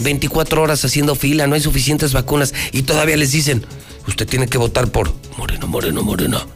24 0.00 0.62
horas 0.62 0.84
haciendo 0.84 1.14
fila, 1.14 1.46
no 1.46 1.54
hay 1.54 1.60
suficientes 1.60 2.12
vacunas 2.12 2.54
y 2.72 2.82
todavía 2.82 3.16
les 3.16 3.32
dicen, 3.32 3.66
usted 4.06 4.26
tiene 4.26 4.46
que 4.46 4.58
votar 4.58 4.88
por 4.90 5.12
Moreno, 5.36 5.66
Moreno, 5.66 6.02
Moreno. 6.02 6.46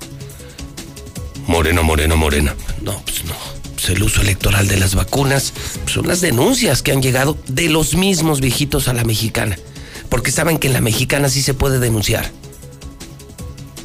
Moreno, 1.46 1.82
Moreno, 1.82 2.16
Morena. 2.16 2.54
No, 2.82 3.00
pues 3.04 3.24
no. 3.24 3.51
Pues 3.82 3.96
el 3.96 4.02
uso 4.04 4.20
electoral 4.20 4.68
de 4.68 4.76
las 4.76 4.94
vacunas 4.94 5.52
pues 5.82 5.94
son 5.94 6.06
las 6.06 6.20
denuncias 6.20 6.82
que 6.82 6.92
han 6.92 7.02
llegado 7.02 7.36
de 7.48 7.68
los 7.68 7.96
mismos 7.96 8.40
viejitos 8.40 8.86
a 8.86 8.92
la 8.92 9.02
mexicana. 9.02 9.58
Porque 10.08 10.30
saben 10.30 10.58
que 10.58 10.68
en 10.68 10.72
la 10.72 10.80
mexicana 10.80 11.28
sí 11.28 11.42
se 11.42 11.52
puede 11.52 11.80
denunciar. 11.80 12.30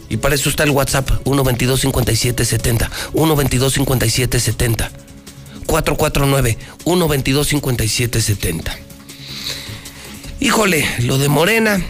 Y 0.08 0.18
para 0.18 0.36
eso 0.36 0.50
está 0.50 0.66
el 0.66 0.70
WhatsApp 0.70 1.10
122 1.24 1.82
5770 1.82 2.92
122 3.12 3.74
5770 3.74 4.92
449 5.66 6.58
122 6.84 7.48
5770 7.48 8.78
Híjole, 10.40 10.88
lo 11.00 11.18
de 11.18 11.28
Morena, 11.28 11.84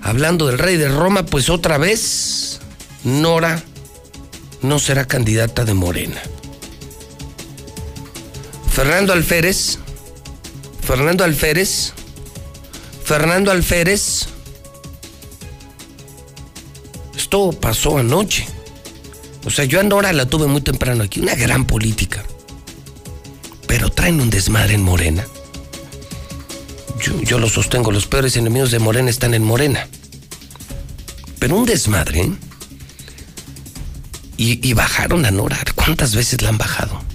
hablando 0.00 0.46
del 0.46 0.58
rey 0.58 0.78
de 0.78 0.88
Roma, 0.88 1.26
pues 1.26 1.50
otra 1.50 1.76
vez 1.76 2.60
Nora 3.04 3.62
no 4.62 4.78
será 4.78 5.04
candidata 5.06 5.66
de 5.66 5.74
Morena. 5.74 6.22
Fernando 8.70 9.12
Alférez, 9.12 9.78
Fernando 10.82 11.24
Alférez, 11.24 11.92
Fernando 13.04 13.50
Alférez, 13.50 14.26
esto 17.16 17.50
pasó 17.52 17.98
anoche. 17.98 18.46
O 19.44 19.50
sea, 19.50 19.64
yo 19.64 19.80
a 19.80 19.82
Nora 19.82 20.12
la 20.12 20.26
tuve 20.26 20.46
muy 20.46 20.60
temprano 20.60 21.02
aquí, 21.02 21.20
una 21.20 21.34
gran 21.34 21.64
política. 21.66 22.24
Pero 23.66 23.90
traen 23.90 24.20
un 24.20 24.30
desmadre 24.30 24.74
en 24.74 24.82
Morena. 24.82 25.26
Yo, 27.02 27.20
yo 27.22 27.38
lo 27.38 27.48
sostengo, 27.48 27.90
los 27.92 28.06
peores 28.06 28.36
enemigos 28.36 28.70
de 28.70 28.78
Morena 28.78 29.10
están 29.10 29.34
en 29.34 29.42
Morena. 29.42 29.88
Pero 31.38 31.56
un 31.56 31.66
desmadre. 31.66 32.20
¿eh? 32.20 32.32
Y, 34.36 34.68
y 34.68 34.72
bajaron 34.74 35.24
a 35.24 35.30
Nora. 35.30 35.58
¿Cuántas 35.74 36.14
veces 36.14 36.42
la 36.42 36.50
han 36.50 36.58
bajado? 36.58 37.09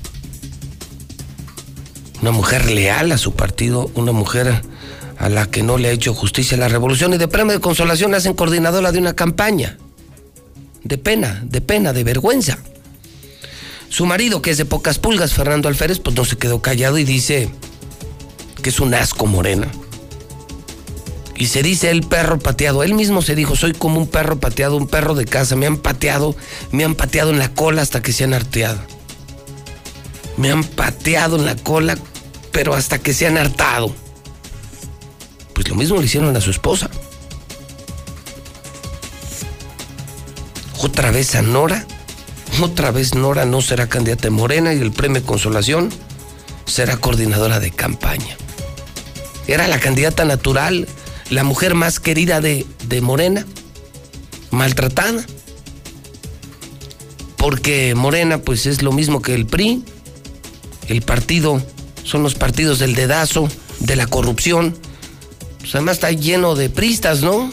Una 2.26 2.32
mujer 2.32 2.72
leal 2.72 3.12
a 3.12 3.20
su 3.20 3.34
partido, 3.34 3.92
una 3.94 4.12
mujer 4.12 4.64
a 5.20 5.30
la 5.30 5.46
que 5.46 5.62
no 5.62 5.78
le 5.78 5.90
ha 5.90 5.92
hecho 5.92 6.16
justicia 6.16 6.58
la 6.58 6.68
revolución 6.68 7.14
y 7.14 7.20
de 7.20 7.28
premio 7.28 7.54
de 7.54 7.60
consolación 7.60 8.10
la 8.10 8.18
hacen 8.18 8.34
coordinadora 8.34 8.92
de 8.92 8.98
una 8.98 9.14
campaña. 9.14 9.78
De 10.84 10.98
pena, 10.98 11.44
de 11.46 11.62
pena, 11.62 11.94
de 11.94 12.04
vergüenza. 12.04 12.58
Su 13.90 14.08
marido, 14.08 14.42
que 14.42 14.50
es 14.50 14.58
de 14.58 14.66
pocas 14.66 14.98
pulgas, 14.98 15.36
Fernando 15.36 15.70
Alférez, 15.70 16.00
pues 16.00 16.16
no 16.16 16.26
se 16.26 16.36
quedó 16.36 16.64
callado 16.64 16.98
y 16.98 17.04
dice 17.04 17.48
que 18.64 18.70
es 18.70 18.80
un 18.80 18.96
asco 18.96 19.28
morena. 19.28 19.68
Y 21.36 21.46
se 21.46 21.62
dice 21.62 21.92
el 21.92 22.02
perro 22.02 22.40
pateado. 22.40 22.82
Él 22.82 22.96
mismo 22.96 23.22
se 23.22 23.36
dijo, 23.36 23.56
soy 23.56 23.74
como 23.74 24.00
un 24.00 24.08
perro 24.08 24.40
pateado, 24.40 24.78
un 24.78 24.88
perro 24.88 25.14
de 25.14 25.26
casa. 25.26 25.56
Me 25.56 25.68
han 25.68 25.78
pateado, 25.78 26.36
me 26.72 26.86
han 26.86 26.96
pateado 26.96 27.30
en 27.30 27.38
la 27.38 27.54
cola 27.54 27.84
hasta 27.84 28.02
que 28.02 28.14
se 28.14 28.24
han 28.24 28.34
harteado. 28.34 28.80
Me 30.38 30.50
han 30.50 30.64
pateado 30.64 31.38
en 31.38 31.46
la 31.46 31.56
cola, 31.56 31.96
pero 32.56 32.73
hasta 32.73 32.99
que 32.99 33.14
se 33.14 33.27
han 33.27 33.38
hartado. 33.38 33.94
Pues 35.53 35.68
lo 35.68 35.76
mismo 35.76 35.98
le 35.98 36.06
hicieron 36.06 36.34
a 36.38 36.40
su 36.40 36.52
esposa. 36.52 36.90
Otra 40.80 41.11
vez 41.11 41.36
a 41.36 41.41
Nora. 41.41 41.86
Otra 42.61 42.91
vez 42.91 43.14
Nora 43.14 43.44
no 43.44 43.61
será 43.61 43.88
candidata 43.88 44.23
de 44.23 44.30
Morena 44.30 44.73
y 44.73 44.80
el 44.80 44.94
premio 44.94 45.22
consolación 45.26 45.90
será 46.65 46.95
coordinadora 46.95 47.60
de 47.60 47.72
campaña. 47.72 48.38
Era 49.48 49.68
la 49.68 49.82
candidata 49.82 50.23
natural, 50.23 50.88
la 51.30 51.44
mujer 51.44 51.76
más 51.76 51.99
querida 51.99 52.40
de, 52.40 52.65
de 52.88 53.02
Morena, 53.02 53.45
maltratada. 54.52 55.26
Porque 57.36 57.95
Morena 57.95 58.38
pues 58.38 58.65
es 58.65 58.82
lo 58.82 58.94
mismo 58.94 59.22
que 59.22 59.36
el 59.36 59.45
PRI, 59.45 59.84
el 60.88 61.02
partido, 61.02 61.61
son 62.06 62.23
los 62.23 62.36
partidos 62.36 62.80
del 62.80 62.95
dedazo, 62.95 63.49
de 63.80 63.95
la 63.95 64.07
corrupción. 64.07 64.77
Pues 65.60 65.76
además 65.76 65.95
está 65.95 66.11
lleno 66.11 66.56
de 66.56 66.69
pristas, 66.69 67.22
¿no? 67.22 67.52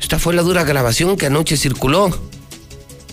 Esta 0.00 0.18
fue 0.18 0.34
la 0.34 0.42
dura 0.42 0.64
grabación 0.64 1.16
que 1.16 1.26
anoche 1.26 1.56
circuló 1.56 2.10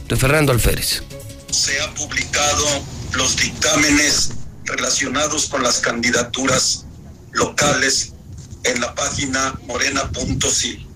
de 0.10 0.16
Fernando 0.16 0.52
Alférez. 0.52 1.04
se 1.50 1.80
han 1.82 1.94
publicado 1.94 2.66
los 3.14 3.38
dictámenes 3.38 4.32
relacionados 4.66 5.48
con 5.48 5.62
las 5.62 5.80
candidaturas 5.80 6.86
locales 7.32 8.14
en 8.64 8.82
la 8.82 8.96
página 8.96 9.60
morena.si. 9.68 10.88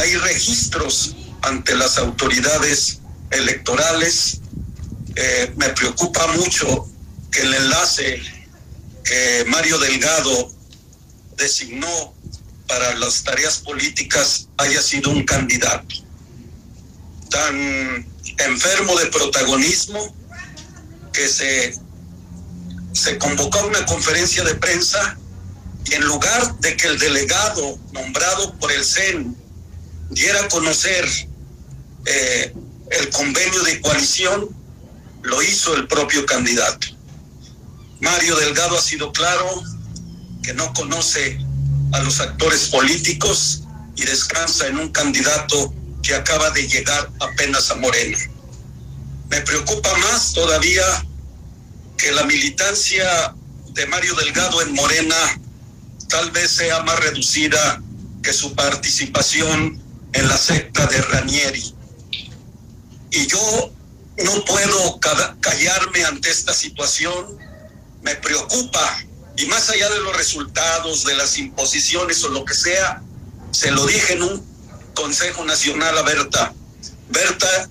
Hay 0.00 0.16
registros 0.16 1.14
ante 1.42 1.76
las 1.76 1.98
autoridades 1.98 3.00
electorales. 3.30 4.40
Eh, 5.14 5.52
me 5.56 5.68
preocupa 5.70 6.26
mucho 6.28 6.88
que 7.32 7.40
el 7.40 7.54
enlace 7.54 8.22
que 9.04 9.44
Mario 9.48 9.78
Delgado 9.78 10.52
designó 11.36 12.14
para 12.68 12.94
las 12.96 13.24
tareas 13.24 13.58
políticas 13.58 14.48
haya 14.58 14.80
sido 14.80 15.10
un 15.10 15.24
candidato 15.24 15.96
tan 17.30 18.06
enfermo 18.38 18.96
de 18.98 19.06
protagonismo 19.06 20.14
que 21.12 21.28
se, 21.28 21.74
se 22.92 23.18
convocó 23.18 23.66
una 23.66 23.84
conferencia 23.86 24.44
de 24.44 24.54
prensa 24.54 25.18
y 25.86 25.94
en 25.94 26.04
lugar 26.04 26.58
de 26.60 26.76
que 26.76 26.86
el 26.88 26.98
delegado 26.98 27.78
nombrado 27.92 28.56
por 28.58 28.70
el 28.70 28.84
CEN 28.84 29.34
diera 30.10 30.44
a 30.44 30.48
conocer 30.48 31.08
eh, 32.04 32.54
el 32.90 33.08
convenio 33.10 33.62
de 33.62 33.80
coalición, 33.80 34.48
lo 35.22 35.42
hizo 35.42 35.74
el 35.74 35.88
propio 35.88 36.26
candidato. 36.26 36.88
Mario 38.02 38.36
Delgado 38.36 38.76
ha 38.76 38.82
sido 38.82 39.12
claro 39.12 39.62
que 40.42 40.52
no 40.54 40.72
conoce 40.74 41.38
a 41.92 42.00
los 42.00 42.20
actores 42.20 42.68
políticos 42.68 43.62
y 43.96 44.04
descansa 44.04 44.66
en 44.66 44.78
un 44.78 44.88
candidato 44.90 45.72
que 46.02 46.14
acaba 46.14 46.50
de 46.50 46.66
llegar 46.66 47.10
apenas 47.20 47.70
a 47.70 47.76
Morena. 47.76 48.18
Me 49.30 49.40
preocupa 49.42 49.96
más 49.98 50.32
todavía 50.32 50.82
que 51.96 52.10
la 52.10 52.24
militancia 52.24 53.34
de 53.70 53.86
Mario 53.86 54.14
Delgado 54.16 54.60
en 54.62 54.74
Morena 54.74 55.16
tal 56.08 56.30
vez 56.32 56.50
sea 56.50 56.82
más 56.82 56.98
reducida 56.98 57.80
que 58.22 58.32
su 58.32 58.54
participación 58.54 59.80
en 60.12 60.28
la 60.28 60.36
secta 60.36 60.86
de 60.86 61.00
Ranieri. 61.02 61.72
Y 63.12 63.26
yo 63.28 63.72
no 64.24 64.44
puedo 64.44 64.98
ca- 64.98 65.36
callarme 65.40 66.04
ante 66.04 66.30
esta 66.30 66.52
situación, 66.52 67.38
me 68.02 68.14
preocupa, 68.16 68.98
y 69.36 69.46
más 69.46 69.70
allá 69.70 69.88
de 69.90 70.00
los 70.00 70.16
resultados, 70.16 71.04
de 71.04 71.14
las 71.14 71.38
imposiciones 71.38 72.22
o 72.24 72.28
lo 72.28 72.44
que 72.44 72.54
sea, 72.54 73.02
se 73.50 73.70
lo 73.70 73.86
dije 73.86 74.14
en 74.14 74.22
un 74.22 74.52
Consejo 74.94 75.44
Nacional 75.44 75.96
a 75.96 76.02
Berta. 76.02 76.52
Berta, 77.08 77.68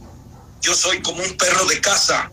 yo 0.61 0.73
soy 0.73 1.01
como 1.01 1.21
un 1.23 1.37
perro 1.37 1.65
de 1.65 1.79
casa. 1.81 2.31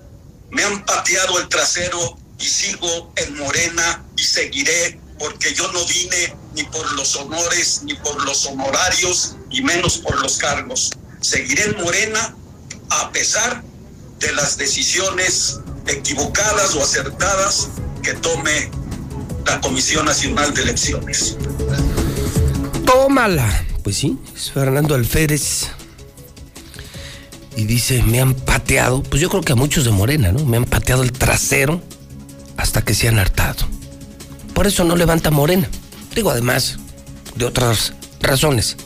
Me 0.50 0.64
han 0.64 0.84
pateado 0.84 1.38
el 1.38 1.48
trasero 1.48 2.18
y 2.38 2.46
sigo 2.46 3.12
en 3.16 3.36
Morena 3.36 4.04
y 4.16 4.22
seguiré 4.22 5.00
porque 5.18 5.52
yo 5.52 5.70
no 5.72 5.84
vine 5.86 6.36
ni 6.54 6.62
por 6.64 6.90
los 6.92 7.16
honores 7.16 7.82
ni 7.82 7.94
por 7.94 8.24
los 8.24 8.46
honorarios 8.46 9.36
y 9.50 9.62
menos 9.62 9.98
por 9.98 10.18
los 10.20 10.38
cargos. 10.38 10.92
Seguiré 11.20 11.64
en 11.64 11.82
Morena 11.82 12.34
a 12.90 13.12
pesar 13.12 13.62
de 14.20 14.32
las 14.32 14.56
decisiones 14.56 15.58
equivocadas 15.86 16.74
o 16.74 16.82
acertadas 16.82 17.68
que 18.08 18.14
tome 18.14 18.70
la 19.44 19.60
Comisión 19.60 20.06
Nacional 20.06 20.54
de 20.54 20.62
Elecciones. 20.62 21.36
Tómala. 22.86 23.66
Pues 23.82 23.98
sí, 23.98 24.16
es 24.34 24.50
Fernando 24.50 24.94
Alférez. 24.94 25.68
Y 27.54 27.64
dice, 27.64 28.02
me 28.02 28.22
han 28.22 28.32
pateado, 28.32 29.02
pues 29.02 29.20
yo 29.20 29.28
creo 29.28 29.42
que 29.42 29.52
a 29.52 29.56
muchos 29.56 29.84
de 29.84 29.90
Morena, 29.90 30.32
¿no? 30.32 30.42
Me 30.46 30.56
han 30.56 30.64
pateado 30.64 31.02
el 31.02 31.12
trasero 31.12 31.82
hasta 32.56 32.80
que 32.80 32.94
se 32.94 33.08
han 33.08 33.18
hartado. 33.18 33.68
Por 34.54 34.66
eso 34.66 34.84
no 34.84 34.96
levanta 34.96 35.30
Morena. 35.30 35.68
Digo, 36.14 36.30
además 36.30 36.78
de 37.34 37.44
otras 37.44 37.92
razones. 38.22 38.78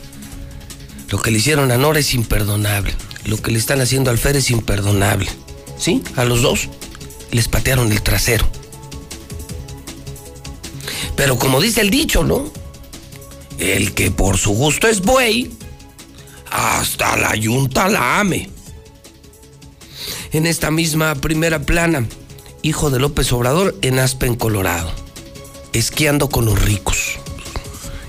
Lo 1.07 1.21
que 1.21 1.31
le 1.31 1.37
hicieron 1.37 1.71
a 1.71 1.77
Nora 1.77 1.99
es 1.99 2.13
imperdonable. 2.13 2.93
Lo 3.23 3.41
que 3.41 3.51
le 3.51 3.59
están 3.59 3.79
haciendo 3.79 4.09
a 4.09 4.13
Alférez 4.13 4.43
es 4.43 4.51
imperdonable. 4.51 5.29
¿Sí? 5.77 6.03
A 6.17 6.25
los 6.25 6.41
dos 6.41 6.67
les 7.31 7.47
patearon 7.47 7.89
el 7.93 8.01
trasero. 8.01 8.45
Pero 11.23 11.39
como 11.39 11.61
dice 11.61 11.79
el 11.79 11.89
dicho, 11.89 12.25
¿no? 12.25 12.51
El 13.57 13.93
que 13.93 14.11
por 14.11 14.37
su 14.37 14.51
gusto 14.51 14.89
es 14.89 14.99
buey, 14.99 15.49
hasta 16.51 17.15
la 17.15 17.33
yunta 17.33 17.87
la 17.87 18.19
ame. 18.19 18.49
En 20.33 20.45
esta 20.45 20.69
misma 20.69 21.15
primera 21.15 21.59
plana, 21.59 22.05
hijo 22.61 22.89
de 22.89 22.99
López 22.99 23.31
Obrador 23.31 23.73
en 23.81 23.99
Aspen, 23.99 24.35
Colorado, 24.35 24.91
esquiando 25.71 26.27
con 26.27 26.43
los 26.43 26.61
ricos. 26.61 27.13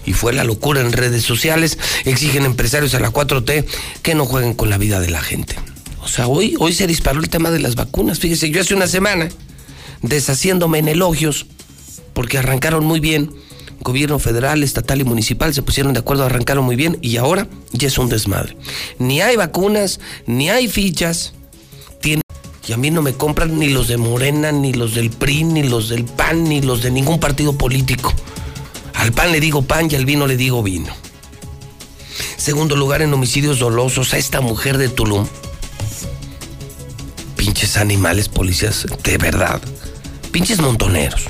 Y 0.04 0.12
fue 0.12 0.32
la 0.32 0.42
locura 0.42 0.80
en 0.80 0.90
redes 0.90 1.22
sociales, 1.22 1.78
exigen 2.04 2.44
empresarios 2.44 2.94
a 2.94 2.98
la 2.98 3.12
4T 3.12 3.64
que 4.02 4.16
no 4.16 4.26
jueguen 4.26 4.54
con 4.54 4.70
la 4.70 4.78
vida 4.78 4.98
de 4.98 5.10
la 5.10 5.22
gente. 5.22 5.54
O 6.02 6.08
sea, 6.08 6.26
hoy, 6.26 6.56
hoy 6.58 6.72
se 6.72 6.88
disparó 6.88 7.20
el 7.20 7.28
tema 7.28 7.52
de 7.52 7.60
las 7.60 7.76
vacunas. 7.76 8.18
Fíjese, 8.18 8.50
yo 8.50 8.60
hace 8.60 8.74
una 8.74 8.88
semana, 8.88 9.28
deshaciéndome 10.02 10.80
en 10.80 10.88
elogios, 10.88 11.46
porque 12.14 12.38
arrancaron 12.38 12.84
muy 12.84 13.00
bien. 13.00 13.30
Gobierno 13.80 14.18
federal, 14.18 14.62
estatal 14.62 15.00
y 15.00 15.04
municipal 15.04 15.52
se 15.52 15.62
pusieron 15.62 15.92
de 15.92 16.00
acuerdo, 16.00 16.24
arrancaron 16.24 16.64
muy 16.64 16.76
bien 16.76 16.96
y 17.02 17.18
ahora 17.18 17.48
ya 17.72 17.88
es 17.88 17.98
un 17.98 18.08
desmadre. 18.08 18.56
Ni 18.98 19.20
hay 19.20 19.36
vacunas, 19.36 20.00
ni 20.26 20.48
hay 20.48 20.68
fichas. 20.68 21.34
Y 22.66 22.72
a 22.72 22.78
mí 22.78 22.90
no 22.90 23.02
me 23.02 23.12
compran 23.12 23.58
ni 23.58 23.68
los 23.68 23.88
de 23.88 23.98
Morena, 23.98 24.50
ni 24.50 24.72
los 24.72 24.94
del 24.94 25.10
PRI, 25.10 25.44
ni 25.44 25.62
los 25.64 25.90
del 25.90 26.04
PAN, 26.04 26.44
ni 26.44 26.62
los 26.62 26.82
de 26.82 26.90
ningún 26.90 27.20
partido 27.20 27.58
político. 27.58 28.12
Al 28.94 29.12
PAN 29.12 29.32
le 29.32 29.40
digo 29.40 29.62
pan 29.62 29.88
y 29.90 29.96
al 29.96 30.06
vino 30.06 30.26
le 30.26 30.38
digo 30.38 30.62
vino. 30.62 30.90
Segundo 32.38 32.74
lugar 32.74 33.02
en 33.02 33.12
homicidios 33.12 33.58
dolosos 33.58 34.14
a 34.14 34.18
esta 34.18 34.40
mujer 34.40 34.78
de 34.78 34.88
Tulum. 34.88 35.26
Pinches 37.36 37.76
animales, 37.76 38.28
policías, 38.28 38.86
de 39.02 39.18
verdad. 39.18 39.60
Pinches 40.32 40.60
montoneros. 40.60 41.28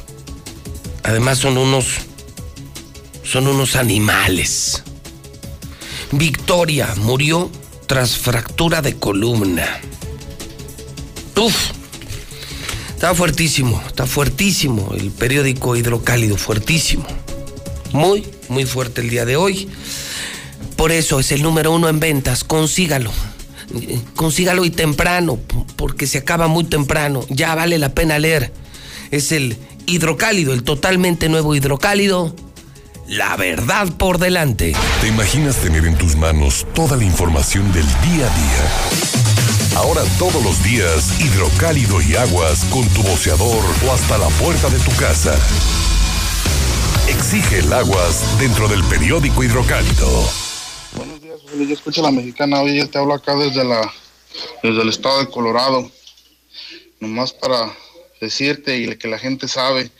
Además 1.05 1.39
son 1.39 1.57
unos. 1.59 1.87
Son 3.23 3.47
unos 3.47 3.77
animales. 3.77 4.83
Victoria 6.13 6.93
murió 6.97 7.51
tras 7.87 8.17
fractura 8.17 8.83
de 8.83 8.97
columna. 8.97 9.81
Uf. 11.37 11.71
Está 12.91 13.15
fuertísimo, 13.15 13.83
está 13.87 14.07
fuertísimo 14.07 14.95
el 14.99 15.11
periódico 15.11 15.77
Hidrocálido, 15.77 16.37
fuertísimo. 16.37 17.07
Muy, 17.93 18.27
muy 18.49 18.65
fuerte 18.65 19.01
el 19.01 19.11
día 19.11 19.25
de 19.25 19.37
hoy. 19.37 19.69
Por 20.77 20.91
eso 20.91 21.21
es 21.21 21.33
el 21.33 21.43
número 21.43 21.73
uno 21.73 21.89
en 21.89 22.01
ventas, 22.01 22.45
consígalo. 22.45 23.13
Consígalo 24.15 24.65
y 24.65 24.71
temprano, 24.71 25.39
porque 25.77 26.07
se 26.07 26.19
acaba 26.19 26.47
muy 26.47 26.65
temprano. 26.65 27.25
Ya 27.29 27.55
vale 27.55 27.79
la 27.79 27.91
pena 27.91 28.19
leer. 28.19 28.53
Es 29.11 29.33
el 29.33 29.57
hidrocálido, 29.87 30.53
el 30.53 30.63
totalmente 30.63 31.29
nuevo 31.29 31.55
hidrocálido. 31.55 32.35
La 33.07 33.37
verdad 33.37 33.89
por 33.99 34.19
delante. 34.19 34.75
¿Te 35.01 35.09
imaginas 35.09 35.57
tener 35.57 35.85
en 35.85 35.97
tus 35.97 36.17
manos 36.17 36.67
toda 36.75 36.97
la 36.97 37.05
información 37.05 37.71
del 37.73 37.87
día 37.87 38.27
a 38.27 38.37
día? 38.37 39.77
Ahora 39.77 40.03
todos 40.19 40.43
los 40.43 40.63
días, 40.63 41.21
hidrocálido 41.21 42.01
y 42.01 42.17
aguas 42.17 42.65
con 42.67 42.89
tu 42.91 43.03
boceador 43.03 43.63
o 43.87 43.93
hasta 43.93 44.17
la 44.17 44.29
puerta 44.29 44.71
de 44.71 44.79
tu 44.79 44.91
casa. 44.97 45.35
Exige 47.09 47.59
el 47.59 47.73
aguas 47.73 48.39
dentro 48.39 48.69
del 48.69 48.83
periódico 48.85 49.45
hidrocálido. 49.45 50.29
Yo 51.59 51.75
escucho 51.75 52.01
a 52.01 52.05
la 52.05 52.11
mexicana, 52.11 52.63
oye, 52.63 52.79
yo 52.79 52.89
te 52.89 52.99
hablo 52.99 53.15
acá 53.15 53.35
desde 53.37 53.65
la 53.65 53.93
desde 54.63 54.83
el 54.83 54.89
estado 54.89 55.21
de 55.21 55.31
Colorado. 55.31 55.91
Nomás 57.01 57.33
para 57.33 57.71
decirte 58.25 58.77
y 58.77 58.97
que 58.97 59.09
la 59.09 59.19
gente 59.19 59.49
sabe 59.49 59.91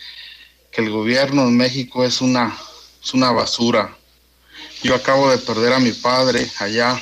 que 0.73 0.83
el 0.83 0.91
gobierno 0.91 1.43
en 1.43 1.57
México 1.57 2.05
es 2.05 2.21
una 2.21 2.57
es 3.05 3.13
una 3.13 3.31
basura. 3.33 3.95
Yo 4.83 4.95
acabo 4.95 5.31
de 5.31 5.37
perder 5.37 5.75
a 5.75 5.79
mi 5.79 5.93
padre 5.93 6.51
allá 6.59 7.01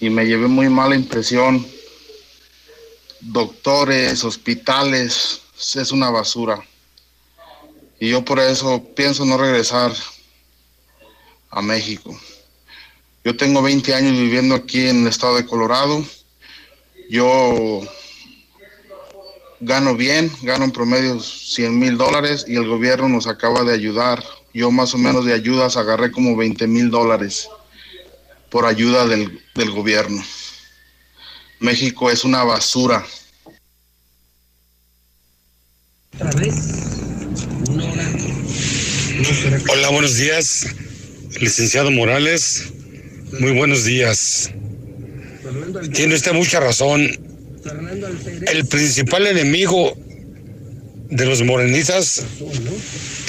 y 0.00 0.08
me 0.08 0.24
llevé 0.24 0.48
muy 0.48 0.68
mala 0.70 0.94
impresión. 0.94 1.66
Doctores, 3.20 4.24
hospitales, 4.24 5.42
es 5.74 5.92
una 5.92 6.10
basura. 6.10 6.66
Y 8.00 8.08
yo 8.08 8.24
por 8.24 8.40
eso 8.40 8.82
pienso 8.96 9.24
no 9.26 9.36
regresar 9.36 9.92
a 11.50 11.60
México. 11.60 12.18
Yo 13.24 13.36
tengo 13.36 13.62
20 13.62 13.94
años 13.94 14.12
viviendo 14.12 14.54
aquí 14.54 14.88
en 14.88 15.02
el 15.02 15.08
estado 15.08 15.36
de 15.36 15.46
Colorado. 15.46 16.04
Yo 17.10 17.82
gano 19.62 19.96
bien, 19.96 20.30
gano 20.42 20.64
en 20.64 20.72
promedio 20.72 21.20
100 21.20 21.78
mil 21.78 21.96
dólares 21.96 22.44
y 22.48 22.56
el 22.56 22.66
gobierno 22.66 23.08
nos 23.08 23.28
acaba 23.28 23.62
de 23.62 23.72
ayudar. 23.72 24.22
Yo 24.52 24.70
más 24.70 24.92
o 24.92 24.98
menos 24.98 25.24
de 25.24 25.32
ayudas 25.32 25.76
agarré 25.76 26.10
como 26.10 26.36
20 26.36 26.66
mil 26.66 26.90
dólares 26.90 27.48
por 28.50 28.66
ayuda 28.66 29.06
del, 29.06 29.40
del 29.54 29.70
gobierno. 29.70 30.22
México 31.60 32.10
es 32.10 32.24
una 32.24 32.42
basura. 32.42 33.06
Hola, 39.70 39.90
buenos 39.90 40.16
días, 40.16 40.66
licenciado 41.40 41.90
Morales. 41.92 42.64
Muy 43.38 43.52
buenos 43.52 43.84
días. 43.84 44.50
Tiene 45.94 46.16
usted 46.16 46.32
mucha 46.32 46.58
razón. 46.58 47.31
El 48.46 48.66
principal 48.66 49.26
enemigo 49.26 49.96
de 51.10 51.26
los 51.26 51.42
morenistas 51.42 52.24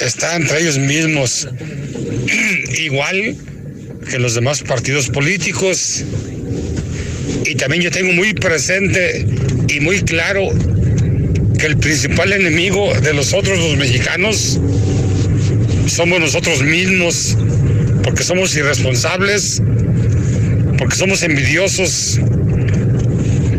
está 0.00 0.36
entre 0.36 0.60
ellos 0.60 0.78
mismos, 0.78 1.48
igual 2.80 3.36
que 4.10 4.18
los 4.18 4.34
demás 4.34 4.62
partidos 4.62 5.08
políticos. 5.08 6.04
Y 7.46 7.54
también 7.56 7.82
yo 7.82 7.90
tengo 7.90 8.12
muy 8.12 8.32
presente 8.34 9.26
y 9.68 9.80
muy 9.80 10.00
claro 10.02 10.48
que 11.58 11.66
el 11.66 11.76
principal 11.76 12.32
enemigo 12.32 12.92
de 13.00 13.14
nosotros 13.14 13.58
los 13.58 13.76
mexicanos 13.76 14.58
somos 15.86 16.20
nosotros 16.20 16.62
mismos, 16.62 17.36
porque 18.02 18.24
somos 18.24 18.56
irresponsables, 18.56 19.62
porque 20.78 20.96
somos 20.96 21.22
envidiosos. 21.22 22.18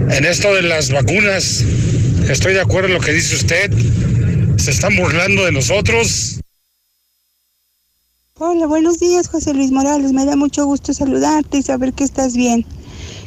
En 0.09 0.23
esto 0.23 0.53
de 0.53 0.61
las 0.61 0.91
vacunas, 0.91 1.61
estoy 2.29 2.53
de 2.53 2.61
acuerdo 2.61 2.89
en 2.89 2.93
lo 2.93 2.99
que 2.99 3.11
dice 3.11 3.35
usted, 3.35 3.71
se 4.57 4.71
están 4.71 4.95
burlando 4.95 5.45
de 5.45 5.51
nosotros. 5.51 6.39
Hola, 8.37 8.67
buenos 8.67 8.99
días, 8.99 9.27
José 9.27 9.53
Luis 9.53 9.71
Morales. 9.71 10.13
Me 10.13 10.25
da 10.25 10.35
mucho 10.35 10.65
gusto 10.65 10.93
saludarte 10.93 11.57
y 11.57 11.63
saber 11.63 11.93
que 11.93 12.03
estás 12.03 12.35
bien. 12.35 12.65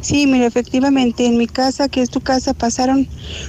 Sí, 0.03 0.27
mira, 0.27 0.47
efectivamente, 0.47 1.27
en 1.27 1.37
mi 1.37 1.49
casa, 1.49 1.89
que 1.89 2.01
es 2.01 2.11
tu 2.11 2.21
casa, 2.21 2.55
pasaron 2.55 3.09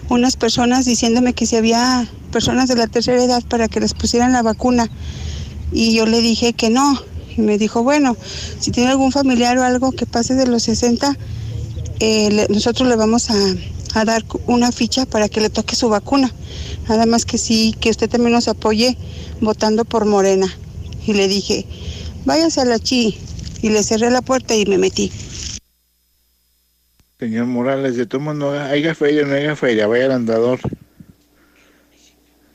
unas 0.09 0.35
personas 0.35 0.85
diciéndome 0.85 1.33
que 1.33 1.45
si 1.45 1.55
había 1.55 2.07
personas 2.31 2.67
de 2.67 2.75
la 2.75 2.87
tercera 2.87 3.23
edad 3.23 3.43
para 3.47 3.67
que 3.67 3.79
les 3.79 3.93
pusieran 3.93 4.33
la 4.33 4.41
vacuna. 4.41 4.89
Y 5.71 5.93
yo 5.93 6.07
le 6.07 6.21
dije 6.21 6.53
que 6.53 6.71
no. 6.71 6.99
Y 7.37 7.41
me 7.41 7.59
dijo, 7.59 7.83
bueno, 7.83 8.17
si 8.59 8.71
tiene 8.71 8.89
algún 8.89 9.11
familiar 9.11 9.57
o 9.59 9.63
algo 9.63 9.91
que 9.91 10.07
pase 10.07 10.33
de 10.33 10.47
los 10.47 10.63
60, 10.63 11.15
eh, 11.99 12.47
nosotros 12.49 12.87
le 12.87 12.95
vamos 12.95 13.29
a, 13.29 14.05
dar 14.05 14.23
una 14.47 14.71
ficha 14.71 15.05
para 15.05 15.27
que 15.27 15.41
le 15.41 15.49
toque 15.49 15.75
su 15.75 15.89
vacuna. 15.89 16.31
Nada 16.87 17.05
más 17.05 17.25
que 17.25 17.37
sí, 17.37 17.75
que 17.79 17.89
usted 17.89 18.09
también 18.09 18.33
nos 18.33 18.47
apoye 18.47 18.97
votando 19.41 19.85
por 19.85 20.05
Morena. 20.05 20.47
Y 21.05 21.13
le 21.13 21.27
dije, 21.27 21.65
váyase 22.25 22.61
a 22.61 22.65
la 22.65 22.79
chi. 22.79 23.17
Y 23.61 23.69
le 23.69 23.83
cerré 23.83 24.09
la 24.09 24.21
puerta 24.21 24.55
y 24.55 24.65
me 24.65 24.77
metí. 24.77 25.11
Señor 27.19 27.47
Morales, 27.47 27.97
de 27.97 28.05
todos 28.05 28.23
modos, 28.23 28.37
no 28.37 28.51
haya 28.51 28.95
feria, 28.95 29.25
no 29.25 29.33
haya 29.33 29.55
feria, 29.57 29.87
vaya 29.87 30.05
al 30.05 30.13
andador. 30.13 30.59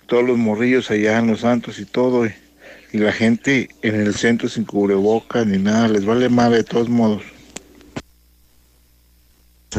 Todos 0.07 0.25
los 0.25 0.39
morrillos 0.39 0.91
allá 0.91 1.19
en 1.19 1.27
Los 1.27 1.41
Santos 1.41 1.79
y 1.79 1.85
todo, 1.85 2.25
y, 2.25 2.33
y 2.93 2.99
la 2.99 3.12
gente 3.12 3.69
en 3.83 4.01
el 4.01 4.15
centro 4.15 4.49
sin 4.49 4.65
cubrebocas 4.65 5.47
ni 5.47 5.59
nada, 5.59 5.89
les 5.89 6.07
vale 6.07 6.31
madre 6.31 6.59
de 6.59 6.65
todos 6.65 6.89
modos. 6.89 7.34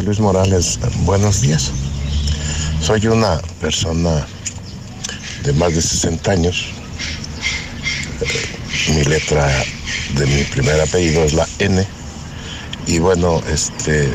Luis 0.04 0.20
Morales, 0.20 0.80
buenos 1.06 1.42
días. 1.42 1.72
Soy 2.82 3.08
una 3.08 3.40
persona 3.62 4.26
de 5.44 5.54
más 5.54 5.74
de 5.74 5.82
60 5.82 6.32
años. 6.32 6.66
Eh, 8.22 8.94
Mi 8.94 9.04
letra 9.04 9.48
de 10.16 10.26
mi 10.28 10.44
primer 10.44 10.80
apellido 10.82 11.24
es 11.24 11.34
la 11.34 11.48
N. 11.60 11.86
Y 12.88 13.00
bueno, 13.00 13.42
este 13.52 14.06
eh, 14.06 14.14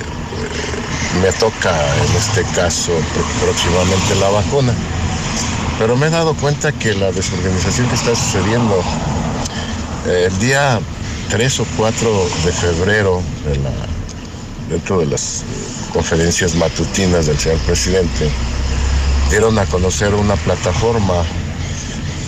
me 1.22 1.32
toca 1.32 1.72
en 2.04 2.16
este 2.16 2.42
caso 2.54 2.92
pr- 2.92 3.40
próximamente 3.44 4.14
la 4.20 4.28
vacuna. 4.28 4.72
Pero 5.78 5.96
me 5.96 6.06
he 6.06 6.10
dado 6.10 6.34
cuenta 6.34 6.72
que 6.72 6.94
la 6.94 7.10
desorganización 7.10 7.88
que 7.88 7.94
está 7.94 8.14
sucediendo 8.14 8.82
eh, 10.06 10.28
el 10.30 10.38
día 10.38 10.78
3 11.30 11.60
o 11.60 11.66
4 11.76 12.28
de 12.44 12.52
febrero 12.52 13.22
de 13.46 13.56
la 13.56 13.70
dentro 14.70 15.00
de 15.00 15.06
las 15.06 15.42
eh, 15.42 15.44
conferencias 15.92 16.54
matutinas 16.54 17.26
del 17.26 17.38
señor 17.38 17.58
presidente, 17.58 18.30
dieron 19.28 19.58
a 19.58 19.66
conocer 19.66 20.14
una 20.14 20.36
plataforma 20.36 21.24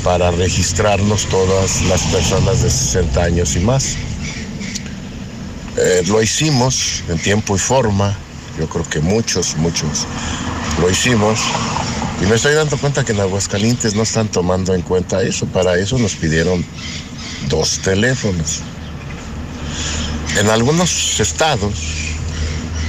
para 0.02 0.32
registrarnos 0.32 1.26
todas 1.26 1.82
las 1.82 2.02
personas 2.02 2.62
de 2.62 2.70
60 2.70 3.22
años 3.22 3.56
y 3.56 3.60
más. 3.60 3.96
Eh, 5.76 6.02
lo 6.06 6.20
hicimos 6.20 7.02
en 7.08 7.18
tiempo 7.18 7.54
y 7.54 7.58
forma, 7.58 8.14
yo 8.58 8.68
creo 8.68 8.84
que 8.88 9.00
muchos, 9.00 9.56
muchos 9.56 10.06
lo 10.80 10.90
hicimos, 10.90 11.38
y 12.20 12.26
me 12.26 12.34
estoy 12.34 12.54
dando 12.54 12.76
cuenta 12.76 13.04
que 13.04 13.12
en 13.12 13.20
Aguascalientes 13.20 13.94
no 13.94 14.02
están 14.02 14.28
tomando 14.28 14.74
en 14.74 14.82
cuenta 14.82 15.22
eso, 15.22 15.46
para 15.46 15.76
eso 15.78 15.98
nos 15.98 16.14
pidieron 16.14 16.64
dos 17.48 17.78
teléfonos. 17.78 18.60
En 20.38 20.48
algunos 20.48 21.20
estados, 21.20 22.11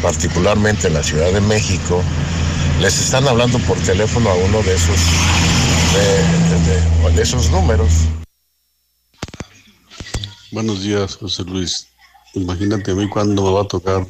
particularmente 0.03 0.87
en 0.87 0.93
la 0.95 1.01
Ciudad 1.01 1.31
de 1.31 1.39
México, 1.41 2.03
les 2.81 2.99
están 2.99 3.25
hablando 3.27 3.57
por 3.59 3.77
teléfono 3.79 4.29
a 4.29 4.35
uno 4.35 4.61
de 4.61 4.75
esos, 4.75 4.99
de, 5.93 7.09
de- 7.09 7.15
de 7.15 7.21
esos 7.21 7.49
números. 7.49 7.89
Buenos 10.51 10.83
días, 10.83 11.15
José 11.15 11.43
Luis. 11.43 11.87
Imagínate 12.33 12.91
a 12.91 12.95
mí 12.95 13.07
cuándo 13.09 13.43
me 13.43 13.51
va 13.51 13.61
a 13.61 13.67
tocar, 13.67 14.05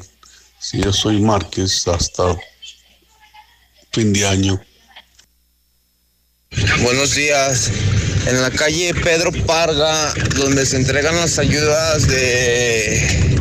si 0.58 0.82
yo 0.82 0.92
soy 0.92 1.20
Márquez, 1.20 1.86
hasta 1.86 2.36
fin 3.92 4.12
de 4.12 4.26
año. 4.26 4.60
Buenos 6.82 7.14
días. 7.14 7.70
En 8.26 8.40
la 8.42 8.50
calle 8.50 8.94
Pedro 8.94 9.30
Parga, 9.46 10.12
donde 10.36 10.64
se 10.66 10.76
entregan 10.76 11.14
las 11.16 11.38
ayudas 11.38 12.08
de, 12.08 13.36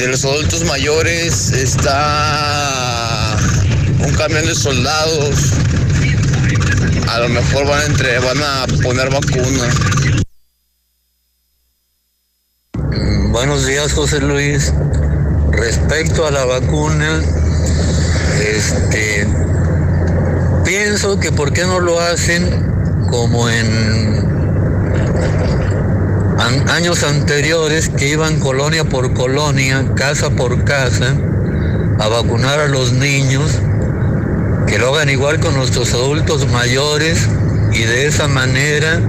de 0.00 0.08
los 0.08 0.24
adultos 0.24 0.64
mayores, 0.64 1.50
está 1.50 3.36
un 4.02 4.14
camión 4.14 4.46
de 4.46 4.54
soldados. 4.54 5.52
A 7.08 7.18
lo 7.20 7.28
mejor 7.28 7.66
van 7.66 7.82
entre, 7.82 8.18
van 8.18 8.38
a 8.42 8.66
poner 8.82 9.10
vacuna. 9.10 9.68
Mm, 12.72 13.32
Buenos 13.32 13.66
días, 13.66 13.92
José 13.92 14.20
Luis. 14.20 14.72
Respecto 15.50 16.26
a 16.26 16.30
la 16.30 16.46
vacuna, 16.46 17.20
este, 18.40 19.28
pienso 20.64 21.20
que 21.20 21.30
por 21.30 21.52
qué 21.52 21.64
no 21.64 21.78
lo 21.78 22.00
hacen 22.00 22.48
como 23.10 23.50
en 23.50 24.20
años 26.40 27.02
anteriores 27.02 27.88
que 27.88 28.08
iban 28.08 28.40
colonia 28.40 28.84
por 28.84 29.14
colonia, 29.14 29.84
casa 29.94 30.30
por 30.30 30.64
casa, 30.64 31.16
a 31.98 32.08
vacunar 32.08 32.60
a 32.60 32.68
los 32.68 32.92
niños, 32.92 33.52
que 34.66 34.78
lo 34.78 34.94
hagan 34.94 35.10
igual 35.10 35.40
con 35.40 35.54
nuestros 35.54 35.92
adultos 35.92 36.48
mayores 36.48 37.28
y 37.72 37.82
de 37.82 38.06
esa 38.06 38.28
manera 38.28 39.00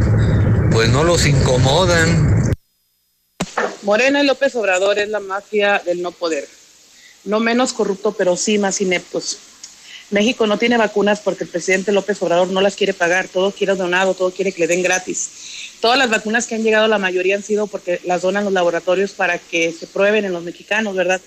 pues 0.72 0.90
no 0.90 1.03
los 1.03 1.26
incomodan, 1.26 2.32
Morena 3.84 4.22
y 4.22 4.28
López 4.28 4.56
Obrador 4.56 4.99
es 4.99 5.10
la 5.10 5.20
mafia 5.20 5.82
del 5.84 6.02
no 6.02 6.12
poder. 6.12 6.48
No 7.24 7.40
menos 7.40 7.74
corrupto, 7.74 8.12
pero 8.14 8.38
sí 8.38 8.58
más 8.60 8.80
ineptos. 8.80 9.38
México 10.12 10.45
no 10.45 10.60
tiene 10.60 10.78
vacunas 10.78 11.20
porque 11.22 11.45
el 11.45 11.49
presidente 11.49 11.91
López 11.91 12.22
Obrador 12.22 12.49
no 12.49 12.62
las 12.62 12.76
quiere 12.76 12.94
pagar, 12.94 13.28
todo 13.28 13.52
quiere 13.52 13.76
donado, 13.76 14.14
todo 14.14 14.32
quiere 14.32 14.52
que 14.52 14.62
le 14.62 14.68
den 14.68 14.84
gratis. 14.84 15.70
Todas 15.82 15.98
las 15.98 16.10
vacunas 16.10 16.45
que 16.45 16.56
han 16.56 16.64
llegado, 16.64 16.88
la 16.88 16.99
mayoría 16.99 17.36
han 17.36 17.44
sido 17.44 17.68
porque 17.68 17.99
las 18.06 18.22
donan 18.22 18.45
los 18.45 18.53
laboratorios 18.53 19.12
para 19.12 19.40
que 19.40 19.74
se 19.74 19.88
prueben 19.88 20.26
en 20.26 20.32
los 20.32 20.44
mexicanos, 20.44 20.95
¿verdad? 20.95 21.20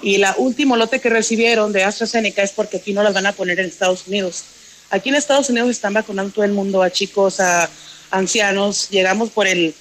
Y 0.00 0.16
la 0.16 0.34
último 0.38 0.76
lote 0.76 1.00
que 1.00 1.10
recibieron 1.10 1.72
de 1.72 1.84
AstraZeneca 1.84 2.42
es 2.42 2.52
porque 2.52 2.78
aquí 2.78 2.94
no 2.94 3.02
las 3.02 3.12
van 3.12 3.26
a 3.26 3.32
poner 3.32 3.60
en 3.60 3.66
Estados 3.66 4.06
Unidos. 4.06 4.44
Aquí 4.90 5.10
en 5.10 5.14
Estados 5.14 5.50
Unidos 5.50 5.70
están 5.70 5.92
vacunando 5.92 6.32
todo 6.32 6.44
el 6.44 6.52
mundo, 6.52 6.82
a 6.82 6.90
chicos, 6.90 7.38
a 7.40 7.68
ancianos. 8.10 8.88
Llegamos 8.90 9.30
por 9.30 9.46
el 9.46 9.74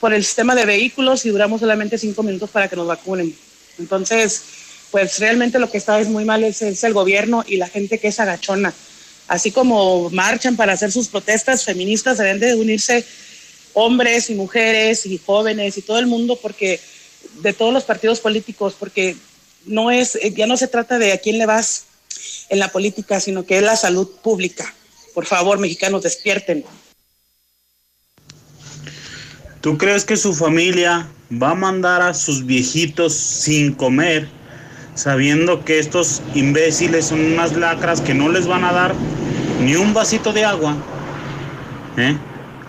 por 0.00 0.12
el 0.12 0.24
sistema 0.24 0.54
de 0.54 0.64
vehículos 0.64 1.24
y 1.26 1.30
duramos 1.30 1.60
solamente 1.60 1.98
cinco 1.98 2.22
minutos 2.22 2.50
para 2.50 2.68
que 2.68 2.76
nos 2.76 2.86
vacunen. 2.86 3.36
Entonces, 3.78 4.42
pues 4.90 5.18
realmente 5.18 5.58
lo 5.58 5.70
que 5.70 5.78
está 5.78 6.00
es 6.00 6.08
muy 6.08 6.24
mal 6.24 6.42
es, 6.42 6.62
es 6.62 6.82
el 6.84 6.94
gobierno 6.94 7.44
y 7.46 7.56
la 7.56 7.68
gente 7.68 7.98
que 7.98 8.08
es 8.08 8.18
agachona. 8.18 8.72
Así 9.28 9.52
como 9.52 10.10
marchan 10.10 10.56
para 10.56 10.72
hacer 10.72 10.90
sus 10.90 11.08
protestas 11.08 11.64
feministas, 11.64 12.18
deben 12.18 12.40
de 12.40 12.54
unirse 12.54 13.04
hombres 13.74 14.30
y 14.30 14.34
mujeres 14.34 15.06
y 15.06 15.18
jóvenes 15.18 15.78
y 15.78 15.82
todo 15.82 15.98
el 15.98 16.06
mundo 16.06 16.36
porque 16.40 16.80
de 17.42 17.52
todos 17.52 17.72
los 17.72 17.84
partidos 17.84 18.20
políticos, 18.20 18.74
porque 18.78 19.16
no 19.66 19.90
es, 19.90 20.16
eh, 20.16 20.32
ya 20.34 20.46
no 20.46 20.56
se 20.56 20.66
trata 20.66 20.98
de 20.98 21.12
a 21.12 21.18
quién 21.18 21.38
le 21.38 21.46
vas, 21.46 21.84
en 22.48 22.58
la 22.58 22.68
política, 22.68 23.20
sino 23.20 23.44
que 23.44 23.58
es 23.58 23.62
la 23.62 23.76
salud 23.76 24.08
pública. 24.22 24.74
Por 25.14 25.26
favor, 25.26 25.58
mexicanos, 25.58 26.02
despierten. 26.02 26.64
¿Tú 29.60 29.76
crees 29.76 30.04
que 30.04 30.16
su 30.16 30.34
familia 30.34 31.08
va 31.30 31.50
a 31.50 31.54
mandar 31.54 32.00
a 32.00 32.14
sus 32.14 32.46
viejitos 32.46 33.14
sin 33.14 33.74
comer, 33.74 34.28
sabiendo 34.94 35.64
que 35.64 35.78
estos 35.78 36.22
imbéciles 36.34 37.06
son 37.06 37.20
unas 37.20 37.54
lacras 37.56 38.00
que 38.00 38.14
no 38.14 38.28
les 38.28 38.46
van 38.46 38.64
a 38.64 38.72
dar 38.72 38.94
ni 39.60 39.74
un 39.76 39.92
vasito 39.94 40.32
de 40.32 40.44
agua? 40.44 40.74
¿Eh? 41.96 42.16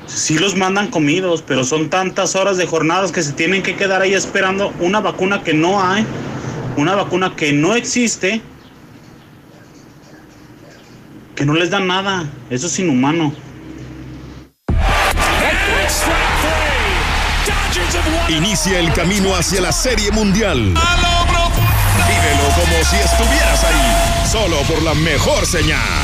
Sí 0.08 0.40
los 0.40 0.56
mandan 0.56 0.88
comidos, 0.88 1.44
pero 1.46 1.64
son 1.64 1.90
tantas 1.90 2.36
horas 2.36 2.58
de 2.58 2.66
jornadas 2.66 3.12
que 3.12 3.22
se 3.22 3.34
tienen 3.34 3.62
que 3.62 3.76
quedar 3.76 4.02
ahí 4.02 4.14
esperando 4.14 4.74
una 4.80 5.00
vacuna 5.00 5.44
que 5.44 5.54
no 5.54 5.82
hay, 5.84 6.06
una 6.78 6.96
vacuna 6.96 7.36
que 7.36 7.54
no 7.54 7.76
existe, 7.76 8.42
que 11.36 11.46
no 11.46 11.54
les 11.54 11.70
dan 11.70 11.88
nada. 11.88 12.28
Eso 12.50 12.68
es 12.68 12.80
inhumano. 12.80 13.32
Inicia 18.30 18.80
el 18.80 18.92
camino 18.94 19.36
hacia 19.36 19.62
la 19.62 19.72
Serie 19.72 20.12
Mundial. 20.12 20.58
Vívelo 20.60 22.50
como 22.56 22.84
si 22.84 22.96
estuvieras 22.96 23.64
ahí, 23.64 24.28
solo 24.32 24.58
por 24.68 24.82
la 24.82 24.94
mejor 24.96 25.46
señal. 25.46 25.99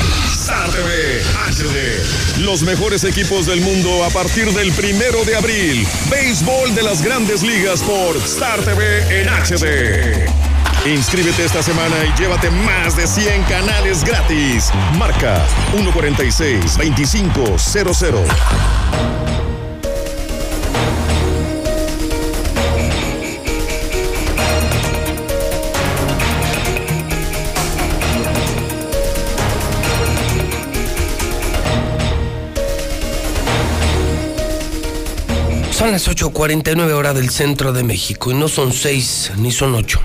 Los 2.40 2.64
mejores 2.64 3.04
equipos 3.04 3.46
del 3.46 3.62
mundo 3.62 4.04
a 4.04 4.10
partir 4.10 4.52
del 4.52 4.72
primero 4.74 5.24
de 5.26 5.36
abril. 5.36 5.88
Béisbol 6.10 6.76
de 6.76 6.84
las 6.84 7.02
grandes 7.02 7.44
ligas 7.44 7.82
por 7.82 8.18
Star 8.18 8.62
TV 8.62 9.22
en 9.22 9.28
HD. 9.30 10.28
Inscríbete 10.86 11.46
esta 11.46 11.64
semana 11.64 11.96
y 12.06 12.22
llévate 12.22 12.52
más 12.52 12.96
de 12.96 13.08
100 13.08 13.44
canales 13.44 14.04
gratis. 14.04 14.72
Marca 14.98 15.46
146 15.72 16.78
Son 35.86 35.92
las 35.92 36.08
8.49 36.08 36.94
horas 36.94 37.14
del 37.14 37.30
centro 37.30 37.72
de 37.72 37.84
México 37.84 38.32
y 38.32 38.34
no 38.34 38.48
son 38.48 38.74
6 38.74 39.34
ni 39.38 39.52
son 39.52 39.76
8. 39.76 40.02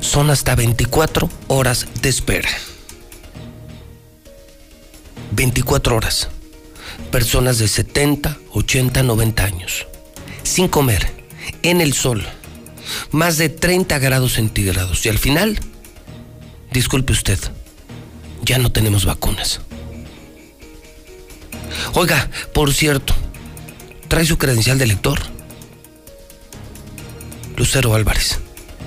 Son 0.00 0.28
hasta 0.28 0.56
24 0.56 1.30
horas 1.46 1.86
de 2.02 2.08
espera. 2.08 2.48
24 5.30 5.94
horas. 5.94 6.30
Personas 7.12 7.58
de 7.58 7.68
70, 7.68 8.36
80, 8.50 9.04
90 9.04 9.44
años. 9.44 9.86
Sin 10.42 10.66
comer, 10.66 11.12
en 11.62 11.80
el 11.80 11.92
sol. 11.92 12.26
Más 13.12 13.38
de 13.38 13.50
30 13.50 14.00
grados 14.00 14.32
centígrados. 14.32 15.06
Y 15.06 15.10
al 15.10 15.18
final, 15.18 15.60
disculpe 16.72 17.12
usted, 17.12 17.38
ya 18.42 18.58
no 18.58 18.72
tenemos 18.72 19.04
vacunas. 19.04 19.60
Oiga, 21.94 22.28
por 22.52 22.74
cierto, 22.74 23.14
¿Trae 24.12 24.26
su 24.26 24.36
credencial 24.36 24.76
de 24.76 24.84
lector? 24.84 25.18
Lucero 27.56 27.94
Álvarez. 27.94 28.42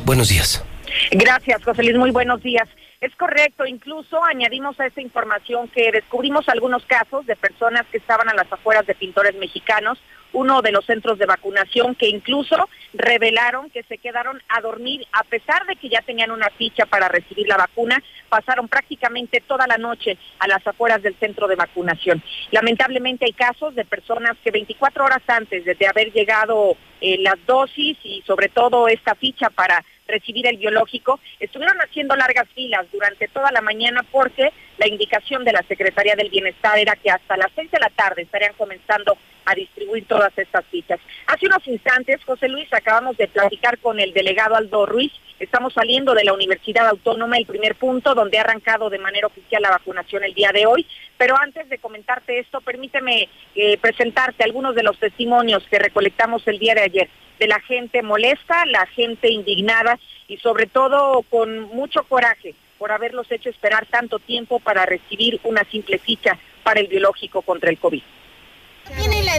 Buenos 0.05 0.29
días. 0.29 0.63
Gracias, 1.09 1.63
José 1.63 1.81
Luis. 1.81 1.97
Muy 1.97 2.11
buenos 2.11 2.43
días. 2.43 2.69
Es 3.01 3.15
correcto, 3.15 3.65
incluso 3.65 4.23
añadimos 4.23 4.79
a 4.79 4.87
esa 4.87 5.01
información 5.01 5.67
que 5.67 5.91
descubrimos 5.91 6.47
algunos 6.47 6.85
casos 6.85 7.25
de 7.25 7.35
personas 7.35 7.85
que 7.91 7.97
estaban 7.97 8.29
a 8.29 8.33
las 8.33 8.51
afueras 8.51 8.85
de 8.87 8.95
pintores 8.95 9.35
mexicanos, 9.35 9.99
uno 10.33 10.61
de 10.61 10.71
los 10.71 10.85
centros 10.85 11.17
de 11.17 11.25
vacunación 11.25 11.95
que 11.95 12.07
incluso 12.07 12.69
revelaron 12.93 13.69
que 13.69 13.83
se 13.83 13.97
quedaron 13.97 14.41
a 14.49 14.61
dormir 14.61 15.05
a 15.13 15.23
pesar 15.23 15.65
de 15.65 15.75
que 15.75 15.89
ya 15.89 16.01
tenían 16.01 16.31
una 16.31 16.49
ficha 16.49 16.85
para 16.85 17.07
recibir 17.07 17.47
la 17.47 17.57
vacuna, 17.57 18.01
pasaron 18.29 18.67
prácticamente 18.67 19.41
toda 19.41 19.65
la 19.67 19.77
noche 19.77 20.17
a 20.39 20.47
las 20.47 20.65
afueras 20.67 21.01
del 21.01 21.15
centro 21.15 21.47
de 21.47 21.55
vacunación. 21.55 22.21
Lamentablemente 22.51 23.25
hay 23.25 23.33
casos 23.33 23.75
de 23.75 23.85
personas 23.85 24.35
que 24.43 24.51
24 24.51 25.05
horas 25.05 25.21
antes 25.27 25.63
de 25.63 25.87
haber 25.87 26.11
llegado 26.11 26.75
eh, 27.01 27.17
las 27.19 27.43
dosis 27.45 27.97
y 28.03 28.21
sobre 28.25 28.49
todo 28.49 28.87
esta 28.87 29.15
ficha 29.15 29.49
para 29.49 29.83
recibir 30.07 30.47
el 30.47 30.57
biológico, 30.57 31.19
estuvieron 31.39 31.77
haciendo 31.79 32.15
largas 32.15 32.47
filas 32.49 32.85
durante 32.91 33.27
toda 33.27 33.51
la 33.51 33.61
mañana 33.61 34.05
porque 34.11 34.51
la 34.77 34.87
indicación 34.87 35.43
de 35.43 35.53
la 35.53 35.63
Secretaría 35.67 36.15
del 36.15 36.29
Bienestar 36.29 36.77
era 36.77 36.95
que 36.95 37.09
hasta 37.09 37.37
las 37.37 37.51
seis 37.55 37.71
de 37.71 37.79
la 37.79 37.89
tarde 37.89 38.23
estarían 38.23 38.53
comenzando 38.53 39.17
a 39.45 39.55
distribuir 39.55 40.05
todas 40.05 40.35
estas 40.37 40.65
fichas. 40.65 40.99
Hace 41.27 41.45
unos 41.45 41.65
instantes, 41.67 42.23
José 42.25 42.47
Luis, 42.47 42.71
acabamos 42.73 43.17
de 43.17 43.27
platicar 43.27 43.77
con 43.79 43.99
el 43.99 44.13
delegado 44.13 44.55
Aldo 44.55 44.85
Ruiz. 44.85 45.11
Estamos 45.39 45.73
saliendo 45.73 46.13
de 46.13 46.23
la 46.23 46.33
Universidad 46.33 46.87
Autónoma, 46.87 47.37
el 47.37 47.45
primer 47.45 47.75
punto, 47.75 48.15
donde 48.15 48.37
ha 48.37 48.41
arrancado 48.41 48.89
de 48.89 48.99
manera 48.99 49.27
oficial 49.27 49.61
la 49.61 49.71
vacunación 49.71 50.23
el 50.23 50.33
día 50.33 50.51
de 50.53 50.65
hoy. 50.65 50.85
Pero 51.17 51.37
antes 51.37 51.69
de 51.69 51.77
comentarte 51.77 52.39
esto, 52.39 52.61
permíteme 52.61 53.29
eh, 53.55 53.77
presentarte 53.77 54.43
algunos 54.43 54.75
de 54.75 54.83
los 54.83 54.97
testimonios 54.97 55.63
que 55.69 55.79
recolectamos 55.79 56.47
el 56.47 56.59
día 56.59 56.75
de 56.75 56.81
ayer 56.81 57.09
de 57.39 57.47
la 57.47 57.59
gente 57.59 58.01
molesta, 58.01 58.65
la 58.65 58.85
gente 58.87 59.29
indignada 59.29 59.99
y 60.27 60.37
sobre 60.37 60.67
todo 60.67 61.21
con 61.29 61.63
mucho 61.63 62.03
coraje 62.03 62.55
por 62.77 62.91
haberlos 62.91 63.31
hecho 63.31 63.49
esperar 63.49 63.85
tanto 63.85 64.19
tiempo 64.19 64.59
para 64.59 64.85
recibir 64.85 65.39
una 65.43 65.63
simple 65.65 65.97
ficha 65.99 66.37
para 66.63 66.79
el 66.79 66.87
biológico 66.87 67.41
contra 67.41 67.69
el 67.69 67.77
COVID. 67.77 68.01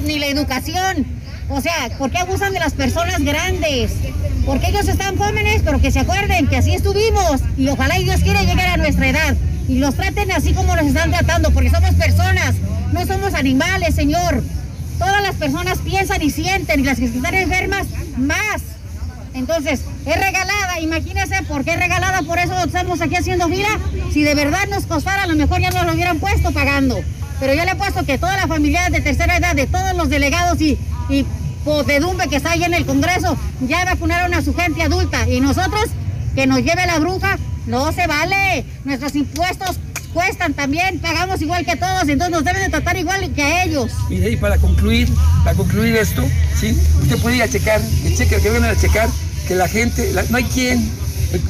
Ni 0.02 0.18
la 0.18 0.26
educación. 0.26 1.06
O 1.48 1.60
sea, 1.60 1.90
¿por 1.98 2.10
qué 2.10 2.18
abusan 2.18 2.52
de 2.52 2.58
las 2.58 2.74
personas 2.74 3.22
grandes? 3.22 3.92
Porque 4.44 4.68
ellos 4.68 4.88
están 4.88 5.16
jóvenes, 5.16 5.62
pero 5.64 5.80
que 5.80 5.90
se 5.90 6.00
acuerden 6.00 6.46
que 6.48 6.56
así 6.56 6.74
estuvimos 6.74 7.40
y 7.56 7.68
ojalá 7.68 7.98
y 7.98 8.04
Dios 8.04 8.20
quiera 8.20 8.42
llegar 8.42 8.68
a 8.68 8.76
nuestra 8.76 9.08
edad 9.08 9.36
y 9.68 9.78
los 9.78 9.94
traten 9.94 10.30
así 10.32 10.52
como 10.52 10.76
nos 10.76 10.86
están 10.86 11.10
tratando, 11.10 11.50
porque 11.50 11.70
somos 11.70 11.94
personas, 11.94 12.54
no 12.92 13.06
somos 13.06 13.34
animales, 13.34 13.94
Señor. 13.94 14.42
Todas 14.98 15.22
las 15.22 15.34
personas 15.34 15.78
piensan 15.78 16.22
y 16.22 16.30
sienten 16.30 16.80
y 16.80 16.84
las 16.84 16.98
que 16.98 17.06
están 17.06 17.34
enfermas 17.34 17.86
más. 18.16 18.62
Entonces, 19.36 19.82
es 20.06 20.16
regalada, 20.16 20.80
imagínense 20.80 21.42
por 21.42 21.62
qué 21.62 21.72
es 21.72 21.78
regalada, 21.78 22.22
por 22.22 22.38
eso 22.38 22.54
estamos 22.64 23.02
aquí 23.02 23.16
haciendo 23.16 23.48
fila. 23.48 23.68
Si 24.10 24.22
de 24.22 24.34
verdad 24.34 24.66
nos 24.70 24.86
costara, 24.86 25.24
a 25.24 25.26
lo 25.26 25.34
mejor 25.34 25.60
ya 25.60 25.70
nos 25.70 25.84
lo 25.84 25.92
hubieran 25.92 26.18
puesto 26.18 26.52
pagando. 26.52 26.98
Pero 27.38 27.52
yo 27.52 27.66
le 27.66 27.72
he 27.72 27.76
puesto 27.76 28.04
que 28.06 28.16
todas 28.16 28.36
las 28.36 28.46
familias 28.46 28.90
de 28.90 29.02
tercera 29.02 29.36
edad, 29.36 29.54
de 29.54 29.66
todos 29.66 29.94
los 29.94 30.08
delegados 30.08 30.58
y, 30.62 30.78
y 31.10 31.26
que 32.30 32.36
está 32.36 32.52
ahí 32.52 32.64
en 32.64 32.72
el 32.72 32.86
Congreso, 32.86 33.36
ya 33.60 33.84
vacunaron 33.84 34.32
a 34.32 34.40
su 34.40 34.54
gente 34.54 34.82
adulta. 34.82 35.28
Y 35.28 35.40
nosotros, 35.40 35.84
que 36.36 36.46
nos 36.46 36.58
lleve 36.58 36.86
la 36.86 36.98
bruja, 37.00 37.38
no 37.66 37.90
se 37.92 38.06
vale. 38.06 38.64
Nuestros 38.84 39.16
impuestos 39.16 39.80
cuestan 40.12 40.54
también, 40.54 41.00
pagamos 41.00 41.40
igual 41.42 41.64
que 41.64 41.76
todos, 41.76 42.02
entonces 42.08 42.30
nos 42.30 42.44
deben 42.44 42.62
de 42.62 42.68
tratar 42.68 42.96
igual 42.96 43.32
que 43.34 43.42
a 43.42 43.64
ellos. 43.64 43.90
Mire, 44.08 44.30
y 44.30 44.36
para 44.36 44.58
concluir, 44.58 45.08
para 45.42 45.56
concluir 45.56 45.96
esto, 45.96 46.22
¿sí? 46.58 46.78
Usted 47.02 47.18
puede 47.18 47.36
ir 47.36 47.42
a 47.42 47.48
checar, 47.48 47.80
cheque 48.16 48.36
que 48.36 48.50
vengan 48.50 48.70
a 48.70 48.80
checar, 48.80 49.08
que 49.48 49.54
la 49.54 49.66
gente, 49.66 50.12
no 50.30 50.36
hay 50.36 50.44
quien, 50.44 50.88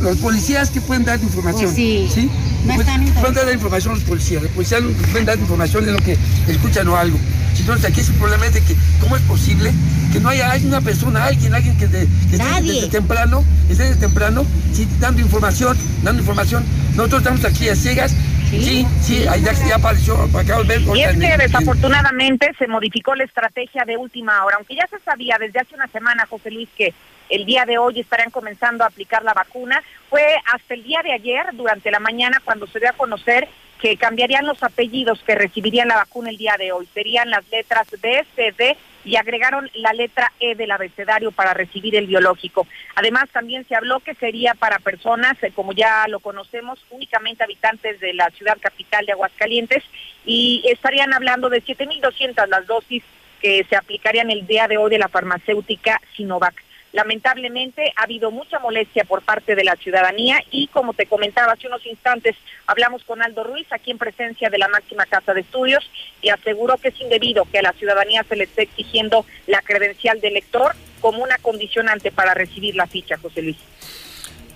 los 0.00 0.16
policías 0.18 0.70
que 0.70 0.80
pueden 0.80 1.04
dar 1.04 1.20
información. 1.20 1.64
Pues 1.64 1.74
sí, 1.76 2.08
¿sí? 2.12 2.30
no 2.64 2.74
Pues, 2.74 2.86
están 2.88 3.04
pueden 3.14 3.34
dar 3.34 3.52
información 3.52 3.94
los 3.94 4.02
policías, 4.04 4.42
los 4.42 4.50
policías 4.52 4.82
pueden 5.10 5.26
dar 5.26 5.38
información 5.38 5.84
de 5.86 5.92
lo 5.92 5.98
que 5.98 6.16
escuchan 6.48 6.88
o 6.88 6.96
algo. 6.96 7.18
Entonces 7.58 7.90
aquí 7.90 8.00
es 8.00 8.08
el 8.10 8.14
problema 8.16 8.46
es 8.46 8.52
de 8.54 8.60
que, 8.62 8.76
¿cómo 9.00 9.16
es 9.16 9.22
posible 9.22 9.72
que 10.12 10.20
no 10.20 10.28
haya 10.28 10.50
alguien, 10.52 10.68
una 10.72 10.80
persona, 10.82 11.24
alguien, 11.24 11.54
alguien 11.54 11.76
que, 11.78 11.86
de- 11.88 12.06
que 12.30 12.36
esté 12.36 12.62
desde 12.62 12.88
temprano, 12.88 13.44
esté 13.70 13.84
desde 13.84 13.96
temprano, 14.00 14.44
sí, 14.72 14.86
dando 15.00 15.20
información, 15.22 15.76
dando 16.02 16.20
información? 16.20 16.64
Nosotros 16.94 17.22
estamos 17.22 17.44
aquí 17.44 17.68
a 17.70 17.74
ciegas, 17.76 18.14
sí, 18.50 18.86
sí, 19.02 19.26
ahí 19.26 19.42
ya, 19.42 19.52
ya 19.52 19.76
apareció, 19.76 20.20
acabamos 20.22 20.68
de 20.68 20.78
ver. 20.78 20.96
Y 20.96 21.02
es 21.02 21.16
que 21.16 21.36
desafortunadamente 21.38 22.52
se 22.58 22.66
modificó 22.68 23.14
la 23.14 23.24
estrategia 23.24 23.84
de 23.86 23.96
última 23.96 24.44
hora, 24.44 24.56
aunque 24.56 24.76
ya 24.76 24.86
se 24.88 25.02
sabía 25.04 25.36
desde 25.40 25.60
hace 25.60 25.74
una 25.74 25.86
semana, 25.88 26.26
José 26.28 26.50
Luis, 26.50 26.68
que 26.76 26.92
el 27.28 27.44
día 27.44 27.64
de 27.64 27.78
hoy 27.78 28.00
estarían 28.00 28.30
comenzando 28.30 28.84
a 28.84 28.88
aplicar 28.88 29.22
la 29.24 29.34
vacuna, 29.34 29.82
fue 30.08 30.24
hasta 30.52 30.74
el 30.74 30.82
día 30.82 31.02
de 31.02 31.12
ayer, 31.12 31.46
durante 31.52 31.90
la 31.90 32.00
mañana, 32.00 32.40
cuando 32.44 32.66
se 32.66 32.80
dio 32.80 32.90
a 32.90 32.94
conocer 32.94 33.48
que 33.80 33.96
cambiarían 33.96 34.46
los 34.46 34.62
apellidos 34.62 35.22
que 35.22 35.34
recibirían 35.34 35.88
la 35.88 35.96
vacuna 35.96 36.30
el 36.30 36.38
día 36.38 36.56
de 36.58 36.72
hoy. 36.72 36.88
Serían 36.94 37.30
las 37.30 37.48
letras 37.50 37.86
B, 38.00 38.24
C, 38.34 38.52
D 38.56 38.76
y 39.04 39.16
agregaron 39.16 39.70
la 39.74 39.92
letra 39.92 40.32
E 40.40 40.54
del 40.54 40.70
abecedario 40.70 41.30
para 41.30 41.54
recibir 41.54 41.94
el 41.94 42.06
biológico. 42.06 42.66
Además, 42.94 43.28
también 43.32 43.66
se 43.68 43.76
habló 43.76 44.00
que 44.00 44.14
sería 44.14 44.54
para 44.54 44.78
personas, 44.78 45.40
eh, 45.42 45.52
como 45.54 45.72
ya 45.72 46.08
lo 46.08 46.20
conocemos, 46.20 46.84
únicamente 46.90 47.44
habitantes 47.44 48.00
de 48.00 48.14
la 48.14 48.30
ciudad 48.30 48.58
capital 48.60 49.06
de 49.06 49.12
Aguascalientes 49.12 49.84
y 50.24 50.64
estarían 50.66 51.12
hablando 51.12 51.48
de 51.48 51.62
7.200 51.62 52.48
las 52.48 52.66
dosis 52.66 53.04
que 53.40 53.64
se 53.68 53.76
aplicarían 53.76 54.30
el 54.30 54.46
día 54.46 54.66
de 54.66 54.78
hoy 54.78 54.90
de 54.90 54.98
la 54.98 55.08
farmacéutica 55.08 56.00
Sinovac. 56.16 56.65
Lamentablemente 56.96 57.92
ha 57.94 58.04
habido 58.04 58.30
mucha 58.30 58.58
molestia 58.58 59.04
por 59.04 59.20
parte 59.20 59.54
de 59.54 59.64
la 59.64 59.76
ciudadanía 59.76 60.42
y 60.50 60.68
como 60.68 60.94
te 60.94 61.04
comentaba 61.04 61.52
hace 61.52 61.66
unos 61.66 61.84
instantes, 61.84 62.34
hablamos 62.66 63.04
con 63.04 63.20
Aldo 63.20 63.44
Ruiz 63.44 63.66
aquí 63.70 63.90
en 63.90 63.98
presencia 63.98 64.48
de 64.48 64.56
la 64.56 64.68
máxima 64.68 65.04
casa 65.04 65.34
de 65.34 65.42
estudios 65.42 65.84
y 66.22 66.30
aseguró 66.30 66.78
que 66.78 66.88
es 66.88 66.98
indebido 66.98 67.44
que 67.52 67.58
a 67.58 67.62
la 67.62 67.74
ciudadanía 67.74 68.24
se 68.26 68.36
le 68.36 68.44
esté 68.44 68.62
exigiendo 68.62 69.26
la 69.46 69.60
credencial 69.60 70.22
de 70.22 70.28
elector 70.28 70.74
como 71.02 71.22
una 71.22 71.36
condicionante 71.36 72.10
para 72.10 72.32
recibir 72.32 72.74
la 72.76 72.86
ficha, 72.86 73.18
José 73.18 73.42
Luis. 73.42 73.58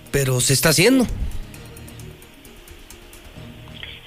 Pero 0.09 0.41
se 0.41 0.53
está 0.53 0.69
haciendo. 0.69 1.05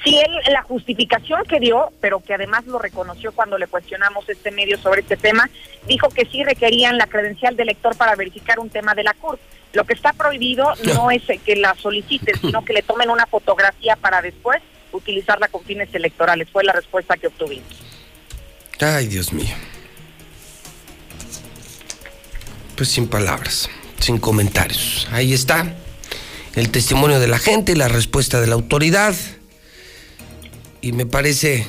Sí, 0.05 0.19
él, 0.19 0.53
la 0.53 0.63
justificación 0.63 1.45
que 1.45 1.59
dio, 1.61 1.91
pero 2.01 2.21
que 2.21 2.35
además 2.35 2.67
lo 2.67 2.79
reconoció 2.79 3.33
cuando 3.33 3.57
le 3.57 3.67
cuestionamos 3.67 4.29
este 4.29 4.51
medio 4.51 4.79
sobre 4.79 5.01
este 5.01 5.17
tema, 5.17 5.49
dijo 5.89 6.11
que 6.11 6.27
sí 6.27 6.45
requerían 6.45 6.99
la 6.99 7.07
credencial 7.07 7.57
de 7.57 7.65
lector 7.65 7.97
para 7.97 8.15
verificar 8.15 8.59
un 8.59 8.69
tema 8.69 8.95
de 8.95 9.03
la 9.03 9.15
CURP. 9.15 9.41
Lo 9.73 9.85
que 9.85 9.95
está 9.95 10.13
prohibido 10.13 10.75
no 10.95 11.11
es 11.11 11.23
que 11.45 11.57
la 11.57 11.75
soliciten, 11.75 12.39
sino 12.41 12.65
que 12.65 12.75
le 12.75 12.83
tomen 12.83 13.11
una 13.11 13.27
fotografía 13.27 13.97
para 13.97 14.21
después 14.23 14.63
utilizarla 14.93 15.49
con 15.49 15.65
fines 15.65 15.93
electorales. 15.95 16.49
Fue 16.53 16.63
la 16.63 16.73
respuesta 16.73 17.17
que 17.17 17.27
obtuvimos. 17.27 17.67
Ay, 18.81 19.09
Dios 19.09 19.33
mío. 19.33 19.55
Pues 22.77 22.91
sin 22.91 23.09
palabras, 23.09 23.71
sin 23.99 24.19
comentarios. 24.19 25.09
Ahí 25.11 25.33
está 25.33 25.75
el 26.55 26.71
testimonio 26.71 27.19
de 27.19 27.27
la 27.27 27.39
gente, 27.39 27.75
la 27.75 27.89
respuesta 27.89 28.41
de 28.41 28.47
la 28.47 28.55
autoridad 28.55 29.15
y 30.85 30.93
me 30.93 31.07
parece 31.07 31.67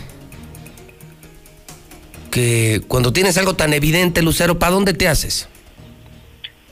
que 2.31 2.81
cuando 2.85 3.13
tienes 3.13 3.37
algo 3.37 3.55
tan 3.55 3.71
evidente, 3.71 4.21
Lucero, 4.21 4.59
¿para 4.59 4.73
dónde 4.73 4.93
te 4.93 5.07
haces? 5.07 5.47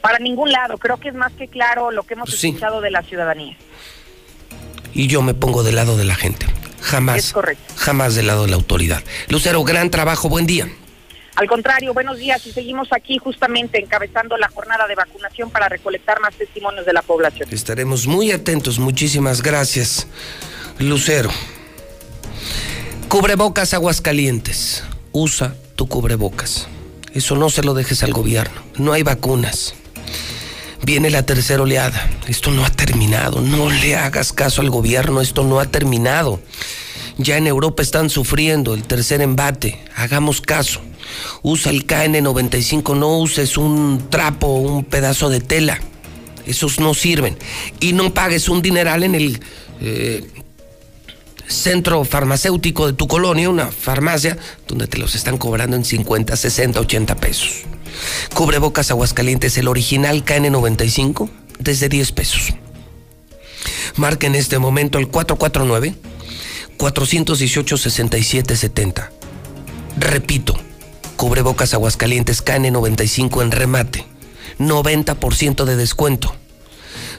Para 0.02 0.20
ningún 0.20 0.52
lado, 0.52 0.78
creo 0.78 0.98
que 0.98 1.08
es 1.08 1.16
más 1.16 1.32
que 1.32 1.48
claro 1.48 1.90
lo 1.92 2.04
que 2.04 2.16
hemos 2.16 2.30
pues 2.30 2.44
escuchado 2.44 2.82
de 2.82 2.92
la 2.92 3.02
ciudadanía. 3.02 3.56
Y 4.94 5.08
yo 5.08 5.22
me 5.22 5.34
pongo 5.34 5.64
del 5.64 5.76
lado 5.76 5.96
de 5.96 6.04
la 6.04 6.16
gente, 6.16 6.46
jamás, 6.82 7.20
es 7.20 7.32
correcto. 7.32 7.74
jamás 7.78 8.16
del 8.16 8.28
lado 8.28 8.44
de 8.44 8.50
la 8.50 8.58
autoridad. 8.58 9.02
Lucero, 9.30 9.64
gran 9.64 9.90
trabajo, 9.90 10.28
buen 10.28 10.46
día. 10.46 10.68
Al 11.36 11.48
contrario, 11.48 11.94
buenos 11.94 12.18
días 12.18 12.46
y 12.46 12.52
seguimos 12.52 12.90
aquí 12.92 13.20
justamente 13.20 13.80
encabezando 13.80 14.36
la 14.36 14.50
jornada 14.50 14.86
de 14.86 14.96
vacunación 14.96 15.50
para 15.50 15.70
recolectar 15.70 16.20
más 16.20 16.36
testimonios 16.36 16.86
de 16.86 16.92
la 16.92 17.04
población. 17.04 17.48
Estaremos 17.54 18.06
muy 18.06 18.34
atentos, 18.34 18.80
muchísimas 18.80 19.42
gracias, 19.42 20.08
Lucero. 20.78 21.30
Cubrebocas 23.14 23.76
Aguascalientes. 23.76 24.84
Usa 25.12 25.54
tu 25.76 25.88
cubrebocas. 25.88 26.68
Eso 27.14 27.36
no 27.36 27.52
se 27.52 27.62
lo 27.62 27.76
dejes 27.76 28.02
al 28.02 28.12
gobierno. 28.12 28.60
No 28.80 28.92
hay 28.92 29.04
vacunas. 29.04 29.76
Viene 30.84 31.12
la 31.12 31.24
tercera 31.24 31.62
oleada. 31.62 32.10
Esto 32.28 32.50
no 32.50 32.66
ha 32.66 32.72
terminado. 32.72 33.40
No 33.40 33.70
le 33.70 33.96
hagas 33.96 34.34
caso 34.34 34.62
al 34.62 34.72
gobierno. 34.72 35.22
Esto 35.22 35.44
no 35.44 35.60
ha 35.60 35.68
terminado. 35.68 36.40
Ya 37.20 37.38
en 37.38 37.46
Europa 37.46 37.84
están 37.84 38.10
sufriendo 38.10 38.74
el 38.74 38.82
tercer 38.82 39.22
embate. 39.22 39.80
Hagamos 39.96 40.42
caso. 40.42 40.82
Usa 41.44 41.72
el 41.72 41.86
KN95. 41.86 42.98
No 42.98 43.20
uses 43.20 43.58
un 43.58 44.08
trapo 44.10 44.48
un 44.56 44.86
pedazo 44.86 45.30
de 45.30 45.40
tela. 45.40 45.80
Esos 46.48 46.80
no 46.80 46.96
sirven. 46.96 47.38
Y 47.80 47.94
no 47.94 48.12
pagues 48.12 48.50
un 48.50 48.64
dineral 48.64 49.04
en 49.04 49.14
el 49.14 49.40
eh, 49.82 50.26
centro 51.54 52.04
farmacéutico 52.04 52.88
de 52.88 52.94
tu 52.94 53.08
colonia, 53.08 53.50
una 53.50 53.72
farmacia, 53.72 54.38
donde 54.68 54.88
te 54.88 54.98
los 54.98 55.16
están 55.16 55.38
cobrando 55.38 55.76
en 55.76 55.86
50, 55.86 56.36
60, 56.36 56.80
80 56.80 57.16
pesos. 57.16 57.64
Cubrebocas 58.34 58.92
Aguascalientes, 58.92 59.58
el 59.58 59.68
original 59.68 60.26
KN95, 60.26 61.30
desde 61.60 61.90
10 61.90 62.12
pesos. 62.12 62.54
Marca 63.96 64.28
en 64.28 64.36
este 64.36 64.60
momento 64.60 64.98
el 64.98 65.08
449 65.08 65.96
418 66.78 67.78
6770. 67.78 69.12
Repito, 69.98 70.60
cubrebocas 71.16 71.74
Aguascalientes 71.74 72.44
KN95 72.44 73.42
en 73.42 73.52
remate. 73.52 74.06
90% 74.60 75.66
de 75.66 75.76
descuento. 75.76 76.36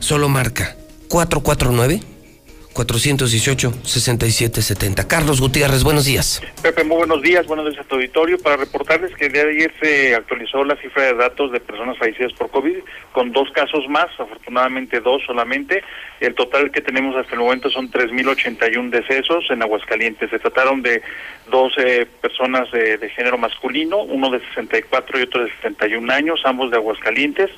Solo 0.01 0.29
marca 0.29 0.77
449 1.09 2.14
418-6770. 2.75 5.07
Carlos 5.07 5.41
Gutiérrez, 5.41 5.85
buenos 5.85 6.05
días. 6.05 6.43
Pepe, 6.61 6.83
muy 6.83 6.97
buenos 6.97 7.23
días, 7.23 7.47
buenos 7.47 7.71
días 7.71 7.79
a 7.79 7.85
tu 7.89 7.95
auditorio. 7.95 8.37
Para 8.39 8.57
reportarles 8.57 9.15
que 9.15 9.27
el 9.27 9.33
día 9.33 9.45
de 9.45 9.53
ayer 9.53 9.73
se 9.81 10.17
actualizó 10.17 10.65
la 10.65 10.75
cifra 10.77 11.05
de 11.05 11.15
datos 11.15 11.53
de 11.53 11.61
personas 11.61 11.97
fallecidas 11.99 12.33
por 12.33 12.51
COVID, 12.51 12.79
con 13.13 13.31
dos 13.33 13.49
casos 13.53 13.89
más, 13.89 14.09
afortunadamente 14.19 14.99
dos 15.01 15.23
solamente. 15.25 15.85
El 16.21 16.35
total 16.35 16.73
que 16.73 16.81
tenemos 16.81 17.15
hasta 17.17 17.35
el 17.35 17.41
momento 17.41 17.71
son 17.71 17.91
3.081 17.91 18.91
decesos 18.91 19.45
en 19.51 19.63
Aguascalientes. 19.63 20.31
Se 20.31 20.41
trataron 20.41 20.83
de 20.83 21.01
12 21.51 22.07
personas 22.21 22.71
de, 22.73 22.99
género 23.15 23.39
masculino, 23.39 24.03
uno 24.03 24.31
de 24.31 24.41
64 24.41 25.21
y 25.21 25.23
otro 25.23 25.45
de 25.45 25.53
71 25.63 26.13
años, 26.13 26.41
ambos 26.45 26.73
de 26.73 26.79
Aguascalientes. 26.79 27.53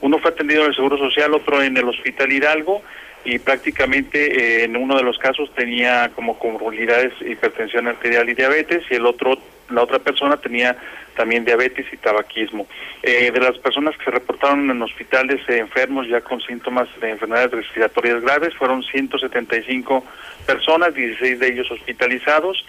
Uno 0.00 0.18
fue 0.18 0.30
atendido 0.30 0.62
en 0.62 0.68
el 0.68 0.76
Seguro 0.76 0.96
Social, 0.96 1.34
otro 1.34 1.60
en 1.62 1.76
el 1.76 1.88
Hospital 1.88 2.32
Hidalgo 2.32 2.82
y 3.24 3.38
prácticamente 3.38 4.62
eh, 4.62 4.64
en 4.64 4.76
uno 4.76 4.96
de 4.96 5.02
los 5.02 5.18
casos 5.18 5.52
tenía 5.54 6.10
como 6.14 6.38
comorbilidades 6.38 7.12
hipertensión 7.20 7.86
arterial 7.86 8.28
y 8.28 8.34
diabetes 8.34 8.84
y 8.90 8.94
el 8.94 9.06
otro 9.06 9.38
la 9.70 9.84
otra 9.84 10.00
persona 10.00 10.36
tenía 10.36 10.76
también 11.14 11.44
diabetes 11.44 11.86
y 11.92 11.96
tabaquismo. 11.96 12.66
Eh, 13.04 13.30
de 13.30 13.38
las 13.38 13.56
personas 13.58 13.96
que 13.96 14.04
se 14.04 14.10
reportaron 14.10 14.68
en 14.68 14.82
hospitales 14.82 15.40
eh, 15.48 15.58
enfermos 15.58 16.08
ya 16.08 16.22
con 16.22 16.40
síntomas 16.40 16.88
de 17.00 17.10
enfermedades 17.10 17.52
respiratorias 17.52 18.20
graves 18.20 18.52
fueron 18.54 18.82
175 18.82 20.04
personas, 20.44 20.92
16 20.94 21.38
de 21.38 21.46
ellos 21.46 21.70
hospitalizados. 21.70 22.64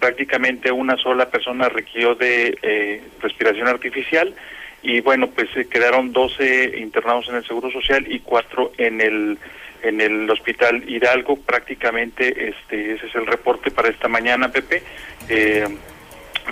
prácticamente 0.00 0.72
una 0.72 0.96
sola 0.96 1.26
persona 1.30 1.68
requirió 1.68 2.14
de 2.14 3.00
respiración 3.20 3.68
artificial 3.68 4.34
y 4.82 5.00
bueno, 5.00 5.28
pues 5.28 5.48
quedaron 5.68 6.12
12 6.12 6.78
internados 6.78 7.28
en 7.28 7.36
el 7.36 7.46
Seguro 7.46 7.70
Social 7.70 8.04
y 8.08 8.20
4 8.20 8.72
en 8.78 9.00
el 9.00 9.38
en 9.82 10.00
el 10.00 10.30
hospital 10.30 10.88
Hidalgo 10.88 11.36
prácticamente 11.36 12.48
este 12.48 12.94
ese 12.94 13.06
es 13.06 13.14
el 13.14 13.26
reporte 13.26 13.70
para 13.70 13.88
esta 13.88 14.08
mañana 14.08 14.50
Pepe 14.50 14.82
eh, 15.28 15.66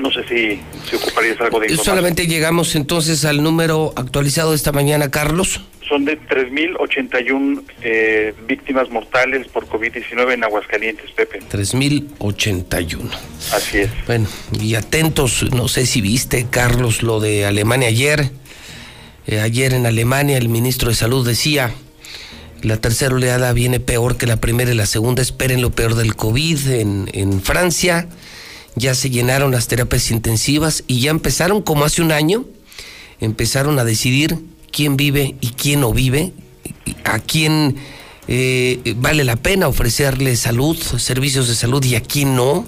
no 0.01 0.11
sé 0.11 0.23
si, 0.29 0.61
si 0.89 0.97
ocuparías 0.97 1.41
algo 1.41 1.61
de 1.61 1.67
información. 1.67 1.85
Solamente 1.85 2.27
llegamos 2.27 2.75
entonces 2.75 3.25
al 3.25 3.43
número 3.43 3.93
actualizado 3.97 4.51
de 4.51 4.57
esta 4.57 4.73
mañana, 4.73 5.11
Carlos. 5.11 5.61
Son 5.89 6.05
de 6.05 6.21
3.081 6.21 7.63
eh, 7.83 8.35
víctimas 8.47 8.91
mortales 8.91 9.47
por 9.49 9.69
COVID-19 9.69 10.35
en 10.35 10.45
Aguascalientes, 10.45 11.11
Pepe. 11.13 11.41
3.081. 11.41 13.11
Así 13.53 13.79
es. 13.79 13.91
Bueno, 14.07 14.27
y 14.61 14.75
atentos, 14.75 15.45
no 15.55 15.69
sé 15.69 15.87
si 15.87 16.01
viste, 16.01 16.47
Carlos, 16.51 17.03
lo 17.03 17.21
de 17.21 17.47
Alemania 17.47 17.89
ayer. 17.89 18.31
Eh, 19.27 19.41
ayer 19.41 19.75
en 19.75 19.87
Alemania 19.87 20.39
el 20.39 20.49
ministro 20.49 20.89
de 20.89 20.95
Salud 20.95 21.27
decía 21.27 21.73
la 22.63 22.77
tercera 22.79 23.15
oleada 23.15 23.53
viene 23.53 23.81
peor 23.81 24.17
que 24.17 24.27
la 24.27 24.37
primera 24.37 24.73
y 24.73 24.75
la 24.75 24.87
segunda. 24.87 25.23
Esperen 25.23 25.63
lo 25.63 25.71
peor 25.71 25.95
del 25.95 26.17
COVID 26.17 26.69
en, 26.69 27.11
en 27.13 27.43
Francia. 27.43 28.09
Ya 28.75 28.95
se 28.95 29.11
llenaron 29.11 29.53
las 29.53 29.69
terapias 29.69 30.11
intensivas 30.11 30.85
y 30.87 31.01
ya 31.01 31.11
empezaron, 31.11 31.63
como 31.63 31.85
hace 31.85 32.03
un 32.03 32.13
año, 32.13 32.45
empezaron 33.21 33.79
a 33.79 33.85
decidir 33.85 34.39
quién 34.71 34.97
vive 34.97 35.37
y 35.41 35.49
quién 35.51 35.81
no 35.81 35.93
vive, 35.93 36.33
a 37.05 37.19
quién 37.19 37.77
eh, 38.29 38.95
vale 38.97 39.25
la 39.25 39.37
pena 39.37 39.69
ofrecerle 39.69 40.37
salud, 40.37 40.77
servicios 40.77 41.49
de 41.49 41.55
salud 41.55 41.83
y 41.85 41.95
a 41.95 42.03
quién 42.03 42.37
no. 42.37 42.67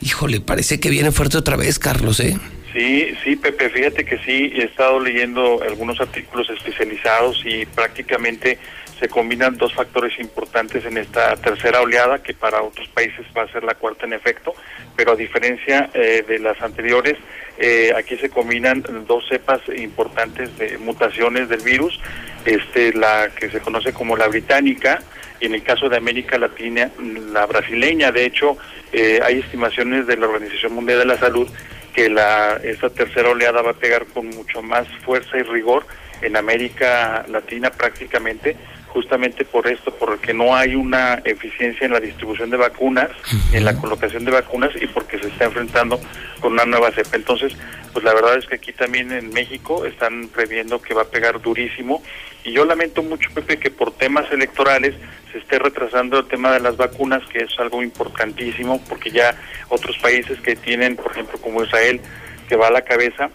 Híjole, 0.00 0.40
parece 0.40 0.78
que 0.78 0.90
viene 0.90 1.10
fuerte 1.10 1.38
otra 1.38 1.56
vez, 1.56 1.78
Carlos, 1.78 2.20
¿eh? 2.20 2.38
Sí, 2.76 3.16
sí, 3.24 3.36
Pepe, 3.36 3.70
fíjate 3.70 4.04
que 4.04 4.18
sí, 4.18 4.52
he 4.54 4.64
estado 4.64 5.00
leyendo 5.00 5.62
algunos 5.62 5.98
artículos 5.98 6.50
especializados 6.50 7.42
y 7.46 7.64
prácticamente 7.64 8.58
se 9.00 9.08
combinan 9.08 9.56
dos 9.56 9.72
factores 9.72 10.18
importantes 10.20 10.84
en 10.84 10.98
esta 10.98 11.36
tercera 11.36 11.80
oleada, 11.80 12.22
que 12.22 12.34
para 12.34 12.60
otros 12.60 12.86
países 12.88 13.24
va 13.34 13.44
a 13.44 13.48
ser 13.52 13.64
la 13.64 13.76
cuarta 13.76 14.04
en 14.04 14.12
efecto, 14.12 14.52
pero 14.94 15.12
a 15.12 15.16
diferencia 15.16 15.88
eh, 15.94 16.22
de 16.28 16.38
las 16.38 16.60
anteriores, 16.60 17.16
eh, 17.56 17.94
aquí 17.96 18.18
se 18.18 18.28
combinan 18.28 18.84
dos 19.08 19.24
cepas 19.26 19.62
importantes 19.74 20.58
de 20.58 20.76
mutaciones 20.76 21.48
del 21.48 21.62
virus, 21.62 21.98
este, 22.44 22.92
la 22.92 23.30
que 23.30 23.48
se 23.48 23.60
conoce 23.60 23.94
como 23.94 24.18
la 24.18 24.28
británica, 24.28 25.02
y 25.40 25.46
en 25.46 25.54
el 25.54 25.62
caso 25.62 25.88
de 25.88 25.96
América 25.96 26.36
Latina, 26.36 26.90
la 27.32 27.46
brasileña. 27.46 28.12
De 28.12 28.26
hecho, 28.26 28.58
eh, 28.92 29.20
hay 29.22 29.38
estimaciones 29.38 30.06
de 30.06 30.18
la 30.18 30.26
Organización 30.26 30.74
Mundial 30.74 30.98
de 30.98 31.06
la 31.06 31.18
Salud 31.18 31.48
que 31.96 32.10
la, 32.10 32.60
esta 32.62 32.90
tercera 32.90 33.30
oleada 33.30 33.62
va 33.62 33.70
a 33.70 33.74
pegar 33.74 34.04
con 34.06 34.28
mucho 34.28 34.60
más 34.60 34.86
fuerza 35.02 35.38
y 35.38 35.42
rigor 35.42 35.86
en 36.20 36.36
América 36.36 37.24
Latina 37.26 37.70
prácticamente, 37.70 38.54
justamente 38.96 39.44
por 39.44 39.66
esto, 39.66 39.90
porque 39.90 40.32
no 40.32 40.56
hay 40.56 40.74
una 40.74 41.20
eficiencia 41.22 41.84
en 41.84 41.92
la 41.92 42.00
distribución 42.00 42.48
de 42.48 42.56
vacunas, 42.56 43.10
en 43.52 43.62
la 43.62 43.76
colocación 43.76 44.24
de 44.24 44.30
vacunas 44.30 44.70
y 44.80 44.86
porque 44.86 45.18
se 45.18 45.26
está 45.28 45.44
enfrentando 45.44 46.00
con 46.40 46.54
una 46.54 46.64
nueva 46.64 46.90
cepa. 46.92 47.16
Entonces, 47.16 47.54
pues 47.92 48.02
la 48.06 48.14
verdad 48.14 48.38
es 48.38 48.46
que 48.46 48.54
aquí 48.54 48.72
también 48.72 49.12
en 49.12 49.28
México 49.34 49.84
están 49.84 50.28
previendo 50.28 50.80
que 50.80 50.94
va 50.94 51.02
a 51.02 51.10
pegar 51.10 51.42
durísimo 51.42 52.02
y 52.42 52.52
yo 52.52 52.64
lamento 52.64 53.02
mucho, 53.02 53.28
Pepe, 53.34 53.58
que 53.58 53.70
por 53.70 53.92
temas 53.92 54.32
electorales 54.32 54.94
se 55.30 55.40
esté 55.40 55.58
retrasando 55.58 56.20
el 56.20 56.26
tema 56.26 56.50
de 56.52 56.60
las 56.60 56.78
vacunas, 56.78 57.22
que 57.28 57.40
es 57.40 57.50
algo 57.58 57.82
importantísimo, 57.82 58.82
porque 58.88 59.10
ya 59.10 59.36
otros 59.68 59.98
países 59.98 60.40
que 60.40 60.56
tienen, 60.56 60.96
por 60.96 61.12
ejemplo, 61.12 61.38
como 61.38 61.62
Israel, 61.62 62.00
que 62.48 62.56
va 62.56 62.68
a 62.68 62.70
la 62.70 62.80
cabeza, 62.80 63.28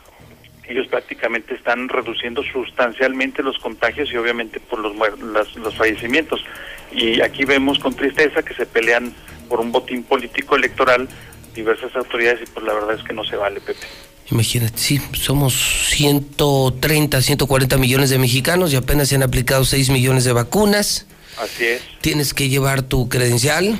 ellos 0.71 0.87
prácticamente 0.87 1.55
están 1.55 1.89
reduciendo 1.89 2.43
sustancialmente 2.43 3.43
los 3.43 3.57
contagios 3.59 4.11
y 4.11 4.17
obviamente 4.17 4.59
por 4.59 4.79
los, 4.79 5.55
los 5.55 5.75
fallecimientos. 5.75 6.43
Y 6.91 7.21
aquí 7.21 7.45
vemos 7.45 7.79
con 7.79 7.93
tristeza 7.93 8.43
que 8.43 8.53
se 8.53 8.65
pelean 8.65 9.13
por 9.47 9.59
un 9.59 9.71
botín 9.71 10.03
político 10.03 10.55
electoral 10.55 11.07
diversas 11.53 11.95
autoridades 11.95 12.41
y 12.43 12.45
pues 12.51 12.65
la 12.65 12.73
verdad 12.73 12.95
es 12.95 13.03
que 13.03 13.13
no 13.13 13.23
se 13.23 13.35
vale, 13.35 13.59
Pepe. 13.59 13.85
Imagínate, 14.31 14.77
sí, 14.77 15.01
somos 15.13 15.89
130, 15.89 17.21
140 17.21 17.77
millones 17.77 18.09
de 18.09 18.17
mexicanos 18.17 18.71
y 18.71 18.77
apenas 18.77 19.09
se 19.09 19.15
han 19.15 19.23
aplicado 19.23 19.65
6 19.65 19.89
millones 19.89 20.23
de 20.23 20.31
vacunas. 20.31 21.05
Así 21.37 21.65
es. 21.65 21.81
Tienes 21.99 22.33
que 22.33 22.47
llevar 22.47 22.81
tu 22.81 23.09
credencial. 23.09 23.77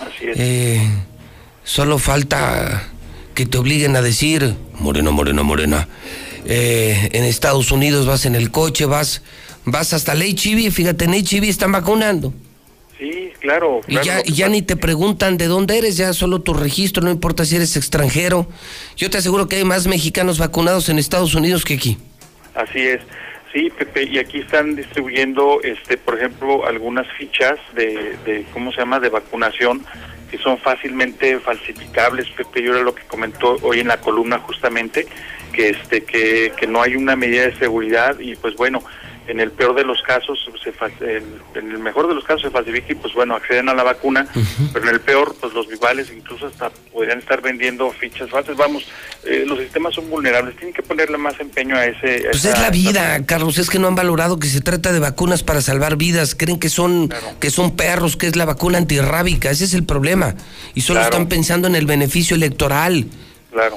Así 0.00 0.26
es. 0.26 0.38
Eh, 0.38 0.80
solo 1.64 1.98
falta 1.98 2.88
que 3.34 3.46
te 3.46 3.58
obliguen 3.58 3.96
a 3.96 4.02
decir, 4.02 4.54
morena, 4.78 5.10
morena, 5.10 5.42
morena, 5.42 5.88
eh, 6.44 7.10
en 7.12 7.24
Estados 7.24 7.70
Unidos 7.70 8.06
vas 8.06 8.26
en 8.26 8.34
el 8.34 8.50
coche, 8.50 8.84
vas, 8.84 9.22
vas 9.64 9.92
hasta 9.92 10.12
el 10.12 10.22
HIV, 10.22 10.72
fíjate, 10.72 11.04
en 11.04 11.14
HIV 11.14 11.44
están 11.44 11.72
vacunando. 11.72 12.32
Sí, 12.98 13.32
claro. 13.40 13.80
y 13.88 13.94
ya, 13.96 14.22
ya 14.22 14.48
ni 14.48 14.62
te 14.62 14.76
preguntan 14.76 15.36
de 15.36 15.46
dónde 15.48 15.76
eres, 15.76 15.96
ya 15.96 16.12
solo 16.12 16.40
tu 16.40 16.54
registro, 16.54 17.02
no 17.02 17.10
importa 17.10 17.44
si 17.44 17.56
eres 17.56 17.76
extranjero. 17.76 18.46
Yo 18.96 19.10
te 19.10 19.18
aseguro 19.18 19.48
que 19.48 19.56
hay 19.56 19.64
más 19.64 19.88
mexicanos 19.88 20.38
vacunados 20.38 20.88
en 20.88 20.98
Estados 20.98 21.34
Unidos 21.34 21.64
que 21.64 21.74
aquí. 21.74 21.98
Así 22.54 22.78
es. 22.78 23.00
Sí, 23.52 23.70
Pepe, 23.76 24.04
y 24.04 24.18
aquí 24.18 24.38
están 24.38 24.76
distribuyendo, 24.76 25.60
este, 25.62 25.98
por 25.98 26.16
ejemplo, 26.16 26.64
algunas 26.64 27.06
fichas 27.18 27.58
de, 27.74 28.16
de 28.24 28.46
¿cómo 28.52 28.72
se 28.72 28.78
llama?, 28.78 28.98
de 28.98 29.10
vacunación 29.10 29.84
que 30.32 30.38
son 30.38 30.56
fácilmente 30.56 31.38
falsificables. 31.40 32.30
Pepe 32.30 32.64
era 32.64 32.80
lo 32.80 32.94
que 32.94 33.02
comentó 33.02 33.58
hoy 33.60 33.80
en 33.80 33.88
la 33.88 34.00
columna 34.00 34.38
justamente, 34.38 35.06
que 35.52 35.68
este 35.68 36.04
que, 36.04 36.54
que 36.56 36.66
no 36.66 36.80
hay 36.80 36.96
una 36.96 37.14
medida 37.16 37.42
de 37.42 37.58
seguridad 37.58 38.18
y 38.18 38.34
pues 38.34 38.56
bueno, 38.56 38.82
en 39.26 39.40
el 39.40 39.50
peor 39.52 39.74
de 39.74 39.84
los 39.84 40.02
casos, 40.02 40.38
se, 40.62 40.72
en 41.00 41.70
el 41.70 41.78
mejor 41.78 42.08
de 42.08 42.14
los 42.14 42.24
casos 42.24 42.42
se 42.42 42.50
falsifica 42.50 42.92
y 42.92 42.94
pues 42.96 43.14
bueno, 43.14 43.34
acceden 43.34 43.68
a 43.68 43.74
la 43.74 43.82
vacuna, 43.82 44.26
pero 44.72 44.88
en 44.88 44.94
el 44.94 45.00
peor, 45.00 45.34
pues 45.40 45.52
los 45.52 45.68
vivales 45.68 46.12
incluso 46.14 46.46
hasta 46.46 46.70
podrían 46.92 47.18
estar 47.18 47.40
vendiendo 47.40 47.90
fichas 47.90 48.30
falsas. 48.30 48.56
Vamos, 48.56 48.84
eh, 49.24 49.44
los 49.46 49.58
sistemas 49.58 49.94
son 49.94 50.10
vulnerables, 50.10 50.56
tienen 50.56 50.74
que 50.74 50.82
ponerle 50.82 51.18
más 51.18 51.38
empeño 51.40 51.76
a 51.76 51.86
ese... 51.86 52.26
pues 52.30 52.44
es 52.44 52.58
la 52.58 52.70
vida, 52.70 53.24
Carlos, 53.26 53.58
es 53.58 53.70
que 53.70 53.78
no 53.78 53.88
han 53.88 53.94
valorado 53.94 54.38
que 54.38 54.48
se 54.48 54.60
trata 54.60 54.92
de 54.92 54.98
vacunas 54.98 55.42
para 55.42 55.60
salvar 55.60 55.96
vidas, 55.96 56.34
creen 56.34 56.58
que 56.58 56.68
son, 56.68 57.12
que 57.40 57.50
son 57.50 57.76
perros, 57.76 58.16
que 58.16 58.26
es 58.26 58.36
la 58.36 58.44
vacuna 58.44 58.78
antirrábica, 58.78 59.50
ese 59.50 59.64
es 59.64 59.74
el 59.74 59.84
problema, 59.84 60.34
y 60.74 60.80
solo 60.80 61.00
están 61.00 61.28
pensando 61.28 61.68
en 61.68 61.76
el 61.76 61.86
beneficio 61.86 62.36
electoral. 62.36 63.06
Claro. 63.52 63.76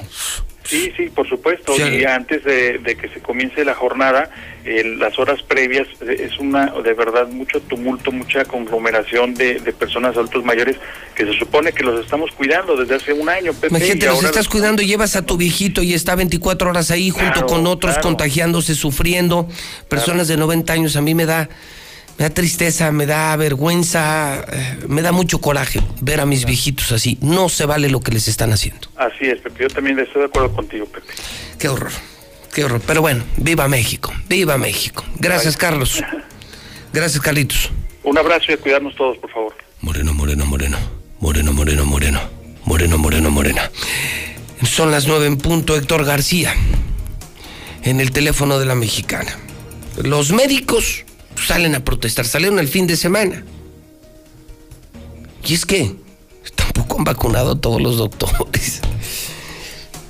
Sí, 0.68 0.92
sí, 0.96 1.08
por 1.14 1.28
supuesto. 1.28 1.72
Y 1.76 2.04
antes 2.04 2.44
de, 2.44 2.96
que 3.00 3.08
se 3.08 3.20
comience 3.20 3.64
la 3.64 3.74
jornada, 3.74 4.30
en 4.64 4.98
las 4.98 5.18
horas 5.18 5.42
previas 5.42 5.86
eh, 6.00 6.28
es 6.28 6.38
una, 6.38 6.66
de 6.66 6.92
verdad, 6.92 7.28
mucho 7.28 7.60
tumulto, 7.60 8.10
mucha 8.10 8.44
conglomeración 8.44 9.34
de, 9.34 9.60
personas 9.78 10.16
adultos 10.16 10.44
mayores 10.44 10.76
que 11.14 11.24
se 11.24 11.32
supone 11.34 11.72
que 11.72 11.84
los 11.84 12.04
estamos 12.04 12.30
cuidando 12.32 12.76
desde 12.76 12.96
hace 12.96 13.12
un 13.12 13.28
año. 13.28 13.52
Pepe, 13.52 13.68
Imagínate, 13.68 14.06
los 14.06 14.24
estás 14.24 14.48
cuidando, 14.48 14.82
llevas 14.82 15.16
a 15.16 15.22
tu 15.22 15.36
viejito 15.36 15.82
y 15.82 15.94
está 15.94 16.14
24 16.16 16.70
horas 16.70 16.90
ahí 16.90 17.10
junto 17.10 17.46
con 17.46 17.66
otros 17.66 17.98
contagiándose, 17.98 18.74
sufriendo. 18.74 19.48
Personas 19.88 20.28
de 20.28 20.36
90 20.36 20.72
años, 20.72 20.96
a 20.96 21.00
mí 21.00 21.14
me 21.14 21.26
da 21.26 21.48
me 22.18 22.24
da 22.24 22.30
tristeza, 22.30 22.90
me 22.92 23.06
da 23.06 23.36
vergüenza, 23.36 24.44
eh, 24.50 24.78
me 24.88 25.02
da 25.02 25.12
mucho 25.12 25.40
coraje 25.40 25.80
ver 26.00 26.20
a 26.20 26.26
mis 26.26 26.46
viejitos 26.46 26.92
así. 26.92 27.18
No 27.20 27.48
se 27.48 27.66
vale 27.66 27.90
lo 27.90 28.00
que 28.00 28.12
les 28.12 28.28
están 28.28 28.52
haciendo. 28.52 28.88
Así 28.96 29.26
es, 29.26 29.40
Pepe. 29.40 29.64
Yo 29.64 29.68
también 29.68 29.98
estoy 29.98 30.22
de 30.22 30.26
acuerdo 30.26 30.52
contigo, 30.52 30.86
Pepe. 30.86 31.12
Qué 31.58 31.68
horror, 31.68 31.92
qué 32.54 32.64
horror. 32.64 32.80
Pero 32.86 33.02
bueno, 33.02 33.24
viva 33.36 33.68
México, 33.68 34.12
viva 34.28 34.56
México. 34.56 35.04
Gracias, 35.16 35.56
Carlos. 35.56 36.02
Gracias, 36.92 37.22
Carlitos. 37.22 37.70
Un 38.02 38.16
abrazo 38.16 38.46
y 38.48 38.54
a 38.54 38.58
cuidarnos 38.58 38.94
todos, 38.94 39.18
por 39.18 39.30
favor. 39.30 39.54
Moreno, 39.82 40.14
moreno, 40.14 40.46
moreno. 40.46 40.78
Moreno, 41.20 41.52
moreno, 41.52 41.84
moreno. 41.84 42.20
Moreno, 42.64 42.98
moreno, 42.98 43.30
morena. 43.30 43.70
Son 44.64 44.90
las 44.90 45.06
nueve 45.06 45.26
en 45.26 45.36
punto, 45.36 45.76
Héctor 45.76 46.04
García. 46.04 46.54
En 47.82 48.00
el 48.00 48.10
teléfono 48.10 48.58
de 48.58 48.64
la 48.64 48.74
mexicana. 48.74 49.36
Los 50.02 50.32
médicos 50.32 51.04
salen 51.36 51.74
a 51.74 51.84
protestar, 51.84 52.26
salieron 52.26 52.58
el 52.58 52.68
fin 52.68 52.86
de 52.86 52.96
semana. 52.96 53.44
Y 55.44 55.54
es 55.54 55.64
que 55.64 55.94
tampoco 56.54 56.98
han 56.98 57.04
vacunado 57.04 57.56
todos 57.56 57.80
los 57.80 57.96
doctores. 57.96 58.80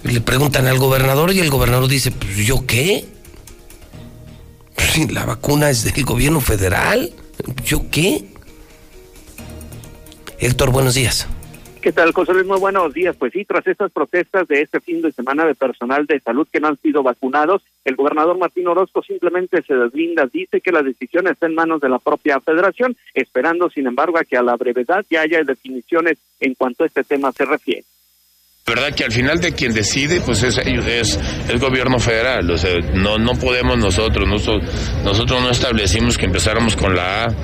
Le 0.02 0.20
preguntan 0.20 0.66
al 0.66 0.78
gobernador 0.78 1.32
y 1.32 1.40
el 1.40 1.50
gobernador 1.50 1.88
dice, 1.88 2.10
pues 2.10 2.36
yo 2.36 2.64
qué? 2.66 3.06
Pues, 4.74 5.12
la 5.12 5.24
vacuna 5.24 5.68
es 5.70 5.84
del 5.84 6.04
gobierno 6.04 6.40
federal. 6.40 7.12
¿Yo 7.64 7.90
qué? 7.90 8.28
Héctor, 10.38 10.70
buenos 10.70 10.94
días. 10.94 11.26
¿Qué 11.86 11.92
tal, 11.92 12.12
José? 12.12 12.42
Muy 12.42 12.58
buenos 12.58 12.92
días. 12.92 13.14
Pues 13.14 13.32
sí, 13.32 13.44
tras 13.44 13.64
estas 13.64 13.92
protestas 13.92 14.48
de 14.48 14.60
este 14.60 14.80
fin 14.80 15.02
de 15.02 15.12
semana 15.12 15.46
de 15.46 15.54
personal 15.54 16.04
de 16.04 16.18
salud 16.18 16.48
que 16.52 16.58
no 16.58 16.66
han 16.66 16.76
sido 16.78 17.04
vacunados, 17.04 17.62
el 17.84 17.94
gobernador 17.94 18.36
Martín 18.36 18.66
Orozco 18.66 19.04
simplemente 19.04 19.62
se 19.62 19.72
deslinda, 19.72 20.26
dice 20.26 20.60
que 20.60 20.72
la 20.72 20.82
decisión 20.82 21.28
está 21.28 21.46
en 21.46 21.54
manos 21.54 21.80
de 21.80 21.88
la 21.88 22.00
propia 22.00 22.40
federación, 22.40 22.96
esperando, 23.14 23.70
sin 23.70 23.86
embargo, 23.86 24.18
a 24.18 24.24
que 24.24 24.36
a 24.36 24.42
la 24.42 24.56
brevedad 24.56 25.06
ya 25.08 25.20
haya 25.20 25.44
definiciones 25.44 26.18
en 26.40 26.54
cuanto 26.54 26.82
a 26.82 26.88
este 26.88 27.04
tema 27.04 27.30
se 27.30 27.44
refiere 27.44 27.84
verdad 28.68 28.92
que 28.96 29.04
al 29.04 29.12
final 29.12 29.38
de 29.38 29.52
quien 29.52 29.72
decide 29.72 30.20
pues 30.20 30.42
es 30.42 30.58
es 30.58 31.20
el 31.48 31.60
gobierno 31.60 32.00
federal 32.00 32.50
o 32.50 32.58
sea 32.58 32.80
no 32.94 33.16
no 33.16 33.34
podemos 33.34 33.78
nosotros 33.78 34.26
nosotros 34.26 34.68
nosotros 35.04 35.40
no 35.40 35.50
establecimos 35.50 36.18
que 36.18 36.26
empezáramos 36.26 36.74
con 36.74 36.96
la 36.96 37.26
A 37.26 37.34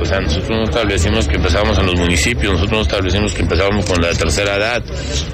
o 0.00 0.04
sea 0.04 0.18
nosotros 0.18 0.50
no 0.50 0.64
establecimos 0.64 1.28
que 1.28 1.36
empezábamos 1.36 1.78
en 1.78 1.86
los 1.86 1.94
municipios 1.94 2.54
nosotros 2.54 2.78
no 2.78 2.82
establecimos 2.82 3.32
que 3.32 3.42
empezábamos 3.42 3.86
con 3.86 4.02
la 4.02 4.12
tercera 4.12 4.56
edad. 4.56 4.82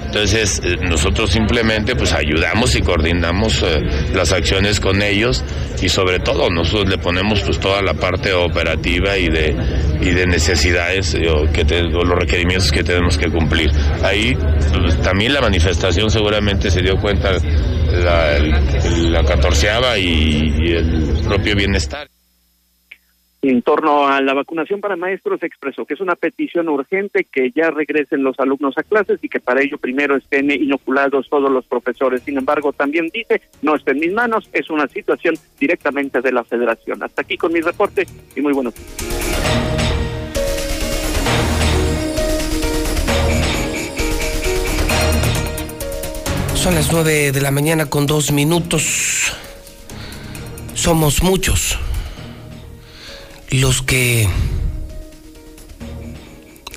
Entonces 0.05 0.61
eh, 0.65 0.77
nosotros 0.83 1.31
simplemente 1.31 1.97
pues 1.97 2.13
ayudamos 2.13 2.75
y 2.77 2.83
coordinamos 2.83 3.63
eh, 3.63 3.81
las 4.15 4.33
acciones 4.33 4.81
con 4.81 5.03
ellos 5.03 5.45
y 5.81 5.89
sobre 5.89 6.19
todo 6.19 6.51
nosotros 6.51 6.89
le 6.89 6.99
ponemos 6.99 7.41
pues 7.41 7.59
toda 7.59 7.83
la 7.83 7.95
parte 7.95 8.33
operativa 8.33 9.17
y 9.17 9.29
de 9.29 9.57
y 10.01 10.11
de 10.11 10.27
necesidades 10.27 11.15
eh, 11.15 11.29
o 11.29 11.51
que 11.53 11.65
los 11.65 12.09
requerimientos 12.09 12.71
que 12.71 12.83
tenemos 12.83 13.19
que 13.19 13.29
cumplir. 13.31 13.71
Ahí 14.03 14.37
pues, 14.73 15.01
también 15.03 15.33
la 15.35 15.38
manifestación 15.41 16.11
seguramente 16.11 16.71
se 16.71 16.83
dio 16.83 16.97
cuenta 17.01 17.33
la, 17.93 18.39
la 18.39 19.25
catorceava 19.25 19.99
y, 19.99 20.73
el 20.73 21.21
propio 21.27 21.55
bienestar. 21.57 22.09
En 23.41 23.63
torno 23.63 24.09
a 24.09 24.21
la 24.21 24.35
vacunación 24.35 24.81
para 24.81 24.97
maestros, 24.97 25.41
expresó 25.45 25.85
que 25.85 25.95
es 25.95 26.01
una 26.01 26.17
petición 26.17 26.69
urgente 26.69 27.25
que 27.31 27.53
ya 27.55 27.71
regresen 27.71 28.25
los 28.25 28.39
alumnos 28.41 28.77
a 28.77 28.83
clases 28.83 29.21
y 29.23 29.29
que 29.29 29.39
para 29.39 29.63
ello 29.63 29.79
primero 29.79 30.17
estén 30.17 30.51
inoculados 30.51 31.29
todos 31.31 31.51
los 31.51 31.65
profesores. 31.65 32.23
Sin 32.23 32.37
embargo, 32.37 32.73
también 32.73 33.09
dice, 33.13 33.43
no 33.63 33.77
está 33.77 33.93
en 33.93 34.01
mis 34.01 34.13
manos, 34.13 34.51
es 34.53 34.69
una 34.71 34.89
situación 34.89 35.37
directamente 35.59 36.21
de 36.21 36.33
la 36.33 36.43
federación. 36.43 37.01
Hasta 37.03 37.23
aquí 37.23 37.37
con 37.37 37.53
mi 37.53 37.61
reporte 37.61 38.07
y 38.35 38.41
muy 38.41 38.53
buenos 38.53 38.75
días. 38.75 39.78
Son 46.59 46.75
las 46.75 46.91
nueve 46.91 47.31
de 47.31 47.41
la 47.41 47.53
mañana 47.53 47.87
con 47.87 48.09
dos 48.09 48.33
minutos. 48.33 49.33
Somos 50.75 51.23
muchos 51.23 51.79
los 53.51 53.81
que 53.81 54.29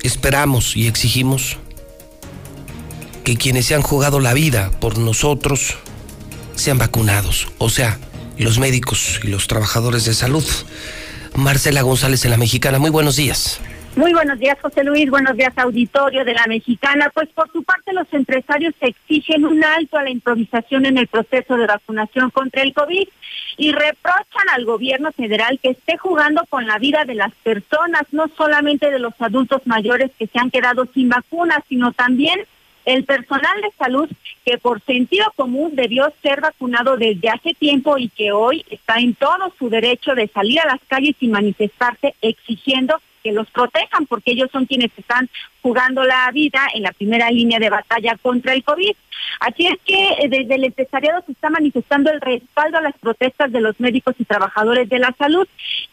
esperamos 0.04 0.76
y 0.76 0.86
exigimos 0.86 1.56
que 3.24 3.36
quienes 3.36 3.66
se 3.66 3.74
han 3.74 3.82
jugado 3.82 4.20
la 4.20 4.34
vida 4.34 4.70
por 4.80 4.98
nosotros 4.98 5.74
sean 6.54 6.78
vacunados, 6.78 7.48
o 7.58 7.68
sea, 7.68 7.98
los 8.38 8.60
médicos 8.60 9.18
y 9.24 9.26
los 9.26 9.48
trabajadores 9.48 10.04
de 10.04 10.14
salud. 10.14 10.44
Marcela 11.34 11.82
González 11.82 12.24
en 12.24 12.30
la 12.30 12.36
Mexicana, 12.36 12.78
muy 12.78 12.90
buenos 12.90 13.16
días. 13.16 13.60
Muy 13.94 14.14
buenos 14.14 14.38
días, 14.38 14.56
José 14.62 14.84
Luis. 14.84 15.10
Buenos 15.10 15.36
días, 15.36 15.52
auditorio 15.54 16.24
de 16.24 16.32
la 16.32 16.46
Mexicana. 16.46 17.10
Pues 17.12 17.28
por 17.28 17.52
su 17.52 17.62
parte, 17.62 17.92
los 17.92 18.10
empresarios 18.14 18.72
exigen 18.80 19.44
un 19.44 19.62
alto 19.62 19.98
a 19.98 20.02
la 20.02 20.08
improvisación 20.08 20.86
en 20.86 20.96
el 20.96 21.08
proceso 21.08 21.58
de 21.58 21.66
vacunación 21.66 22.30
contra 22.30 22.62
el 22.62 22.72
COVID 22.72 23.06
y 23.58 23.72
reprochan 23.72 24.48
al 24.54 24.64
gobierno 24.64 25.12
federal 25.12 25.60
que 25.62 25.70
esté 25.70 25.98
jugando 25.98 26.42
con 26.48 26.66
la 26.66 26.78
vida 26.78 27.04
de 27.04 27.16
las 27.16 27.34
personas, 27.42 28.04
no 28.12 28.28
solamente 28.34 28.90
de 28.90 28.98
los 28.98 29.12
adultos 29.18 29.60
mayores 29.66 30.10
que 30.18 30.26
se 30.26 30.38
han 30.38 30.50
quedado 30.50 30.88
sin 30.94 31.10
vacunas, 31.10 31.58
sino 31.68 31.92
también 31.92 32.46
el 32.86 33.04
personal 33.04 33.60
de 33.60 33.72
salud 33.76 34.08
que 34.46 34.56
por 34.56 34.80
sentido 34.80 35.30
común 35.36 35.76
debió 35.76 36.10
ser 36.22 36.40
vacunado 36.40 36.96
desde 36.96 37.28
hace 37.28 37.52
tiempo 37.52 37.98
y 37.98 38.08
que 38.08 38.32
hoy 38.32 38.64
está 38.70 38.96
en 38.96 39.14
todo 39.14 39.52
su 39.58 39.68
derecho 39.68 40.14
de 40.14 40.28
salir 40.28 40.60
a 40.60 40.66
las 40.66 40.80
calles 40.88 41.14
y 41.20 41.28
manifestarse 41.28 42.14
exigiendo 42.22 42.98
que 43.22 43.32
los 43.32 43.50
protejan, 43.50 44.06
porque 44.06 44.32
ellos 44.32 44.50
son 44.52 44.66
quienes 44.66 44.90
están 44.96 45.28
jugando 45.62 46.02
la 46.02 46.30
vida 46.32 46.66
en 46.74 46.82
la 46.82 46.92
primera 46.92 47.30
línea 47.30 47.58
de 47.58 47.70
batalla 47.70 48.16
contra 48.20 48.52
el 48.52 48.64
COVID. 48.64 48.94
Así 49.40 49.66
es 49.66 49.78
que 49.84 50.08
eh, 50.18 50.28
desde 50.28 50.54
el 50.54 50.64
empresariado 50.64 51.22
se 51.24 51.32
está 51.32 51.50
manifestando 51.50 52.10
el 52.10 52.20
respaldo 52.20 52.78
a 52.78 52.82
las 52.82 52.98
protestas 52.98 53.50
de 53.52 53.60
los 53.60 53.78
médicos 53.80 54.14
y 54.18 54.24
trabajadores 54.24 54.88
de 54.88 54.98
la 54.98 55.14
salud 55.18 55.46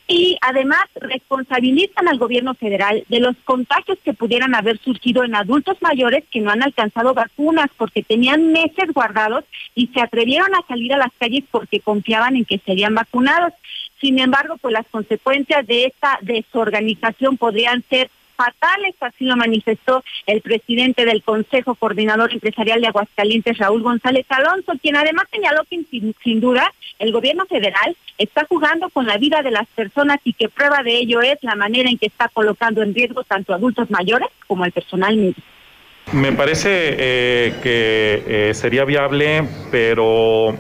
y 0.07 0.37
además 0.41 0.85
responsabilizan 0.95 2.07
al 2.07 2.17
gobierno 2.17 2.55
federal 2.55 3.03
de 3.09 3.19
los 3.19 3.35
contagios 3.45 3.99
que 4.03 4.13
pudieran 4.13 4.55
haber 4.55 4.79
surgido 4.79 5.23
en 5.23 5.35
adultos 5.35 5.77
mayores 5.81 6.23
que 6.31 6.41
no 6.41 6.51
han 6.51 6.63
alcanzado 6.63 7.13
vacunas 7.13 7.69
porque 7.77 8.03
tenían 8.03 8.51
meses 8.51 8.91
guardados 8.93 9.45
y 9.75 9.87
se 9.87 10.01
atrevieron 10.01 10.53
a 10.55 10.65
salir 10.67 10.93
a 10.93 10.97
las 10.97 11.11
calles 11.19 11.43
porque 11.51 11.79
confiaban 11.79 12.35
en 12.35 12.45
que 12.45 12.59
serían 12.65 12.95
vacunados. 12.95 13.53
Sin 13.99 14.19
embargo, 14.19 14.57
pues 14.61 14.73
las 14.73 14.87
consecuencias 14.87 15.65
de 15.67 15.85
esta 15.85 16.19
desorganización 16.21 17.37
podrían 17.37 17.83
ser 17.89 18.09
fatales, 18.39 18.95
así 19.01 19.25
lo 19.25 19.35
manifestó 19.35 20.01
el 20.25 20.39
presidente 20.39 21.03
del 21.03 21.21
Consejo 21.23 21.75
Coordinador 21.75 22.31
Empresarial 22.31 22.79
de 22.79 22.87
Aguascalientes, 22.87 23.57
Raúl 23.57 23.83
González 23.83 24.25
Alonso, 24.29 24.71
quien 24.81 24.95
además 24.95 25.25
señaló 25.29 25.63
que 25.69 25.83
sin, 26.23 26.39
duda 26.39 26.73
el 26.99 27.11
gobierno 27.11 27.45
federal 27.47 27.97
está 28.17 28.45
jugando 28.47 28.89
con 28.91 29.05
la 29.05 29.17
vida 29.17 29.41
de 29.41 29.51
las 29.51 29.67
personas 29.67 30.19
y 30.23 30.31
que 30.31 30.47
prueba 30.47 30.83
de 30.83 30.99
ello 30.99 31.21
es 31.21 31.37
la 31.41 31.55
manera 31.55 31.89
en 31.89 31.97
que 31.97 32.05
está 32.05 32.29
colocando 32.29 32.81
en 32.81 32.95
riesgo 32.95 33.25
tanto 33.25 33.53
adultos 33.53 33.91
mayores 33.91 34.29
como 34.47 34.63
el 34.63 34.71
personal 34.71 35.17
médico. 35.17 35.41
Me 36.13 36.31
parece 36.31 36.95
eh, 36.97 37.53
que 37.61 38.23
eh, 38.25 38.53
sería 38.53 38.85
viable, 38.85 39.43
pero 39.69 40.57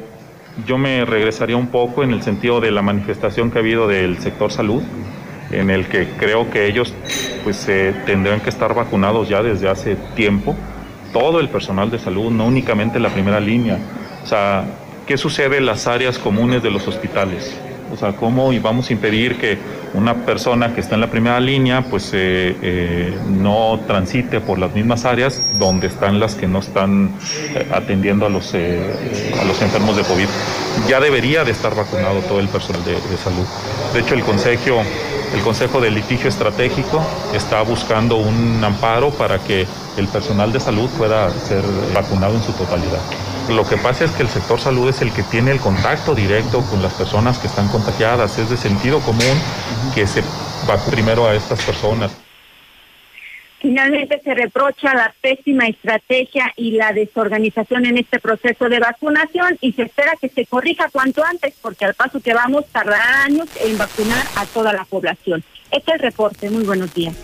yo 0.65 0.77
me 0.77 1.05
regresaría 1.05 1.57
un 1.57 1.67
poco 1.67 2.03
en 2.03 2.11
el 2.11 2.21
sentido 2.21 2.59
de 2.59 2.71
la 2.71 2.81
manifestación 2.81 3.51
que 3.51 3.59
ha 3.59 3.61
habido 3.61 3.87
del 3.87 4.19
sector 4.19 4.51
salud, 4.51 4.83
en 5.51 5.69
el 5.69 5.87
que 5.87 6.07
creo 6.17 6.49
que 6.49 6.67
ellos 6.67 6.93
pues 7.43 7.67
eh, 7.69 7.93
tendrán 8.05 8.39
que 8.39 8.49
estar 8.49 8.73
vacunados 8.73 9.29
ya 9.29 9.41
desde 9.41 9.69
hace 9.69 9.95
tiempo, 10.15 10.55
todo 11.11 11.39
el 11.39 11.49
personal 11.49 11.89
de 11.89 11.99
salud, 11.99 12.31
no 12.31 12.45
únicamente 12.45 12.99
la 12.99 13.09
primera 13.09 13.39
línea. 13.39 13.79
O 14.23 14.27
sea, 14.27 14.65
¿qué 15.07 15.17
sucede 15.17 15.57
en 15.57 15.65
las 15.65 15.87
áreas 15.87 16.19
comunes 16.19 16.61
de 16.61 16.69
los 16.69 16.87
hospitales? 16.87 17.59
O 17.91 17.97
sea, 17.97 18.13
¿cómo 18.13 18.51
vamos 18.61 18.89
a 18.89 18.93
impedir 18.93 19.37
que 19.39 19.57
una 19.93 20.25
persona 20.25 20.73
que 20.73 20.81
está 20.81 20.95
en 20.95 21.01
la 21.01 21.09
primera 21.09 21.39
línea 21.39 21.81
pues 21.81 22.11
eh, 22.13 22.55
eh, 22.61 23.17
no 23.27 23.79
transite 23.87 24.39
por 24.41 24.59
las 24.59 24.73
mismas 24.73 25.05
áreas 25.05 25.41
donde 25.57 25.87
están 25.87 26.19
las 26.19 26.35
que 26.35 26.47
no 26.47 26.59
están 26.59 27.11
eh, 27.55 27.67
atendiendo 27.73 28.25
a 28.25 28.29
los, 28.29 28.53
a 28.53 29.43
los 29.45 29.61
enfermos 29.61 29.97
de 29.97 30.03
COVID? 30.03 30.27
Ya 30.87 30.99
debería 30.99 31.43
de 31.43 31.51
estar 31.51 31.75
vacunado 31.75 32.19
todo 32.21 32.39
el 32.39 32.47
personal 32.47 32.83
de, 32.85 32.93
de 32.93 33.17
salud. 33.17 33.45
De 33.93 34.01
hecho, 34.01 34.13
el 34.13 34.23
Consejo, 34.23 34.81
el 35.33 35.41
Consejo 35.41 35.81
de 35.81 35.89
Litigio 35.89 36.29
Estratégico 36.29 37.01
está 37.33 37.61
buscando 37.63 38.17
un 38.17 38.63
amparo 38.63 39.09
para 39.11 39.39
que 39.39 39.65
el 39.97 40.07
personal 40.07 40.53
de 40.53 40.59
salud 40.59 40.89
pueda 40.97 41.29
ser 41.31 41.63
vacunado 41.93 42.35
en 42.35 42.43
su 42.43 42.51
totalidad. 42.53 43.01
Lo 43.49 43.67
que 43.67 43.77
pasa 43.77 44.05
es 44.05 44.11
que 44.11 44.21
el 44.21 44.29
sector 44.29 44.59
salud 44.59 44.87
es 44.89 45.01
el 45.01 45.11
que 45.11 45.23
tiene 45.23 45.49
el 45.51 45.59
contacto 45.59 46.13
directo 46.13 46.61
con 46.69 46.83
las 46.83 46.93
personas 46.93 47.39
que 47.39 47.47
están 47.47 47.67
contagiadas. 47.69 48.37
Es 48.37 48.49
de 48.49 48.57
sentido 48.57 48.99
común 48.99 49.41
que 49.95 50.05
se 50.05 50.21
va 50.69 50.77
primero 50.89 51.27
a 51.27 51.33
estas 51.33 51.63
personas. 51.63 52.15
Finalmente 53.59 54.21
se 54.23 54.33
reprocha 54.35 54.93
la 54.93 55.13
pésima 55.19 55.67
estrategia 55.67 56.53
y 56.55 56.71
la 56.71 56.93
desorganización 56.93 57.87
en 57.87 57.97
este 57.97 58.19
proceso 58.19 58.69
de 58.69 58.79
vacunación 58.79 59.57
y 59.59 59.73
se 59.73 59.83
espera 59.83 60.13
que 60.21 60.29
se 60.29 60.45
corrija 60.45 60.89
cuanto 60.89 61.23
antes 61.25 61.55
porque 61.61 61.85
al 61.85 61.95
paso 61.95 62.21
que 62.21 62.33
vamos 62.33 62.67
tardará 62.67 63.23
años 63.23 63.49
en 63.61 63.77
vacunar 63.77 64.25
a 64.35 64.45
toda 64.45 64.71
la 64.73 64.85
población. 64.85 65.43
Este 65.71 65.91
es 65.91 65.95
el 65.95 65.99
reporte. 65.99 66.49
Muy 66.49 66.63
buenos 66.63 66.93
días. 66.93 67.15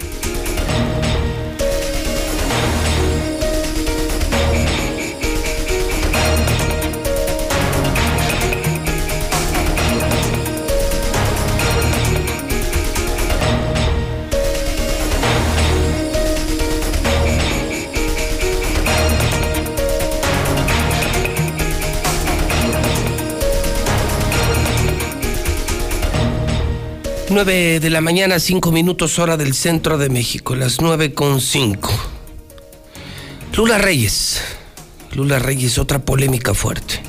9 27.36 27.80
de 27.82 27.90
la 27.90 28.00
mañana, 28.00 28.40
5 28.40 28.72
minutos 28.72 29.20
hora 29.20 29.36
del 29.36 29.54
centro 29.54 29.98
de 29.98 30.08
México, 30.08 30.56
las 30.56 30.80
9 30.80 31.14
con 31.14 31.42
5. 31.42 31.92
Lula 33.58 33.78
Reyes, 33.78 34.40
Lula 35.12 35.40
Reyes, 35.40 35.78
otra 35.78 36.00
polémica 36.00 36.54
fuerte. 36.54 37.02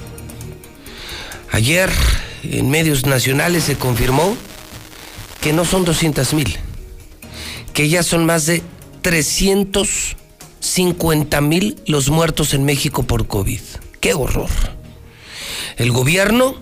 Ayer 1.53 1.93
en 2.43 2.69
medios 2.71 3.07
nacionales 3.07 3.63
se 3.63 3.77
confirmó 3.77 4.37
que 5.41 5.53
no 5.53 5.65
son 5.65 5.85
200 5.85 6.35
mil, 6.35 6.59
que 7.73 7.89
ya 7.89 8.03
son 8.03 8.27
más 8.27 8.47
de 8.47 8.65
350 9.03 11.41
mil 11.41 11.81
los 11.87 12.11
muertos 12.11 12.53
en 12.53 12.65
México 12.65 13.05
por 13.05 13.29
COVID. 13.29 13.61
¡Qué 14.01 14.15
horror! 14.15 14.51
El 15.77 15.93
gobierno, 15.93 16.57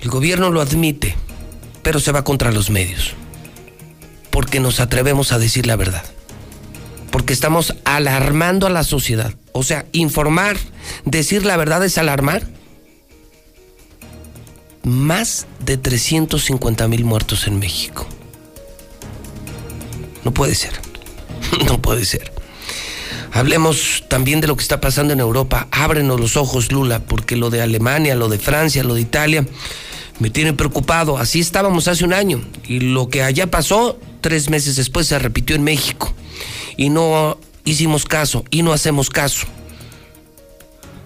el 0.00 0.08
gobierno 0.08 0.48
lo 0.48 0.62
admite 0.62 1.16
pero 1.82 2.00
se 2.00 2.12
va 2.12 2.24
contra 2.24 2.52
los 2.52 2.70
medios. 2.70 3.14
Porque 4.30 4.60
nos 4.60 4.80
atrevemos 4.80 5.32
a 5.32 5.38
decir 5.38 5.66
la 5.66 5.76
verdad. 5.76 6.04
Porque 7.10 7.32
estamos 7.32 7.74
alarmando 7.84 8.66
a 8.66 8.70
la 8.70 8.84
sociedad. 8.84 9.34
O 9.52 9.62
sea, 9.62 9.86
informar, 9.92 10.56
decir 11.04 11.44
la 11.44 11.56
verdad 11.56 11.84
es 11.84 11.98
alarmar. 11.98 12.46
Más 14.82 15.46
de 15.64 15.76
350 15.76 16.88
mil 16.88 17.04
muertos 17.04 17.46
en 17.46 17.58
México. 17.58 18.06
No 20.24 20.32
puede 20.32 20.54
ser. 20.54 20.72
No 21.66 21.82
puede 21.82 22.04
ser. 22.04 22.32
Hablemos 23.32 24.04
también 24.08 24.40
de 24.40 24.46
lo 24.46 24.56
que 24.56 24.62
está 24.62 24.80
pasando 24.80 25.12
en 25.12 25.20
Europa. 25.20 25.66
Ábrenos 25.70 26.20
los 26.20 26.36
ojos, 26.36 26.70
Lula, 26.70 27.00
porque 27.00 27.36
lo 27.36 27.50
de 27.50 27.60
Alemania, 27.60 28.14
lo 28.14 28.28
de 28.28 28.38
Francia, 28.38 28.84
lo 28.84 28.94
de 28.94 29.00
Italia 29.00 29.46
me 30.20 30.30
tiene 30.30 30.52
preocupado. 30.52 31.18
Así 31.18 31.40
estábamos 31.40 31.88
hace 31.88 32.04
un 32.04 32.12
año 32.12 32.40
y 32.68 32.78
lo 32.80 33.08
que 33.08 33.22
allá 33.22 33.48
pasó, 33.48 33.98
tres 34.20 34.48
meses 34.48 34.76
después 34.76 35.08
se 35.08 35.18
repitió 35.18 35.56
en 35.56 35.64
México. 35.64 36.14
Y 36.76 36.90
no 36.90 37.38
hicimos 37.64 38.04
caso 38.04 38.44
y 38.50 38.62
no 38.62 38.72
hacemos 38.72 39.10
caso. 39.10 39.48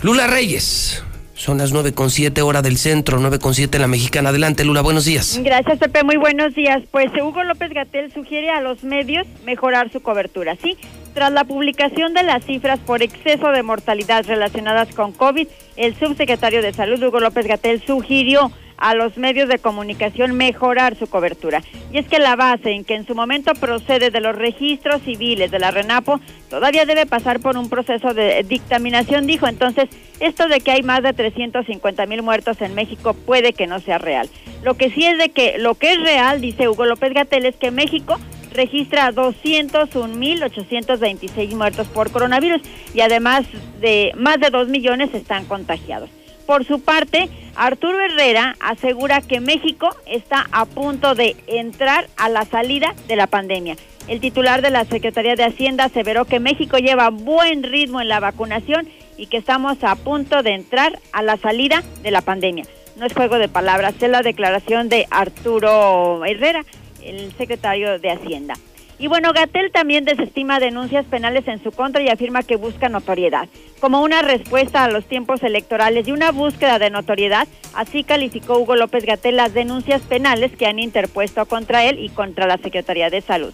Lula 0.03 0.27
Reyes. 0.27 1.03
Son 1.37 1.59
las 1.59 1.73
nueve 1.73 1.93
con 1.93 2.11
siete 2.11 2.43
hora 2.43 2.63
del 2.63 2.79
centro, 2.79 3.19
nueve 3.19 3.39
con 3.41 3.55
siete 3.55 3.79
la 3.81 3.89
mexicana. 3.89 4.29
Adelante, 4.31 4.65
Lula, 4.65 4.83
buenos 4.83 5.05
días. 5.05 5.41
Gracias, 5.43 5.79
Pepe, 5.79 6.05
muy 6.05 6.17
buenos 6.17 6.55
días. 6.55 6.83
Pues 6.91 7.11
Hugo 7.21 7.43
López 7.43 7.73
Gatel 7.75 8.13
sugiere 8.13 8.51
a 8.51 8.61
los 8.61 8.85
medios 8.85 9.27
mejorar 9.45 9.91
su 9.91 10.01
cobertura, 10.01 10.57
¿sí? 10.63 10.77
Tras 11.13 11.33
la 11.33 11.45
publicación 11.45 12.15
de 12.15 12.23
las 12.23 12.45
cifras 12.45 12.79
por 12.79 13.03
exceso 13.03 13.49
de 13.49 13.63
mortalidad 13.65 14.25
relacionadas 14.25 14.95
con 14.95 15.13
COVID, 15.13 15.49
el 15.77 15.99
subsecretario 15.99 16.63
de 16.63 16.73
Salud, 16.73 17.03
Hugo 17.03 17.19
López 17.21 17.47
Gatel, 17.47 17.83
sugirió 17.85 18.53
a 18.77 18.95
los 18.95 19.17
medios 19.17 19.49
de 19.49 19.59
comunicación 19.59 20.37
mejorar 20.37 20.97
su 20.97 21.07
cobertura. 21.07 21.63
Y 21.93 21.99
es 21.99 22.07
que 22.07 22.19
la 22.19 22.37
base 22.37 22.73
en 22.73 22.85
que 22.85 22.95
en 22.95 23.07
su 23.07 23.15
momento 23.15 23.53
procede 23.55 24.11
de 24.11 24.21
los 24.21 24.37
registros 24.37 25.03
civiles 25.03 25.51
de 25.51 25.59
la 25.59 25.71
RENAPO 25.71 26.21
todavía 26.51 26.85
debe 26.85 27.07
pasar 27.07 27.41
por 27.41 27.57
un 27.57 27.69
proceso 27.69 28.15
de 28.15 28.43
dictaminación, 28.43 29.27
dijo. 29.27 29.47
Entonces, 29.47 29.89
esto 30.21 30.49
de 30.49 30.61
que 30.61 30.73
hay 30.73 30.83
más 30.83 31.03
de 31.03 31.13
350 31.13 32.07
mil 32.07 32.23
muertos 32.23 32.61
en 32.61 32.75
México 32.75 33.15
puede 33.15 33.53
que 33.53 33.67
no 33.67 33.81
sea 33.81 33.99
real. 33.99 34.29
Lo 34.63 34.75
que 34.75 34.91
sí 34.91 35.05
es 35.05 35.19
de 35.19 35.31
que 35.31 35.59
lo 35.59 35.75
que 35.75 35.93
es 35.93 36.01
real, 36.01 36.41
dice 36.41 36.69
Hugo 36.69 36.87
López 36.87 37.13
Gatel, 37.13 37.47
es 37.47 37.57
que 37.57 37.71
México 37.71 38.19
registra 38.55 39.13
201.826 39.13 41.55
muertos 41.55 41.87
por 41.89 42.11
coronavirus 42.11 42.63
y 42.95 43.01
además 43.01 43.45
de 43.81 44.13
más 44.17 44.41
de 44.41 44.49
2 44.51 44.69
millones 44.69 45.13
están 45.13 45.45
contagiados. 45.45 46.09
Por 46.47 46.65
su 46.65 46.81
parte, 46.81 47.29
Arturo 47.57 48.01
Herrera 48.01 48.57
asegura 48.61 49.21
que 49.21 49.41
México 49.41 49.89
está 50.07 50.47
a 50.53 50.67
punto 50.67 51.15
de 51.15 51.37
entrar 51.47 52.09
a 52.17 52.29
la 52.29 52.45
salida 52.45 52.95
de 53.07 53.17
la 53.17 53.27
pandemia. 53.27 53.77
El 54.09 54.21
titular 54.21 54.61
de 54.61 54.71
la 54.71 54.85
Secretaría 54.85 55.35
de 55.35 55.45
Hacienda 55.45 55.85
aseveró 55.85 56.25
que 56.27 56.41
México 56.41 56.77
lleva 56.79 57.11
buen 57.11 57.63
ritmo 57.63 58.01
en 58.01 58.09
la 58.09 58.21
vacunación 58.21 58.89
y 59.17 59.29
que 59.29 59.39
estamos 59.39 59.83
a 59.83 59.95
punto 59.97 60.43
de 60.43 60.51
entrar 60.51 60.99
a 61.13 61.23
la 61.23 61.37
salida 61.37 61.83
de 62.03 62.11
la 62.11 62.21
pandemia. 62.21 62.65
No 62.97 63.07
es 63.07 63.15
juego 63.15 63.39
de 63.39 63.49
palabras, 63.49 63.95
es 64.01 64.11
la 64.11 64.23
declaración 64.23 64.89
de 64.89 65.07
Arturo 65.11 66.25
Herrera, 66.25 66.65
el 67.03 67.33
secretario 67.33 67.99
de 67.99 68.11
Hacienda. 68.11 68.55
Y 68.99 69.09
bueno, 69.09 69.33
Gatel 69.33 69.73
también 69.73 70.05
desestima 70.05 70.61
denuncias 70.61 71.05
penales 71.07 71.49
en 71.49 71.63
su 71.63 71.73
contra 71.73 72.03
y 72.03 72.09
afirma 72.09 72.43
que 72.43 72.57
busca 72.57 72.89
notoriedad. 72.89 73.49
Como 73.81 74.03
una 74.03 74.23
respuesta 74.23 74.85
a 74.85 74.91
los 74.91 75.05
tiempos 75.07 75.43
electorales 75.43 76.07
y 76.07 76.13
una 76.13 76.31
búsqueda 76.31 76.79
de 76.79 76.91
notoriedad, 76.91 77.49
así 77.75 78.05
calificó 78.05 78.59
Hugo 78.59 78.77
López 78.77 79.05
Gatel 79.05 79.37
las 79.37 79.53
denuncias 79.53 80.03
penales 80.03 80.53
que 80.57 80.67
han 80.67 80.79
interpuesto 80.79 81.45
contra 81.47 81.85
él 81.85 81.99
y 81.99 82.09
contra 82.09 82.47
la 82.47 82.59
Secretaría 82.59 83.11
de 83.11 83.21
Salud. 83.21 83.53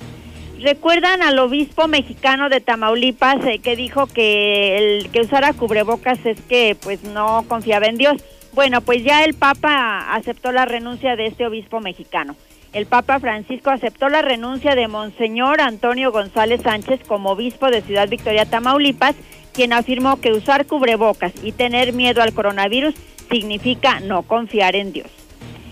¿Recuerdan 0.60 1.22
al 1.22 1.38
obispo 1.38 1.88
mexicano 1.88 2.50
de 2.50 2.60
Tamaulipas 2.60 3.42
eh, 3.46 3.60
que 3.60 3.76
dijo 3.76 4.06
que 4.06 4.76
el 4.76 5.10
que 5.10 5.22
usara 5.22 5.54
cubrebocas 5.54 6.18
es 6.26 6.38
que 6.42 6.76
pues 6.82 7.02
no 7.02 7.46
confiaba 7.48 7.86
en 7.86 7.96
Dios? 7.96 8.22
Bueno, 8.52 8.82
pues 8.82 9.02
ya 9.02 9.24
el 9.24 9.32
Papa 9.32 10.12
aceptó 10.12 10.52
la 10.52 10.66
renuncia 10.66 11.16
de 11.16 11.26
este 11.26 11.46
obispo 11.46 11.80
mexicano. 11.80 12.36
El 12.72 12.86
Papa 12.86 13.18
Francisco 13.18 13.70
aceptó 13.70 14.08
la 14.08 14.22
renuncia 14.22 14.76
de 14.76 14.86
Monseñor 14.86 15.60
Antonio 15.60 16.12
González 16.12 16.62
Sánchez 16.62 17.00
como 17.06 17.30
obispo 17.30 17.68
de 17.68 17.82
Ciudad 17.82 18.08
Victoria, 18.08 18.46
Tamaulipas, 18.46 19.16
quien 19.52 19.72
afirmó 19.72 20.20
que 20.20 20.32
usar 20.32 20.66
cubrebocas 20.66 21.32
y 21.42 21.50
tener 21.50 21.92
miedo 21.92 22.22
al 22.22 22.32
coronavirus 22.32 22.94
significa 23.28 23.98
no 23.98 24.22
confiar 24.22 24.76
en 24.76 24.92
Dios. 24.92 25.08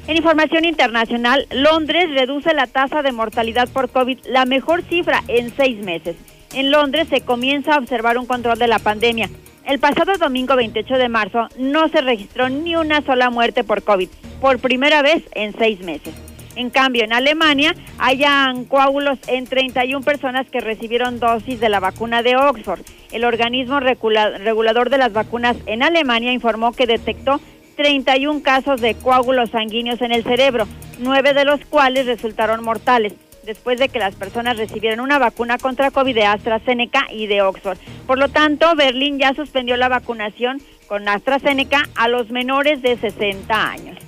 En 0.09 0.17
información 0.17 0.65
internacional, 0.65 1.47
Londres 1.53 2.11
reduce 2.11 2.53
la 2.53 2.67
tasa 2.67 3.03
de 3.03 3.13
mortalidad 3.13 3.69
por 3.69 3.91
COVID, 3.91 4.19
la 4.27 4.45
mejor 4.45 4.83
cifra 4.83 5.23
en 5.29 5.55
seis 5.55 5.79
meses. 5.79 6.17
En 6.53 6.73
Londres 6.73 7.07
se 7.11 7.21
comienza 7.21 7.75
a 7.75 7.79
observar 7.79 8.19
un 8.19 8.27
control 8.27 8.59
de 8.59 8.67
la 8.67 8.81
pandemia. 8.81 9.31
El 9.65 9.79
pasado 9.79 10.15
domingo 10.19 10.57
28 10.57 10.95
de 10.95 11.09
marzo 11.09 11.47
no 11.59 11.89
se 11.89 12.01
registró 12.01 12.49
ni 12.49 12.75
una 12.75 13.03
sola 13.03 13.31
muerte 13.31 13.63
por 13.63 13.85
COVID, 13.85 14.09
por 14.41 14.59
primera 14.59 15.03
vez 15.03 15.23
en 15.35 15.57
seis 15.57 15.81
meses. 15.81 16.28
En 16.59 16.71
cambio, 16.71 17.05
en 17.05 17.13
Alemania 17.13 17.73
hayan 18.01 18.65
coágulos 18.65 19.17
en 19.29 19.47
31 19.47 20.05
personas 20.05 20.51
que 20.51 20.59
recibieron 20.59 21.21
dosis 21.21 21.61
de 21.61 21.69
la 21.69 21.79
vacuna 21.79 22.25
de 22.25 22.35
Oxford. 22.35 22.81
El 23.13 23.25
organismo 23.25 23.79
regulador 23.79 24.91
de 24.91 24.99
las 24.99 25.13
vacunas 25.13 25.57
en 25.67 25.85
Alemania 25.85 26.33
informó 26.33 26.73
que 26.73 26.89
detectó 26.89 27.41
31 27.77 28.43
casos 28.43 28.81
de 28.81 28.97
coágulos 28.97 29.51
sanguíneos 29.51 30.03
en 30.03 30.11
el 30.11 30.25
cerebro, 30.25 30.67
nueve 30.99 31.33
de 31.33 31.45
los 31.45 31.65
cuales 31.65 32.07
resultaron 32.07 32.65
mortales 32.65 33.13
después 33.47 33.79
de 33.79 33.89
que 33.89 34.01
las 34.01 34.17
personas 34.17 34.57
recibieran 34.57 34.99
una 34.99 35.21
vacuna 35.21 35.59
contra 35.59 35.93
COVID 35.93 36.13
de 36.13 36.25
AstraZeneca 36.25 37.07
y 37.13 37.29
de 37.29 37.41
Oxford. 37.41 37.79
Por 38.05 38.19
lo 38.19 38.31
tanto, 38.31 38.75
Berlín 38.75 39.21
ya 39.21 39.33
suspendió 39.33 39.77
la 39.77 39.89
vacunación 39.89 40.61
con 40.89 41.09
AstraZeneca 41.09 41.89
a 41.95 42.09
los 42.09 42.31
menores 42.31 42.83
de 42.83 42.97
60 42.97 43.71
años. 43.71 44.08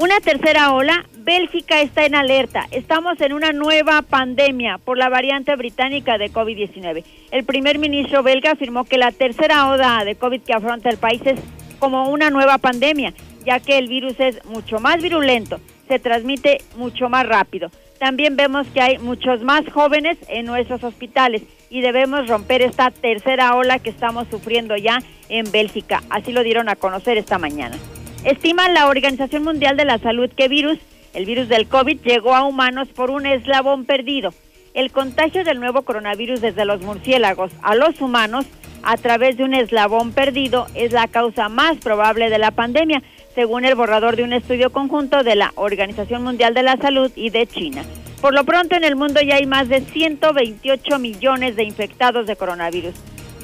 Una 0.00 0.18
tercera 0.18 0.72
ola, 0.72 1.04
Bélgica 1.18 1.82
está 1.82 2.06
en 2.06 2.14
alerta. 2.14 2.66
Estamos 2.70 3.20
en 3.20 3.34
una 3.34 3.52
nueva 3.52 4.00
pandemia 4.00 4.78
por 4.78 4.96
la 4.96 5.10
variante 5.10 5.54
británica 5.56 6.16
de 6.16 6.32
COVID-19. 6.32 7.04
El 7.30 7.44
primer 7.44 7.78
ministro 7.78 8.22
belga 8.22 8.52
afirmó 8.52 8.84
que 8.84 8.96
la 8.96 9.12
tercera 9.12 9.68
ola 9.68 10.02
de 10.06 10.14
COVID 10.14 10.40
que 10.40 10.54
afronta 10.54 10.88
el 10.88 10.96
país 10.96 11.20
es 11.26 11.38
como 11.78 12.08
una 12.08 12.30
nueva 12.30 12.56
pandemia, 12.56 13.12
ya 13.44 13.60
que 13.60 13.76
el 13.76 13.88
virus 13.88 14.18
es 14.20 14.42
mucho 14.46 14.78
más 14.78 15.02
virulento, 15.02 15.60
se 15.86 15.98
transmite 15.98 16.62
mucho 16.76 17.10
más 17.10 17.26
rápido. 17.26 17.70
También 17.98 18.36
vemos 18.36 18.66
que 18.68 18.80
hay 18.80 18.96
muchos 18.96 19.42
más 19.42 19.70
jóvenes 19.70 20.16
en 20.28 20.46
nuestros 20.46 20.82
hospitales 20.82 21.42
y 21.68 21.82
debemos 21.82 22.26
romper 22.26 22.62
esta 22.62 22.90
tercera 22.90 23.54
ola 23.54 23.78
que 23.80 23.90
estamos 23.90 24.28
sufriendo 24.30 24.78
ya 24.78 25.02
en 25.28 25.52
Bélgica. 25.52 26.02
Así 26.08 26.32
lo 26.32 26.42
dieron 26.42 26.70
a 26.70 26.76
conocer 26.76 27.18
esta 27.18 27.38
mañana. 27.38 27.76
Estima 28.24 28.68
la 28.68 28.88
Organización 28.88 29.44
Mundial 29.44 29.78
de 29.78 29.86
la 29.86 29.96
Salud 29.96 30.30
que 30.36 30.48
virus, 30.48 30.78
el 31.14 31.24
virus 31.24 31.48
del 31.48 31.66
COVID, 31.68 32.02
llegó 32.02 32.34
a 32.34 32.44
humanos 32.44 32.88
por 32.88 33.10
un 33.10 33.24
eslabón 33.24 33.86
perdido. 33.86 34.34
El 34.74 34.92
contagio 34.92 35.42
del 35.42 35.58
nuevo 35.58 35.82
coronavirus 35.82 36.42
desde 36.42 36.66
los 36.66 36.82
murciélagos 36.82 37.50
a 37.62 37.74
los 37.74 37.98
humanos 38.02 38.44
a 38.82 38.98
través 38.98 39.38
de 39.38 39.44
un 39.44 39.54
eslabón 39.54 40.12
perdido 40.12 40.66
es 40.74 40.92
la 40.92 41.08
causa 41.08 41.48
más 41.48 41.78
probable 41.78 42.28
de 42.28 42.38
la 42.38 42.50
pandemia, 42.50 43.02
según 43.34 43.64
el 43.64 43.74
borrador 43.74 44.16
de 44.16 44.24
un 44.24 44.34
estudio 44.34 44.70
conjunto 44.70 45.22
de 45.22 45.36
la 45.36 45.52
Organización 45.54 46.22
Mundial 46.22 46.52
de 46.52 46.62
la 46.62 46.76
Salud 46.76 47.10
y 47.16 47.30
de 47.30 47.46
China. 47.46 47.84
Por 48.20 48.34
lo 48.34 48.44
pronto 48.44 48.76
en 48.76 48.84
el 48.84 48.96
mundo 48.96 49.22
ya 49.22 49.36
hay 49.36 49.46
más 49.46 49.68
de 49.68 49.80
128 49.80 50.98
millones 50.98 51.56
de 51.56 51.64
infectados 51.64 52.26
de 52.26 52.36
coronavirus. 52.36 52.94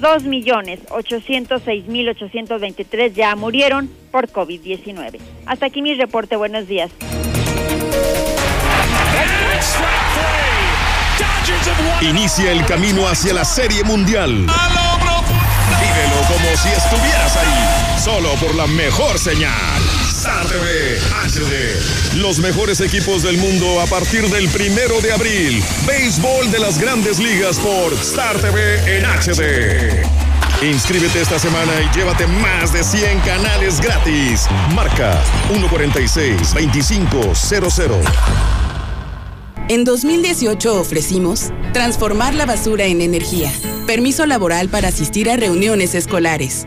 2 0.01 0.25
millones 0.25 0.81
806 0.91 1.87
mil 1.87 2.09
823 2.09 3.15
ya 3.15 3.35
murieron 3.37 3.91
por 4.11 4.29
COVID-19. 4.29 5.19
Hasta 5.47 5.67
aquí 5.67 5.83
mi 5.83 5.95
reporte. 5.95 6.37
Buenos 6.37 6.67
días. 6.67 6.91
Inicia 12.03 12.53
el 12.53 12.65
camino 12.67 13.07
hacia 13.09 13.33
la 13.33 13.45
Serie 13.45 13.83
Mundial 13.85 14.47
como 16.29 16.57
si 16.57 16.69
estuvieras 16.69 17.37
ahí. 17.37 18.01
Solo 18.03 18.35
por 18.35 18.55
la 18.55 18.67
mejor 18.67 19.19
señal. 19.19 19.76
Star 20.27 20.47
TV 20.49 20.99
HD. 21.29 22.17
Los 22.17 22.41
mejores 22.41 22.81
equipos 22.81 23.23
del 23.23 23.39
mundo 23.39 23.81
a 23.81 23.87
partir 23.87 24.29
del 24.29 24.49
primero 24.49 25.01
de 25.01 25.13
abril. 25.13 25.63
Béisbol 25.87 26.51
de 26.51 26.59
las 26.59 26.81
grandes 26.81 27.21
ligas 27.21 27.61
por 27.61 27.93
Star 27.93 28.37
TV 28.39 28.97
en 28.97 29.05
HD. 29.05 30.05
Inscríbete 30.69 31.21
esta 31.21 31.39
semana 31.39 31.71
y 31.81 31.89
llévate 31.97 32.27
más 32.27 32.73
de 32.73 32.83
100 32.83 33.21
canales 33.21 33.81
gratis. 33.81 34.49
Marca 34.75 35.23
146-2500. 35.53 38.03
En 39.69 39.85
2018 39.85 40.81
ofrecimos 40.81 41.53
transformar 41.73 42.35
la 42.35 42.47
basura 42.47 42.87
en 42.87 43.01
energía, 43.01 43.53
permiso 43.87 44.27
laboral 44.27 44.71
para 44.71 44.89
asistir 44.89 45.31
a 45.31 45.37
reuniones 45.37 45.95
escolares, 45.95 46.67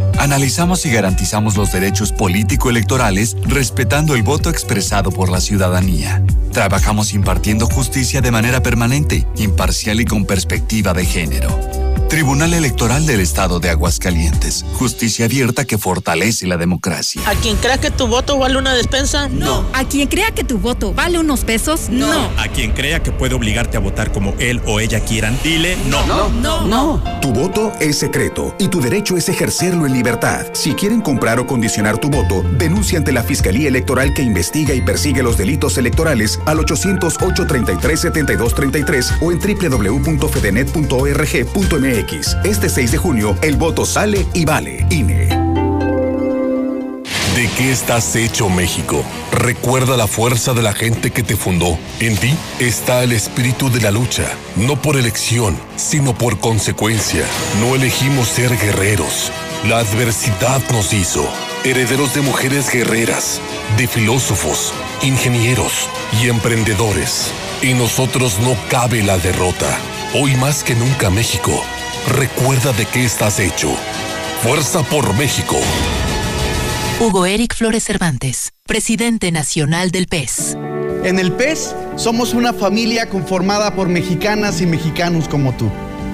Analizamos 0.19 0.85
y 0.85 0.91
garantizamos 0.91 1.57
los 1.57 1.71
derechos 1.71 2.11
político-electorales 2.11 3.35
respetando 3.43 4.15
el 4.15 4.23
voto 4.23 4.49
expresado 4.49 5.11
por 5.11 5.29
la 5.29 5.41
ciudadanía. 5.41 6.23
Trabajamos 6.51 7.13
impartiendo 7.13 7.65
justicia 7.65 8.21
de 8.21 8.31
manera 8.31 8.61
permanente, 8.61 9.25
imparcial 9.37 10.01
y 10.01 10.05
con 10.05 10.25
perspectiva 10.25 10.93
de 10.93 11.05
género 11.05 11.81
Tribunal 12.11 12.53
Electoral 12.53 13.05
del 13.05 13.21
Estado 13.21 13.61
de 13.61 13.69
Aguascalientes. 13.69 14.65
Justicia 14.73 15.23
abierta 15.23 15.63
que 15.63 15.77
fortalece 15.77 16.45
la 16.45 16.57
democracia. 16.57 17.21
¿A 17.25 17.35
quien 17.35 17.55
crea 17.55 17.77
que 17.77 17.89
tu 17.89 18.05
voto 18.05 18.37
vale 18.37 18.57
una 18.57 18.73
despensa? 18.73 19.29
No. 19.29 19.65
¿A 19.71 19.85
quien 19.85 20.09
crea 20.09 20.31
que 20.31 20.43
tu 20.43 20.57
voto 20.57 20.93
vale 20.93 21.19
unos 21.19 21.45
pesos? 21.45 21.87
No. 21.89 22.11
¿A 22.37 22.49
quien 22.49 22.73
crea 22.73 23.01
que 23.01 23.13
puede 23.13 23.33
obligarte 23.33 23.77
a 23.77 23.79
votar 23.79 24.11
como 24.11 24.35
él 24.39 24.61
o 24.65 24.81
ella 24.81 24.99
quieran? 24.99 25.39
Dile 25.41 25.77
no. 25.87 26.05
No. 26.05 26.27
No. 26.27 26.67
no. 26.67 27.01
Tu 27.21 27.31
voto 27.31 27.71
es 27.79 27.99
secreto 27.99 28.57
y 28.59 28.67
tu 28.67 28.81
derecho 28.81 29.15
es 29.15 29.29
ejercerlo 29.29 29.85
en 29.85 29.93
libertad. 29.93 30.00
Si 30.53 30.73
quieren 30.73 31.01
comprar 31.01 31.39
o 31.39 31.45
condicionar 31.45 31.99
tu 31.99 32.09
voto, 32.09 32.41
denuncia 32.57 32.97
ante 32.97 33.11
la 33.11 33.21
Fiscalía 33.23 33.67
Electoral 33.67 34.15
que 34.15 34.23
investiga 34.23 34.73
y 34.73 34.81
persigue 34.81 35.21
los 35.21 35.37
delitos 35.37 35.77
electorales 35.77 36.39
al 36.45 36.57
808 36.59 37.45
33 37.45 37.99
7233 37.99 39.13
o 39.21 39.31
en 39.31 39.39
www.fedenet.org.mx. 39.39 42.37
Este 42.43 42.69
6 42.69 42.91
de 42.91 42.97
junio, 42.97 43.37
el 43.41 43.57
voto 43.57 43.85
sale 43.85 44.25
y 44.33 44.45
vale. 44.45 44.87
INE. 44.89 45.27
¿De 47.35 47.47
qué 47.57 47.71
estás 47.71 48.15
hecho 48.15 48.49
México? 48.49 49.03
Recuerda 49.31 49.97
la 49.97 50.07
fuerza 50.07 50.53
de 50.53 50.63
la 50.63 50.73
gente 50.73 51.11
que 51.11 51.23
te 51.23 51.35
fundó. 51.35 51.77
En 51.99 52.15
ti 52.17 52.33
está 52.59 53.03
el 53.03 53.11
espíritu 53.11 53.69
de 53.69 53.81
la 53.81 53.91
lucha, 53.91 54.23
no 54.55 54.81
por 54.81 54.97
elección, 54.97 55.57
sino 55.75 56.13
por 56.13 56.39
consecuencia. 56.39 57.25
No 57.61 57.75
elegimos 57.75 58.27
ser 58.27 58.57
guerreros. 58.57 59.31
La 59.67 59.79
adversidad 59.79 60.61
nos 60.71 60.93
hizo 60.93 61.27
herederos 61.63 62.13
de 62.13 62.21
mujeres 62.21 62.71
guerreras, 62.71 63.39
de 63.77 63.87
filósofos, 63.87 64.73
ingenieros 65.03 65.89
y 66.21 66.29
emprendedores. 66.29 67.31
En 67.61 67.77
nosotros 67.77 68.39
no 68.39 68.55
cabe 68.69 69.03
la 69.03 69.17
derrota. 69.17 69.77
Hoy 70.13 70.35
más 70.35 70.63
que 70.63 70.75
nunca 70.75 71.09
México 71.09 71.63
Recuerda 72.07 72.73
de 72.73 72.85
qué 72.87 73.05
estás 73.05 73.39
hecho. 73.39 73.69
Fuerza 74.41 74.81
por 74.83 75.15
México. 75.15 75.55
Hugo 76.99 77.25
Eric 77.25 77.55
Flores 77.55 77.83
Cervantes, 77.83 78.53
presidente 78.65 79.31
nacional 79.31 79.91
del 79.91 80.07
PES. 80.07 80.57
En 81.03 81.19
el 81.19 81.31
PES 81.31 81.75
somos 81.95 82.33
una 82.33 82.53
familia 82.53 83.07
conformada 83.07 83.75
por 83.75 83.87
mexicanas 83.87 84.61
y 84.61 84.65
mexicanos 84.65 85.27
como 85.27 85.55
tú. 85.55 85.71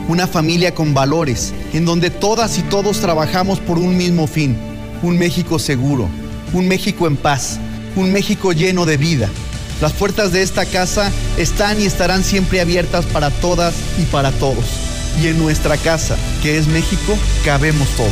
Una 0.07 0.27
familia 0.27 0.73
con 0.73 0.93
valores, 0.93 1.53
en 1.73 1.85
donde 1.85 2.09
todas 2.09 2.57
y 2.57 2.61
todos 2.63 2.99
trabajamos 2.99 3.59
por 3.59 3.77
un 3.77 3.97
mismo 3.97 4.27
fin. 4.27 4.57
Un 5.03 5.17
México 5.17 5.59
seguro, 5.59 6.09
un 6.53 6.67
México 6.67 7.07
en 7.07 7.17
paz, 7.17 7.59
un 7.95 8.11
México 8.11 8.53
lleno 8.53 8.85
de 8.85 8.97
vida. 8.97 9.29
Las 9.81 9.93
puertas 9.93 10.31
de 10.31 10.41
esta 10.41 10.65
casa 10.65 11.11
están 11.37 11.79
y 11.81 11.85
estarán 11.85 12.23
siempre 12.23 12.61
abiertas 12.61 13.05
para 13.05 13.29
todas 13.29 13.75
y 13.99 14.05
para 14.05 14.31
todos 14.31 14.65
y 15.21 15.27
en 15.27 15.39
nuestra 15.39 15.77
casa, 15.77 16.15
que 16.41 16.57
es 16.57 16.67
México, 16.67 17.17
cabemos 17.43 17.87
todos. 17.89 18.11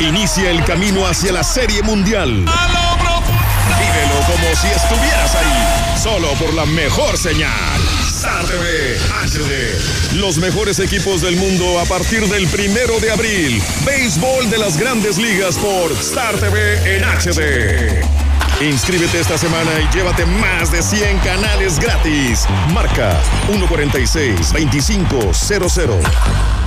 Inicia 0.00 0.50
el 0.50 0.64
camino 0.64 1.06
hacia 1.06 1.32
la 1.32 1.44
Serie 1.44 1.82
Mundial. 1.82 2.28
Vívelo 2.28 4.18
como 4.26 4.56
si 4.56 4.68
estuvieras 4.68 5.34
ahí, 5.34 6.00
solo 6.02 6.28
por 6.34 6.52
la 6.54 6.66
mejor 6.66 7.16
señal. 7.16 7.80
Star 8.08 8.44
TV 8.44 8.98
HD. 9.24 10.20
Los 10.20 10.38
mejores 10.38 10.78
equipos 10.80 11.22
del 11.22 11.36
mundo 11.36 11.80
a 11.80 11.84
partir 11.84 12.26
del 12.28 12.46
primero 12.48 12.98
de 13.00 13.10
abril. 13.10 13.62
Béisbol 13.84 14.50
de 14.50 14.58
las 14.58 14.76
grandes 14.76 15.18
ligas 15.18 15.56
por 15.56 15.92
Star 15.92 16.36
TV 16.36 16.96
en 16.96 17.04
HD. 17.04 18.04
Inscríbete 18.60 19.20
esta 19.20 19.38
semana 19.38 19.70
y 19.80 19.96
llévate 19.96 20.26
más 20.26 20.70
de 20.70 20.82
100 20.82 21.18
canales 21.18 21.78
gratis. 21.78 22.46
Marca 22.72 23.18
146 23.46 24.52
2500. 24.52 26.61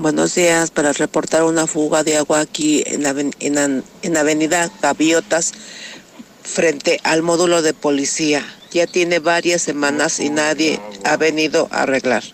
Buenos 0.00 0.34
días, 0.34 0.70
para 0.70 0.94
reportar 0.94 1.44
una 1.44 1.66
fuga 1.66 2.02
de 2.02 2.16
agua 2.16 2.40
aquí 2.40 2.82
en, 2.86 3.02
la, 3.02 3.14
en, 4.00 4.16
Avenida 4.16 4.72
Gaviotas, 4.80 5.52
frente 6.42 6.98
al 7.04 7.20
módulo 7.20 7.60
de 7.60 7.74
policía. 7.74 8.42
Ya 8.70 8.86
tiene 8.86 9.18
varias 9.18 9.60
semanas 9.60 10.18
y 10.18 10.30
nadie 10.30 10.80
ha 11.04 11.18
venido 11.18 11.68
a 11.70 11.82
arreglar. 11.82 12.24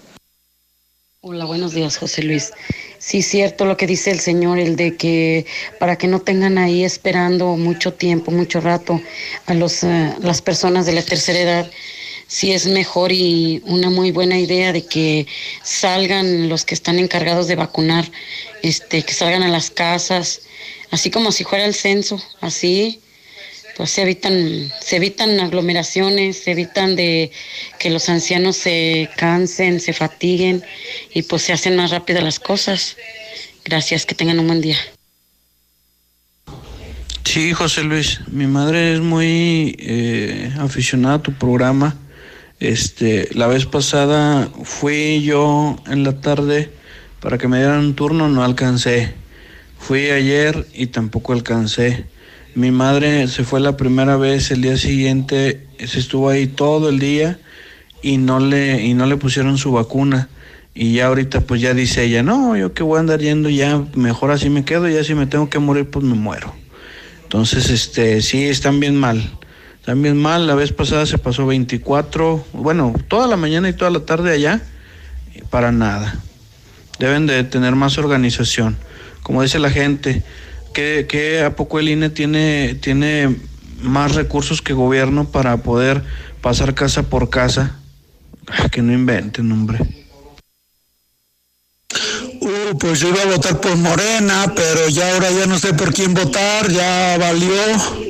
Hola, 1.22 1.44
buenos 1.44 1.72
días, 1.72 1.97
José 1.97 2.22
Luis. 2.22 2.52
Sí, 2.98 3.20
cierto 3.20 3.64
lo 3.64 3.76
que 3.76 3.88
dice 3.88 4.12
el 4.12 4.20
señor, 4.20 4.60
el 4.60 4.76
de 4.76 4.97
que 4.97 5.44
para 5.80 5.98
que 5.98 6.06
no 6.06 6.20
tengan 6.20 6.59
ahí 6.59 6.84
esperando 6.84 7.56
mucho 7.56 7.93
tiempo, 7.93 8.30
mucho 8.30 8.60
rato 8.60 9.02
a 9.47 9.55
los, 9.55 9.82
eh, 9.82 10.14
las 10.20 10.40
personas 10.40 10.86
de 10.86 10.93
la 10.93 11.02
tercera 11.02 11.40
edad 11.40 11.70
sí 12.27 12.53
es 12.53 12.66
mejor 12.66 13.12
y 13.12 13.62
una 13.65 13.90
muy 13.90 14.11
buena 14.11 14.39
idea 14.39 14.73
de 14.73 14.85
que 14.85 15.27
salgan 15.62 16.48
los 16.48 16.65
que 16.65 16.74
están 16.74 16.98
encargados 16.98 17.47
de 17.48 17.57
vacunar, 17.57 18.11
este, 18.62 19.03
que 19.03 19.12
salgan 19.12 19.43
a 19.43 19.48
las 19.48 19.70
casas, 19.70 20.43
así 20.90 21.11
como 21.11 21.32
si 21.32 21.44
fuera 21.44 21.65
el 21.65 21.74
censo, 21.74 22.23
así 22.40 23.01
pues 23.77 23.90
se 23.90 24.03
evitan, 24.03 24.73
se 24.81 24.97
evitan 24.97 25.39
aglomeraciones, 25.39 26.39
se 26.39 26.53
evitan 26.53 26.97
de 26.97 27.31
que 27.78 27.90
los 27.90 28.09
ancianos 28.09 28.57
se 28.57 29.11
cansen, 29.16 29.81
se 29.81 29.93
fatiguen 29.93 30.65
y 31.12 31.23
pues 31.23 31.43
se 31.43 31.53
hacen 31.53 31.77
más 31.77 31.90
rápidas 31.90 32.24
las 32.24 32.40
cosas. 32.40 32.97
Gracias, 33.66 34.07
que 34.07 34.15
tengan 34.15 34.39
un 34.39 34.47
buen 34.47 34.62
día. 34.62 34.78
Sí, 37.24 37.53
José 37.53 37.82
Luis, 37.82 38.20
mi 38.28 38.47
madre 38.47 38.94
es 38.94 39.01
muy 39.01 39.77
eh, 39.78 40.51
aficionada 40.59 41.16
a 41.16 41.23
tu 41.23 41.35
programa 41.35 41.94
este, 42.61 43.28
la 43.35 43.47
vez 43.47 43.66
pasada 43.66 44.49
fui 44.62 45.23
yo 45.23 45.77
en 45.87 46.05
la 46.05 46.20
tarde 46.20 46.70
para 47.20 47.39
que 47.39 47.49
me 47.49 47.59
dieran 47.59 47.81
un 47.81 47.95
turno, 47.95 48.28
no 48.28 48.45
alcancé. 48.45 49.15
Fui 49.78 50.11
ayer 50.11 50.66
y 50.74 50.87
tampoco 50.87 51.33
alcancé. 51.33 52.07
Mi 52.55 52.70
madre 52.70 53.28
se 53.28 53.45
fue 53.45 53.61
la 53.61 53.77
primera 53.77 54.16
vez, 54.16 54.51
el 54.51 54.62
día 54.62 54.77
siguiente 54.77 55.66
se 55.85 55.99
estuvo 55.99 56.31
ahí 56.31 56.47
todo 56.47 56.89
el 56.89 56.99
día 56.99 57.39
y 58.03 58.16
no 58.16 58.41
le, 58.41 58.83
y 58.83 58.95
no 58.95 59.07
le 59.07 59.16
pusieron 59.16 59.59
su 59.59 59.73
vacuna. 59.73 60.28
Y 60.74 60.95
ya 60.95 61.07
ahorita 61.07 61.43
pues 61.43 61.61
ya 61.61 61.74
dice 61.74 62.05
ella, 62.05 62.23
no, 62.23 62.57
yo 62.57 62.73
que 62.73 62.83
voy 62.83 62.97
a 62.97 63.01
andar 63.01 63.20
yendo 63.20 63.49
ya, 63.49 63.83
mejor 63.95 64.31
así 64.31 64.51
me 64.51 64.65
quedo, 64.65 64.89
ya 64.89 65.05
si 65.05 65.15
me 65.15 65.27
tengo 65.27 65.51
que 65.51 65.59
morir 65.59 65.91
pues 65.91 66.05
me 66.05 66.15
muero. 66.15 66.55
Entonces, 67.27 67.70
este, 67.70 68.23
sí, 68.23 68.45
están 68.45 68.78
bien 68.78 68.95
mal. 68.97 69.20
También 69.86 70.16
mal, 70.16 70.48
la 70.48 70.56
vez 70.56 70.72
pasada 70.72 71.06
se 71.06 71.16
pasó 71.16 71.46
24, 71.46 72.44
bueno, 72.54 72.92
toda 73.06 73.28
la 73.28 73.36
mañana 73.36 73.68
y 73.68 73.72
toda 73.72 73.92
la 73.92 74.00
tarde 74.00 74.32
allá, 74.32 74.60
para 75.48 75.70
nada. 75.70 76.16
Deben 76.98 77.28
de 77.28 77.44
tener 77.44 77.76
más 77.76 77.96
organización. 77.96 78.76
Como 79.22 79.42
dice 79.42 79.60
la 79.60 79.70
gente, 79.70 80.24
que, 80.72 81.40
a 81.46 81.54
poco 81.54 81.78
el 81.78 81.88
INE 81.88 82.10
tiene, 82.10 82.74
tiene 82.80 83.36
más 83.80 84.16
recursos 84.16 84.60
que 84.60 84.72
gobierno 84.72 85.30
para 85.30 85.58
poder 85.58 86.02
pasar 86.40 86.74
casa 86.74 87.04
por 87.04 87.30
casa. 87.30 87.76
que 88.72 88.82
no 88.82 88.92
inventen, 88.92 89.52
hombre. 89.52 89.78
Uh, 92.40 92.76
pues 92.76 92.98
yo 92.98 93.10
iba 93.10 93.22
a 93.22 93.26
votar 93.26 93.60
por 93.60 93.76
Morena, 93.76 94.52
pero 94.56 94.88
ya 94.88 95.12
ahora 95.12 95.30
ya 95.30 95.46
no 95.46 95.60
sé 95.60 95.74
por 95.74 95.94
quién 95.94 96.12
votar, 96.12 96.68
ya 96.72 97.18
valió. 97.18 98.06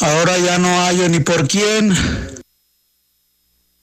Ahora 0.00 0.38
ya 0.38 0.58
no 0.58 0.68
hay 0.82 1.08
ni 1.08 1.20
por 1.20 1.48
quién. 1.48 1.94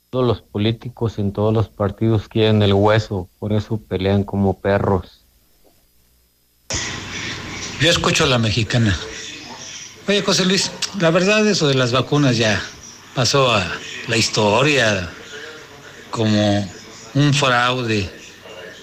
Todos 0.10 0.27
los 0.27 0.41
políticos 0.41 1.18
en 1.18 1.34
todos 1.34 1.53
los 1.53 1.69
partidos 1.69 2.27
quieren 2.27 2.61
el 2.61 2.73
hueso, 2.73 3.30
por 3.40 3.52
eso 3.52 3.77
pelean 3.77 4.23
como 4.23 4.60
perros. 4.60 5.22
Yo 7.81 7.90
escucho 7.90 8.26
a 8.26 8.27
la 8.27 8.38
mexicana. 8.38 8.98
Oye, 10.07 10.22
José 10.22 10.45
Luis, 10.45 10.72
la 10.99 11.10
verdad 11.10 11.48
eso 11.48 11.68
de 11.68 11.73
las 11.73 11.91
vacunas 11.91 12.38
ya 12.38 12.61
pasó 13.15 13.52
a 13.52 13.65
la 14.07 14.18
historia 14.18 15.10
como 16.11 16.69
un 17.15 17.34
fraude 17.34 18.10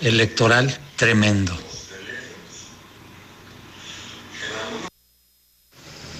electoral 0.01 0.77
tremendo. 0.97 1.57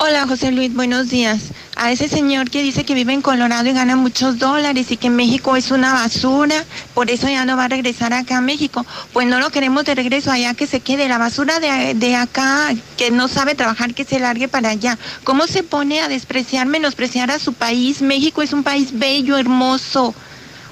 Hola 0.03 0.27
José 0.27 0.51
Luis, 0.51 0.73
buenos 0.73 1.11
días. 1.11 1.51
A 1.77 1.93
ese 1.93 2.09
señor 2.09 2.49
que 2.49 2.63
dice 2.63 2.87
que 2.87 2.95
vive 2.95 3.13
en 3.13 3.21
Colorado 3.21 3.69
y 3.69 3.75
gana 3.75 3.97
muchos 3.97 4.39
dólares 4.39 4.91
y 4.91 4.97
que 4.97 5.11
México 5.11 5.57
es 5.57 5.71
una 5.71 5.93
basura, 5.93 6.65
por 6.95 7.11
eso 7.11 7.29
ya 7.29 7.45
no 7.45 7.55
va 7.55 7.67
a 7.67 7.69
regresar 7.69 8.15
acá 8.15 8.39
a 8.39 8.41
México. 8.41 8.87
Pues 9.13 9.27
no 9.27 9.39
lo 9.41 9.51
queremos 9.51 9.85
de 9.85 9.95
regreso 9.95 10.33
allá, 10.33 10.55
que 10.55 10.67
se 10.67 10.81
quede. 10.81 11.07
La 11.07 11.19
basura 11.19 11.61
de, 11.61 11.93
de 11.93 12.17
acá, 12.17 12.75
que 12.97 13.11
no 13.11 13.29
sabe 13.29 13.55
trabajar, 13.55 13.93
que 13.93 14.07
se 14.07 14.19
largue 14.19 14.49
para 14.49 14.71
allá. 14.71 14.99
¿Cómo 15.23 15.47
se 15.47 15.63
pone 15.63 16.01
a 16.01 16.09
despreciar, 16.09 16.67
menospreciar 16.67 17.31
a 17.31 17.39
su 17.39 17.53
país? 17.53 18.01
México 18.01 18.41
es 18.41 18.55
un 18.55 18.63
país 18.63 18.99
bello, 18.99 19.37
hermoso. 19.37 20.15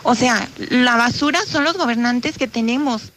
O 0.04 0.14
sea, 0.14 0.48
la 0.70 0.96
basura 0.96 1.40
son 1.46 1.64
los 1.64 1.76
gobernantes 1.76 2.38
que 2.38 2.48
tenemos. 2.48 3.12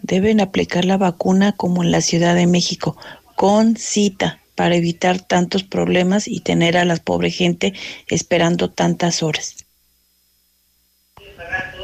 Deben 0.00 0.40
aplicar 0.40 0.86
la 0.86 0.96
vacuna 0.96 1.52
como 1.52 1.82
en 1.82 1.90
la 1.92 2.00
Ciudad 2.00 2.34
de 2.34 2.46
México 2.46 2.96
con 3.36 3.76
cita 3.76 4.40
para 4.54 4.76
evitar 4.76 5.20
tantos 5.20 5.62
problemas 5.62 6.28
y 6.28 6.40
tener 6.40 6.76
a 6.76 6.84
la 6.84 6.96
pobre 6.96 7.30
gente 7.30 7.74
esperando 8.06 8.70
tantas 8.70 9.22
horas. 9.22 9.56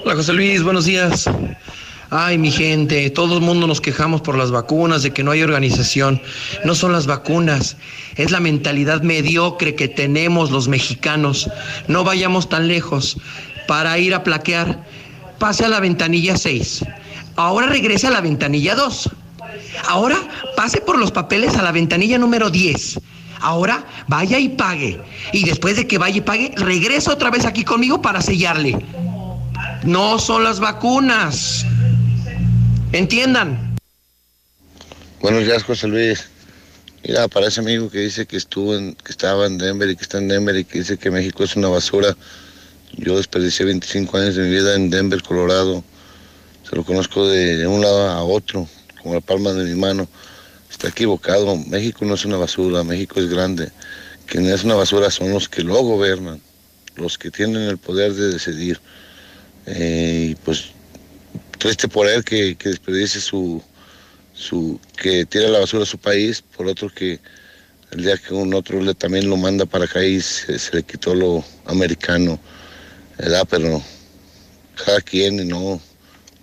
Hola 0.04 0.14
José 0.14 0.32
Luis, 0.32 0.62
buenos 0.62 0.84
días. 0.84 1.28
Ay, 2.10 2.38
mi 2.38 2.50
gente, 2.50 3.10
todo 3.10 3.36
el 3.36 3.42
mundo 3.42 3.66
nos 3.66 3.82
quejamos 3.82 4.22
por 4.22 4.38
las 4.38 4.50
vacunas, 4.50 5.02
de 5.02 5.12
que 5.12 5.22
no 5.22 5.30
hay 5.30 5.42
organización. 5.42 6.22
No 6.64 6.74
son 6.74 6.92
las 6.92 7.06
vacunas, 7.06 7.76
es 8.16 8.30
la 8.30 8.40
mentalidad 8.40 9.02
mediocre 9.02 9.74
que 9.74 9.88
tenemos 9.88 10.50
los 10.50 10.68
mexicanos. 10.68 11.50
No 11.86 12.04
vayamos 12.04 12.48
tan 12.48 12.66
lejos 12.66 13.18
para 13.66 13.98
ir 13.98 14.14
a 14.14 14.24
plaquear. 14.24 14.82
Pase 15.38 15.66
a 15.66 15.68
la 15.68 15.80
ventanilla 15.80 16.38
6. 16.38 16.84
Ahora 17.36 17.66
regrese 17.66 18.06
a 18.06 18.10
la 18.10 18.22
ventanilla 18.22 18.74
2. 18.74 19.10
Ahora 19.86 20.16
pase 20.56 20.80
por 20.80 20.98
los 20.98 21.10
papeles 21.10 21.56
a 21.56 21.62
la 21.62 21.72
ventanilla 21.72 22.18
número 22.18 22.50
10. 22.50 23.00
Ahora 23.40 23.84
vaya 24.08 24.38
y 24.38 24.50
pague. 24.50 25.00
Y 25.32 25.44
después 25.44 25.76
de 25.76 25.86
que 25.86 25.98
vaya 25.98 26.16
y 26.16 26.20
pague, 26.20 26.52
regresa 26.56 27.12
otra 27.12 27.30
vez 27.30 27.44
aquí 27.44 27.64
conmigo 27.64 28.02
para 28.02 28.20
sellarle. 28.20 28.76
No 29.84 30.18
son 30.18 30.44
las 30.44 30.60
vacunas. 30.60 31.64
Entiendan. 32.92 33.76
Buenos 35.20 35.44
días, 35.44 35.62
José 35.62 35.88
Luis. 35.88 36.28
Mira, 37.04 37.28
para 37.28 37.46
ese 37.46 37.60
amigo 37.60 37.90
que 37.90 38.00
dice 38.00 38.26
que 38.26 38.36
estuvo 38.36 38.74
en, 38.74 38.94
que 38.94 39.12
estaba 39.12 39.46
en 39.46 39.56
Denver 39.56 39.88
y 39.88 39.96
que 39.96 40.02
está 40.02 40.18
en 40.18 40.28
Denver 40.28 40.56
y 40.56 40.64
que 40.64 40.80
dice 40.80 40.98
que 40.98 41.10
México 41.10 41.44
es 41.44 41.54
una 41.54 41.68
basura. 41.68 42.16
Yo 42.96 43.16
desperdicié 43.16 43.66
25 43.66 44.18
años 44.18 44.34
de 44.34 44.42
mi 44.42 44.50
vida 44.50 44.74
en 44.74 44.90
Denver, 44.90 45.22
Colorado. 45.22 45.84
Se 46.68 46.74
lo 46.74 46.84
conozco 46.84 47.26
de 47.26 47.66
un 47.66 47.80
lado 47.80 48.08
a 48.08 48.22
otro 48.24 48.68
con 49.08 49.16
la 49.16 49.20
palma 49.20 49.52
de 49.52 49.64
mi 49.64 49.74
mano. 49.74 50.08
Está 50.70 50.88
equivocado. 50.88 51.56
México 51.56 52.04
no 52.04 52.14
es 52.14 52.24
una 52.24 52.36
basura, 52.36 52.84
México 52.84 53.20
es 53.20 53.28
grande. 53.28 53.70
Quien 54.26 54.46
es 54.46 54.64
una 54.64 54.74
basura 54.74 55.10
son 55.10 55.32
los 55.32 55.48
que 55.48 55.62
lo 55.62 55.74
gobiernan, 55.82 56.40
los 56.96 57.16
que 57.16 57.30
tienen 57.30 57.62
el 57.62 57.78
poder 57.78 58.12
de 58.14 58.28
decidir. 58.28 58.80
Eh, 59.66 60.28
y 60.30 60.34
pues 60.36 60.66
triste 61.58 61.88
por 61.88 62.06
él 62.06 62.22
que, 62.24 62.54
que 62.56 62.68
desperdicie 62.68 63.20
su, 63.20 63.62
su, 64.34 64.78
que 64.96 65.24
tira 65.24 65.48
la 65.48 65.60
basura 65.60 65.82
a 65.82 65.86
su 65.86 65.98
país, 65.98 66.42
por 66.56 66.66
otro 66.66 66.88
que 66.90 67.18
el 67.90 68.04
día 68.04 68.18
que 68.18 68.34
un 68.34 68.52
otro 68.52 68.80
le 68.82 68.94
también 68.94 69.28
lo 69.28 69.36
manda 69.36 69.64
para 69.64 69.86
acá 69.86 70.04
y 70.04 70.20
se, 70.20 70.58
se 70.58 70.76
le 70.76 70.82
quitó 70.82 71.14
lo 71.14 71.42
americano, 71.64 72.38
¿verdad? 73.16 73.46
Pero 73.48 73.82
cada 74.84 75.00
quien, 75.00 75.48
no, 75.48 75.80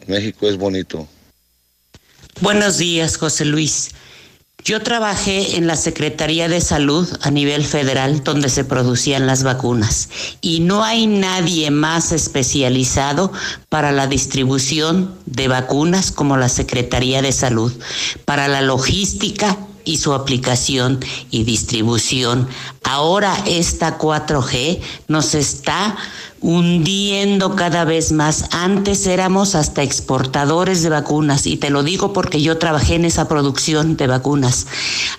México 0.07 0.47
es 0.49 0.57
bonito. 0.57 1.07
Buenos 2.41 2.77
días, 2.77 3.15
José 3.15 3.45
Luis. 3.45 3.91
Yo 4.65 4.81
trabajé 4.81 5.55
en 5.55 5.67
la 5.67 5.77
Secretaría 5.77 6.49
de 6.49 6.59
Salud 6.59 7.07
a 7.21 7.31
nivel 7.31 7.63
federal 7.63 8.25
donde 8.25 8.49
se 8.49 8.65
producían 8.65 9.25
las 9.25 9.43
vacunas 9.43 10.09
y 10.41 10.59
no 10.59 10.83
hay 10.83 11.07
nadie 11.07 11.71
más 11.71 12.11
especializado 12.11 13.31
para 13.69 13.93
la 13.93 14.07
distribución 14.07 15.15
de 15.25 15.47
vacunas 15.47 16.11
como 16.11 16.35
la 16.35 16.49
Secretaría 16.49 17.21
de 17.21 17.31
Salud, 17.31 17.71
para 18.25 18.49
la 18.49 18.61
logística 18.61 19.57
y 19.85 19.97
su 19.97 20.13
aplicación 20.13 20.99
y 21.31 21.43
distribución. 21.43 22.47
Ahora 22.83 23.37
esta 23.45 23.97
4G 23.97 24.79
nos 25.07 25.35
está 25.35 25.95
hundiendo 26.41 27.55
cada 27.55 27.85
vez 27.85 28.11
más. 28.11 28.45
Antes 28.51 29.07
éramos 29.07 29.55
hasta 29.55 29.83
exportadores 29.83 30.83
de 30.83 30.89
vacunas 30.89 31.47
y 31.47 31.57
te 31.57 31.69
lo 31.69 31.81
digo 31.81 32.13
porque 32.13 32.41
yo 32.41 32.57
trabajé 32.57 32.95
en 32.95 33.05
esa 33.05 33.27
producción 33.27 33.97
de 33.97 34.07
vacunas. 34.07 34.67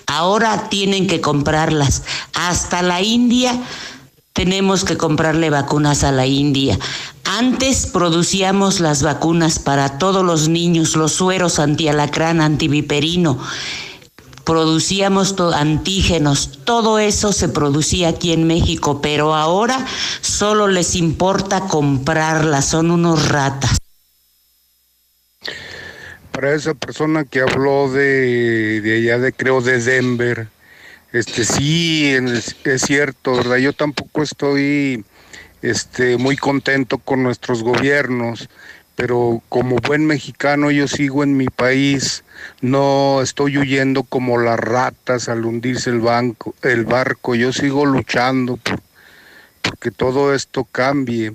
Ahora 0.06 0.68
tienen 0.68 1.06
que 1.06 1.20
comprarlas. 1.20 2.02
Hasta 2.34 2.82
la 2.82 3.02
India 3.02 3.58
tenemos 4.32 4.84
que 4.84 4.96
comprarle 4.96 5.50
vacunas 5.50 6.04
a 6.04 6.12
la 6.12 6.26
India. 6.26 6.78
Antes 7.24 7.86
producíamos 7.86 8.78
las 8.78 9.02
vacunas 9.02 9.58
para 9.58 9.98
todos 9.98 10.24
los 10.24 10.48
niños, 10.48 10.94
los 10.94 11.12
sueros 11.12 11.58
antialacrán, 11.58 12.40
antiviperino 12.40 13.38
producíamos 14.46 15.34
antígenos, 15.54 16.60
todo 16.64 17.00
eso 17.00 17.32
se 17.32 17.48
producía 17.48 18.08
aquí 18.10 18.32
en 18.32 18.46
México, 18.46 19.02
pero 19.02 19.34
ahora 19.34 19.84
solo 20.20 20.68
les 20.68 20.94
importa 20.94 21.62
comprarlas, 21.62 22.64
son 22.64 22.92
unos 22.92 23.28
ratas. 23.28 23.76
Para 26.30 26.54
esa 26.54 26.74
persona 26.74 27.24
que 27.24 27.40
habló 27.40 27.90
de, 27.90 28.80
de 28.82 28.98
allá 28.98 29.18
de 29.18 29.32
creo 29.32 29.60
de 29.60 29.80
Denver, 29.80 30.48
este 31.12 31.44
sí 31.44 32.14
es 32.14 32.82
cierto, 32.82 33.34
¿verdad? 33.34 33.56
Yo 33.56 33.72
tampoco 33.72 34.22
estoy 34.22 35.04
este 35.60 36.18
muy 36.18 36.36
contento 36.36 36.98
con 36.98 37.24
nuestros 37.24 37.64
gobiernos 37.64 38.48
pero 38.96 39.42
como 39.50 39.76
buen 39.76 40.06
mexicano 40.06 40.70
yo 40.70 40.88
sigo 40.88 41.22
en 41.22 41.36
mi 41.36 41.46
país, 41.46 42.24
no 42.62 43.20
estoy 43.22 43.58
huyendo 43.58 44.02
como 44.02 44.38
las 44.38 44.58
ratas 44.58 45.28
al 45.28 45.44
hundirse 45.44 45.90
el, 45.90 46.00
banco, 46.00 46.54
el 46.62 46.86
barco, 46.86 47.34
yo 47.34 47.52
sigo 47.52 47.84
luchando 47.84 48.56
por, 48.56 48.80
porque 49.60 49.90
todo 49.90 50.34
esto 50.34 50.64
cambie. 50.64 51.34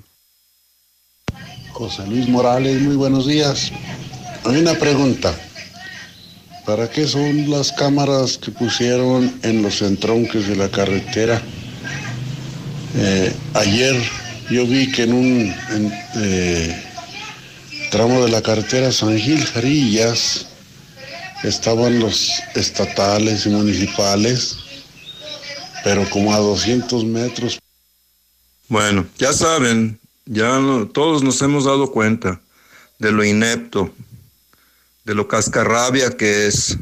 José 1.71 2.05
Luis 2.07 2.27
Morales, 2.27 2.81
muy 2.81 2.95
buenos 2.95 3.27
días. 3.27 3.71
Hay 4.43 4.59
una 4.59 4.73
pregunta. 4.73 5.33
¿Para 6.65 6.89
qué 6.89 7.07
son 7.07 7.49
las 7.49 7.71
cámaras 7.71 8.37
que 8.37 8.51
pusieron 8.51 9.39
en 9.43 9.61
los 9.61 9.81
entronques 9.81 10.47
de 10.47 10.55
la 10.55 10.69
carretera? 10.69 11.41
Eh, 12.95 13.33
ayer 13.53 13.95
yo 14.49 14.65
vi 14.65 14.91
que 14.91 15.03
en 15.03 15.13
un... 15.13 15.55
Eh, 16.17 16.90
tramo 17.91 18.23
de 18.23 18.31
la 18.31 18.41
carretera 18.41 18.91
San 18.91 19.17
Gil 19.17 19.45
Jarillas 19.45 20.47
estaban 21.43 21.99
los 21.99 22.31
estatales 22.55 23.45
y 23.45 23.49
municipales, 23.49 24.55
pero 25.83 26.09
como 26.09 26.33
a 26.33 26.37
200 26.37 27.03
metros. 27.03 27.59
Bueno, 28.69 29.05
ya 29.17 29.33
saben, 29.33 29.99
ya 30.25 30.57
todos 30.93 31.21
nos 31.21 31.41
hemos 31.41 31.65
dado 31.65 31.91
cuenta 31.91 32.39
de 32.97 33.11
lo 33.11 33.25
inepto, 33.25 33.93
de 35.03 35.13
lo 35.13 35.27
cascarrabia 35.27 36.15
que 36.15 36.47
es. 36.47 36.77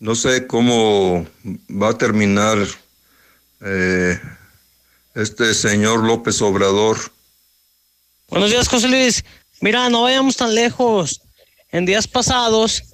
No 0.00 0.16
sé 0.16 0.48
cómo 0.48 1.26
va 1.70 1.90
a 1.90 1.98
terminar 1.98 2.58
eh, 3.60 4.20
este 5.14 5.54
señor 5.54 6.02
López 6.02 6.42
Obrador. 6.42 6.98
Buenos 8.28 8.50
días, 8.50 8.68
José 8.68 8.88
Luis. 8.88 9.24
Mira, 9.60 9.88
no 9.88 10.02
vayamos 10.02 10.36
tan 10.36 10.54
lejos. 10.54 11.22
En 11.70 11.86
días 11.86 12.06
pasados 12.06 12.84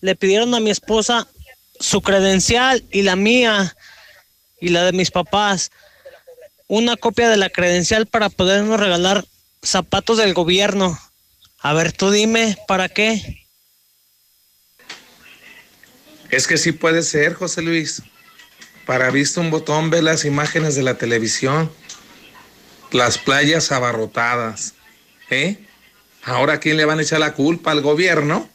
le 0.00 0.14
pidieron 0.16 0.54
a 0.54 0.60
mi 0.60 0.70
esposa 0.70 1.28
su 1.80 2.00
credencial 2.00 2.84
y 2.90 3.02
la 3.02 3.16
mía 3.16 3.76
y 4.60 4.68
la 4.68 4.84
de 4.84 4.92
mis 4.92 5.10
papás. 5.10 5.70
Una 6.68 6.96
copia 6.96 7.28
de 7.28 7.36
la 7.36 7.50
credencial 7.50 8.06
para 8.06 8.30
podernos 8.30 8.80
regalar 8.80 9.24
zapatos 9.62 10.18
del 10.18 10.34
gobierno. 10.34 10.98
A 11.58 11.72
ver, 11.72 11.92
tú 11.92 12.10
dime, 12.10 12.56
¿para 12.66 12.88
qué? 12.88 13.46
Es 16.30 16.46
que 16.46 16.58
sí 16.58 16.72
puede 16.72 17.02
ser, 17.02 17.34
José 17.34 17.62
Luis. 17.62 18.02
Para 18.86 19.10
visto 19.10 19.40
un 19.40 19.50
botón, 19.50 19.90
ve 19.90 20.02
las 20.02 20.24
imágenes 20.24 20.74
de 20.74 20.82
la 20.82 20.98
televisión. 20.98 21.70
Las 22.90 23.18
playas 23.18 23.72
abarrotadas. 23.72 24.74
¿Eh? 25.30 25.63
Ahora, 26.26 26.54
¿a 26.54 26.58
quién 26.58 26.76
le 26.76 26.84
van 26.84 26.98
a 26.98 27.02
echar 27.02 27.20
la 27.20 27.34
culpa? 27.34 27.70
¿Al 27.70 27.82
gobierno? 27.82 28.48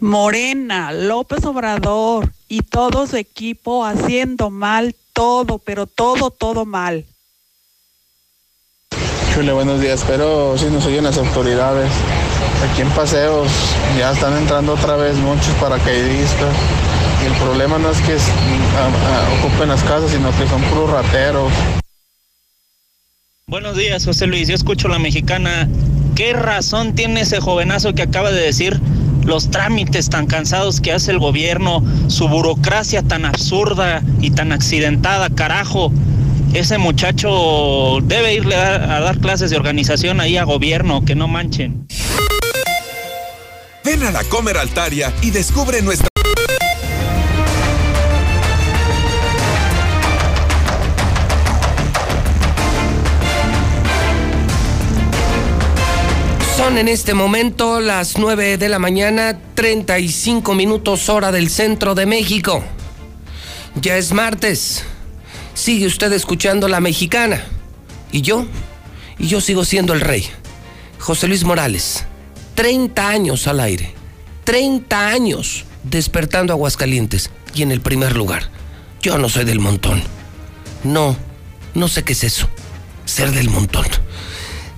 Morena, 0.00 0.92
López 0.92 1.44
Obrador 1.44 2.32
y 2.46 2.62
todo 2.62 3.06
su 3.08 3.16
equipo 3.16 3.84
haciendo 3.84 4.48
mal 4.48 4.94
todo, 5.12 5.58
pero 5.58 5.86
todo, 5.86 6.30
todo 6.30 6.64
mal. 6.64 7.04
Chule, 9.34 9.52
buenos 9.52 9.80
días. 9.80 10.04
Pero 10.06 10.56
si 10.56 10.66
nos 10.66 10.86
oyen 10.86 11.02
las 11.02 11.18
autoridades. 11.18 11.90
Aquí 12.70 12.82
en 12.82 12.90
Paseos 12.90 13.50
ya 13.98 14.12
están 14.12 14.36
entrando 14.36 14.74
otra 14.74 14.96
vez 14.96 15.16
muchos 15.16 15.52
paracaidistas. 15.60 16.54
Y 17.22 17.26
el 17.26 17.32
problema 17.34 17.78
no 17.78 17.90
es 17.90 18.00
que 18.02 18.16
ocupen 19.40 19.68
las 19.68 19.82
casas, 19.82 20.12
sino 20.12 20.30
que 20.38 20.46
son 20.46 20.62
puros 20.62 20.90
rateros. 20.90 21.52
Buenos 23.48 23.78
días, 23.78 24.04
José 24.04 24.26
Luis. 24.26 24.46
Yo 24.46 24.54
escucho 24.54 24.88
la 24.88 24.98
mexicana. 24.98 25.66
¿Qué 26.14 26.34
razón 26.34 26.94
tiene 26.94 27.22
ese 27.22 27.40
jovenazo 27.40 27.94
que 27.94 28.02
acaba 28.02 28.30
de 28.30 28.42
decir 28.42 28.78
los 29.24 29.50
trámites 29.50 30.10
tan 30.10 30.26
cansados 30.26 30.82
que 30.82 30.92
hace 30.92 31.12
el 31.12 31.18
gobierno, 31.18 31.82
su 32.08 32.28
burocracia 32.28 33.02
tan 33.02 33.24
absurda 33.24 34.02
y 34.20 34.32
tan 34.32 34.52
accidentada, 34.52 35.30
carajo? 35.30 35.90
Ese 36.52 36.76
muchacho 36.76 38.00
debe 38.02 38.34
irle 38.34 38.54
a, 38.54 39.00
dar 39.00 39.18
clases 39.18 39.48
de 39.48 39.56
organización 39.56 40.20
ahí 40.20 40.36
a 40.36 40.44
gobierno, 40.44 41.06
que 41.06 41.14
no 41.14 41.26
manchen. 41.26 41.86
Ven 43.82 44.02
a 44.02 44.10
la 44.10 44.24
Comer 44.24 44.58
Altaria 44.58 45.10
y 45.22 45.30
descubre 45.30 45.80
nuestra... 45.80 46.17
En 56.76 56.86
este 56.86 57.14
momento 57.14 57.80
las 57.80 58.18
9 58.18 58.58
de 58.58 58.68
la 58.68 58.78
mañana, 58.78 59.36
35 59.54 60.54
minutos 60.54 61.08
hora 61.08 61.32
del 61.32 61.48
centro 61.48 61.94
de 61.94 62.04
México. 62.04 62.62
Ya 63.74 63.96
es 63.96 64.12
martes. 64.12 64.84
Sigue 65.54 65.86
usted 65.86 66.12
escuchando 66.12 66.68
la 66.68 66.80
mexicana. 66.80 67.42
¿Y 68.12 68.20
yo? 68.20 68.46
Y 69.18 69.28
yo 69.28 69.40
sigo 69.40 69.64
siendo 69.64 69.92
el 69.92 70.02
rey. 70.02 70.28
José 71.00 71.26
Luis 71.26 71.42
Morales. 71.42 72.04
30 72.54 73.08
años 73.08 73.48
al 73.48 73.60
aire. 73.60 73.94
30 74.44 75.08
años 75.08 75.64
despertando 75.82 76.52
Aguascalientes. 76.52 77.30
Y 77.54 77.62
en 77.62 77.72
el 77.72 77.80
primer 77.80 78.14
lugar. 78.14 78.50
Yo 79.00 79.18
no 79.18 79.28
soy 79.30 79.46
del 79.46 79.58
montón. 79.58 80.02
No, 80.84 81.16
no 81.74 81.88
sé 81.88 82.04
qué 82.04 82.12
es 82.12 82.24
eso. 82.24 82.48
Ser 83.06 83.32
del 83.32 83.48
montón. 83.48 83.86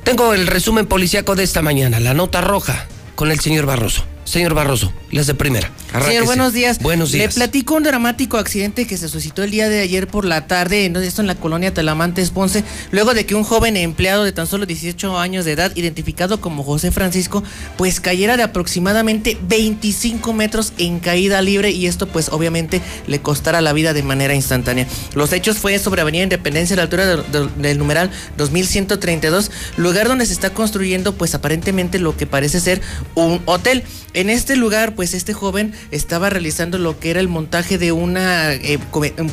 Tengo 0.05 0.35
el 0.35 0.47
resumen 0.47 0.87
policíaco 0.87 1.37
de 1.37 1.45
esta 1.45 1.63
mañana, 1.63 2.01
la 2.01 2.15
nota 2.15 2.41
roja, 2.41 2.87
con 3.15 3.31
el 3.31 3.41
señor 3.41 3.67
Barroso. 3.67 4.05
Señor 4.25 4.55
Barroso, 4.55 4.93
las 5.11 5.27
de 5.27 5.35
primera. 5.35 5.71
Señor, 6.07 6.25
buenos 6.25 6.53
días. 6.53 6.79
Buenos 6.79 7.11
días. 7.11 7.35
Le 7.35 7.35
platico 7.35 7.75
un 7.75 7.83
dramático 7.83 8.37
accidente 8.39 8.87
que 8.87 8.97
se 8.97 9.09
suscitó 9.09 9.43
el 9.43 9.51
día 9.51 9.69
de 9.69 9.81
ayer 9.81 10.07
por 10.07 10.25
la 10.25 10.47
tarde, 10.47 10.85
en- 10.85 10.95
esto 10.97 11.21
en 11.21 11.27
la 11.27 11.35
colonia 11.35 11.75
Talamantes 11.75 12.31
Ponce, 12.31 12.63
luego 12.93 13.13
de 13.13 13.27
que 13.27 13.35
un 13.35 13.43
joven 13.43 13.77
empleado 13.77 14.23
de 14.25 14.31
tan 14.33 14.47
solo 14.47 14.67
18 14.67 15.19
años 15.19 15.45
de 15.45 15.53
edad, 15.53 15.73
identificado 15.75 16.41
como 16.41 16.63
José 16.63 16.93
Francisco, 16.93 17.43
pues 17.77 17.99
cayera 18.01 18.37
de 18.37 18.45
aproximadamente 18.45 19.37
25 19.49 20.33
metros 20.33 20.73
en 20.79 21.01
caída 21.01 21.43
libre 21.43 21.71
y 21.73 21.87
esto 21.87 22.07
pues 22.07 22.29
obviamente 22.29 22.81
le 23.09 23.21
costara 23.21 23.61
la 23.61 23.73
vida 23.73 23.93
de 23.93 24.03
manera 24.05 24.35
instantánea. 24.35 24.87
Los 25.15 25.33
hechos 25.33 25.59
fue 25.59 25.79
sobre 25.81 26.03
Avenida 26.03 26.23
Independencia 26.23 26.75
a 26.75 26.77
la 26.77 26.83
altura 26.85 27.07
de- 27.07 27.17
de- 27.41 27.49
del 27.69 27.79
numeral 27.79 28.11
2132, 28.37 29.51
lugar 29.77 30.09
donde 30.09 30.27
se 30.27 30.33
está 30.33 30.51
construyendo 30.51 31.15
pues 31.17 31.35
aparentemente 31.35 31.99
lo 31.99 32.17
que 32.17 32.27
parece 32.27 32.61
ser 32.61 32.81
un 33.17 33.43
hotel. 33.47 33.83
En 34.15 34.29
este 34.31 34.57
lugar, 34.57 34.95
pues 35.01 35.15
este 35.15 35.33
joven 35.33 35.73
estaba 35.93 36.29
realizando 36.29 36.77
lo 36.77 36.99
que 37.01 37.09
era 37.09 37.21
el 37.21 37.29
montaje 37.29 37.79
de 37.79 37.91
una, 37.91 38.53
eh, 38.53 38.79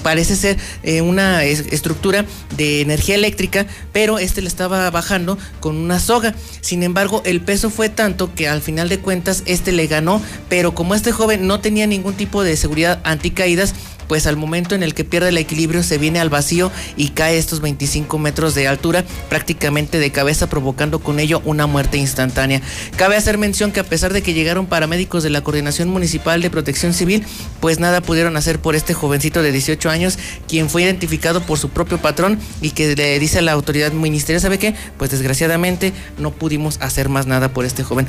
parece 0.02 0.38
ser 0.38 0.56
eh, 0.84 1.02
una 1.02 1.44
es- 1.44 1.65
estructura 1.72 2.23
de 2.56 2.80
energía 2.80 3.15
eléctrica, 3.15 3.65
pero 3.91 4.18
este 4.18 4.41
le 4.41 4.48
estaba 4.48 4.89
bajando 4.91 5.38
con 5.60 5.76
una 5.76 5.99
soga. 5.99 6.34
Sin 6.61 6.84
embargo, 6.84 7.22
el 7.26 7.41
peso 7.41 7.69
fue 7.69 7.89
tanto 7.89 8.34
que 8.34 8.48
al 8.48 8.61
final 8.61 8.88
de 8.88 8.99
cuentas 8.99 9.44
este 9.45 9.73
le 9.73 9.88
ganó, 9.88 10.22
pero 10.48 10.73
como 10.73 10.95
este 10.95 11.11
joven 11.11 11.48
no 11.48 11.60
tenía 11.60 11.85
ningún 11.85 12.14
tipo 12.14 12.44
de 12.44 12.56
seguridad 12.56 13.02
anticaídas, 13.03 13.73
pues 14.08 14.28
al 14.28 14.38
momento 14.38 14.76
en 14.76 14.84
el 14.84 14.94
que 14.94 15.04
pierde 15.04 15.30
el 15.30 15.38
equilibrio 15.38 15.84
se 15.84 15.98
viene 15.98 16.20
al 16.20 16.30
vacío 16.30 16.72
y 16.96 17.10
cae 17.10 17.38
estos 17.38 17.62
25 17.62 18.18
metros 18.20 18.56
de 18.56 18.68
altura 18.68 19.04
prácticamente 19.30 20.00
de 20.00 20.12
cabeza 20.12 20.48
provocando 20.50 21.00
con 21.00 21.20
ello 21.20 21.42
una 21.46 21.68
muerte 21.68 21.98
instantánea. 21.98 22.62
Cabe 22.96 23.16
hacer 23.16 23.38
mención 23.38 23.72
que 23.72 23.80
a 23.80 23.84
pesar 23.84 24.14
de 24.14 24.22
que 24.22 24.34
llegaron 24.34 24.66
paramédicos 24.68 25.24
de 25.24 25.30
la 25.30 25.42
Coordinación 25.42 25.90
Municipal 25.90 26.42
de 26.42 26.50
Protección 26.50 26.94
Civil, 26.94 27.26
pues 27.60 27.80
nada 27.80 28.02
pudieron 28.02 28.38
hacer 28.38 28.60
por 28.60 28.76
este 28.76 28.94
jovencito 28.94 29.42
de 29.42 29.52
18 29.52 29.90
años, 29.90 30.18
quien 30.48 30.69
fue 30.69 30.84
identificado 30.84 31.42
por 31.42 31.58
su 31.60 31.69
propio 31.69 31.98
patrón 31.98 32.40
y 32.61 32.72
que 32.72 32.95
le 32.95 33.19
dice 33.19 33.40
a 33.40 33.42
la 33.42 33.52
autoridad 33.52 33.92
ministerial, 33.92 34.42
¿sabe 34.42 34.58
qué? 34.60 34.74
Pues 34.98 35.11
desgraciadamente 35.11 35.94
no 36.18 36.32
pudimos 36.32 36.77
hacer 36.82 37.10
más 37.10 37.27
nada 37.27 37.50
por 37.53 37.66
este 37.66 37.84
joven. 37.84 38.08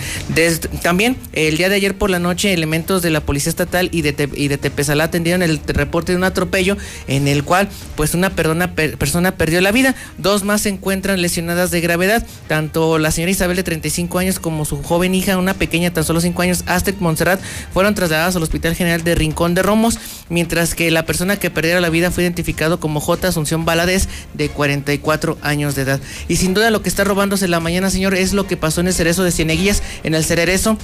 También 0.83 1.17
el 1.33 1.57
día 1.57 1.69
de 1.69 1.75
ayer 1.77 1.97
por 1.97 2.11
la 2.11 2.19
noche 2.19 2.53
elementos 2.53 3.03
de 3.03 3.11
la 3.11 3.21
Policía 3.21 3.51
Estatal 3.51 3.89
y 3.93 4.03
de, 4.03 4.13
Te- 4.13 4.29
y 4.35 4.49
de 4.49 4.59
Tepezalá 4.59 5.05
atendieron 5.05 5.43
el 5.43 5.61
reporte 5.89 6.13
de 6.13 6.19
un 6.19 6.25
atropello 6.25 6.77
en 7.07 7.29
el 7.29 7.45
cual 7.45 7.69
pues 7.97 8.15
una 8.15 8.31
perdona- 8.37 8.75
per- 8.75 8.99
persona 8.99 9.33
perdió 9.37 9.61
la 9.61 9.73
vida, 9.73 9.95
dos 10.19 10.45
más 10.45 10.61
se 10.61 10.69
encuentran 10.69 11.23
lesionadas 11.23 11.71
de 11.71 11.81
gravedad, 11.81 12.27
tanto 12.47 12.99
la 12.99 13.11
señora 13.11 13.33
Isabel 13.33 13.57
de 13.57 13.63
35 13.63 14.19
años 14.19 14.39
como 14.39 14.65
su 14.65 14.83
joven 14.83 15.15
hija, 15.15 15.39
una 15.39 15.55
pequeña 15.55 15.93
tan 15.93 16.05
solo 16.05 16.21
5 16.21 16.43
años, 16.43 16.63
Astrid 16.67 16.97
Montserrat, 17.01 17.41
fueron 17.73 17.95
trasladadas 17.95 18.37
al 18.37 18.43
Hospital 18.43 18.75
General 18.75 19.03
de 19.03 19.15
Rincón 19.15 19.55
de 19.55 19.63
Romos, 19.63 19.99
mientras 20.29 20.75
que 20.75 20.91
la 20.91 21.07
persona 21.07 21.39
que 21.39 21.51
perdiera 21.51 21.81
la 21.81 21.89
vida 21.91 22.11
fue 22.11 22.23
identificado 22.25 22.79
como 22.81 23.01
J. 23.01 23.29
Asunción 23.29 23.65
Valadez, 23.65 24.09
de 24.35 24.51
44 24.51 25.39
años 25.43 25.75
de 25.75 25.83
edad. 25.83 26.01
Y 26.29 26.37
sin 26.37 26.53
duda 26.55 26.71
lo 26.71 26.83
que 26.83 26.89
está 26.89 27.05
robándose 27.05 27.49
la 27.49 27.61
mañana, 27.61 27.89
señor, 27.91 28.15
es 28.15 28.33
lo 28.35 28.47
que 28.47 28.57
pasó 28.57 28.81
en 28.83 28.89
el 28.89 28.95
cerezo 28.95 29.25
de 29.25 29.33
Cieneguillas, 29.33 29.83
en 30.05 30.15
el 30.15 30.25
cerezo 30.25 30.77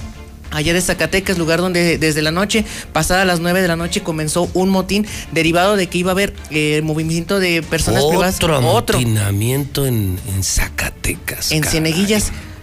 allá 0.55 0.73
de 0.73 0.81
Zacatecas, 0.81 1.37
lugar 1.37 1.59
donde 1.59 1.97
desde 1.97 2.21
la 2.21 2.31
noche, 2.31 2.65
pasada 2.93 3.25
las 3.25 3.39
9 3.39 3.61
de 3.61 3.67
la 3.67 3.75
noche, 3.75 4.01
comenzó 4.01 4.49
un 4.53 4.69
motín 4.69 5.05
derivado 5.31 5.75
de 5.75 5.87
que 5.87 5.97
iba 5.97 6.11
a 6.11 6.13
haber 6.13 6.33
eh, 6.49 6.81
movimiento 6.83 7.39
de 7.39 7.61
personas 7.61 8.03
privadas. 8.05 8.35
Otro 8.35 8.55
amotinamiento 8.55 9.85
en, 9.85 10.17
en 10.33 10.43
Zacatecas. 10.43 11.51
En 11.51 11.61
caray. 11.61 11.81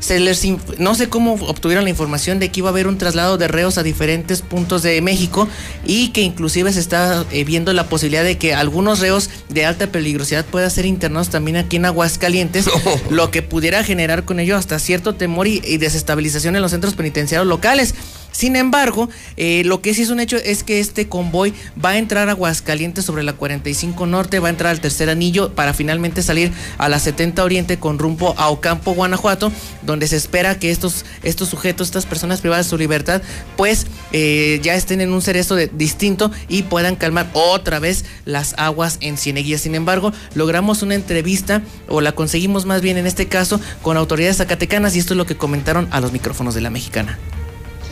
Se 0.02 0.18
les 0.18 0.42
no 0.78 0.96
sé 0.96 1.08
cómo 1.08 1.34
obtuvieron 1.34 1.84
la 1.84 1.90
información 1.90 2.40
de 2.40 2.50
que 2.50 2.58
iba 2.58 2.68
a 2.68 2.72
haber 2.72 2.88
un 2.88 2.98
traslado 2.98 3.38
de 3.38 3.46
reos 3.46 3.78
a 3.78 3.84
diferentes 3.84 4.42
puntos 4.42 4.82
de 4.82 5.00
México 5.00 5.48
y 5.86 6.08
que 6.08 6.22
inclusive 6.22 6.72
se 6.72 6.80
está 6.80 7.24
eh, 7.30 7.44
viendo 7.44 7.72
la 7.72 7.88
posibilidad 7.88 8.24
de 8.24 8.36
que 8.36 8.52
algunos 8.52 8.98
reos 8.98 9.30
de 9.48 9.64
alta 9.64 9.86
peligrosidad 9.86 10.44
puedan 10.44 10.72
ser 10.72 10.86
internados 10.86 11.30
también 11.30 11.56
aquí 11.56 11.76
en 11.76 11.84
Aguascalientes, 11.84 12.68
lo 13.10 13.30
que 13.30 13.42
pudiera 13.42 13.84
generar 13.84 14.24
con 14.24 14.40
ello 14.40 14.56
hasta 14.56 14.80
cierto 14.80 15.14
temor 15.14 15.46
y, 15.46 15.62
y 15.64 15.78
desestabilización 15.78 16.56
en 16.56 16.62
los 16.62 16.72
centros 16.72 16.94
penitenciarios 16.94 17.46
locales. 17.46 17.94
Sin 18.32 18.56
embargo, 18.56 19.08
eh, 19.36 19.62
lo 19.64 19.80
que 19.82 19.94
sí 19.94 20.02
es 20.02 20.10
un 20.10 20.18
hecho 20.18 20.36
es 20.36 20.64
que 20.64 20.80
este 20.80 21.08
convoy 21.08 21.54
va 21.82 21.90
a 21.90 21.98
entrar 21.98 22.28
a 22.28 22.32
Aguascalientes 22.32 23.04
sobre 23.04 23.22
la 23.22 23.34
45 23.34 24.06
Norte, 24.06 24.38
va 24.40 24.48
a 24.48 24.50
entrar 24.50 24.70
al 24.70 24.80
tercer 24.80 25.10
anillo 25.10 25.54
para 25.54 25.74
finalmente 25.74 26.22
salir 26.22 26.50
a 26.78 26.88
la 26.88 26.98
70 26.98 27.44
Oriente 27.44 27.78
con 27.78 27.98
rumbo 27.98 28.34
a 28.38 28.48
Ocampo, 28.48 28.94
Guanajuato, 28.94 29.52
donde 29.82 30.08
se 30.08 30.16
espera 30.16 30.58
que 30.58 30.70
estos, 30.70 31.04
estos 31.22 31.48
sujetos, 31.50 31.88
estas 31.88 32.06
personas 32.06 32.40
privadas 32.40 32.66
de 32.66 32.70
su 32.70 32.78
libertad, 32.78 33.22
pues 33.56 33.86
eh, 34.12 34.58
ya 34.62 34.74
estén 34.74 35.00
en 35.00 35.12
un 35.12 35.22
cerezo 35.22 35.54
de- 35.54 35.68
distinto 35.68 36.30
y 36.48 36.62
puedan 36.62 36.96
calmar 36.96 37.28
otra 37.34 37.78
vez 37.78 38.04
las 38.24 38.54
aguas 38.56 38.96
en 39.00 39.18
Cieneguillas. 39.18 39.60
Sin 39.60 39.74
embargo, 39.74 40.12
logramos 40.34 40.82
una 40.82 40.94
entrevista, 40.94 41.62
o 41.88 42.00
la 42.00 42.12
conseguimos 42.12 42.64
más 42.64 42.80
bien 42.80 42.96
en 42.96 43.06
este 43.06 43.28
caso, 43.28 43.60
con 43.82 43.96
autoridades 43.96 44.38
zacatecanas 44.38 44.96
y 44.96 45.00
esto 45.00 45.14
es 45.14 45.18
lo 45.18 45.26
que 45.26 45.36
comentaron 45.36 45.86
a 45.90 46.00
los 46.00 46.12
micrófonos 46.12 46.54
de 46.54 46.62
la 46.62 46.70
mexicana. 46.70 47.18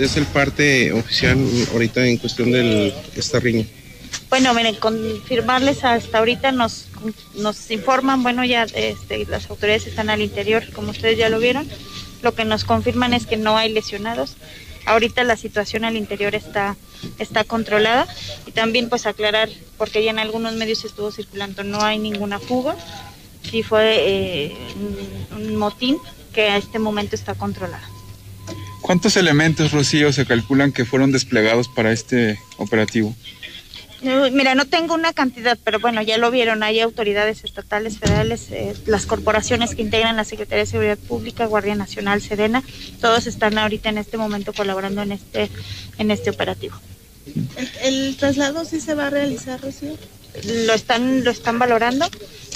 Es 0.00 0.16
el 0.16 0.26
parte 0.26 0.92
oficial 0.92 1.38
ahorita 1.72 2.06
en 2.06 2.16
cuestión 2.16 2.50
de 2.50 2.94
esta 3.16 3.38
riña. 3.38 3.66
Bueno, 4.28 4.54
miren, 4.54 4.76
confirmarles 4.76 5.84
hasta 5.84 6.18
ahorita 6.18 6.52
nos, 6.52 6.86
nos 7.34 7.70
informan, 7.70 8.22
bueno, 8.22 8.44
ya 8.44 8.62
este, 8.74 9.26
las 9.26 9.50
autoridades 9.50 9.86
están 9.86 10.08
al 10.08 10.22
interior, 10.22 10.64
como 10.72 10.90
ustedes 10.90 11.18
ya 11.18 11.28
lo 11.28 11.40
vieron. 11.40 11.68
Lo 12.22 12.34
que 12.34 12.44
nos 12.44 12.64
confirman 12.64 13.12
es 13.14 13.26
que 13.26 13.36
no 13.36 13.56
hay 13.56 13.72
lesionados. 13.72 14.36
Ahorita 14.86 15.24
la 15.24 15.36
situación 15.36 15.84
al 15.84 15.96
interior 15.96 16.34
está, 16.34 16.76
está 17.18 17.44
controlada 17.44 18.06
y 18.46 18.52
también 18.52 18.88
pues 18.88 19.06
aclarar, 19.06 19.48
porque 19.76 20.04
ya 20.04 20.10
en 20.10 20.18
algunos 20.18 20.54
medios 20.54 20.84
estuvo 20.84 21.10
circulando, 21.10 21.64
no 21.64 21.82
hay 21.82 21.98
ninguna 21.98 22.38
fuga, 22.38 22.76
sí 23.42 23.62
fue 23.62 23.96
eh, 23.98 24.56
un, 25.32 25.56
motín 25.56 25.98
que 26.32 26.42
a 26.42 26.56
este 26.56 26.78
momento 26.78 27.16
está 27.16 27.34
controlado. 27.34 27.84
¿Cuántos 28.80 29.16
elementos, 29.16 29.72
Rocío, 29.72 30.12
se 30.12 30.26
calculan 30.26 30.72
que 30.72 30.84
fueron 30.84 31.12
desplegados 31.12 31.68
para 31.68 31.92
este 31.92 32.40
operativo? 32.56 33.14
Mira, 34.02 34.54
no 34.54 34.64
tengo 34.64 34.94
una 34.94 35.12
cantidad, 35.12 35.58
pero 35.62 35.78
bueno, 35.78 36.00
ya 36.00 36.16
lo 36.16 36.30
vieron, 36.30 36.62
hay 36.62 36.80
autoridades 36.80 37.44
estatales, 37.44 37.98
federales, 37.98 38.46
eh, 38.50 38.74
las 38.86 39.04
corporaciones 39.04 39.74
que 39.74 39.82
integran 39.82 40.16
la 40.16 40.24
Secretaría 40.24 40.64
de 40.64 40.70
Seguridad 40.70 40.96
Pública, 40.96 41.44
Guardia 41.44 41.74
Nacional, 41.74 42.22
Sedena, 42.22 42.62
todos 43.02 43.26
están 43.26 43.58
ahorita 43.58 43.90
en 43.90 43.98
este 43.98 44.16
momento 44.16 44.54
colaborando 44.54 45.02
en 45.02 45.12
este, 45.12 45.50
en 45.98 46.10
este 46.10 46.30
operativo. 46.30 46.76
¿El, 47.56 47.70
el 47.82 48.16
traslado 48.16 48.64
sí 48.64 48.80
se 48.80 48.94
va 48.94 49.08
a 49.08 49.10
realizar, 49.10 49.60
Rocío? 49.60 49.98
Lo 50.66 50.72
están, 50.72 51.22
lo 51.22 51.30
están 51.30 51.58
valorando. 51.58 52.08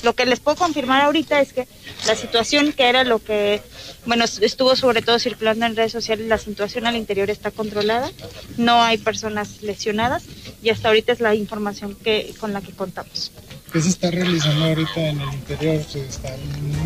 Lo 0.04 0.14
que 0.14 0.26
les 0.26 0.38
puedo 0.38 0.56
confirmar 0.58 1.00
ahorita 1.00 1.40
es 1.40 1.54
que 1.54 1.66
la 2.06 2.14
situación 2.14 2.74
que 2.74 2.90
era 2.90 3.04
lo 3.04 3.20
que, 3.20 3.62
bueno, 4.04 4.24
estuvo 4.24 4.76
sobre 4.76 5.00
todo 5.00 5.18
circulando 5.18 5.64
en 5.64 5.74
redes 5.74 5.92
sociales, 5.92 6.28
la 6.28 6.36
situación 6.36 6.86
al 6.86 6.94
interior 6.94 7.30
está 7.30 7.50
controlada, 7.50 8.10
no 8.58 8.82
hay 8.82 8.98
personas 8.98 9.62
lesionadas 9.62 10.24
y 10.62 10.68
hasta 10.68 10.88
ahorita 10.88 11.12
es 11.12 11.20
la 11.20 11.34
información 11.34 11.94
que, 11.94 12.34
con 12.38 12.52
la 12.52 12.60
que 12.60 12.72
contamos. 12.72 13.32
¿Qué 13.74 13.82
se 13.82 13.88
está 13.88 14.08
realizando 14.08 14.66
ahorita 14.66 15.00
en 15.00 15.20
el 15.20 15.34
interior? 15.34 15.82
¿Se 15.82 16.06
están 16.06 16.38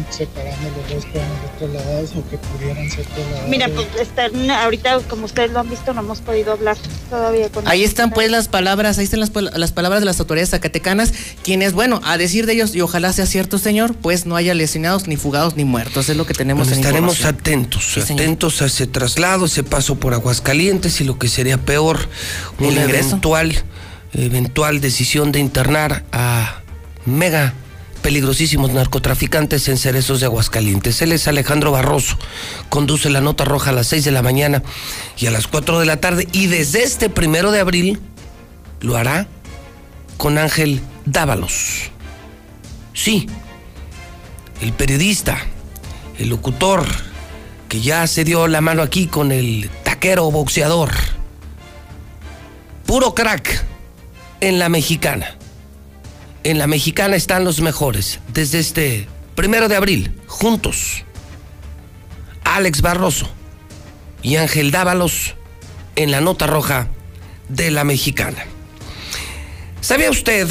separando 0.09 0.71
los 0.71 0.89
dos 0.89 1.05
planos 1.13 1.37
de 1.43 1.59
trasladados 1.59 2.11
o 2.13 2.31
que 2.31 2.39
pudieran 2.39 2.91
ser 2.91 3.05
trasladados? 3.05 3.49
Mira, 3.51 3.69
pues 3.69 3.89
están, 4.01 4.51
ahorita 4.51 5.01
como 5.01 5.27
ustedes 5.27 5.51
lo 5.51 5.61
han 5.61 5.69
visto, 5.69 5.93
no 5.93 6.01
hemos 6.01 6.21
podido 6.21 6.53
hablar 6.53 6.79
todavía 7.11 7.51
con 7.51 7.69
Ahí 7.69 7.85
están 7.85 8.11
pues 8.11 8.31
las 8.31 8.49
palabras, 8.49 8.97
ahí 8.97 9.05
están 9.05 9.21
las, 9.21 9.33
las 9.35 9.73
palabras 9.73 10.01
de 10.01 10.07
las 10.07 10.19
autoridades 10.19 10.49
zacatecanas, 10.49 11.13
quienes, 11.43 11.75
bueno, 11.75 12.01
a 12.05 12.17
decir 12.17 12.47
de 12.47 12.55
ellos, 12.55 12.75
y 12.75 12.81
ojalá 12.81 13.13
sea 13.13 13.27
cierto, 13.27 13.59
señor, 13.59 13.95
pues 13.95 14.25
no 14.25 14.35
haya 14.35 14.55
lesionados, 14.55 15.09
ni 15.09 15.19
fugados, 15.19 15.57
ni 15.57 15.67
muertos. 15.67 16.09
Es 16.09 16.17
lo 16.17 16.25
que 16.25 16.33
tenemos 16.33 16.69
Bueno, 16.69 16.81
en 16.81 16.87
estaremos 16.87 17.27
atentos, 17.27 17.85
Sí, 17.85 18.01
atentos 18.01 18.63
a 18.63 18.65
ese 18.65 18.87
traslado, 18.87 19.45
ese 19.45 19.63
paso 19.63 19.97
por 19.97 20.15
Aguascalientes 20.15 21.03
y 21.03 21.05
lo 21.05 21.19
que 21.19 21.29
sería 21.29 21.59
peor, 21.59 22.09
una 22.59 22.83
eventual, 22.85 23.63
eventual 24.15 24.81
decisión 24.81 25.33
de 25.33 25.41
internar 25.41 26.07
a 26.13 26.63
mega 27.09 27.55
peligrosísimos 28.03 28.73
narcotraficantes 28.73 29.69
en 29.69 29.77
Cerezos 29.77 30.21
de 30.21 30.27
Aguascalientes. 30.27 31.03
Él 31.03 31.13
es 31.13 31.29
Alejandro 31.29 31.73
Barroso, 31.73 32.17
conduce 32.69 33.11
la 33.11 33.21
nota 33.21 33.45
roja 33.45 33.71
a 33.71 33.73
las 33.73 33.89
6 33.89 34.05
de 34.05 34.11
la 34.13 34.23
mañana 34.23 34.63
y 35.19 35.27
a 35.27 35.31
las 35.31 35.47
4 35.47 35.81
de 35.81 35.87
la 35.87 35.99
tarde 35.99 36.29
y 36.33 36.47
desde 36.47 36.85
este 36.85 37.11
primero 37.11 37.51
de 37.51 37.61
abril 37.61 38.01
lo 38.81 38.97
hará 38.97 39.27
con 40.17 40.39
Ángel 40.39 40.81
Dávalos. 41.05 41.91
Sí, 42.95 43.29
el 44.61 44.73
periodista, 44.73 45.39
el 46.19 46.29
locutor, 46.29 46.85
que 47.69 47.81
ya 47.81 48.07
se 48.07 48.25
dio 48.25 48.49
la 48.49 48.61
mano 48.61 48.83
aquí 48.83 49.07
con 49.07 49.31
el 49.31 49.71
taquero 49.85 50.31
boxeador. 50.31 50.91
Puro 52.87 53.15
crack 53.15 53.65
en 54.41 54.59
la 54.59 54.69
mexicana. 54.69 55.38
En 56.45 56.59
la 56.59 56.67
mexicana 56.67 57.17
están 57.17 57.45
los 57.45 57.61
mejores. 57.61 58.21
Desde 58.33 58.61
este 58.61 59.09
primero 59.35 59.69
de 59.69 59.77
abril, 59.77 60.13
juntos. 60.27 61.05
Alex 62.45 62.81
Barroso 62.81 63.29
y 64.23 64.37
Ángel 64.37 64.71
Dávalos 64.71 65.35
en 65.97 66.11
la 66.11 66.21
nota 66.21 66.47
roja 66.47 66.89
de 67.49 67.71
la 67.71 67.85
mexicana. 67.85 68.47
¿Sabía 69.81 70.11
usted 70.11 70.49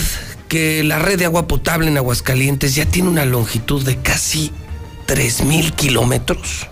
que 0.48 0.84
la 0.84 1.00
red 1.00 1.20
de 1.20 1.26
agua 1.26 1.48
potable 1.48 1.88
en 1.88 1.98
Aguascalientes 1.98 2.76
ya 2.76 2.86
tiene 2.86 3.10
una 3.10 3.26
longitud 3.26 3.84
de 3.84 3.98
casi 3.98 4.52
3.000 5.08 5.74
kilómetros? 5.74 6.68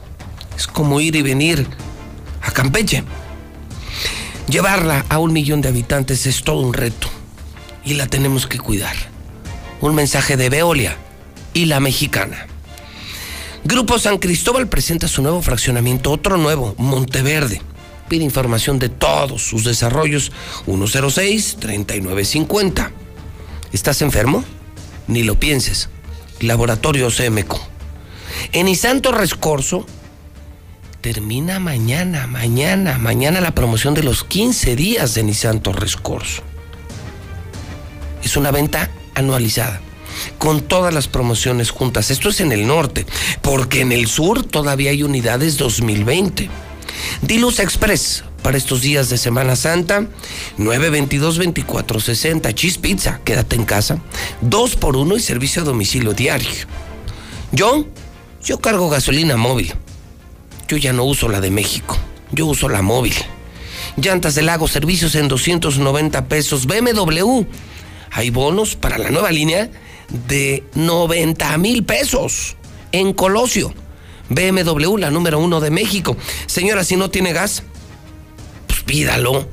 Es 0.58 0.68
como 0.68 1.02
ir 1.02 1.16
y 1.16 1.22
venir 1.22 1.68
a 2.42 2.52
Campeche. 2.52 3.04
Llevarla 4.48 5.06
a 5.10 5.20
un 5.20 5.34
millón 5.34 5.62
de 5.62 5.70
habitantes 5.70 6.28
es 6.28 6.44
todo 6.44 6.60
un 6.62 6.74
reto 6.74 7.15
y 7.86 7.94
la 7.94 8.08
tenemos 8.08 8.48
que 8.48 8.58
cuidar. 8.58 8.96
Un 9.80 9.96
mensaje 9.96 10.36
de 10.36 10.50
Veolia 10.50 10.98
y 11.54 11.64
la 11.66 11.80
mexicana. 11.80 12.48
Grupo 13.64 13.98
San 13.98 14.18
Cristóbal 14.18 14.68
presenta 14.68 15.08
su 15.08 15.22
nuevo 15.22 15.42
fraccionamiento, 15.42 16.12
otro 16.12 16.36
nuevo, 16.38 16.76
Monteverde. 16.78 17.62
Pide 18.08 18.24
información 18.24 18.78
de 18.78 18.90
todos 18.90 19.42
sus 19.42 19.64
desarrollos 19.64 20.32
106-3950. 20.68 22.92
¿Estás 23.72 24.04
enfermo? 24.04 24.44
Ni 25.08 25.24
lo 25.24 25.40
pienses. 25.40 25.90
Laboratorio 26.40 27.10
CMQ. 27.10 27.56
En 28.52 28.68
Isanto 28.68 29.12
Rescorso 29.12 29.86
termina 31.02 31.60
mañana, 31.60 32.28
mañana, 32.28 32.98
mañana 32.98 33.42
la 33.42 33.56
promoción 33.56 33.94
de 33.94 34.04
los 34.04 34.24
15 34.24 34.76
días 34.76 35.16
de 35.16 35.24
Nissan 35.24 35.62
Torres 35.62 35.96
Corso. 35.96 36.44
Es 38.26 38.36
una 38.36 38.52
venta 38.52 38.92
anualizada, 39.14 39.80
con 40.38 40.62
todas 40.62 40.94
las 40.94 41.08
promociones 41.08 41.70
juntas. 41.70 42.12
Esto 42.12 42.30
es 42.30 42.42
en 42.42 42.52
el 42.52 42.68
norte, 42.68 43.06
porque 43.42 43.80
en 43.82 43.94
el 43.94 44.08
sur 44.08 44.44
todavía 44.44 44.90
hay 44.92 45.04
unidades 45.04 45.58
2020. 45.58 46.50
Diluz 47.22 47.60
Express 47.60 48.24
para 48.42 48.58
estos 48.58 48.82
días 48.82 49.10
de 49.10 49.18
Semana 49.18 49.56
Santa, 49.56 50.08
922-2460. 50.58 52.54
Cheese 52.54 52.80
Pizza, 52.80 53.22
quédate 53.24 53.56
en 53.56 53.66
casa. 53.66 54.00
2 54.42 54.76
por 54.76 54.98
1 54.98 55.16
y 55.16 55.20
servicio 55.20 55.62
a 55.62 55.66
domicilio 55.66 56.14
diario. 56.14 56.50
Yo, 57.52 57.86
yo 58.44 58.60
cargo 58.60 58.90
gasolina 58.90 59.38
móvil. 59.38 59.74
Yo 60.68 60.78
ya 60.78 60.94
no 60.94 61.04
uso 61.04 61.30
la 61.30 61.42
de 61.42 61.52
México. 61.52 61.96
Yo 62.32 62.48
uso 62.48 62.70
la 62.70 62.82
móvil. 62.82 63.14
Llantas 63.98 64.36
del 64.36 64.48
lago, 64.48 64.68
servicios 64.68 65.16
en 65.16 65.28
290 65.28 66.28
pesos. 66.28 66.66
BMW. 66.66 67.46
Hay 68.16 68.30
bonos 68.30 68.78
para 68.78 68.98
la 68.98 69.12
nueva 69.12 69.30
línea 69.30 69.70
de 70.30 70.64
90 70.74 71.58
mil 71.58 71.84
pesos 71.84 72.56
en 72.94 73.12
Colosio. 73.12 73.74
BMW, 74.30 74.96
la 74.98 75.12
número 75.12 75.38
uno 75.38 75.60
de 75.60 75.70
México. 75.70 76.16
Señora, 76.46 76.86
si 76.86 76.96
no 76.96 77.10
tiene 77.10 77.34
gas, 77.34 77.64
pues 78.68 78.84
pídalo. 78.84 79.50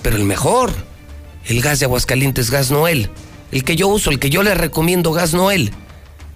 Pero 0.00 0.14
el 0.14 0.22
mejor, 0.22 0.72
el 1.46 1.60
gas 1.60 1.80
de 1.80 1.86
Aguascalientes, 1.86 2.52
Gas 2.52 2.70
Noel. 2.70 3.10
El 3.50 3.64
que 3.64 3.74
yo 3.74 3.88
uso, 3.88 4.10
el 4.10 4.20
que 4.20 4.30
yo 4.30 4.44
le 4.44 4.54
recomiendo, 4.54 5.10
Gas 5.10 5.34
Noel. 5.34 5.72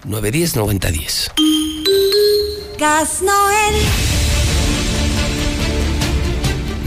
910-9010. 0.05 1.31
Gas 2.77 3.21
Noel. 3.21 4.16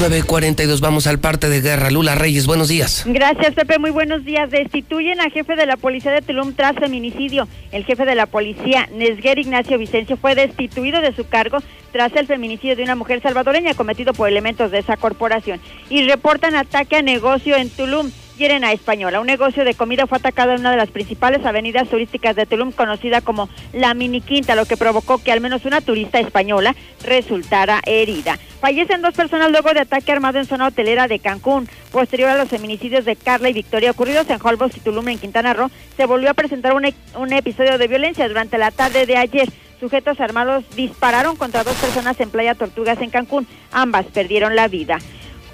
942, 0.01 0.81
vamos 0.81 1.07
al 1.07 1.19
parte 1.19 1.51
de 1.51 1.61
guerra. 1.61 1.91
Lula 1.91 2.15
Reyes, 2.15 2.47
buenos 2.47 2.69
días. 2.69 3.05
Gracias, 3.07 3.53
Pepe. 3.53 3.79
Muy 3.79 3.91
buenos 3.91 4.25
días. 4.25 4.51
Destituyen 4.51 5.21
a 5.21 5.29
jefe 5.29 5.57
de 5.57 5.67
la 5.67 5.77
policía 5.77 6.11
de 6.11 6.23
Tulum 6.23 6.55
tras 6.55 6.75
feminicidio. 6.77 7.47
El 7.71 7.85
jefe 7.85 8.07
de 8.07 8.15
la 8.15 8.25
policía, 8.25 8.89
Nesguer 8.93 9.39
Ignacio 9.39 9.77
Vicencio, 9.77 10.17
fue 10.17 10.35
destituido 10.35 11.03
de 11.03 11.15
su 11.15 11.29
cargo 11.29 11.59
tras 11.93 12.17
el 12.17 12.27
feminicidio 12.27 12.77
de 12.77 12.83
una 12.83 12.95
mujer 12.95 13.21
salvadoreña 13.21 13.75
cometido 13.75 14.15
por 14.15 14.29
elementos 14.29 14.71
de 14.71 14.79
esa 14.79 14.97
corporación. 14.97 15.61
Y 15.91 16.09
reportan 16.09 16.55
ataque 16.55 16.97
a 16.97 17.03
negocio 17.03 17.57
en 17.57 17.69
Tulum. 17.69 18.11
Hieren 18.41 18.65
a 18.65 18.73
Española. 18.73 19.21
Un 19.21 19.27
negocio 19.27 19.67
de 19.67 19.75
comida 19.75 20.07
fue 20.07 20.17
atacado 20.17 20.53
en 20.53 20.61
una 20.61 20.71
de 20.71 20.79
las 20.79 20.89
principales 20.89 21.45
avenidas 21.45 21.91
turísticas 21.91 22.35
de 22.35 22.47
Tulum, 22.47 22.73
conocida 22.73 23.21
como 23.21 23.51
La 23.75 23.93
Mini 23.93 24.23
Quinta, 24.23 24.55
lo 24.55 24.65
que 24.65 24.79
provocó 24.79 25.19
que 25.19 25.31
al 25.31 25.43
menos 25.43 25.67
una 25.67 25.83
turista 25.83 26.21
española 26.21 26.75
resultara 27.05 27.83
herida. 27.85 28.39
Fallecen 28.63 29.03
dos 29.03 29.13
personas 29.13 29.51
luego 29.51 29.75
de 29.75 29.81
ataque 29.81 30.11
armado 30.11 30.39
en 30.39 30.47
zona 30.47 30.69
hotelera 30.69 31.07
de 31.07 31.19
Cancún. 31.19 31.69
Posterior 31.93 32.31
a 32.31 32.39
los 32.39 32.49
feminicidios 32.49 33.05
de 33.05 33.15
Carla 33.15 33.51
y 33.51 33.53
Victoria 33.53 33.91
ocurridos 33.91 34.31
en 34.31 34.39
Holbox 34.43 34.75
y 34.79 34.81
Tulum, 34.81 35.07
en 35.09 35.19
Quintana 35.19 35.53
Roo, 35.53 35.71
se 35.99 36.07
volvió 36.07 36.31
a 36.31 36.35
presentar 36.35 36.73
un, 36.73 36.87
e- 36.87 36.95
un 37.19 37.35
episodio 37.35 37.77
de 37.77 37.89
violencia 37.89 38.27
durante 38.27 38.57
la 38.57 38.71
tarde 38.71 39.05
de 39.05 39.19
ayer. 39.19 39.51
Sujetos 39.81 40.19
armados 40.19 40.65
dispararon 40.77 41.37
contra 41.37 41.63
dos 41.63 41.75
personas 41.77 42.19
en 42.21 42.31
Playa 42.31 42.55
Tortugas, 42.55 43.03
en 43.03 43.11
Cancún. 43.11 43.47
Ambas 43.71 44.07
perdieron 44.07 44.57
la 44.57 44.69
vida. 44.69 44.99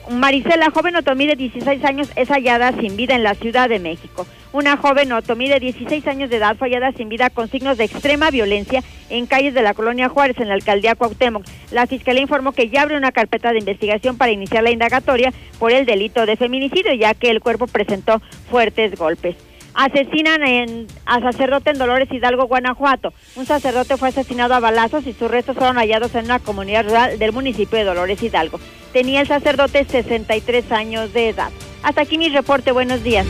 Marisela, 0.09 0.71
joven 0.71 0.95
otomí 0.95 1.27
de 1.27 1.35
16 1.35 1.85
años, 1.85 2.09
es 2.15 2.29
hallada 2.29 2.73
sin 2.73 2.97
vida 2.97 3.17
en 3.17 3.25
la 3.25 3.35
Ciudad 3.35 3.69
de 3.69 3.81
México. 3.81 4.25
Una 4.53 4.77
joven 4.77 5.11
otomí 5.13 5.49
de 5.49 5.59
16 5.59 6.07
años 6.07 6.31
de 6.31 6.37
edad 6.37 6.57
fue 6.57 6.69
hallada 6.69 6.93
sin 6.93 7.09
vida 7.09 7.29
con 7.29 7.51
signos 7.51 7.77
de 7.77 7.85
extrema 7.85 8.31
violencia 8.31 8.85
en 9.11 9.27
calles 9.27 9.53
de 9.53 9.63
la 9.63 9.75
colonia 9.75 10.09
Juárez, 10.09 10.39
en 10.39 10.49
la 10.49 10.55
alcaldía 10.55 10.95
Cuauhtémoc. 10.95 11.45
La 11.73 11.89
fiscalía 11.89 12.23
informó 12.23 12.53
que 12.53 12.69
ya 12.69 12.83
abre 12.83 12.97
una 12.97 13.11
carpeta 13.11 13.51
de 13.51 13.59
investigación 13.59 14.17
para 14.17 14.31
iniciar 14.31 14.63
la 14.63 14.71
indagatoria 14.71 15.33
por 15.59 15.73
el 15.73 15.87
delito 15.87 16.25
de 16.25 16.37
feminicidio, 16.37 16.95
ya 16.95 17.15
que 17.15 17.31
el 17.31 17.41
cuerpo 17.41 17.67
presentó 17.67 18.23
fuertes 18.49 18.95
golpes. 18.97 19.37
Asesinan 19.77 20.43
en, 20.43 20.87
a 21.05 21.21
sacerdote 21.21 21.71
en 21.71 21.79
Dolores 21.79 22.11
Hidalgo, 22.11 22.47
Guanajuato. 22.47 23.13
Un 23.37 23.45
sacerdote 23.45 23.99
fue 23.99 24.09
asesinado 24.09 24.55
a 24.55 24.61
balazos 24.61 25.07
y 25.07 25.13
sus 25.13 25.31
restos 25.31 25.57
fueron 25.57 25.77
hallados 25.77 26.15
en 26.15 26.25
una 26.25 26.39
comunidad 26.39 26.87
rural 26.87 27.19
del 27.19 27.33
municipio 27.33 27.79
de 27.79 27.85
Dolores 27.85 28.23
Hidalgo. 28.23 28.59
Tenía 28.95 29.21
el 29.21 29.29
sacerdote 29.29 29.85
63 29.85 30.73
años 30.73 31.13
de 31.13 31.29
edad. 31.29 31.51
Hasta 31.83 32.01
aquí 32.01 32.17
mi 32.17 32.31
reporte. 32.31 32.73
Buenos 32.73 33.03
días. 33.03 33.27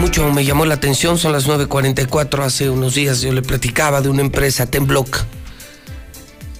Mucho 0.00 0.30
me 0.32 0.44
llamó 0.44 0.64
la 0.64 0.74
atención, 0.74 1.18
son 1.18 1.32
las 1.32 1.48
9.44, 1.48 2.44
hace 2.44 2.70
unos 2.70 2.94
días 2.94 3.20
yo 3.20 3.32
le 3.32 3.42
platicaba 3.42 4.00
de 4.00 4.08
una 4.08 4.20
empresa, 4.20 4.64
Tenblock, 4.66 5.24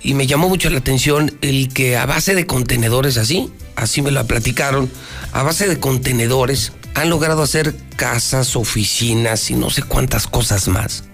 y 0.02 0.14
me 0.14 0.26
llamó 0.26 0.48
mucho 0.48 0.70
la 0.70 0.78
atención 0.78 1.36
el 1.40 1.72
que 1.72 1.96
a 1.96 2.06
base 2.06 2.34
de 2.34 2.46
contenedores 2.46 3.16
así, 3.16 3.52
así 3.76 4.02
me 4.02 4.10
la 4.10 4.24
platicaron, 4.24 4.90
a 5.32 5.42
base 5.42 5.68
de 5.68 5.78
contenedores 5.78 6.72
han 6.94 7.10
logrado 7.10 7.42
hacer 7.42 7.74
casas, 7.96 8.56
oficinas 8.56 9.50
y 9.50 9.54
no 9.54 9.70
sé 9.70 9.82
cuántas 9.82 10.26
cosas 10.26 10.68
más. 10.68 11.04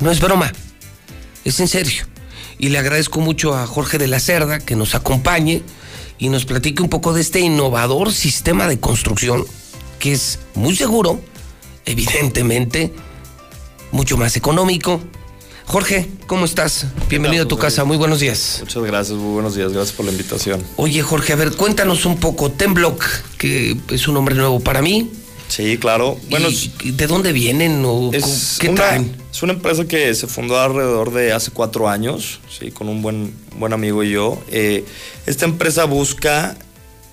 No 0.00 0.10
es 0.10 0.20
broma, 0.20 0.52
es 1.44 1.60
en 1.60 1.68
serio. 1.68 2.04
Y 2.58 2.68
le 2.68 2.78
agradezco 2.78 3.20
mucho 3.20 3.54
a 3.54 3.66
Jorge 3.66 3.98
de 3.98 4.08
la 4.08 4.20
Cerda 4.20 4.58
que 4.58 4.76
nos 4.76 4.94
acompañe 4.94 5.62
y 6.18 6.28
nos 6.28 6.44
platique 6.44 6.82
un 6.82 6.88
poco 6.88 7.12
de 7.12 7.20
este 7.20 7.40
innovador 7.40 8.12
sistema 8.12 8.68
de 8.68 8.78
construcción 8.78 9.44
que 9.98 10.12
es 10.12 10.38
muy 10.54 10.76
seguro, 10.76 11.20
evidentemente, 11.84 12.92
mucho 13.92 14.16
más 14.16 14.36
económico. 14.36 15.00
Jorge, 15.66 16.08
¿cómo 16.26 16.44
estás? 16.44 16.86
Bienvenido 17.08 17.44
a 17.44 17.48
tu 17.48 17.58
casa, 17.58 17.84
muy 17.84 17.96
buenos 17.96 18.20
días. 18.20 18.58
Muchas 18.60 18.82
gracias, 18.84 19.18
muy 19.18 19.32
buenos 19.32 19.56
días, 19.56 19.72
gracias 19.72 19.96
por 19.96 20.04
la 20.06 20.12
invitación. 20.12 20.62
Oye, 20.76 21.02
Jorge, 21.02 21.32
a 21.32 21.36
ver, 21.36 21.52
cuéntanos 21.52 22.04
un 22.04 22.18
poco, 22.18 22.50
Tenblock, 22.50 23.04
que 23.38 23.76
es 23.90 24.06
un 24.06 24.14
nombre 24.14 24.34
nuevo 24.34 24.60
para 24.60 24.82
mí. 24.82 25.10
Sí, 25.48 25.78
claro. 25.78 26.18
Bueno, 26.30 26.48
¿Y 26.82 26.90
¿de 26.92 27.06
dónde 27.06 27.32
vienen 27.32 27.82
o 27.84 28.10
es 28.12 28.58
qué 28.60 28.68
una, 28.68 28.76
traen? 28.76 29.16
Es 29.32 29.42
una 29.42 29.54
empresa 29.54 29.84
que 29.86 30.14
se 30.14 30.26
fundó 30.26 30.60
alrededor 30.60 31.12
de 31.12 31.32
hace 31.32 31.50
cuatro 31.50 31.88
años, 31.88 32.40
sí, 32.56 32.70
con 32.70 32.88
un 32.88 33.02
buen, 33.02 33.34
buen 33.58 33.72
amigo 33.72 34.04
y 34.04 34.10
yo. 34.10 34.42
Eh, 34.50 34.84
esta 35.26 35.44
empresa 35.44 35.84
busca 35.84 36.56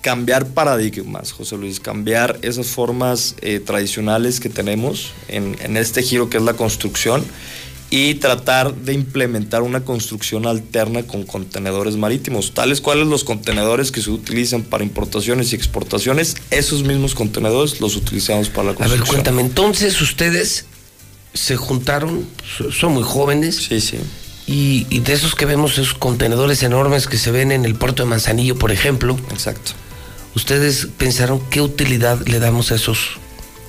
cambiar 0.02 0.46
paradigmas, 0.46 1.32
José 1.32 1.56
Luis, 1.56 1.80
cambiar 1.80 2.38
esas 2.42 2.66
formas 2.66 3.34
eh, 3.40 3.60
tradicionales 3.60 4.40
que 4.40 4.48
tenemos 4.48 5.12
en, 5.28 5.56
en 5.62 5.76
este 5.76 6.02
giro 6.02 6.28
que 6.28 6.38
es 6.38 6.42
la 6.42 6.54
construcción 6.54 7.24
y 7.94 8.14
tratar 8.14 8.74
de 8.74 8.94
implementar 8.94 9.60
una 9.60 9.84
construcción 9.84 10.46
alterna 10.46 11.02
con 11.02 11.24
contenedores 11.24 11.96
marítimos, 11.96 12.54
tales 12.54 12.80
cuales 12.80 13.06
los 13.06 13.22
contenedores 13.22 13.92
que 13.92 14.00
se 14.00 14.08
utilizan 14.10 14.62
para 14.62 14.82
importaciones 14.82 15.52
y 15.52 15.56
exportaciones, 15.56 16.36
esos 16.50 16.84
mismos 16.84 17.14
contenedores 17.14 17.82
los 17.82 17.94
utilizamos 17.96 18.48
para 18.48 18.64
la 18.64 18.70
A 18.70 18.72
ver, 18.72 18.80
construcción. 18.88 19.14
cuéntame, 19.16 19.42
entonces 19.42 20.00
ustedes 20.00 20.64
se 21.34 21.56
juntaron, 21.56 22.26
so- 22.56 22.72
son 22.72 22.94
muy 22.94 23.02
jóvenes. 23.02 23.56
Sí, 23.68 23.78
sí. 23.82 23.98
Y, 24.46 24.86
y 24.88 25.00
de 25.00 25.12
esos 25.12 25.34
que 25.34 25.44
vemos, 25.44 25.72
esos 25.72 25.92
contenedores 25.92 26.62
enormes 26.62 27.06
que 27.06 27.18
se 27.18 27.30
ven 27.30 27.52
en 27.52 27.66
el 27.66 27.74
puerto 27.74 28.02
de 28.04 28.08
Manzanillo, 28.08 28.56
por 28.58 28.72
ejemplo. 28.72 29.18
Exacto. 29.32 29.72
Ustedes 30.34 30.88
pensaron 30.96 31.42
qué 31.50 31.60
utilidad 31.60 32.26
le 32.26 32.38
damos 32.38 32.72
a 32.72 32.76
esos. 32.76 33.18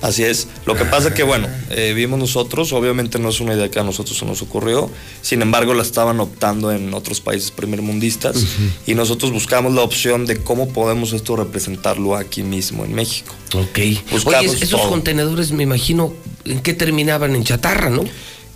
Así 0.02 0.22
es. 0.22 0.48
Lo 0.66 0.74
que 0.74 0.84
pasa 0.84 1.14
que, 1.14 1.22
bueno, 1.22 1.48
eh, 1.70 1.92
vimos 1.94 2.18
nosotros, 2.18 2.72
obviamente 2.72 3.18
no 3.18 3.30
es 3.30 3.40
una 3.40 3.54
idea 3.54 3.70
que 3.70 3.78
a 3.78 3.84
nosotros 3.84 4.18
se 4.18 4.26
nos 4.26 4.42
ocurrió, 4.42 4.90
sin 5.22 5.40
embargo 5.40 5.72
la 5.72 5.82
estaban 5.82 6.20
optando 6.20 6.72
en 6.72 6.92
otros 6.92 7.20
países 7.22 7.50
primermundistas 7.50 8.44
y 8.86 8.94
nosotros 8.94 9.32
buscamos 9.32 9.72
la 9.72 9.80
opción 9.80 10.26
de 10.26 10.36
cómo 10.42 10.68
podemos 10.68 11.12
esto 11.14 11.36
representarlo 11.36 12.16
aquí 12.16 12.42
mismo 12.42 12.84
en 12.84 12.94
México. 12.94 13.34
Ok. 13.54 13.78
Buscamos 14.10 14.50
Oye, 14.50 14.64
esos 14.64 14.80
todo. 14.80 14.90
contenedores, 14.90 15.52
me 15.52 15.62
imagino, 15.62 16.12
¿en 16.44 16.60
qué 16.60 16.74
terminaban? 16.74 17.34
En 17.34 17.44
chatarra, 17.44 17.88
¿no? 17.88 18.04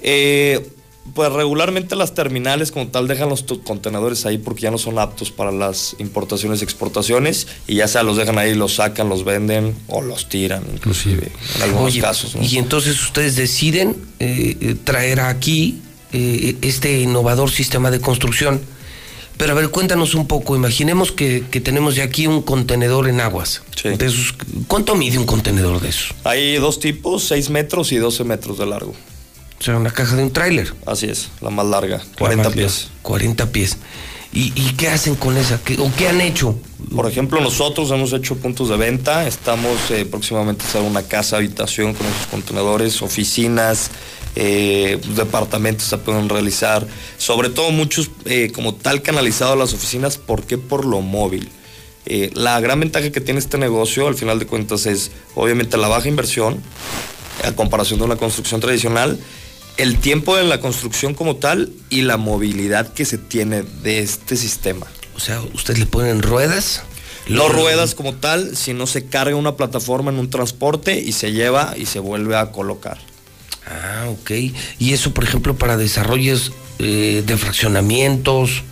Eh, 0.02 0.68
pues 1.14 1.32
regularmente 1.32 1.96
las 1.96 2.14
terminales 2.14 2.70
como 2.72 2.88
tal 2.88 3.08
dejan 3.08 3.28
los 3.28 3.44
contenedores 3.64 4.26
ahí 4.26 4.38
porque 4.38 4.62
ya 4.62 4.70
no 4.70 4.78
son 4.78 4.98
aptos 4.98 5.30
para 5.30 5.50
las 5.52 5.96
importaciones 5.98 6.60
y 6.60 6.64
exportaciones 6.64 7.46
y 7.66 7.76
ya 7.76 7.88
sea 7.88 8.02
los 8.02 8.16
dejan 8.16 8.38
ahí, 8.38 8.54
los 8.54 8.74
sacan, 8.74 9.08
los 9.08 9.24
venden 9.24 9.74
o 9.88 10.02
los 10.02 10.28
tiran 10.28 10.64
inclusive 10.72 11.30
en 11.56 11.62
algunos 11.62 11.92
Oye, 11.92 12.00
casos. 12.00 12.34
¿no? 12.36 12.42
Y 12.42 12.58
entonces 12.58 13.00
ustedes 13.02 13.36
deciden 13.36 13.96
eh, 14.18 14.56
eh, 14.60 14.76
traer 14.84 15.20
aquí 15.20 15.80
eh, 16.12 16.56
este 16.62 17.00
innovador 17.00 17.50
sistema 17.50 17.90
de 17.90 18.00
construcción. 18.00 18.60
Pero 19.36 19.52
a 19.52 19.54
ver, 19.54 19.68
cuéntanos 19.70 20.14
un 20.14 20.26
poco. 20.26 20.56
Imaginemos 20.56 21.12
que, 21.12 21.44
que 21.48 21.60
tenemos 21.60 21.94
ya 21.94 22.02
aquí 22.02 22.26
un 22.26 22.42
contenedor 22.42 23.06
en 23.08 23.20
aguas. 23.20 23.62
De 23.84 23.94
esos- 24.06 24.34
¿Cuánto 24.66 24.96
mide 24.96 25.16
un 25.16 25.26
contenedor 25.26 25.80
de 25.80 25.90
esos? 25.90 26.12
Hay 26.24 26.56
dos 26.56 26.80
tipos, 26.80 27.22
6 27.28 27.48
metros 27.50 27.92
y 27.92 27.98
12 27.98 28.24
metros 28.24 28.58
de 28.58 28.66
largo. 28.66 28.94
O 29.60 29.62
sea, 29.62 29.76
una 29.76 29.90
caja 29.90 30.14
de 30.16 30.22
un 30.22 30.32
tráiler. 30.32 30.72
Así 30.86 31.06
es, 31.06 31.28
la 31.40 31.50
más 31.50 31.66
larga, 31.66 32.02
40 32.18 32.44
más 32.48 32.52
pies. 32.54 32.82
larga, 32.84 33.02
40 33.02 33.46
pies. 33.52 33.76
¿Y, 34.32 34.52
y 34.54 34.74
qué 34.76 34.88
hacen 34.88 35.14
con 35.16 35.36
esa? 35.36 35.58
¿Qué- 35.64 35.78
¿O 35.80 35.90
qué 35.96 36.08
han 36.08 36.20
hecho? 36.20 36.54
Por 36.94 37.10
ejemplo, 37.10 37.40
nosotros 37.40 37.90
hemos 37.90 38.12
hecho 38.12 38.36
puntos 38.36 38.68
de 38.68 38.76
venta, 38.76 39.26
estamos 39.26 39.90
eh, 39.90 40.04
próximamente 40.04 40.64
a 40.64 40.68
hacer 40.68 40.82
una 40.82 41.02
casa 41.02 41.38
habitación 41.38 41.94
con 41.94 42.06
esos 42.06 42.26
contenedores, 42.26 43.00
oficinas, 43.02 43.90
eh, 44.36 45.00
departamentos 45.16 45.86
se 45.88 45.96
pueden 45.98 46.28
realizar, 46.28 46.86
sobre 47.16 47.48
todo 47.48 47.70
muchos 47.72 48.10
eh, 48.26 48.52
como 48.54 48.74
tal 48.74 49.02
canalizado 49.02 49.54
a 49.54 49.56
las 49.56 49.72
oficinas, 49.72 50.18
¿por 50.18 50.44
qué? 50.44 50.58
Por 50.58 50.84
lo 50.84 51.00
móvil. 51.00 51.48
La 52.34 52.58
gran 52.60 52.80
ventaja 52.80 53.10
que 53.10 53.20
tiene 53.20 53.38
este 53.38 53.58
negocio, 53.58 54.06
al 54.08 54.14
final 54.14 54.38
de 54.38 54.46
cuentas, 54.46 54.86
es 54.86 55.10
obviamente 55.34 55.76
la 55.76 55.88
baja 55.88 56.08
inversión, 56.08 56.62
a 57.44 57.52
comparación 57.52 57.98
de 57.98 58.06
una 58.06 58.16
construcción 58.16 58.60
tradicional, 58.62 59.18
el 59.78 59.98
tiempo 59.98 60.36
de 60.36 60.44
la 60.44 60.60
construcción 60.60 61.14
como 61.14 61.36
tal 61.36 61.72
y 61.88 62.02
la 62.02 62.16
movilidad 62.16 62.92
que 62.92 63.04
se 63.04 63.16
tiene 63.16 63.62
de 63.62 64.00
este 64.00 64.36
sistema. 64.36 64.86
O 65.16 65.20
sea, 65.20 65.40
¿ustedes 65.54 65.78
le 65.78 65.86
ponen 65.86 66.20
ruedas? 66.20 66.82
No 67.28 67.48
ruedas 67.48 67.94
como 67.94 68.14
tal, 68.14 68.56
sino 68.56 68.86
se 68.86 69.06
carga 69.06 69.36
una 69.36 69.56
plataforma 69.56 70.10
en 70.10 70.18
un 70.18 70.30
transporte 70.30 70.98
y 70.98 71.12
se 71.12 71.32
lleva 71.32 71.74
y 71.76 71.86
se 71.86 72.00
vuelve 72.00 72.36
a 72.36 72.50
colocar. 72.52 72.98
Ah, 73.66 74.06
ok. 74.08 74.30
Y 74.78 74.92
eso, 74.92 75.12
por 75.12 75.24
ejemplo, 75.24 75.56
para 75.56 75.76
desarrollos 75.76 76.52
eh, 76.78 77.22
de 77.26 77.36
fraccionamientos, 77.36 78.62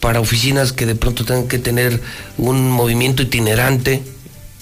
para 0.00 0.20
oficinas 0.20 0.72
que 0.72 0.86
de 0.86 0.96
pronto 0.96 1.24
tengan 1.24 1.48
que 1.48 1.58
tener 1.58 2.02
un 2.36 2.70
movimiento 2.70 3.22
itinerante, 3.22 4.02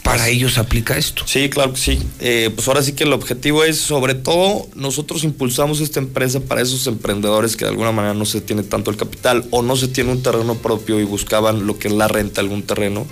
para 0.02 0.28
ellos 0.28 0.58
aplica 0.58 0.96
esto. 0.96 1.22
Sí, 1.26 1.48
claro 1.48 1.72
que 1.72 1.78
sí. 1.78 2.02
Eh, 2.20 2.50
pues 2.54 2.66
ahora 2.68 2.82
sí 2.82 2.92
que 2.92 3.04
el 3.04 3.12
objetivo 3.12 3.64
es, 3.64 3.78
sobre 3.78 4.14
todo, 4.14 4.68
nosotros 4.74 5.24
impulsamos 5.24 5.80
esta 5.80 6.00
empresa 6.00 6.40
para 6.40 6.60
esos 6.60 6.86
emprendedores 6.86 7.56
que 7.56 7.64
de 7.64 7.70
alguna 7.70 7.92
manera 7.92 8.14
no 8.14 8.24
se 8.24 8.40
tiene 8.40 8.62
tanto 8.62 8.90
el 8.90 8.96
capital 8.96 9.44
o 9.50 9.62
no 9.62 9.76
se 9.76 9.88
tiene 9.88 10.10
un 10.10 10.22
terreno 10.22 10.56
propio 10.56 11.00
y 11.00 11.04
buscaban 11.04 11.66
lo 11.66 11.78
que 11.78 11.88
es 11.88 11.94
la 11.94 12.08
renta 12.08 12.40
algún 12.40 12.62
terreno. 12.62 13.06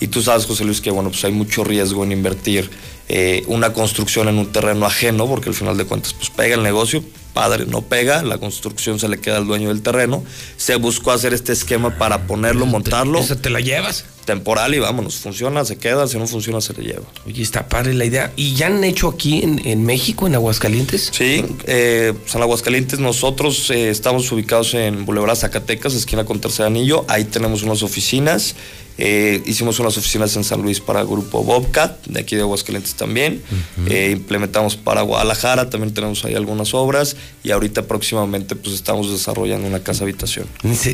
Y 0.00 0.08
tú 0.08 0.22
sabes, 0.22 0.46
José 0.46 0.64
Luis, 0.64 0.80
que 0.80 0.90
bueno, 0.90 1.10
pues 1.10 1.24
hay 1.24 1.32
mucho 1.32 1.64
riesgo 1.64 2.04
en 2.04 2.12
invertir 2.12 2.70
eh, 3.08 3.42
una 3.46 3.72
construcción 3.72 4.28
en 4.28 4.38
un 4.38 4.52
terreno 4.52 4.86
ajeno, 4.86 5.26
porque 5.26 5.48
al 5.48 5.54
final 5.54 5.76
de 5.76 5.84
cuentas, 5.84 6.12
pues 6.14 6.30
pega 6.30 6.54
el 6.54 6.62
negocio, 6.62 7.02
padre, 7.32 7.66
no 7.66 7.82
pega, 7.82 8.22
la 8.22 8.38
construcción 8.38 8.98
se 8.98 9.08
le 9.08 9.18
queda 9.18 9.36
al 9.36 9.46
dueño 9.46 9.68
del 9.68 9.80
terreno. 9.82 10.24
Se 10.56 10.76
buscó 10.76 11.12
hacer 11.12 11.32
este 11.32 11.52
esquema 11.52 11.96
para 11.96 12.26
ponerlo, 12.26 12.66
montarlo. 12.66 13.18
¿Esa 13.20 13.40
te 13.40 13.48
la 13.48 13.60
llevas? 13.60 14.04
Temporal 14.24 14.74
y 14.74 14.78
vámonos, 14.78 15.16
funciona, 15.16 15.64
se 15.64 15.78
queda, 15.78 16.06
si 16.06 16.18
no 16.18 16.26
funciona, 16.26 16.60
se 16.60 16.74
le 16.74 16.82
lleva. 16.82 17.04
Oye, 17.26 17.42
está 17.42 17.68
padre 17.68 17.94
la 17.94 18.04
idea. 18.04 18.32
¿Y 18.36 18.54
ya 18.54 18.66
han 18.66 18.84
hecho 18.84 19.08
aquí 19.08 19.40
en, 19.42 19.66
en 19.66 19.84
México, 19.84 20.26
en 20.26 20.34
Aguascalientes? 20.34 21.10
Sí, 21.12 21.44
eh, 21.64 22.12
pues 22.20 22.34
en 22.34 22.42
Aguascalientes 22.42 22.98
nosotros 22.98 23.70
eh, 23.70 23.88
estamos 23.88 24.30
ubicados 24.30 24.74
en 24.74 25.06
Boulevard 25.06 25.36
Zacatecas, 25.36 25.94
esquina 25.94 26.24
con 26.24 26.40
Tercer 26.40 26.66
Anillo. 26.66 27.06
Ahí 27.08 27.24
tenemos 27.24 27.62
unas 27.62 27.82
oficinas. 27.82 28.54
Eh, 29.00 29.42
hicimos 29.46 29.78
unas 29.78 29.96
oficinas 29.96 30.34
en 30.36 30.42
San 30.42 30.60
Luis 30.60 30.80
para 30.80 31.00
el 31.00 31.06
grupo 31.06 31.44
Bobcat, 31.44 32.04
de 32.06 32.20
aquí 32.20 32.34
de 32.34 32.42
Aguascalientes 32.42 32.94
también. 32.94 33.40
Eh, 33.86 34.10
implementamos 34.12 34.76
para 34.76 35.02
Guadalajara, 35.02 35.70
también 35.70 35.94
tenemos 35.94 36.24
ahí 36.24 36.34
algunas 36.34 36.74
obras. 36.74 37.16
Y 37.44 37.52
ahorita 37.52 37.82
próximamente 37.86 38.56
pues 38.56 38.74
estamos 38.74 39.10
desarrollando 39.10 39.68
una 39.68 39.80
casa 39.80 40.02
habitación. 40.04 40.46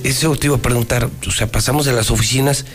Eso 0.04 0.36
te 0.36 0.48
iba 0.48 0.56
a 0.56 0.60
preguntar. 0.62 1.08
O 1.26 1.30
sea, 1.30 1.46
pasamos 1.50 1.86
de 1.86 1.92
las 1.94 2.10
oficinas. 2.10 2.66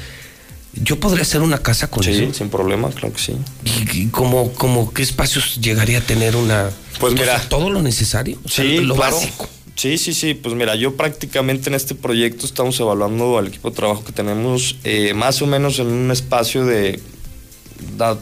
¿Yo 0.73 0.99
podría 0.99 1.23
hacer 1.23 1.41
una 1.41 1.57
casa 1.57 1.87
con 1.89 2.03
Sí, 2.03 2.11
eso? 2.11 2.33
sin 2.33 2.49
problema, 2.49 2.89
claro 2.89 3.11
que 3.13 3.19
sí. 3.19 3.33
¿Y, 3.65 4.01
y 4.03 4.07
cómo, 4.07 4.51
cómo, 4.53 4.93
qué 4.93 5.01
espacios 5.01 5.59
llegaría 5.59 5.97
a 5.97 6.01
tener 6.01 6.35
una... 6.35 6.69
Pues 6.99 7.13
mira. 7.15 7.39
todo 7.49 7.69
lo 7.71 7.81
necesario? 7.81 8.37
O 8.45 8.49
sea, 8.49 8.63
Sí, 8.65 8.77
lo 8.77 8.95
claro. 8.95 9.15
básico. 9.15 9.47
Sí, 9.79 9.97
sí, 9.97 10.13
sí. 10.13 10.33
Pues 10.33 10.55
mira, 10.55 10.75
yo 10.75 10.97
prácticamente 10.97 11.69
en 11.69 11.75
este 11.75 11.95
proyecto 11.95 12.45
estamos 12.45 12.77
evaluando 12.81 13.37
al 13.37 13.47
equipo 13.47 13.69
de 13.69 13.77
trabajo 13.77 14.03
que 14.03 14.11
tenemos 14.11 14.75
eh, 14.83 15.13
más 15.13 15.41
o 15.41 15.47
menos 15.47 15.79
en 15.79 15.87
un 15.87 16.11
espacio 16.11 16.65
de, 16.65 16.99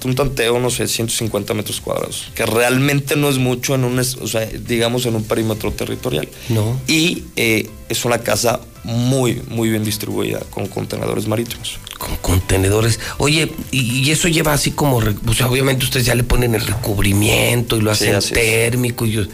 un 0.06 0.14
tanteo, 0.14 0.60
no 0.60 0.70
sé, 0.70 0.88
150 0.88 1.56
metros 1.56 1.82
cuadrados, 1.82 2.28
que 2.36 2.46
realmente 2.46 3.16
no 3.16 3.28
es 3.28 3.40
mucho 3.40 3.74
en 3.74 3.86
un, 3.86 3.98
o 3.98 4.28
sea, 4.28 4.46
digamos 4.46 5.08
en 5.08 5.16
un 5.16 5.24
perímetro 5.24 5.72
territorial. 5.72 6.30
No. 6.50 6.80
Y 6.86 7.24
eh, 7.36 7.68
es 7.90 8.06
una 8.06 8.20
casa 8.20 8.60
muy, 8.84 9.42
muy 9.50 9.72
bien 9.72 9.84
distribuida 9.84 10.42
con 10.52 10.68
contenedores 10.68 11.28
marítimos. 11.28 11.80
Con 11.98 12.16
contenedores. 12.18 13.00
Oye, 13.18 13.52
y, 13.72 14.08
y 14.08 14.12
eso 14.12 14.28
lleva 14.28 14.54
así 14.54 14.72
como, 14.72 14.98
o 14.98 15.34
sea, 15.34 15.48
obviamente 15.50 15.86
ustedes 15.86 16.06
ya 16.06 16.16
le 16.16 16.24
ponen 16.24 16.54
el 16.56 16.62
recubrimiento 16.62 17.78
y 17.78 17.82
lo 17.82 17.92
hacen 17.92 18.20
térmico 18.34 19.06
y, 19.06 19.28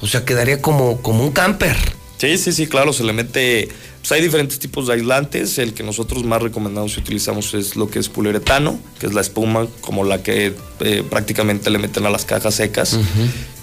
o 0.00 0.06
sea, 0.06 0.24
quedaría 0.24 0.60
como, 0.60 1.00
como 1.00 1.24
un 1.24 1.32
camper. 1.32 1.76
Sí, 2.18 2.36
sí, 2.36 2.52
sí, 2.52 2.66
claro, 2.66 2.92
se 2.92 3.04
le 3.04 3.12
mete. 3.12 3.68
Pues 4.00 4.12
hay 4.12 4.20
diferentes 4.20 4.58
tipos 4.58 4.88
de 4.88 4.94
aislantes. 4.94 5.56
El 5.58 5.72
que 5.72 5.84
nosotros 5.84 6.24
más 6.24 6.42
recomendamos 6.42 6.96
y 6.96 7.00
utilizamos 7.00 7.54
es 7.54 7.76
lo 7.76 7.88
que 7.88 8.00
es 8.00 8.08
poliuretano, 8.08 8.78
que 8.98 9.06
es 9.06 9.14
la 9.14 9.20
espuma, 9.20 9.68
como 9.80 10.04
la 10.04 10.22
que 10.22 10.52
eh, 10.80 11.04
prácticamente 11.08 11.70
le 11.70 11.78
meten 11.78 12.06
a 12.06 12.10
las 12.10 12.24
cajas 12.24 12.56
secas, 12.56 12.98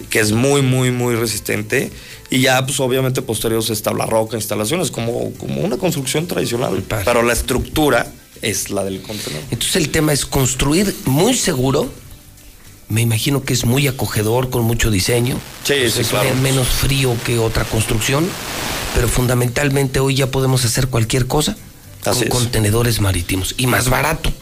que 0.08 0.20
es 0.20 0.32
muy, 0.32 0.62
muy, 0.62 0.90
muy 0.90 1.14
resistente. 1.16 1.90
Y 2.30 2.40
ya, 2.40 2.64
pues 2.64 2.80
obviamente, 2.80 3.20
posteriores 3.20 3.68
es 3.68 3.82
tabla 3.82 4.06
roca, 4.06 4.36
instalaciones, 4.36 4.90
como, 4.90 5.32
como 5.34 5.60
una 5.60 5.76
construcción 5.76 6.26
tradicional. 6.26 6.82
Pero 7.04 7.22
la 7.22 7.34
estructura 7.34 8.10
es 8.48 8.70
la 8.70 8.84
del 8.84 9.02
contenedor. 9.02 9.42
Entonces 9.50 9.76
el 9.76 9.90
tema 9.90 10.12
es 10.12 10.24
construir 10.26 10.94
muy 11.06 11.34
seguro. 11.34 11.88
Me 12.88 13.00
imagino 13.00 13.42
que 13.42 13.52
es 13.52 13.64
muy 13.64 13.88
acogedor, 13.88 14.50
con 14.50 14.62
mucho 14.62 14.90
diseño. 14.90 15.38
Sí, 15.64 15.74
sí, 15.90 16.00
Es 16.02 16.08
claro. 16.08 16.34
menos 16.36 16.68
frío 16.68 17.16
que 17.24 17.38
otra 17.38 17.64
construcción, 17.64 18.28
pero 18.94 19.08
fundamentalmente 19.08 19.98
hoy 19.98 20.14
ya 20.14 20.30
podemos 20.30 20.64
hacer 20.64 20.86
cualquier 20.88 21.26
cosa 21.26 21.56
Así 22.04 22.20
con 22.20 22.28
es. 22.28 22.34
contenedores 22.34 23.00
marítimos 23.00 23.54
y 23.58 23.66
más 23.66 23.88
barato. 23.88 24.32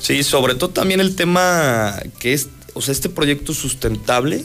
Sí, 0.00 0.22
sobre 0.22 0.54
todo 0.54 0.68
también 0.70 1.00
el 1.00 1.16
tema 1.16 1.98
que 2.18 2.34
es, 2.34 2.48
o 2.74 2.82
sea, 2.82 2.92
este 2.92 3.08
proyecto 3.08 3.52
es 3.52 3.58
sustentable 3.58 4.44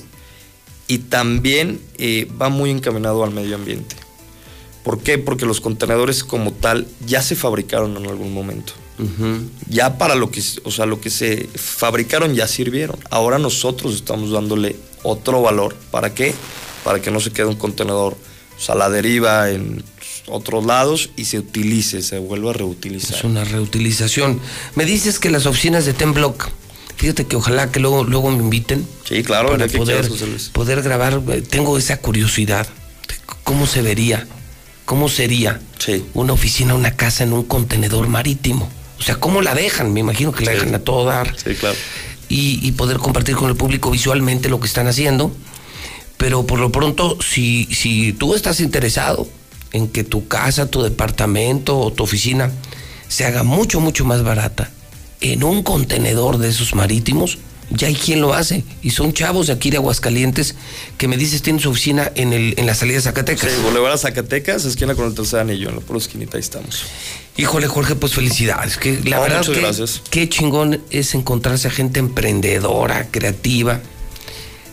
y 0.87 0.99
también 0.99 1.81
eh, 1.97 2.27
va 2.41 2.47
muy 2.47 2.69
encaminado 2.71 3.25
al 3.25 3.31
medio 3.31 3.55
ambiente. 3.55 3.97
¿Por 4.83 5.01
qué? 5.01 5.17
Porque 5.17 5.45
los 5.45 5.59
contenedores 5.59 6.23
como 6.23 6.53
tal 6.53 6.87
ya 7.05 7.21
se 7.21 7.35
fabricaron 7.35 7.97
en 7.97 8.05
algún 8.07 8.33
momento. 8.33 8.71
Ya 9.69 9.97
para 9.97 10.15
lo 10.15 10.29
que, 10.31 10.41
o 10.63 10.71
sea, 10.71 10.85
lo 10.85 10.99
que 10.99 11.09
se 11.09 11.47
fabricaron 11.55 12.35
ya 12.35 12.47
sirvieron. 12.47 12.97
Ahora 13.09 13.39
nosotros 13.39 13.95
estamos 13.95 14.31
dándole 14.31 14.75
otro 15.03 15.41
valor. 15.41 15.75
¿Para 15.91 16.13
qué? 16.13 16.33
Para 16.83 17.01
que 17.01 17.11
no 17.11 17.19
se 17.19 17.31
quede 17.31 17.45
un 17.45 17.55
contenedor 17.55 18.17
o 18.59 18.61
sea, 18.61 18.75
a 18.75 18.77
la 18.77 18.89
deriva 18.89 19.49
en 19.49 19.83
otros 20.27 20.65
lados 20.65 21.11
y 21.15 21.25
se 21.25 21.39
utilice, 21.39 22.01
se 22.01 22.19
vuelva 22.19 22.51
a 22.51 22.53
reutilizar. 22.53 23.17
Es 23.17 23.23
una 23.23 23.45
reutilización. 23.45 24.39
Me 24.75 24.85
dices 24.85 25.19
que 25.19 25.29
las 25.29 25.45
oficinas 25.45 25.85
de 25.85 25.93
Tenblock, 25.93 26.49
fíjate 26.97 27.25
que 27.25 27.37
ojalá 27.37 27.71
que 27.71 27.79
luego, 27.79 28.03
luego 28.03 28.31
me 28.31 28.43
inviten. 28.43 28.85
Sí, 29.05 29.23
claro, 29.23 29.49
para 29.51 29.67
que 29.67 29.77
poder, 29.77 30.07
quieras, 30.07 30.49
poder 30.49 30.81
grabar. 30.81 31.21
Tengo 31.49 31.77
esa 31.77 31.97
curiosidad. 31.97 32.67
de 33.07 33.15
¿Cómo 33.43 33.65
se 33.65 33.81
vería? 33.81 34.27
¿Cómo 34.85 35.07
sería 35.07 35.61
una 36.13 36.33
oficina, 36.33 36.73
una 36.73 36.95
casa 36.95 37.23
en 37.23 37.33
un 37.33 37.43
contenedor 37.43 38.07
marítimo? 38.07 38.69
O 38.99 39.01
sea, 39.01 39.15
¿cómo 39.15 39.41
la 39.41 39.55
dejan? 39.55 39.93
Me 39.93 40.01
imagino 40.01 40.31
que 40.31 40.45
la 40.45 40.51
dejan 40.51 40.75
a 40.75 40.79
todo 40.79 41.05
dar. 41.05 41.35
Sí, 41.37 41.55
claro. 41.55 41.75
Y, 42.27 42.59
y 42.61 42.73
poder 42.73 42.97
compartir 42.97 43.35
con 43.35 43.49
el 43.49 43.55
público 43.55 43.89
visualmente 43.89 44.49
lo 44.49 44.59
que 44.59 44.67
están 44.67 44.87
haciendo. 44.87 45.31
Pero 46.17 46.45
por 46.45 46.59
lo 46.59 46.71
pronto, 46.71 47.17
si, 47.21 47.65
si 47.71 48.11
tú 48.11 48.35
estás 48.35 48.59
interesado 48.59 49.27
en 49.71 49.87
que 49.87 50.03
tu 50.03 50.27
casa, 50.27 50.69
tu 50.69 50.81
departamento 50.81 51.79
o 51.79 51.93
tu 51.93 52.03
oficina 52.03 52.51
se 53.07 53.25
haga 53.25 53.43
mucho, 53.43 53.79
mucho 53.79 54.03
más 54.05 54.21
barata 54.21 54.69
en 55.21 55.43
un 55.43 55.63
contenedor 55.63 56.37
de 56.37 56.49
esos 56.49 56.75
marítimos, 56.75 57.37
ya 57.71 57.87
hay 57.87 57.95
quien 57.95 58.21
lo 58.21 58.33
hace. 58.33 58.63
Y 58.81 58.89
son 58.91 59.13
chavos 59.13 59.47
de 59.47 59.53
aquí 59.53 59.69
de 59.69 59.77
Aguascalientes 59.77 60.55
que 60.97 61.07
me 61.07 61.17
dices 61.17 61.41
tienen 61.41 61.59
su 61.61 61.69
oficina 61.69 62.11
en, 62.15 62.33
el, 62.33 62.53
en 62.57 62.65
la 62.65 62.73
salida 62.75 62.95
de 62.97 63.01
Zacatecas. 63.03 63.51
Sí, 63.51 63.57
Boulevard 63.63 63.93
a 63.93 63.97
Zacatecas, 63.97 64.65
esquina 64.65 64.95
con 64.95 65.05
el 65.07 65.13
tercer 65.13 65.39
anillo, 65.39 65.69
en 65.69 65.75
la 65.75 65.81
pura 65.81 65.99
esquinita 65.99 66.37
ahí 66.37 66.41
estamos. 66.41 66.83
Híjole, 67.37 67.67
Jorge, 67.67 67.95
pues 67.95 68.13
felicidades. 68.13 68.77
Que 68.77 68.99
la 69.05 69.17
No, 69.17 69.21
verdad 69.23 69.37
muchas 69.39 69.55
que 69.55 69.61
gracias. 69.61 70.01
qué 70.09 70.27
chingón 70.29 70.81
es 70.89 71.13
encontrarse 71.15 71.67
a 71.67 71.71
gente 71.71 71.99
emprendedora, 71.99 73.07
creativa. 73.11 73.79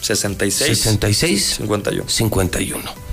66 0.00 0.78
66 0.78 1.54
51. 1.58 2.08
51. 2.08 3.08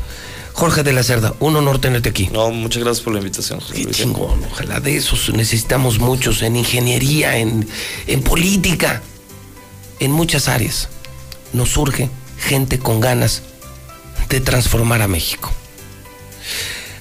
Jorge 0.53 0.83
de 0.83 0.93
la 0.93 1.03
Cerda, 1.03 1.35
un 1.41 1.57
honor 1.57 1.79
tenerte 1.79 2.09
aquí. 2.09 2.29
No, 2.31 2.49
muchas 2.49 2.81
gracias 2.81 3.03
por 3.03 3.11
la 3.13 3.19
invitación. 3.19 3.59
José 3.59 3.73
Qué 3.73 3.87
chingón, 3.87 4.41
ojalá 4.49 4.79
de 4.79 4.95
esos 4.95 5.33
necesitamos 5.33 5.99
muchos 5.99 6.41
en 6.43 6.55
ingeniería, 6.55 7.37
en, 7.37 7.67
en 8.07 8.23
política, 8.23 9.01
en 9.99 10.11
muchas 10.11 10.47
áreas. 10.47 10.87
Nos 11.51 11.71
surge 11.71 12.09
gente 12.39 12.79
con 12.79 13.01
ganas 13.01 13.41
de 14.29 14.39
transformar 14.39 15.01
a 15.01 15.09
México. 15.09 15.51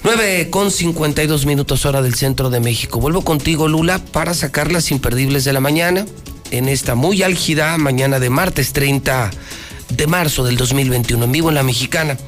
9 0.04 0.50
con 0.50 0.70
52 0.70 1.46
minutos 1.46 1.86
hora 1.86 2.02
del 2.02 2.14
centro 2.14 2.50
de 2.50 2.60
México. 2.60 3.00
Vuelvo 3.00 3.24
contigo, 3.24 3.68
Lula, 3.68 3.98
para 3.98 4.34
sacar 4.34 4.70
las 4.70 4.90
imperdibles 4.90 5.44
de 5.44 5.54
la 5.54 5.60
mañana 5.60 6.04
en 6.50 6.68
esta 6.68 6.94
muy 6.94 7.22
álgida 7.22 7.78
mañana 7.78 8.20
de 8.20 8.28
martes 8.28 8.74
30 8.74 9.30
de 9.88 10.06
marzo 10.06 10.44
del 10.44 10.58
2021 10.58 11.24
en 11.24 11.32
vivo 11.32 11.48
en 11.48 11.54
La 11.54 11.62
Mexicana. 11.62 12.18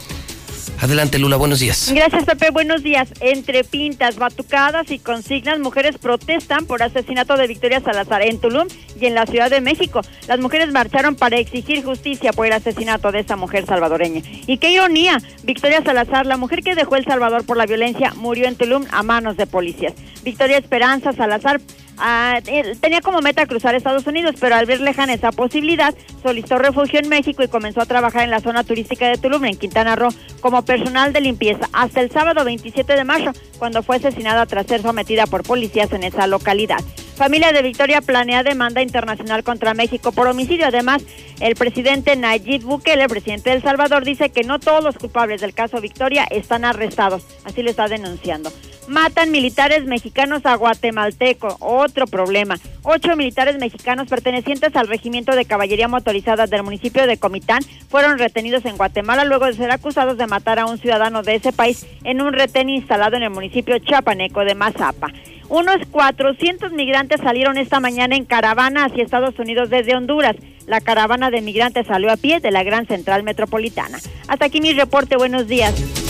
Adelante, 0.81 1.19
Lula, 1.19 1.37
buenos 1.37 1.61
días. 1.61 1.93
Gracias, 1.95 2.25
Pepe. 2.25 2.51
Buenos 2.51 2.83
días. 2.83 3.09
Entre 3.21 3.65
pintas, 3.65 4.17
batucadas 4.17 4.91
y 4.91 4.99
consignas, 4.99 5.59
mujeres 5.59 5.99
protestan 5.99 6.67
por 6.67 6.83
asesinato 6.83 7.37
de 7.37 7.47
Victoria 7.47 7.81
Salazar 7.81 8.23
en 8.23 8.39
Tulum 8.39 8.69
y 9.01 9.07
en 9.07 9.15
la 9.15 9.27
Ciudad 9.27 9.51
de 9.51 9.61
México. 9.61 10.01
Las 10.29 10.41
mujeres 10.41 10.73
marcharon 10.73 11.15
para 11.15 11.39
exigir 11.39 11.85
justicia 11.85 12.33
por 12.33 12.47
el 12.47 12.53
asesinato 12.53 13.13
de 13.13 13.21
esa 13.21 13.37
mujer 13.37 13.67
salvadoreña. 13.67 14.23
Y 14.47 14.59
qué 14.59 14.71
ironía, 14.71 15.19
Victoria 15.45 15.83
Salazar, 15.83 16.27
la 16.27 16.37
mujer 16.37 16.63
que 16.63 16.75
dejó 16.75 16.97
El 16.97 17.05
Salvador 17.05 17.45
por 17.45 17.57
la 17.57 17.67
violencia, 17.67 18.13
murió 18.15 18.47
en 18.47 18.57
Tulum 18.57 18.85
a 18.91 19.03
manos 19.03 19.37
de 19.37 19.47
policías. 19.47 19.95
Victoria 20.23 20.59
Esperanza 20.59 21.13
Salazar 21.13 21.61
Ah, 21.99 22.41
él 22.47 22.79
tenía 22.81 23.01
como 23.01 23.21
meta 23.21 23.47
cruzar 23.47 23.75
Estados 23.75 24.07
Unidos, 24.07 24.35
pero 24.39 24.55
al 24.55 24.67
ver 24.67 24.81
lejana 24.81 25.15
esa 25.15 25.33
posibilidad, 25.33 25.95
solicitó 26.23 26.59
refugio 26.59 27.01
en 27.01 27.09
México 27.09 27.43
y 27.43 27.49
comenzó 27.49 27.81
a 27.81 27.87
trabajar 27.87 28.25
en 28.25 28.31
la 28.31 28.41
zona 28.41 28.65
turística 28.65 29.09
de 29.09 29.19
Tulum, 29.19 29.45
en 29.45 29.57
Quintana 29.57 29.97
Roo, 29.97 30.11
como 30.41 30.63
personal 30.63 31.13
de 31.13 31.21
limpieza, 31.21 31.69
hasta 31.73 32.01
el 32.01 32.11
sábado 32.11 32.45
27 32.45 32.95
de 32.95 33.05
marzo, 33.05 33.33
cuando 33.59 33.83
fue 33.83 33.97
asesinada 33.97 34.47
tras 34.47 34.67
ser 34.67 34.83
sometida 34.83 35.27
por 35.27 35.43
policías 35.43 35.93
en 35.93 36.05
esa 36.05 36.27
localidad. 36.27 36.81
Familia 37.17 37.51
de 37.51 37.63
Victoria 37.63 38.03
planea 38.03 38.43
demanda 38.43 38.83
internacional 38.83 39.43
contra 39.43 39.73
México 39.73 40.13
por 40.13 40.29
homicidio. 40.29 40.67
Además, 40.67 41.03
el 41.41 41.55
presidente 41.55 42.15
Nayib 42.15 42.63
Bukele, 42.65 43.05
el 43.05 43.09
presidente 43.09 43.49
de 43.49 43.57
El 43.57 43.63
Salvador, 43.63 44.05
dice 44.05 44.29
que 44.29 44.45
no 44.45 44.59
todos 44.59 44.85
los 44.85 44.99
culpables 44.99 45.41
del 45.41 45.55
caso 45.55 45.81
Victoria 45.81 46.27
están 46.31 46.67
arrestados. 46.67 47.27
Así 47.45 47.63
lo 47.63 47.71
está 47.71 47.89
denunciando. 47.89 48.53
Matan 48.89 49.33
militares 49.33 49.85
mexicanos 49.85 50.47
a 50.47 50.55
guatemalteco. 50.55 51.57
Otro 51.61 52.07
problema. 52.07 52.57
Ocho 52.83 53.17
militares 53.17 53.59
mexicanos 53.59 54.09
pertenecientes 54.09 54.77
al 54.77 54.87
regimiento 54.87 55.35
de 55.35 55.45
caballería 55.45 55.89
motorizada 55.89 56.47
del 56.47 56.63
municipio 56.63 57.07
de 57.07 57.17
Comitán 57.17 57.63
fueron 57.89 58.19
retenidos 58.19 58.65
en 58.65 58.77
Guatemala 58.77 59.25
luego 59.25 59.47
de 59.47 59.55
ser 59.55 59.71
acusados 59.71 60.19
de 60.19 60.27
matar 60.27 60.59
a 60.59 60.67
un 60.67 60.79
ciudadano 60.79 61.23
de 61.23 61.35
ese 61.35 61.53
país 61.53 61.87
en 62.05 62.21
un 62.21 62.33
retén 62.33 62.69
instalado 62.69 63.17
en 63.17 63.25
el 63.25 63.31
municipio 63.31 63.77
chapaneco 63.79 64.45
de 64.45 64.55
Mazapa. 64.55 65.13
Unos 65.49 65.77
400 65.91 66.73
migrantes 66.73 67.21
salieron 67.21 67.57
esta 67.57 67.81
mañana 67.81 68.17
en 68.17 68.25
caravana 68.25 68.85
hacia 68.85 69.05
Estados 69.05 69.39
Unidos 69.39 69.71
desde 69.71 69.95
Honduras. 69.95 70.37
La 70.67 70.81
caravana 70.81 71.31
de 71.31 71.41
migrantes 71.41 71.87
salió 71.87 72.11
a 72.11 72.17
pie 72.17 72.41
de 72.41 72.51
la 72.51 72.65
Gran 72.65 72.87
Central 72.87 73.23
Metropolitana. 73.23 73.99
Hasta 74.27 74.47
aquí 74.47 74.61
mi 74.61 74.73
reporte. 74.73 75.17
Buenos 75.17 75.47
días. 75.47 76.06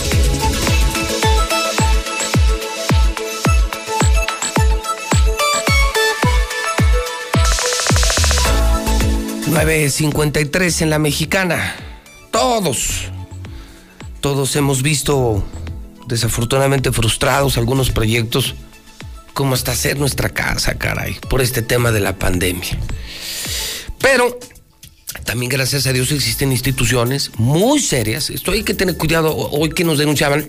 ...9.53 9.47 10.83
en 10.83 10.91
la 10.91 10.99
mexicana. 10.99 11.77
Todos, 12.33 13.05
todos 14.21 14.57
hemos 14.57 14.83
visto 14.83 15.45
desafortunadamente 16.09 16.91
frustrados 16.91 17.57
algunos 17.57 17.91
proyectos 17.91 18.57
como 19.35 19.55
hasta 19.55 19.73
hacer 19.73 19.99
nuestra 19.99 20.31
casa, 20.31 20.75
caray, 20.75 21.19
por 21.29 21.43
este 21.43 21.63
tema 21.63 21.93
de 21.93 22.01
la 22.01 22.17
pandemia. 22.17 22.79
Pero 24.01 24.39
también 25.25 25.51
gracias 25.51 25.87
a 25.87 25.93
Dios 25.93 26.11
existen 26.11 26.53
instituciones 26.53 27.31
muy 27.37 27.81
serias. 27.81 28.31
Esto 28.31 28.53
hay 28.53 28.63
que 28.63 28.75
tener 28.75 28.97
cuidado. 28.97 29.37
Hoy 29.37 29.71
que 29.71 29.85
nos 29.85 29.99
denunciaban, 29.99 30.49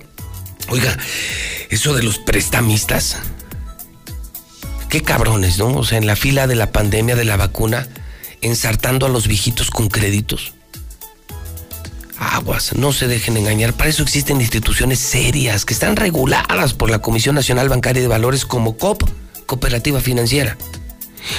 oiga, 0.70 0.98
eso 1.70 1.94
de 1.94 2.04
los 2.04 2.18
prestamistas. 2.20 3.18
Qué 4.90 5.02
cabrones, 5.02 5.58
¿no? 5.58 5.76
O 5.76 5.84
sea, 5.84 5.98
en 5.98 6.08
la 6.08 6.16
fila 6.16 6.48
de 6.48 6.56
la 6.56 6.72
pandemia 6.72 7.16
de 7.16 7.26
la 7.26 7.36
vacuna, 7.36 7.88
ensartando 8.48 9.06
a 9.06 9.10
los 9.10 9.28
viejitos 9.28 9.70
con 9.70 9.90
créditos. 9.90 10.54
Aguas, 12.20 12.76
no 12.76 12.94
se 12.94 13.08
dejen 13.08 13.38
engañar. 13.38 13.74
Para 13.74 13.90
eso 13.90 14.02
existen 14.02 14.42
instituciones 14.42 15.00
serias 15.00 15.66
que 15.66 15.74
están 15.74 15.96
reguladas 15.96 16.74
por 16.74 16.90
la 16.90 17.00
Comisión 17.00 17.36
Nacional 17.36 17.70
Bancaria 17.70 18.02
de 18.02 18.08
Valores 18.08 18.46
como 18.46 18.78
COP, 18.78 19.04
Cooperativa 19.46 20.00
Financiera. 20.02 20.58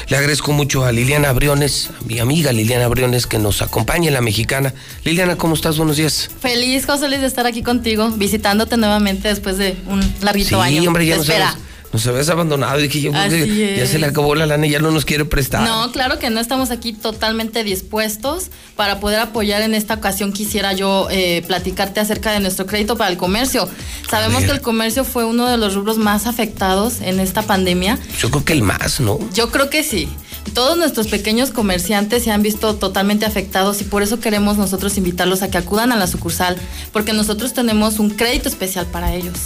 Le 0.08 0.16
agradezco 0.16 0.52
mucho 0.52 0.84
a 0.84 0.92
Liliana 0.92 1.32
Briones, 1.32 1.90
a 1.98 2.04
mi 2.04 2.18
amiga 2.18 2.52
Liliana 2.52 2.88
Briones, 2.88 3.26
que 3.26 3.38
nos 3.38 3.62
acompaña 3.62 4.10
la 4.10 4.20
mexicana. 4.20 4.74
Liliana, 5.04 5.36
¿cómo 5.36 5.54
estás? 5.54 5.78
Buenos 5.78 5.96
días. 5.96 6.30
Feliz, 6.40 6.86
José 6.86 7.08
Luis, 7.08 7.20
de 7.20 7.26
estar 7.26 7.46
aquí 7.46 7.62
contigo, 7.62 8.10
visitándote 8.10 8.76
nuevamente 8.76 9.28
después 9.28 9.56
de 9.56 9.76
un 9.86 10.00
larguito 10.20 10.62
sí, 10.62 10.76
año. 10.76 10.88
hombre, 10.88 11.06
ya 11.06 11.14
Te 11.16 11.20
espera. 11.22 11.56
Nos 11.92 12.07
habías 12.07 12.28
abandonado. 12.28 12.78
Dije 12.78 13.00
yo, 13.00 13.12
ya 13.12 13.86
se 13.86 13.99
le 13.99 14.07
acabó 14.07 14.34
la 14.34 14.47
lana 14.47 14.67
y 14.67 14.70
ya 14.70 14.78
no 14.78 14.91
nos 14.91 15.05
quiere 15.05 15.25
prestar. 15.25 15.62
No, 15.62 15.91
claro 15.92 16.18
que 16.18 16.31
no 16.31 16.41
estamos 16.41 16.70
aquí 16.70 16.92
totalmente 16.92 17.65
dispuestos 17.65 18.49
para 18.76 19.00
poder 19.00 19.20
apoyar. 19.20 19.62
En 19.62 19.75
esta 19.75 19.94
ocasión 19.94 20.33
quisiera 20.33 20.73
yo 20.73 21.08
eh, 21.10 21.42
platicarte 21.47 22.00
acerca 22.00 22.33
de 22.33 22.41
nuestro 22.41 22.67
crédito 22.67 22.97
para 22.97 23.10
el 23.10 23.17
comercio. 23.17 23.68
Sabemos 24.10 24.44
que 24.44 24.50
el 24.50 24.60
comercio 24.60 25.05
fue 25.05 25.25
uno 25.25 25.47
de 25.49 25.57
los 25.57 25.75
rubros 25.75 25.99
más 25.99 26.26
afectados 26.26 27.00
en 27.00 27.20
esta 27.20 27.42
pandemia. 27.42 27.99
Yo 28.18 28.31
creo 28.31 28.44
que 28.44 28.52
el 28.52 28.62
más, 28.62 29.00
¿no? 29.00 29.18
Yo 29.33 29.50
creo 29.50 29.70
que 29.70 29.83
sí. 29.83 30.08
Todos 30.55 30.78
nuestros 30.78 31.08
pequeños 31.08 31.50
comerciantes 31.50 32.25
se 32.25 32.31
han 32.31 32.42
visto 32.42 32.76
totalmente 32.76 33.26
afectados 33.26 33.81
y 33.81 33.84
por 33.84 34.02
eso 34.02 34.20
queremos 34.20 34.57
nosotros 34.57 34.97
invitarlos 34.97 35.42
a 35.42 35.50
que 35.50 35.58
acudan 35.58 35.92
a 35.92 35.97
la 35.97 36.07
sucursal, 36.07 36.57
porque 36.92 37.12
nosotros 37.12 37.52
tenemos 37.52 37.99
un 37.99 38.10
crédito 38.10 38.49
especial 38.49 38.86
para 38.86 39.15
ellos. 39.15 39.39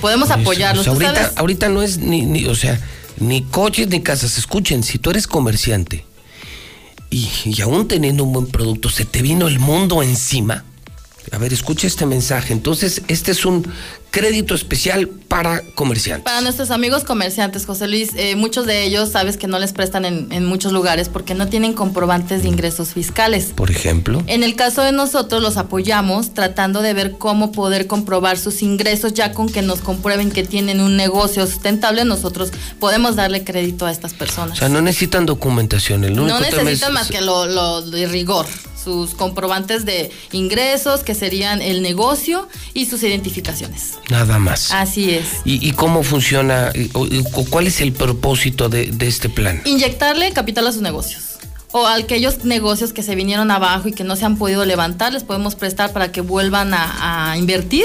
Podemos 0.00 0.30
apoyarlos. 0.30 0.86
O 0.86 0.90
sea, 0.90 0.92
¿Tú 0.98 1.04
ahorita, 1.06 1.22
sabes? 1.22 1.38
ahorita 1.38 1.68
no 1.68 1.82
es 1.82 1.98
ni, 1.98 2.22
ni, 2.22 2.46
o 2.46 2.54
sea, 2.54 2.80
ni 3.18 3.42
coches 3.42 3.88
ni 3.88 4.02
casas. 4.02 4.38
Escuchen, 4.38 4.82
si 4.82 4.98
tú 4.98 5.10
eres 5.10 5.26
comerciante 5.26 6.04
y, 7.10 7.28
y 7.44 7.60
aún 7.62 7.88
teniendo 7.88 8.24
un 8.24 8.32
buen 8.32 8.46
producto, 8.46 8.88
se 8.90 9.04
te 9.04 9.22
vino 9.22 9.48
el 9.48 9.58
mundo 9.58 10.02
encima. 10.02 10.64
A 11.32 11.38
ver, 11.38 11.52
escucha 11.52 11.86
este 11.86 12.06
mensaje. 12.06 12.52
Entonces, 12.52 13.02
este 13.08 13.32
es 13.32 13.44
un 13.44 13.66
crédito 14.20 14.54
especial 14.54 15.08
para 15.08 15.60
comerciantes. 15.74 16.24
Para 16.24 16.40
nuestros 16.40 16.70
amigos 16.70 17.04
comerciantes, 17.04 17.66
José 17.66 17.86
Luis, 17.86 18.12
eh, 18.16 18.34
muchos 18.34 18.64
de 18.64 18.82
ellos 18.84 19.10
sabes 19.10 19.36
que 19.36 19.46
no 19.46 19.58
les 19.58 19.74
prestan 19.74 20.06
en, 20.06 20.32
en 20.32 20.46
muchos 20.46 20.72
lugares 20.72 21.10
porque 21.10 21.34
no 21.34 21.48
tienen 21.48 21.74
comprobantes 21.74 22.42
de 22.42 22.48
ingresos 22.48 22.94
fiscales. 22.94 23.52
Por 23.54 23.70
ejemplo. 23.70 24.22
En 24.26 24.42
el 24.42 24.56
caso 24.56 24.80
de 24.80 24.92
nosotros 24.92 25.42
los 25.42 25.58
apoyamos 25.58 26.32
tratando 26.32 26.80
de 26.80 26.94
ver 26.94 27.18
cómo 27.18 27.52
poder 27.52 27.86
comprobar 27.86 28.38
sus 28.38 28.62
ingresos 28.62 29.12
ya 29.12 29.32
con 29.32 29.50
que 29.50 29.60
nos 29.60 29.80
comprueben 29.82 30.30
que 30.30 30.44
tienen 30.44 30.80
un 30.80 30.96
negocio 30.96 31.46
sustentable, 31.46 32.06
nosotros 32.06 32.52
podemos 32.80 33.16
darle 33.16 33.44
crédito 33.44 33.84
a 33.84 33.90
estas 33.92 34.14
O 34.14 34.16
personas. 34.16 34.58
sea, 34.58 34.70
no 34.70 34.80
necesitan 34.80 35.26
documentación. 35.26 36.04
El 36.04 36.18
único 36.18 36.38
No 36.38 36.44
es- 36.44 36.54
necesitan 36.54 36.94
más 36.94 37.08
que 37.08 37.20
lo, 37.20 37.44
lo 37.44 37.82
de 37.82 38.06
rigor, 38.06 38.46
sus 38.82 39.14
comprobantes 39.14 39.84
de 39.84 40.10
ingresos, 40.32 41.00
que 41.02 41.14
serían 41.16 41.60
el 41.60 41.82
negocio 41.82 42.48
y 42.72 42.86
sus 42.86 43.02
identificaciones. 43.02 43.94
Nada 44.10 44.38
más. 44.38 44.70
Así 44.72 45.10
es. 45.10 45.26
¿Y, 45.44 45.66
y 45.66 45.72
cómo 45.72 46.02
funciona? 46.02 46.72
o- 46.92 47.06
¿Cuál 47.50 47.66
es 47.66 47.80
el 47.80 47.92
propósito 47.92 48.68
de, 48.68 48.86
de 48.86 49.08
este 49.08 49.28
plan? 49.28 49.60
Inyectarle 49.64 50.32
capital 50.32 50.66
a 50.68 50.72
sus 50.72 50.82
negocios. 50.82 51.22
O 51.72 51.86
a 51.86 51.96
aquellos 51.96 52.44
negocios 52.44 52.92
que 52.92 53.02
se 53.02 53.14
vinieron 53.16 53.50
abajo 53.50 53.88
y 53.88 53.92
que 53.92 54.04
no 54.04 54.14
se 54.16 54.24
han 54.24 54.38
podido 54.38 54.64
levantar, 54.64 55.12
les 55.12 55.24
podemos 55.24 55.56
prestar 55.56 55.92
para 55.92 56.12
que 56.12 56.20
vuelvan 56.20 56.72
a, 56.72 57.30
a 57.32 57.36
invertir 57.36 57.84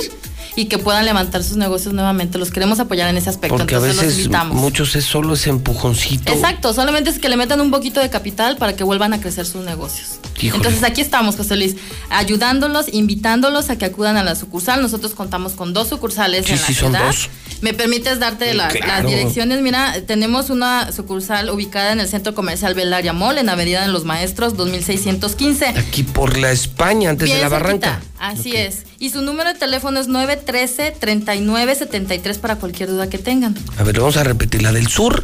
y 0.56 0.66
que 0.66 0.78
puedan 0.78 1.06
levantar 1.06 1.44
sus 1.44 1.58
negocios 1.58 1.94
nuevamente. 1.94 2.38
Los 2.38 2.52
queremos 2.52 2.80
apoyar 2.80 3.10
en 3.10 3.18
ese 3.18 3.30
aspecto. 3.30 3.56
Porque 3.58 3.76
a 3.76 3.78
entonces 3.78 3.96
los 3.98 4.06
veces 4.06 4.20
invitamos. 4.26 4.56
muchos 4.58 4.96
es 4.96 5.06
solo 5.06 5.34
ese 5.36 5.50
empujoncito. 5.50 6.32
Exacto, 6.34 6.74
solamente 6.74 7.10
es 7.10 7.20
que 7.20 7.30
le 7.30 7.38
metan 7.38 7.62
un 7.62 7.72
poquito 7.72 8.00
de 8.02 8.10
capital 8.10 8.58
para 8.58 8.76
que 8.76 8.84
vuelvan 8.84 9.14
a 9.14 9.22
crecer 9.22 9.46
sus 9.46 9.64
negocios. 9.64 10.20
Híjole. 10.42 10.58
Entonces 10.58 10.84
aquí 10.84 11.02
estamos, 11.02 11.36
José 11.38 11.56
Luis, 11.56 11.76
ayudándolos, 12.10 12.88
invitándolos 12.94 13.70
a 13.70 13.78
que 13.78 13.86
acudan 13.86 14.18
a 14.18 14.24
la 14.24 14.36
sucursal. 14.36 14.82
Nosotros 14.82 15.14
contamos 15.14 15.54
con 15.54 15.74
dos 15.74 15.88
sucursales 15.90 16.46
Sí, 16.46 16.54
en 16.54 16.60
la 16.62 16.68
sí, 16.68 16.74
son 16.74 16.92
ciudad. 16.92 17.06
dos. 17.08 17.30
¿Me 17.62 17.74
permites 17.76 18.20
darte 18.20 18.54
la- 18.56 18.70
claro. 18.70 19.04
las 19.04 19.12
direcciones? 19.12 19.62
Mira, 19.62 19.94
tenemos 20.08 20.50
una 20.50 20.92
sucursal 20.92 21.50
ubicada 21.52 21.92
en 21.94 22.00
el 22.00 22.08
Centro 22.08 22.34
Comercial 22.34 22.74
Belaria 22.74 23.14
Mall, 23.14 23.38
en 23.38 23.50
Avenida 23.50 23.84
de 23.84 23.88
los 23.90 24.04
Maestros, 24.04 24.58
2615. 24.58 25.68
Aquí 25.68 26.04
por 26.04 26.38
la 26.38 26.52
España, 26.52 27.12
antes 27.12 27.30
de 27.30 27.40
la 27.40 27.50
barranca. 27.50 28.02
Así 28.20 28.56
es. 28.56 28.84
Y 29.02 29.10
su 29.10 29.22
número 29.24 29.52
de 29.52 29.58
teléfono 29.58 30.00
es 30.00 30.08
913-3973 30.10 32.38
para 32.38 32.58
cualquier 32.58 32.90
duda 32.90 33.10
que 33.10 33.18
tengan. 33.18 33.56
A 33.80 33.84
ver, 33.84 33.98
vamos 33.98 34.16
a 34.16 34.24
repetir. 34.24 34.62
La 34.62 34.72
del 34.72 34.90
sur, 34.90 35.24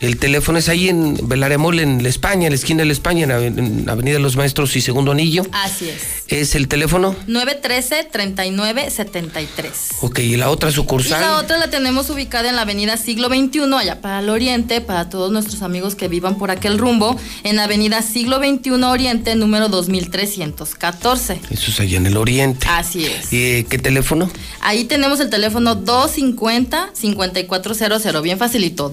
el 0.00 0.16
teléfono 0.18 0.58
es 0.58 0.68
ahí 0.68 0.88
en 0.88 1.16
Belaria 1.28 1.58
Mall, 1.58 1.78
en 1.80 2.02
la 2.02 2.08
España, 2.08 2.46
en 2.46 2.52
la 2.52 2.56
esquina 2.56 2.80
de 2.80 2.86
la 2.86 2.92
España, 2.92 3.24
en, 3.24 3.30
Ave- 3.30 3.46
en 3.46 3.88
Avenida 3.88 4.14
de 4.14 4.20
los 4.20 4.36
Maestros 4.36 4.74
y 4.76 4.80
Segundo 4.80 5.12
Anillo. 5.12 5.44
Así 5.52 5.88
es. 5.88 6.02
Es 6.28 6.54
el 6.54 6.68
teléfono. 6.68 7.14
913-3973. 7.28 9.70
Ok, 10.02 10.18
y 10.20 10.36
la 10.36 10.50
otra 10.50 10.70
Y 10.70 10.72
sucursal. 10.72 11.20
la 11.20 11.38
otra 11.38 11.58
la 11.58 11.68
tenemos 11.70 12.10
ubicada 12.10 12.48
en 12.48 12.56
la 12.56 12.62
avenida 12.62 12.96
Siglo 12.96 13.28
XXI, 13.28 13.60
allá 13.78 14.00
para 14.00 14.20
el 14.20 14.28
oriente, 14.28 14.80
para 14.80 15.08
todos 15.08 15.30
nuestros 15.32 15.62
amigos 15.62 15.94
que 15.94 16.08
vivan 16.08 16.36
por 16.36 16.50
aquel 16.50 16.78
rumbo, 16.78 17.16
en 17.44 17.58
avenida 17.58 18.02
Siglo 18.02 18.38
XXI 18.38 18.70
Oriente, 18.84 19.34
número 19.36 19.68
2314. 19.68 21.40
Eso 21.50 21.70
es 21.70 21.80
allá 21.80 21.96
en 21.98 22.06
el 22.06 22.16
oriente. 22.16 22.66
Así 22.68 23.06
es. 23.06 23.32
¿Y 23.32 23.64
qué 23.64 23.78
teléfono? 23.78 24.30
Ahí 24.60 24.84
tenemos 24.84 25.20
el 25.20 25.30
teléfono 25.30 25.76
250-5400, 25.84 28.22
bien 28.22 28.38
facilito, 28.38 28.90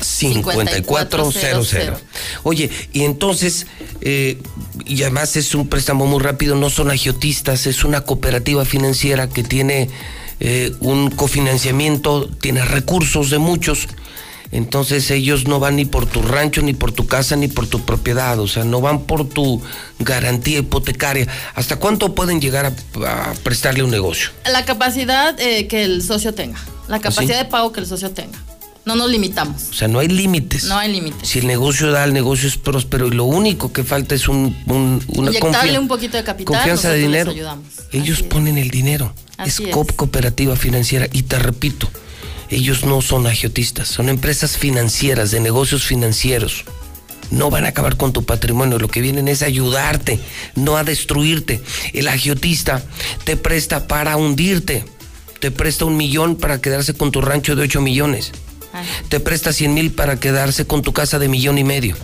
250-5400. 0.00 1.98
Oye, 2.42 2.70
y 2.92 3.04
entonces, 3.04 3.66
eh, 4.00 4.38
y 4.84 5.02
además 5.02 5.36
es 5.36 5.54
un 5.54 5.68
préstamo 5.68 6.06
muy 6.06 6.22
rápido, 6.22 6.54
no 6.56 6.70
son 6.70 6.90
agiotistas, 6.90 7.66
es 7.66 7.84
una 7.84 8.02
cooperativa 8.02 8.64
financiera 8.64 9.28
que 9.28 9.42
tiene 9.42 9.88
eh, 10.40 10.72
un 10.80 11.10
cofinanciamiento, 11.10 12.28
tiene 12.28 12.64
recursos 12.64 13.30
de 13.30 13.38
muchos. 13.38 13.88
Entonces 14.52 15.10
ellos 15.10 15.48
no 15.48 15.58
van 15.58 15.76
ni 15.76 15.84
por 15.84 16.06
tu 16.06 16.22
rancho, 16.22 16.62
ni 16.62 16.72
por 16.72 16.92
tu 16.92 17.06
casa, 17.06 17.34
ni 17.36 17.48
por 17.48 17.66
tu 17.66 17.84
propiedad, 17.84 18.38
o 18.38 18.46
sea, 18.46 18.62
no 18.64 18.80
van 18.80 19.00
por 19.00 19.28
tu 19.28 19.60
garantía 19.98 20.60
hipotecaria. 20.60 21.26
¿Hasta 21.54 21.76
cuánto 21.76 22.14
pueden 22.14 22.40
llegar 22.40 22.66
a, 22.66 22.72
a 23.30 23.34
prestarle 23.42 23.82
un 23.82 23.90
negocio? 23.90 24.30
La 24.50 24.64
capacidad 24.64 25.38
eh, 25.40 25.66
que 25.66 25.82
el 25.82 26.00
socio 26.02 26.32
tenga, 26.32 26.60
la 26.86 27.00
capacidad 27.00 27.38
¿Ah, 27.38 27.40
sí? 27.40 27.44
de 27.44 27.50
pago 27.50 27.72
que 27.72 27.80
el 27.80 27.86
socio 27.86 28.12
tenga. 28.12 28.38
No 28.86 28.94
nos 28.94 29.10
limitamos, 29.10 29.64
O 29.70 29.74
sea, 29.74 29.88
no 29.88 29.98
hay 29.98 30.06
límites. 30.08 30.64
no 30.64 30.78
hay 30.78 30.92
límites. 30.92 31.28
Si 31.28 31.40
el 31.40 31.46
negocio 31.48 31.90
da, 31.90 32.04
el 32.04 32.12
negocio 32.12 32.48
es 32.48 32.56
próspero 32.56 33.08
y 33.08 33.10
lo 33.10 33.24
único 33.24 33.72
que 33.72 33.82
falta 33.82 34.14
es 34.14 34.28
un, 34.28 34.56
un- 34.66 35.02
una 35.08 35.30
Inyectarle 35.30 35.72
confia- 35.72 35.80
un 35.80 35.88
poquito 35.88 36.16
de 36.16 36.22
capital, 36.22 36.54
confianza 36.54 36.90
de 36.90 36.98
dinero. 37.00 37.34
Ellos 37.92 38.22
ponen 38.22 38.58
el 38.58 38.70
dinero. 38.70 39.12
Así 39.38 39.64
es. 39.64 39.70
COP 39.70 39.90
Cooperativa 39.96 40.54
Financiera. 40.54 41.08
Y 41.12 41.24
te 41.24 41.36
repito, 41.38 41.90
ellos 42.48 42.84
no 42.84 43.02
son 43.02 43.26
agiotistas, 43.26 43.88
son 43.88 44.08
empresas 44.08 44.56
financieras, 44.56 45.32
de 45.32 45.40
negocios 45.40 45.84
financieros. 45.84 46.64
No 47.32 47.50
van 47.50 47.64
a 47.64 47.70
acabar 47.70 47.96
con 47.96 48.12
tu 48.12 48.22
patrimonio, 48.24 48.78
lo 48.78 48.86
que 48.86 49.00
vienen 49.00 49.26
es 49.26 49.42
ayudarte, 49.42 50.20
no 50.54 50.76
a 50.76 50.84
destruirte. 50.84 51.60
El 51.92 52.06
agiotista 52.06 52.84
te 53.24 53.36
presta 53.36 53.88
para 53.88 54.16
hundirte, 54.16 54.84
te 55.40 55.50
presta 55.50 55.86
un 55.86 55.96
millón 55.96 56.36
para 56.36 56.60
quedarse 56.60 56.94
con 56.94 57.10
tu 57.10 57.20
rancho 57.20 57.56
de 57.56 57.62
8 57.62 57.80
millones, 57.80 58.30
te 59.08 59.20
presta 59.20 59.52
100 59.52 59.74
mil 59.74 59.92
para 59.92 60.18
quedarse 60.18 60.66
con 60.66 60.82
tu 60.82 60.92
casa 60.92 61.18
de 61.18 61.28
millón 61.28 61.58
y 61.58 61.64
medio. 61.64 61.96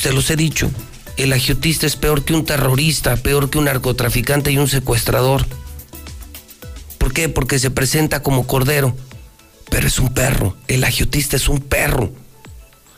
Se 0.00 0.12
los 0.12 0.30
he 0.30 0.36
dicho, 0.36 0.70
el 1.16 1.32
agiotista 1.32 1.86
es 1.86 1.96
peor 1.96 2.24
que 2.24 2.34
un 2.34 2.44
terrorista, 2.44 3.16
peor 3.16 3.50
que 3.50 3.58
un 3.58 3.64
narcotraficante 3.64 4.52
y 4.52 4.58
un 4.58 4.68
secuestrador. 4.68 5.46
¿Por 6.98 7.12
qué? 7.12 7.28
Porque 7.28 7.58
se 7.58 7.70
presenta 7.70 8.22
como 8.22 8.46
cordero, 8.46 8.96
pero 9.68 9.88
es 9.88 9.98
un 9.98 10.10
perro. 10.10 10.56
El 10.68 10.84
agiotista 10.84 11.36
es 11.36 11.48
un 11.48 11.60
perro. 11.60 12.12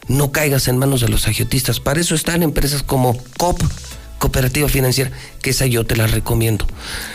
No 0.09 0.33
caigas 0.33 0.69
en 0.69 0.77
manos 0.77 1.01
de 1.01 1.09
los 1.09 1.29
agiotistas. 1.29 1.81
Para 1.81 2.01
eso 2.01 2.15
están 2.15 2.43
empresas 2.43 2.83
como 2.83 3.17
COP, 3.39 3.63
Cooperativa 4.19 4.69
Financiera, 4.69 5.11
que 5.41 5.51
esa 5.51 5.67
yo 5.67 5.87
te 5.87 5.97
la 5.97 6.07
recomiendo. 6.07 6.67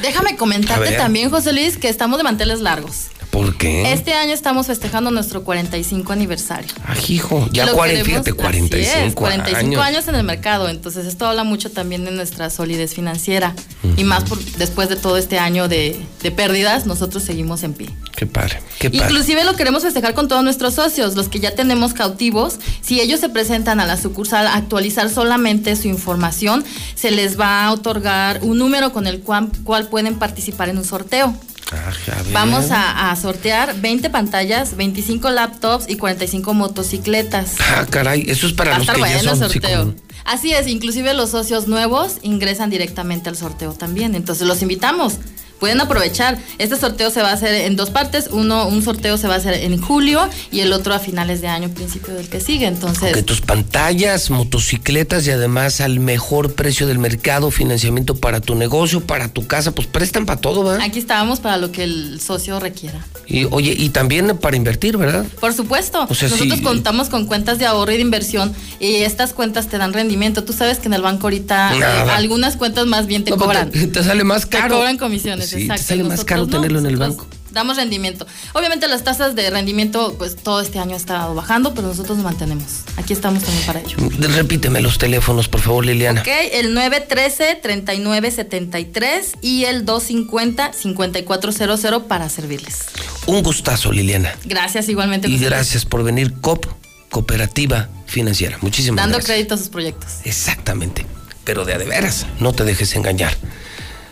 Déjame 0.01 0.37
comentarte 0.37 0.93
también, 0.93 1.29
José 1.29 1.53
Luis, 1.53 1.77
que 1.77 1.89
estamos 1.89 2.17
de 2.17 2.23
manteles 2.23 2.61
largos. 2.61 3.09
¿Por 3.31 3.57
qué? 3.57 3.91
Este 3.91 4.13
año 4.13 4.33
estamos 4.33 4.67
festejando 4.67 5.11
nuestro 5.11 5.43
45 5.43 6.13
aniversario. 6.13 6.71
Ah, 6.85 6.95
hijo, 7.07 7.47
ya 7.51 7.65
Lo 7.65 7.73
40, 7.73 8.03
queremos- 8.03 8.23
fíjate, 8.25 8.29
así 8.31 8.37
45, 8.37 9.07
es, 9.07 9.15
45 9.15 9.57
años. 9.59 9.81
años. 9.81 10.07
en 10.07 10.15
el 10.15 10.23
mercado, 10.23 10.69
entonces 10.69 11.05
esto 11.05 11.25
habla 11.25 11.43
mucho 11.43 11.71
también 11.71 12.05
de 12.05 12.11
nuestra 12.11 12.49
solidez 12.49 12.93
financiera 12.93 13.53
y 13.97 14.03
más 14.03 14.23
por, 14.23 14.39
después 14.57 14.87
de 14.89 14.95
todo 14.95 15.17
este 15.17 15.39
año 15.39 15.67
de, 15.67 15.99
de 16.21 16.31
pérdidas, 16.31 16.85
nosotros 16.85 17.23
seguimos 17.23 17.63
en 17.63 17.73
pie. 17.73 17.89
Qué 18.15 18.25
padre, 18.25 18.61
qué 18.79 18.89
padre. 18.89 19.05
Inclusive 19.05 19.43
lo 19.43 19.55
queremos 19.55 19.83
festejar 19.83 20.13
con 20.13 20.27
todos 20.27 20.43
nuestros 20.43 20.73
socios, 20.75 21.15
los 21.15 21.27
que 21.27 21.39
ya 21.39 21.55
tenemos 21.55 21.93
cautivos. 21.93 22.55
Si 22.81 23.01
ellos 23.01 23.19
se 23.19 23.29
presentan 23.29 23.79
a 23.79 23.85
la 23.85 23.97
sucursal 23.97 24.47
a 24.47 24.55
actualizar 24.55 25.09
solamente 25.09 25.75
su 25.75 25.87
información, 25.87 26.63
se 26.95 27.11
les 27.11 27.39
va 27.39 27.65
a 27.65 27.71
otorgar 27.71 28.39
un 28.43 28.57
número 28.57 28.93
con 28.93 29.07
el 29.07 29.19
cual, 29.21 29.49
cual 29.63 29.87
pueden 29.89 30.15
participar 30.15 30.69
en 30.69 30.77
un 30.77 30.85
sorteo. 30.85 31.35
Ah. 31.71 31.91
Vamos 32.31 32.71
a, 32.71 33.11
a 33.11 33.15
sortear 33.15 33.75
20 33.81 34.09
pantallas, 34.09 34.75
25 34.77 35.29
laptops 35.31 35.85
y 35.89 35.97
45 35.97 36.53
motocicletas. 36.53 37.55
Ah, 37.59 37.85
caray, 37.89 38.25
eso 38.27 38.47
es 38.47 38.53
para 38.53 38.71
Va 38.71 38.77
los 38.77 38.87
estar 38.87 38.95
que 38.95 39.09
ya 39.11 39.19
son. 39.19 39.37
sí, 39.49 39.53
sorteo. 39.59 39.79
como- 39.85 39.95
Así 40.25 40.53
es, 40.53 40.67
inclusive 40.67 41.13
los 41.13 41.29
socios 41.31 41.67
nuevos 41.67 42.17
ingresan 42.23 42.69
directamente 42.71 43.29
al 43.29 43.35
sorteo 43.35 43.73
también. 43.73 44.15
Entonces 44.15 44.47
los 44.47 44.61
invitamos. 44.63 45.17
Pueden 45.59 45.79
aprovechar. 45.81 46.37
Este 46.57 46.75
sorteo 46.77 47.09
se 47.11 47.21
va 47.21 47.29
a 47.29 47.33
hacer 47.33 47.53
en 47.55 47.75
dos 47.75 47.89
partes. 47.89 48.27
Uno, 48.31 48.67
un 48.67 48.81
sorteo 48.83 49.17
se 49.17 49.27
va 49.27 49.35
a 49.35 49.37
hacer 49.37 49.53
en 49.53 49.79
julio 49.81 50.27
y 50.51 50.59
el 50.61 50.73
otro 50.73 50.93
a 50.93 50.99
finales 50.99 51.41
de 51.41 51.47
año, 51.47 51.69
principio 51.69 52.13
del 52.13 52.27
que 52.29 52.41
sigue. 52.41 52.67
Entonces, 52.67 53.13
Que 53.13 53.23
tus 53.23 53.41
pantallas, 53.41 54.29
motocicletas 54.29 55.25
y 55.27 55.31
además 55.31 55.81
al 55.81 55.99
mejor 55.99 56.53
precio 56.55 56.87
del 56.87 56.99
mercado, 56.99 57.51
financiamiento 57.51 58.15
para 58.15 58.39
tu 58.41 58.55
negocio, 58.55 59.01
para 59.01 59.29
tu 59.29 59.47
casa, 59.47 59.71
pues 59.71 59.87
prestan 59.87 60.25
para 60.25 60.39
todo, 60.41 60.63
¿verdad? 60.63 60.81
aquí 60.85 60.99
estábamos 60.99 61.39
para 61.39 61.57
lo 61.57 61.71
que 61.71 61.83
el 61.83 62.19
socio 62.21 62.59
requiera. 62.59 63.05
Y 63.27 63.45
oye, 63.45 63.73
y 63.77 63.89
también 63.89 64.37
para 64.37 64.55
invertir, 64.55 64.97
¿verdad? 64.97 65.25
Por 65.39 65.53
supuesto. 65.53 66.05
O 66.09 66.13
sea, 66.15 66.29
Nosotros 66.29 66.59
sí. 66.59 66.63
contamos 66.63 67.09
con 67.09 67.25
cuentas 67.25 67.57
de 67.59 67.65
ahorro 67.65 67.91
y 67.91 67.95
de 67.95 68.01
inversión 68.01 68.53
y 68.79 68.95
estas 68.97 69.33
cuentas 69.33 69.67
te 69.67 69.77
dan 69.77 69.93
rendimiento. 69.93 70.43
Tú 70.43 70.53
sabes 70.53 70.77
que 70.79 70.87
en 70.87 70.93
el 70.93 71.01
banco 71.01 71.27
ahorita 71.27 71.75
eh, 71.75 71.83
algunas 72.11 72.55
cuentas 72.55 72.85
más 72.85 73.07
bien 73.07 73.23
te 73.23 73.31
No, 73.31 73.37
cobran. 73.37 73.71
Te, 73.71 73.87
te 73.87 74.03
sale 74.03 74.23
más 74.23 74.43
Te 74.43 74.57
caro. 74.57 74.75
cobran 74.75 74.97
comisiones, 74.97 75.44
Sí, 75.45 75.61
exacto. 75.63 75.81
te 75.81 75.87
sale 75.87 76.03
más 76.03 76.23
caro 76.25 76.45
no, 76.45 76.51
tenerlo 76.51 76.77
en 76.79 76.85
el 76.85 76.97
banco. 76.97 77.25
Damos 77.51 77.77
rendimiento. 77.77 78.27
Obviamente 78.53 78.85
las 78.89 79.05
tasas 79.05 79.33
de 79.33 79.49
rendimiento, 79.49 80.15
pues 80.17 80.35
todo 80.35 80.59
este 80.59 80.77
año 80.77 80.93
ha 80.93 80.97
estado 80.97 81.33
bajando, 81.35 81.73
pero 81.73 81.87
nosotros 81.87 82.17
nos 82.17 82.25
mantenemos. 82.25 82.81
Aquí 82.97 83.13
estamos 83.13 83.43
también 83.43 83.65
para 83.65 83.79
ello. 83.79 83.95
Repíteme 84.19 84.81
los 84.81 84.97
teléfonos, 84.97 85.47
por 85.47 85.61
favor, 85.61 85.85
Liliana. 85.85 86.19
Ok, 86.19 86.27
el 86.51 86.75
913-3973 86.75 89.37
y 89.41 89.63
el 89.63 89.85
250-5400 89.85 92.03
para 92.07 92.27
servirles. 92.27 92.79
Un 93.25 93.41
gustazo, 93.41 93.93
Liliana. 93.93 94.35
Gracias 94.43 94.89
igualmente. 94.89 95.29
Y 95.29 95.37
gracias 95.37 95.85
por 95.85 96.03
venir, 96.03 96.33
COP, 96.41 96.65
Cooperativa 97.09 97.87
Financiera. 98.05 98.57
Muchísimas 98.61 98.97
Dando 98.97 99.15
gracias. 99.17 99.33
crédito 99.33 99.55
a 99.55 99.57
sus 99.57 99.69
proyectos. 99.69 100.11
Exactamente. 100.25 101.05
Pero 101.45 101.63
de 101.63 101.73
a 101.73 101.77
de 101.77 101.85
veras, 101.85 102.25
no 102.41 102.51
te 102.51 102.65
dejes 102.65 102.93
engañar. 102.95 103.33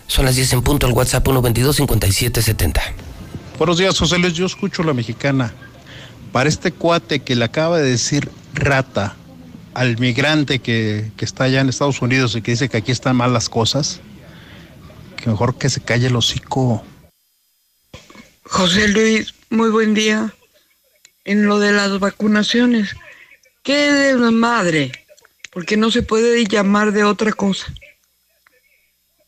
Son 0.08 0.26
las 0.26 0.36
10 0.36 0.54
en 0.54 0.62
punto, 0.62 0.88
el 0.88 0.94
WhatsApp 0.94 1.26
122-5770. 1.26 2.82
Buenos 3.58 3.78
días, 3.78 3.98
José 3.98 4.18
Luis. 4.18 4.34
Yo 4.34 4.46
escucho 4.46 4.84
la 4.84 4.94
mexicana. 4.94 5.54
Para 6.32 6.50
este 6.50 6.72
cuate 6.72 7.20
que 7.20 7.36
le 7.36 7.46
acaba 7.46 7.80
de 7.80 7.90
decir 7.90 8.30
rata 8.54 9.16
al 9.74 9.98
migrante 9.98 10.60
que, 10.60 11.12
que 11.18 11.26
está 11.26 11.46
allá 11.46 11.62
en 11.62 11.70
Estados 11.70 12.02
Unidos 12.02 12.36
y 12.36 12.42
que 12.42 12.52
dice 12.52 12.70
que 12.70 12.78
aquí 12.78 12.92
están 12.92 13.16
mal 13.16 13.34
las 13.34 13.50
cosas, 13.50 14.02
que 15.18 15.30
mejor 15.30 15.58
que 15.58 15.70
se 15.70 15.82
calle 15.82 16.08
el 16.08 16.16
hocico. 16.16 16.84
José 18.44 18.88
Luis, 18.88 19.34
muy 19.50 19.70
buen 19.70 19.94
día. 19.94 20.34
En 21.26 21.46
lo 21.46 21.60
de 21.60 21.72
las 21.72 21.98
vacunaciones, 22.00 22.96
¿qué 23.64 23.92
desmadre? 23.92 24.92
Porque 25.52 25.78
no 25.78 25.90
se 25.90 26.02
puede 26.02 26.44
llamar 26.46 26.92
de 26.92 27.04
otra 27.04 27.32
cosa. 27.32 27.74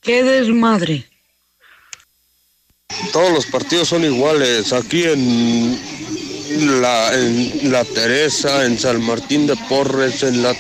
¿Qué 0.06 0.24
desmadre? 0.24 1.04
Todos 3.12 3.32
los 3.32 3.46
partidos 3.48 3.88
son 3.88 4.04
iguales. 4.04 4.72
Aquí 4.72 5.04
en 5.04 5.80
la, 6.80 7.12
en 7.14 7.72
la 7.72 7.84
Teresa, 7.84 8.66
en 8.66 8.78
San 8.78 9.02
Martín 9.02 9.48
de 9.48 9.56
Porres, 9.68 10.22
en 10.22 10.44
la, 10.44 10.56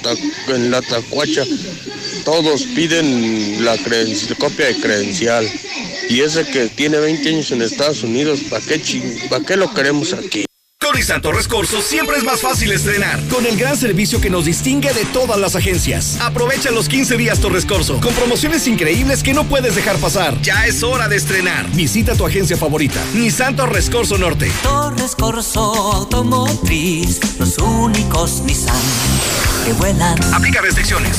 en 0.48 0.72
la 0.72 0.82
Tacuacha, 0.82 1.44
todos 2.24 2.64
piden 2.64 3.64
la 3.64 3.78
copia 4.40 4.66
de 4.66 4.78
credencial. 4.78 5.48
Y 6.10 6.22
ese 6.22 6.44
que 6.46 6.68
tiene 6.70 6.98
20 6.98 7.30
años 7.30 7.52
en 7.52 7.62
Estados 7.62 8.02
Unidos, 8.02 8.40
¿para 8.50 8.66
qué, 8.66 8.82
¿para 9.30 9.46
qué 9.46 9.58
lo 9.58 9.72
queremos 9.72 10.14
aquí? 10.14 10.45
Con 10.80 10.95
Nissan 10.95 11.22
Torres 11.22 11.48
Corso 11.48 11.82
siempre 11.82 12.18
es 12.18 12.24
más 12.24 12.42
fácil 12.42 12.72
estrenar. 12.72 13.20
Con 13.30 13.45
el 13.45 13.58
gran 13.58 13.76
servicio 13.76 14.22
que 14.22 14.30
nos 14.30 14.45
distingue 14.45 14.94
de 14.94 15.06
todas 15.06 15.40
las 15.40 15.56
agencias. 15.56 16.18
Aprovecha 16.22 16.70
los 16.70 16.90
15 16.90 17.18
días 17.18 17.40
Torres 17.40 17.66
Corso 17.66 18.00
con 18.00 18.14
promociones 18.14 18.68
increíbles 18.68 19.24
que 19.24 19.34
no 19.34 19.45
puedes 19.45 19.74
dejar 19.76 19.98
pasar. 19.98 20.40
Ya 20.42 20.68
es 20.68 20.84
hora 20.84 21.08
de 21.08 21.16
estrenar. 21.16 21.68
Visita 21.72 22.16
tu 22.16 22.26
agencia 22.26 22.56
favorita. 22.56 23.02
Nissan 23.16 23.56
Torres 23.56 23.90
Corso 23.90 24.18
Norte. 24.18 24.52
Torres 24.62 25.16
Corso 25.16 25.62
Automotriz, 25.94 27.20
los 27.40 27.58
únicos 27.58 28.42
Nissan 28.42 28.76
que 29.66 29.74
vuelan. 29.74 30.22
Aplica 30.34 30.62
restricciones. 30.62 31.18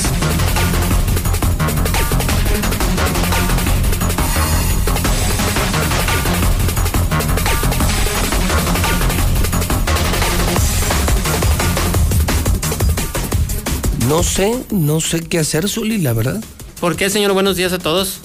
No 14.07 14.23
sé, 14.23 14.63
no 14.71 15.01
sé 15.01 15.19
qué 15.21 15.39
hacer, 15.39 15.67
Zuli, 15.67 15.97
la 15.97 16.13
verdad. 16.13 16.41
¿Por 16.79 16.95
qué, 16.95 17.09
señor? 17.09 17.33
Buenos 17.33 17.57
días 17.57 17.73
a 17.73 17.77
todos. 17.79 18.19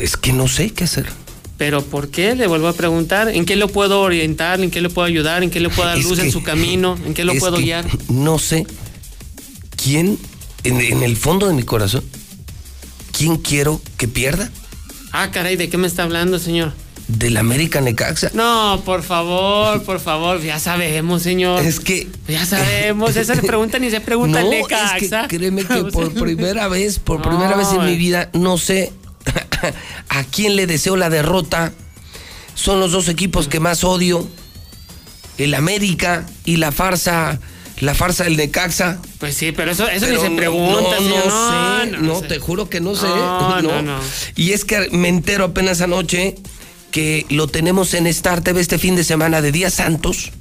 Es 0.00 0.16
que 0.16 0.32
no 0.32 0.48
sé 0.48 0.70
qué 0.70 0.84
hacer. 0.84 1.06
Pero 1.58 1.82
¿por 1.84 2.08
qué? 2.08 2.34
Le 2.34 2.46
vuelvo 2.46 2.68
a 2.68 2.72
preguntar. 2.72 3.28
¿En 3.28 3.44
qué 3.44 3.54
lo 3.56 3.68
puedo 3.68 4.00
orientar? 4.00 4.60
¿En 4.60 4.70
qué 4.70 4.80
le 4.80 4.88
puedo 4.88 5.06
ayudar? 5.06 5.42
¿En 5.42 5.50
qué 5.50 5.60
le 5.60 5.68
puedo 5.68 5.88
dar 5.88 5.98
Es 5.98 6.04
luz 6.04 6.18
en 6.18 6.32
su 6.32 6.42
camino? 6.42 6.98
¿En 7.04 7.14
qué 7.14 7.24
lo 7.24 7.34
puedo 7.34 7.58
guiar? 7.58 7.86
No 8.08 8.38
sé 8.38 8.66
quién, 9.76 10.18
en, 10.64 10.80
en 10.80 11.02
el 11.02 11.16
fondo 11.16 11.46
de 11.46 11.54
mi 11.54 11.62
corazón, 11.62 12.02
quién 13.16 13.36
quiero 13.36 13.80
que 13.96 14.08
pierda 14.08 14.50
Ah, 15.12 15.30
caray, 15.30 15.56
¿de 15.56 15.68
qué 15.68 15.76
me 15.76 15.86
está 15.86 16.04
hablando, 16.04 16.38
señor? 16.38 16.72
Del 17.18 17.36
América 17.36 17.80
Necaxa. 17.80 18.30
No, 18.34 18.82
por 18.84 19.02
favor, 19.02 19.82
por 19.82 20.00
favor, 20.00 20.40
ya 20.40 20.58
sabemos, 20.58 21.22
señor. 21.22 21.64
Es 21.64 21.80
que. 21.80 22.08
Ya 22.28 22.44
sabemos, 22.46 23.16
esa 23.16 23.34
se 23.34 23.42
pregunta 23.42 23.78
ni 23.78 23.90
se 23.90 24.00
pregunta 24.00 24.42
no, 24.42 24.52
es 24.52 24.62
Necaxa. 24.62 25.26
que 25.28 25.36
créeme 25.38 25.64
que 25.64 25.84
por 25.84 26.12
primera 26.20 26.68
vez, 26.68 26.98
por 26.98 27.18
No, 27.18 27.28
primera 27.28 27.56
vez 27.56 27.68
en 27.72 27.84
mi 27.84 27.96
vida, 27.96 28.30
no 28.32 28.58
sé 28.58 28.92
a 30.08 30.24
quién 30.24 30.56
le 30.56 30.66
deseo 30.66 30.96
la 30.96 31.10
derrota. 31.10 31.72
Son 32.54 32.78
los 32.80 32.92
dos 32.92 33.08
equipos 33.08 33.48
que 33.48 33.60
más 33.60 33.84
odio. 33.84 34.26
El 35.38 35.54
América 35.54 36.26
y 36.44 36.56
la 36.56 36.70
farsa, 36.70 37.40
la 37.78 37.94
farsa 37.94 38.24
del 38.24 38.36
Necaxa. 38.36 38.98
Pues 39.18 39.34
sí, 39.34 39.52
pero 39.52 39.70
eso, 39.70 39.88
eso 39.88 40.06
ni 40.06 40.18
se 40.18 40.30
pregunta, 40.30 40.96
no, 40.96 40.96
señor. 40.98 41.26
No, 41.26 41.80
sé, 41.80 41.90
no, 41.92 41.98
no, 42.00 42.20
sé. 42.20 42.26
te 42.26 42.38
juro 42.38 42.68
que 42.68 42.80
no 42.80 42.94
sé. 42.94 43.06
No, 43.08 43.62
no, 43.62 43.82
no. 43.82 43.98
Y 44.36 44.52
es 44.52 44.64
que 44.66 44.90
me 44.90 45.08
entero 45.08 45.44
apenas 45.46 45.80
anoche 45.80 46.34
que 46.90 47.26
lo 47.28 47.46
tenemos 47.48 47.94
en 47.94 48.06
Star 48.06 48.42
TV 48.42 48.60
este 48.60 48.78
fin 48.78 48.96
de 48.96 49.04
semana 49.04 49.40
de 49.40 49.52
Día 49.52 49.70
Santos. 49.70 50.32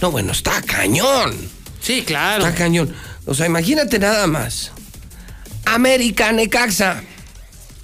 No, 0.00 0.10
bueno, 0.10 0.32
está 0.32 0.62
cañón. 0.62 1.34
Sí, 1.80 2.02
claro. 2.02 2.44
Está 2.44 2.56
cañón. 2.56 2.94
O 3.26 3.34
sea, 3.34 3.46
imagínate 3.46 3.98
nada 3.98 4.26
más. 4.26 4.72
América 5.64 6.32
Necaxa. 6.32 7.02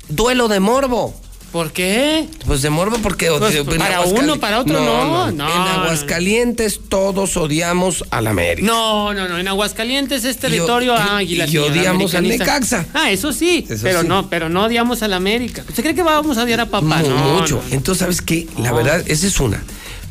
Duelo 0.09 0.49
de 0.49 0.61
morbo. 0.61 1.21
¿Por 1.55 1.71
qué? 1.71 2.27
Pues 2.47 2.63
de 2.63 2.71
morbo 2.71 2.99
porque 2.99 3.31
Pues, 3.31 3.57
para 3.79 4.01
uno, 4.01 4.41
para 4.41 4.59
otro, 4.59 4.81
no, 4.81 5.07
no, 5.07 5.29
En 5.29 5.37
no. 5.37 5.47
Aguascalientes 5.47 6.81
todos 6.89 7.37
odiamos 7.37 8.05
al 8.11 8.27
América. 8.27 8.67
No, 8.67 9.15
no, 9.15 9.29
no. 9.29 9.39
En 9.39 9.47
Aguascalientes 9.47 10.25
es 10.25 10.39
territorio 10.39 10.97
águila. 10.97 11.47
y 11.47 11.57
odiamos 11.59 12.13
al. 12.17 12.27
Necaxa. 12.27 12.87
Ah, 12.93 13.13
eso 13.13 13.33
sí. 13.33 13.65
Eso 13.71 13.85
pero 13.85 14.03
sí. 14.03 14.09
no, 14.09 14.29
pero 14.29 14.49
no 14.49 14.65
odiamos 14.65 15.05
al 15.05 15.13
América. 15.13 15.65
¿Usted 15.69 15.85
cree 15.85 15.95
que 15.95 16.03
vamos 16.03 16.39
a 16.39 16.43
odiar 16.43 16.59
a 16.59 16.67
papá? 16.67 17.03
No, 17.03 17.35
mucho. 17.39 17.63
Entonces, 17.71 18.01
¿sabes 18.01 18.21
qué? 18.21 18.49
La 18.59 18.73
verdad, 18.73 19.05
esa 19.07 19.25
es 19.25 19.39
una. 19.39 19.63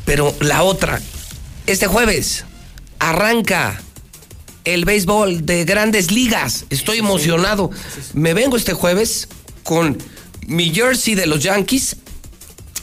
Pero 0.06 0.34
la 0.40 0.62
otra, 0.62 0.98
este 1.66 1.86
jueves 1.88 2.46
arranca 2.98 3.82
el 4.64 4.86
béisbol 4.86 5.44
de 5.44 5.66
grandes 5.66 6.10
ligas. 6.10 6.64
Estoy 6.70 7.00
emocionado. 7.00 7.70
Me 8.14 8.32
vengo 8.32 8.56
este 8.56 8.72
jueves 8.72 9.28
con 9.62 9.98
mi 10.46 10.70
jersey 10.74 11.14
de 11.14 11.26
los 11.26 11.40
Yankees. 11.42 11.96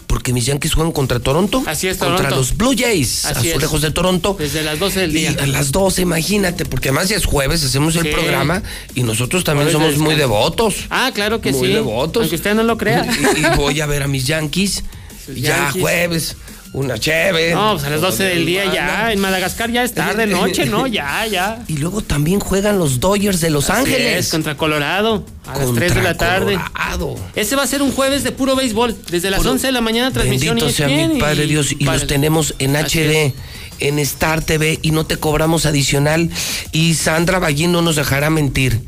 Porque 0.07 0.33
mis 0.33 0.45
Yankees 0.45 0.73
juegan 0.73 0.91
contra 0.91 1.21
Toronto. 1.21 1.63
Así 1.65 1.87
es, 1.87 1.97
Contra 1.97 2.29
los 2.31 2.57
Blue 2.57 2.75
Jays, 2.77 3.23
Así 3.23 3.47
es. 3.47 3.53
azulejos 3.53 3.81
de 3.81 3.91
Toronto. 3.91 4.35
Desde 4.37 4.61
las 4.61 4.77
12 4.77 4.99
del 4.99 5.13
día. 5.13 5.31
Y 5.31 5.39
a 5.41 5.47
las 5.47 5.71
12, 5.71 6.01
imagínate, 6.01 6.65
porque 6.65 6.89
además 6.89 7.07
ya 7.07 7.15
es 7.15 7.25
jueves, 7.25 7.63
hacemos 7.63 7.95
el 7.95 8.09
programa 8.09 8.61
y 8.93 9.03
nosotros 9.03 9.45
también 9.45 9.69
Jueves 9.69 9.83
de 9.87 9.93
somos 9.93 10.05
muy 10.05 10.15
devotos. 10.19 10.75
Ah, 10.89 11.11
claro 11.15 11.39
que 11.39 11.53
muy 11.53 11.67
sí. 11.69 11.73
devotos. 11.73 12.23
Aunque 12.23 12.35
usted 12.35 12.53
no 12.55 12.63
lo 12.63 12.77
crea. 12.77 13.05
Y, 13.37 13.39
y 13.39 13.55
voy 13.55 13.79
a 13.79 13.85
ver 13.85 14.03
a 14.03 14.07
mis 14.09 14.27
Yankees. 14.27 14.83
Sus 15.25 15.35
ya 15.37 15.57
Yankees. 15.57 15.81
jueves. 15.81 16.35
Una 16.73 16.97
chévere. 16.97 17.53
No, 17.53 17.73
pues 17.73 17.83
a 17.83 17.89
las 17.89 17.99
12 17.99 18.23
del 18.23 18.45
día 18.45 18.73
ya. 18.73 19.11
En 19.11 19.19
Madagascar 19.19 19.69
ya 19.71 19.83
es 19.83 19.93
tarde, 19.93 20.25
noche, 20.25 20.65
¿no? 20.65 20.87
Ya, 20.87 21.25
ya. 21.27 21.63
Y 21.67 21.77
luego 21.77 22.01
también 22.01 22.39
juegan 22.39 22.79
los 22.79 23.01
Dodgers 23.01 23.41
de 23.41 23.49
Los 23.49 23.69
Así 23.69 23.79
Ángeles. 23.81 24.25
es, 24.25 24.31
contra 24.31 24.55
Colorado. 24.55 25.25
A 25.45 25.57
las 25.59 25.73
3 25.73 25.95
de 25.95 26.01
la 26.01 26.15
tarde. 26.15 26.55
Colorado. 26.55 27.15
Ese 27.35 27.57
va 27.57 27.63
a 27.63 27.67
ser 27.67 27.81
un 27.81 27.91
jueves 27.91 28.23
de 28.23 28.31
puro 28.31 28.55
béisbol. 28.55 28.95
Desde 29.09 29.29
las 29.29 29.45
11 29.45 29.67
de 29.67 29.73
la 29.73 29.81
mañana 29.81 30.11
transmisión 30.11 30.55
Bendito 30.55 30.73
sea 30.75 30.87
ESPN 30.87 31.13
mi 31.15 31.19
Padre 31.19 31.43
y- 31.43 31.47
Dios. 31.49 31.71
Y 31.77 31.83
los 31.83 32.07
tenemos 32.07 32.55
en 32.59 32.75
HD, 32.77 33.33
en 33.79 33.99
Star 33.99 34.41
TV 34.41 34.79
y 34.81 34.91
no 34.91 35.05
te 35.05 35.17
cobramos 35.17 35.65
adicional. 35.65 36.29
Y 36.71 36.93
Sandra 36.93 37.39
Ballín 37.39 37.73
no 37.73 37.81
nos 37.81 37.97
dejará 37.97 38.29
mentir. 38.29 38.79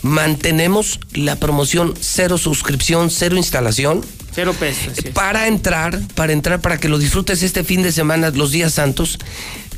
Mantenemos 0.00 1.00
la 1.12 1.36
promoción 1.36 1.92
cero 2.00 2.38
suscripción, 2.38 3.10
cero 3.10 3.36
instalación. 3.36 4.02
Cero 4.36 4.54
pesos. 4.60 4.92
Para 5.14 5.48
entrar, 5.48 5.98
para 6.14 6.34
entrar, 6.34 6.60
para 6.60 6.76
que 6.76 6.90
lo 6.90 6.98
disfrutes 6.98 7.42
este 7.42 7.64
fin 7.64 7.82
de 7.82 7.90
semana, 7.90 8.28
los 8.28 8.50
días 8.50 8.74
santos, 8.74 9.18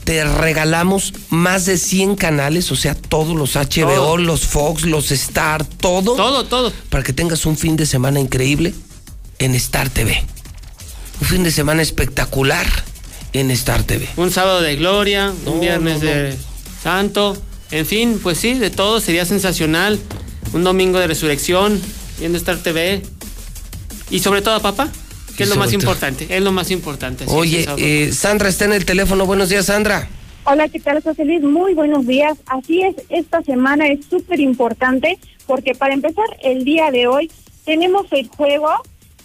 te 0.02 0.24
regalamos 0.24 1.14
más 1.28 1.64
de 1.64 1.78
100 1.78 2.16
canales, 2.16 2.72
o 2.72 2.74
sea, 2.74 2.96
todos 2.96 3.36
los 3.36 3.54
HBO, 3.54 3.94
Todo. 3.94 4.16
los 4.16 4.46
Fox, 4.46 4.84
los 4.84 5.12
Star, 5.12 5.64
todo. 5.64 6.16
Todo, 6.16 6.44
todo. 6.44 6.72
Para 6.90 7.04
que 7.04 7.12
tengas 7.12 7.46
un 7.46 7.56
fin 7.56 7.76
de 7.76 7.86
semana 7.86 8.18
increíble 8.18 8.74
en 9.38 9.54
Star 9.54 9.90
TV. 9.90 10.24
Un 11.20 11.28
fin 11.28 11.44
de 11.44 11.52
semana 11.52 11.80
espectacular 11.80 12.66
en 13.34 13.52
Star 13.52 13.84
TV. 13.84 14.08
Un 14.16 14.32
sábado 14.32 14.60
de 14.60 14.74
gloria, 14.74 15.32
un 15.46 15.60
viernes 15.60 16.02
no, 16.02 16.04
no. 16.04 16.10
de 16.10 16.36
santo. 16.82 17.40
En 17.70 17.86
fin, 17.86 18.18
pues 18.20 18.38
sí, 18.38 18.54
de 18.54 18.70
todo 18.70 19.00
sería 19.00 19.24
sensacional. 19.24 20.00
Un 20.52 20.64
domingo 20.64 20.98
de 20.98 21.06
resurrección, 21.06 21.80
viendo 22.18 22.38
Star 22.38 22.56
TV. 22.56 23.04
Y 24.10 24.20
sobre 24.20 24.42
todo 24.42 24.54
a 24.54 24.60
papá, 24.60 24.88
que 25.36 25.42
Y 25.42 25.44
es 25.44 25.48
lo 25.50 25.56
más 25.56 25.66
todo- 25.70 25.74
importante. 25.80 26.26
Es 26.28 26.42
lo 26.42 26.52
más 26.52 26.70
importante. 26.70 27.24
Oye, 27.28 27.66
eh, 27.78 28.12
Sandra 28.12 28.48
está 28.48 28.64
en 28.64 28.72
el 28.72 28.84
teléfono. 28.84 29.26
Buenos 29.26 29.48
días, 29.48 29.66
Sandra. 29.66 30.08
Hola, 30.44 30.68
¿qué 30.68 30.80
tal, 30.80 31.02
José 31.02 31.24
Luis? 31.24 31.42
Muy 31.42 31.74
buenos 31.74 32.06
días. 32.06 32.38
Así 32.46 32.80
es, 32.82 32.94
esta 33.10 33.42
semana 33.42 33.86
es 33.88 34.00
súper 34.08 34.40
importante 34.40 35.18
porque 35.46 35.74
para 35.74 35.92
empezar 35.94 36.24
el 36.42 36.64
día 36.64 36.90
de 36.90 37.06
hoy 37.06 37.30
tenemos 37.66 38.06
el 38.12 38.28
juego 38.28 38.70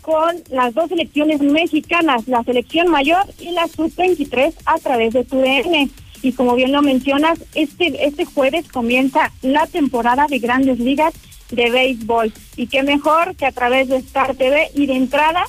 con 0.01 0.35
las 0.49 0.73
dos 0.73 0.89
selecciones 0.89 1.39
mexicanas, 1.39 2.27
la 2.27 2.43
selección 2.43 2.89
mayor 2.89 3.23
y 3.39 3.51
la 3.51 3.67
sub-23 3.69 4.53
a 4.65 4.77
través 4.79 5.13
de 5.13 5.23
tu 5.23 5.37
DN. 5.37 5.89
Y 6.21 6.33
como 6.33 6.55
bien 6.55 6.73
lo 6.73 6.81
mencionas, 6.81 7.39
este, 7.55 8.05
este 8.05 8.25
jueves 8.25 8.65
comienza 8.71 9.31
la 9.41 9.65
temporada 9.67 10.27
de 10.29 10.39
grandes 10.39 10.77
ligas 10.79 11.13
de 11.55 11.69
béisbol. 11.69 12.33
Y 12.55 12.67
qué 12.67 12.83
mejor 12.83 13.35
que 13.35 13.45
a 13.45 13.51
través 13.51 13.87
de 13.87 13.97
Star 13.97 14.35
TV 14.35 14.69
y 14.75 14.85
de 14.85 14.95
entrada 14.95 15.45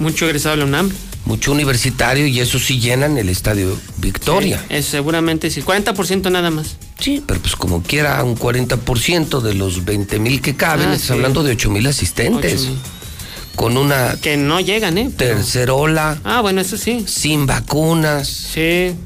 Mucho 0.01 0.25
egresado 0.27 0.57
de 0.57 0.63
la 0.63 0.65
UNAM. 0.67 0.91
Mucho 1.25 1.53
universitario 1.53 2.27
y 2.27 2.41
eso 2.41 2.59
sí 2.59 2.81
llenan 2.81 3.17
el 3.17 3.29
estadio 3.29 3.79
Victoria. 3.99 4.61
Eso 4.71 4.91
seguramente 4.91 5.53
sí. 5.53 5.63
40% 5.63 6.29
nada 6.29 6.51
más. 6.51 6.79
Sí, 6.99 7.23
pero 7.25 7.39
pues 7.39 7.55
como 7.55 7.81
quiera, 7.85 8.21
un 8.25 8.35
40% 8.37 9.41
de 9.41 9.55
los 9.55 9.85
20 9.85 10.19
mil 10.19 10.41
que 10.43 10.57
caben, 10.57 10.89
Ah, 10.89 10.95
estás 10.95 11.07
sí. 11.07 11.13
hablando 11.13 11.45
de 11.45 11.53
8 11.53 11.71
mil 11.71 11.87
asistentes. 11.87 12.63
8,000. 12.63 12.79
Con 13.55 13.77
una 13.77 14.17
Que 14.21 14.37
no 14.37 14.59
llegan, 14.59 14.99
¿eh? 14.99 15.11
Pero- 15.17 15.37
tercera 15.37 15.75
ola, 15.75 16.19
Ah, 16.25 16.41
bueno, 16.41 16.61
eso 16.61 16.77
sí. 16.77 17.05
sin 17.07 17.47
vacunas. 17.47 18.27
Sí. 18.27 18.97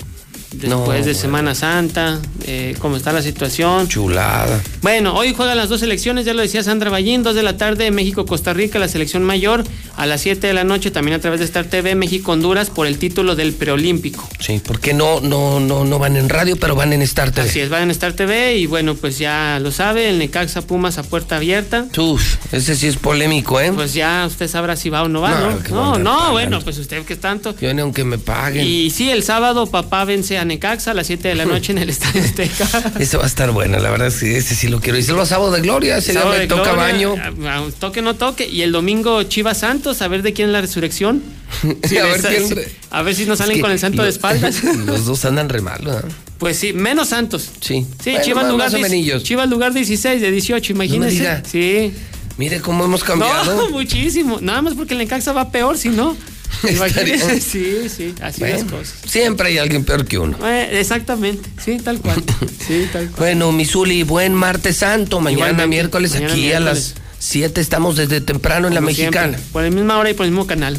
Después 0.53 1.01
No, 1.01 1.07
de 1.07 1.15
Semana 1.15 1.55
Santa, 1.55 2.21
eh, 2.47 2.75
cómo 2.79 2.97
está 2.97 3.13
la 3.13 3.23
situación. 3.23 3.89
Chulada. 3.89 4.61
Bueno, 4.83 5.15
hoy 5.15 5.35
juegan 5.35 5.57
las 5.57 5.69
dos 5.69 5.81
selecciones, 5.81 6.25
ya 6.25 6.35
lo 6.35 6.43
decía 6.43 6.63
Sandra 6.63 6.91
Ballín, 6.91 7.23
2 7.23 7.35
de 7.35 7.43
la 7.43 7.57
tarde, 7.57 7.91
México-Costa 7.91 8.53
Rica, 8.53 8.79
la 8.79 8.89
selección 8.89 9.23
mayor, 9.25 9.65
a 9.97 10.07
las 10.07 10.21
7 10.23 10.47
de 10.47 10.53
la 10.53 10.65
noche, 10.65 10.91
también 10.91 11.17
a 11.17 11.21
través 11.21 11.41
de 11.41 11.47
Star 11.47 11.67
TV, 11.67 11.95
México-Honduras, 11.95 12.71
por 12.71 12.87
el 12.87 12.99
título 12.99 13.37
del 13.37 13.53
preolímpico. 13.53 14.29
Sí, 14.41 14.61
porque 14.65 14.95
no, 14.95 15.21
no, 15.21 15.61
no, 15.61 15.85
no 15.85 15.99
van 15.99 16.17
en 16.17 16.29
radio, 16.29 16.57
pero 16.57 16.75
van 16.75 16.93
en 16.93 17.03
Star 17.03 17.31
TV. 17.31 17.49
Así 17.49 17.61
es, 17.61 17.69
van 17.69 17.85
en 17.85 17.91
Star 17.91 18.13
TV 18.13 18.57
y 18.57 18.67
bueno, 18.67 18.95
pues 18.95 19.19
ya 19.19 19.59
lo 19.61 19.71
sabe, 19.71 20.09
el 20.09 20.19
Necaxa 20.19 20.63
Pumas 20.63 20.99
a 20.99 21.03
puerta 21.03 21.37
abierta. 21.37 21.87
Uf, 21.97 22.37
ese 22.53 22.77
sí 22.77 22.87
es 22.87 22.97
polémico, 22.97 23.61
¿eh? 23.61 23.73
Pues 23.73 23.95
ya 23.95 24.25
usted 24.27 24.49
sabrá 24.49 24.77
si 24.77 24.91
va 24.91 25.03
o 25.03 25.09
no 25.09 25.21
va, 25.21 25.59
No, 25.71 25.99
¿no? 25.99 25.99
No, 25.99 26.33
bueno, 26.33 26.61
pues 26.61 26.79
usted 26.79 27.05
que 27.05 27.15
es 27.15 27.21
tanto. 27.21 27.55
Yo 27.61 27.73
ni 27.73 27.81
aunque 27.81 28.05
me 28.05 28.19
paguen. 28.19 28.67
Y 28.67 28.91
sí, 28.91 29.11
el 29.11 29.23
sábado 29.23 29.67
papá 29.67 30.05
vence 30.05 30.39
a 30.39 30.42
Necaxa 30.45 30.91
a 30.91 30.95
las 30.95 31.07
7 31.07 31.29
de 31.29 31.35
la 31.35 31.45
noche 31.45 31.73
en 31.73 31.79
el 31.79 31.91
Estadio 31.91 32.23
Azteca. 32.23 32.67
Ese 32.99 33.17
va 33.17 33.25
a 33.25 33.27
estar 33.27 33.51
bueno, 33.51 33.79
la 33.79 33.91
verdad, 33.91 34.11
sí, 34.11 34.27
ese 34.35 34.55
sí 34.55 34.69
lo 34.69 34.81
quiero. 34.81 34.99
Y 34.99 35.03
los 35.07 35.29
sábado 35.29 35.51
de 35.53 35.61
gloria, 35.61 35.99
ese 35.99 36.13
día 36.13 36.25
me 36.25 36.47
toca 36.47 36.73
gloria, 36.73 37.09
baño. 37.09 37.15
a- 37.47 37.59
a- 37.59 37.71
Toque 37.79 38.03
no 38.03 38.15
toque. 38.15 38.49
Y 38.49 38.63
el 38.63 38.73
domingo 38.73 39.23
Chivas 39.25 39.59
Santos, 39.59 40.03
a 40.03 40.09
ver 40.09 40.23
de 40.23 40.33
quién 40.33 40.49
es 40.49 40.53
la 40.53 40.61
resurrección. 40.61 41.23
Sí, 41.85 41.99
A 41.99 42.05
ver 42.07 42.17
esa- 42.17 42.29
quién 42.31 42.49
a 42.91 43.03
ver 43.03 43.15
si 43.15 43.25
nos 43.27 43.35
Es 43.35 43.39
salen 43.39 43.57
que 43.57 43.63
con 43.63 43.71
el 43.71 43.79
santo 43.79 44.03
de 44.03 44.09
espaldas. 44.11 44.63
Los 44.87 45.05
dos 45.07 45.25
andan 45.25 45.49
re 45.49 45.61
mal, 45.61 45.81
¿verdad? 45.85 46.05
Pues 46.39 46.59
sí, 46.59 46.73
menos 46.73 47.09
Santos. 47.11 47.51
Sí. 47.61 47.87
Sí, 48.03 48.11
Bueno, 48.11 48.25
Chivas, 48.25 48.43
más- 48.45 48.53
lugar 48.53 48.81
más. 48.81 49.23
Chivas 49.23 49.49
lugar 49.49 49.73
16 49.73 50.21
de 50.21 50.31
18, 50.31 50.73
imagínese. 50.73 51.43
Sí. 51.51 51.93
Mire 52.39 52.61
cómo 52.61 52.85
hemos 52.85 53.05
cambiado. 53.05 53.55
No, 53.55 53.71
muchísimo. 53.71 54.39
Nada 54.41 54.63
más 54.63 54.75
porque 54.75 54.95
el 54.95 54.99
Necaxa 54.99 55.33
va 55.33 55.51
peor, 55.53 55.77
si 55.79 55.91
no. 55.91 56.17
Imagínese. 56.69 57.41
Sí, 57.53 57.89
sí, 57.89 58.15
así 58.21 58.41
Bueno, 58.41 58.57
las 58.57 58.65
cosas. 58.65 58.95
Siempre 59.07 59.49
hay 59.49 59.59
alguien 59.59 59.85
peor 59.85 60.07
que 60.07 60.19
uno. 60.19 60.37
Eh, 60.47 60.81
exactamente, 60.81 61.49
sí, 61.63 61.79
tal 61.79 62.01
cual. 62.01 62.23
Sí, 62.67 62.87
tal 62.93 63.09
cual. 63.09 63.19
Bueno, 63.19 63.53
Misuli, 63.53 64.03
buen 64.03 64.35
martes 64.35 64.79
santo. 64.79 65.21
Mañana 65.21 65.47
Igualmente, 65.47 65.69
miércoles 65.69 66.15
mañana 66.15 66.33
aquí 66.33 66.53
a 66.53 66.61
las 66.61 66.95
7 67.19 67.61
estamos 67.61 67.97
desde 67.97 68.21
temprano 68.21 68.69
en 68.69 68.75
la 68.75 68.81
mexicana. 68.81 69.37
siempre, 69.37 69.53
por 69.53 69.63
la 69.63 69.71
misma 69.71 69.99
hora 69.99 70.11
y 70.11 70.15
por 70.15 70.27
el 70.27 70.33
mismo 70.33 70.47
canal. 70.47 70.79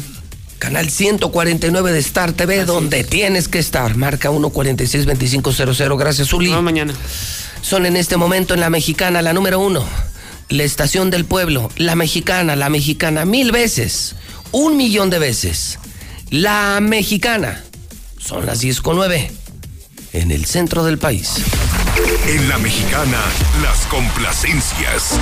Canal 0.58 0.88
149 0.88 1.92
de 1.92 1.98
Star 1.98 2.32
TV, 2.32 2.64
donde 2.64 3.04
tienes 3.04 3.48
que 3.48 3.58
estar. 3.58 3.96
Marca 3.96 4.30
146-2500. 4.30 5.98
Gracias, 5.98 6.32
Uli. 6.32 6.50
No, 6.50 6.62
mañana. 6.62 6.94
Son 7.60 7.86
en 7.86 7.96
este 7.96 8.16
momento 8.16 8.54
en 8.54 8.60
la 8.60 8.70
mexicana, 8.70 9.20
la 9.22 9.32
número 9.32 9.60
uno. 9.60 9.84
La 10.48 10.62
estación 10.62 11.10
del 11.10 11.24
pueblo, 11.24 11.70
la 11.76 11.96
mexicana, 11.96 12.56
la 12.56 12.68
mexicana, 12.68 13.24
mil 13.24 13.50
veces, 13.52 14.14
un 14.54 14.76
millón 14.76 15.10
de 15.10 15.18
veces. 15.18 15.80
La 16.30 16.78
mexicana. 16.80 17.64
Son 18.18 18.46
las 18.46 18.60
10 18.60 18.80
con 18.82 18.96
9 18.96 19.30
en 20.12 20.30
el 20.30 20.44
centro 20.44 20.84
del 20.84 20.96
país. 20.96 21.34
En 22.28 22.48
la 22.48 22.58
mexicana, 22.58 23.18
las 23.62 23.78
complacencias. 23.86 25.18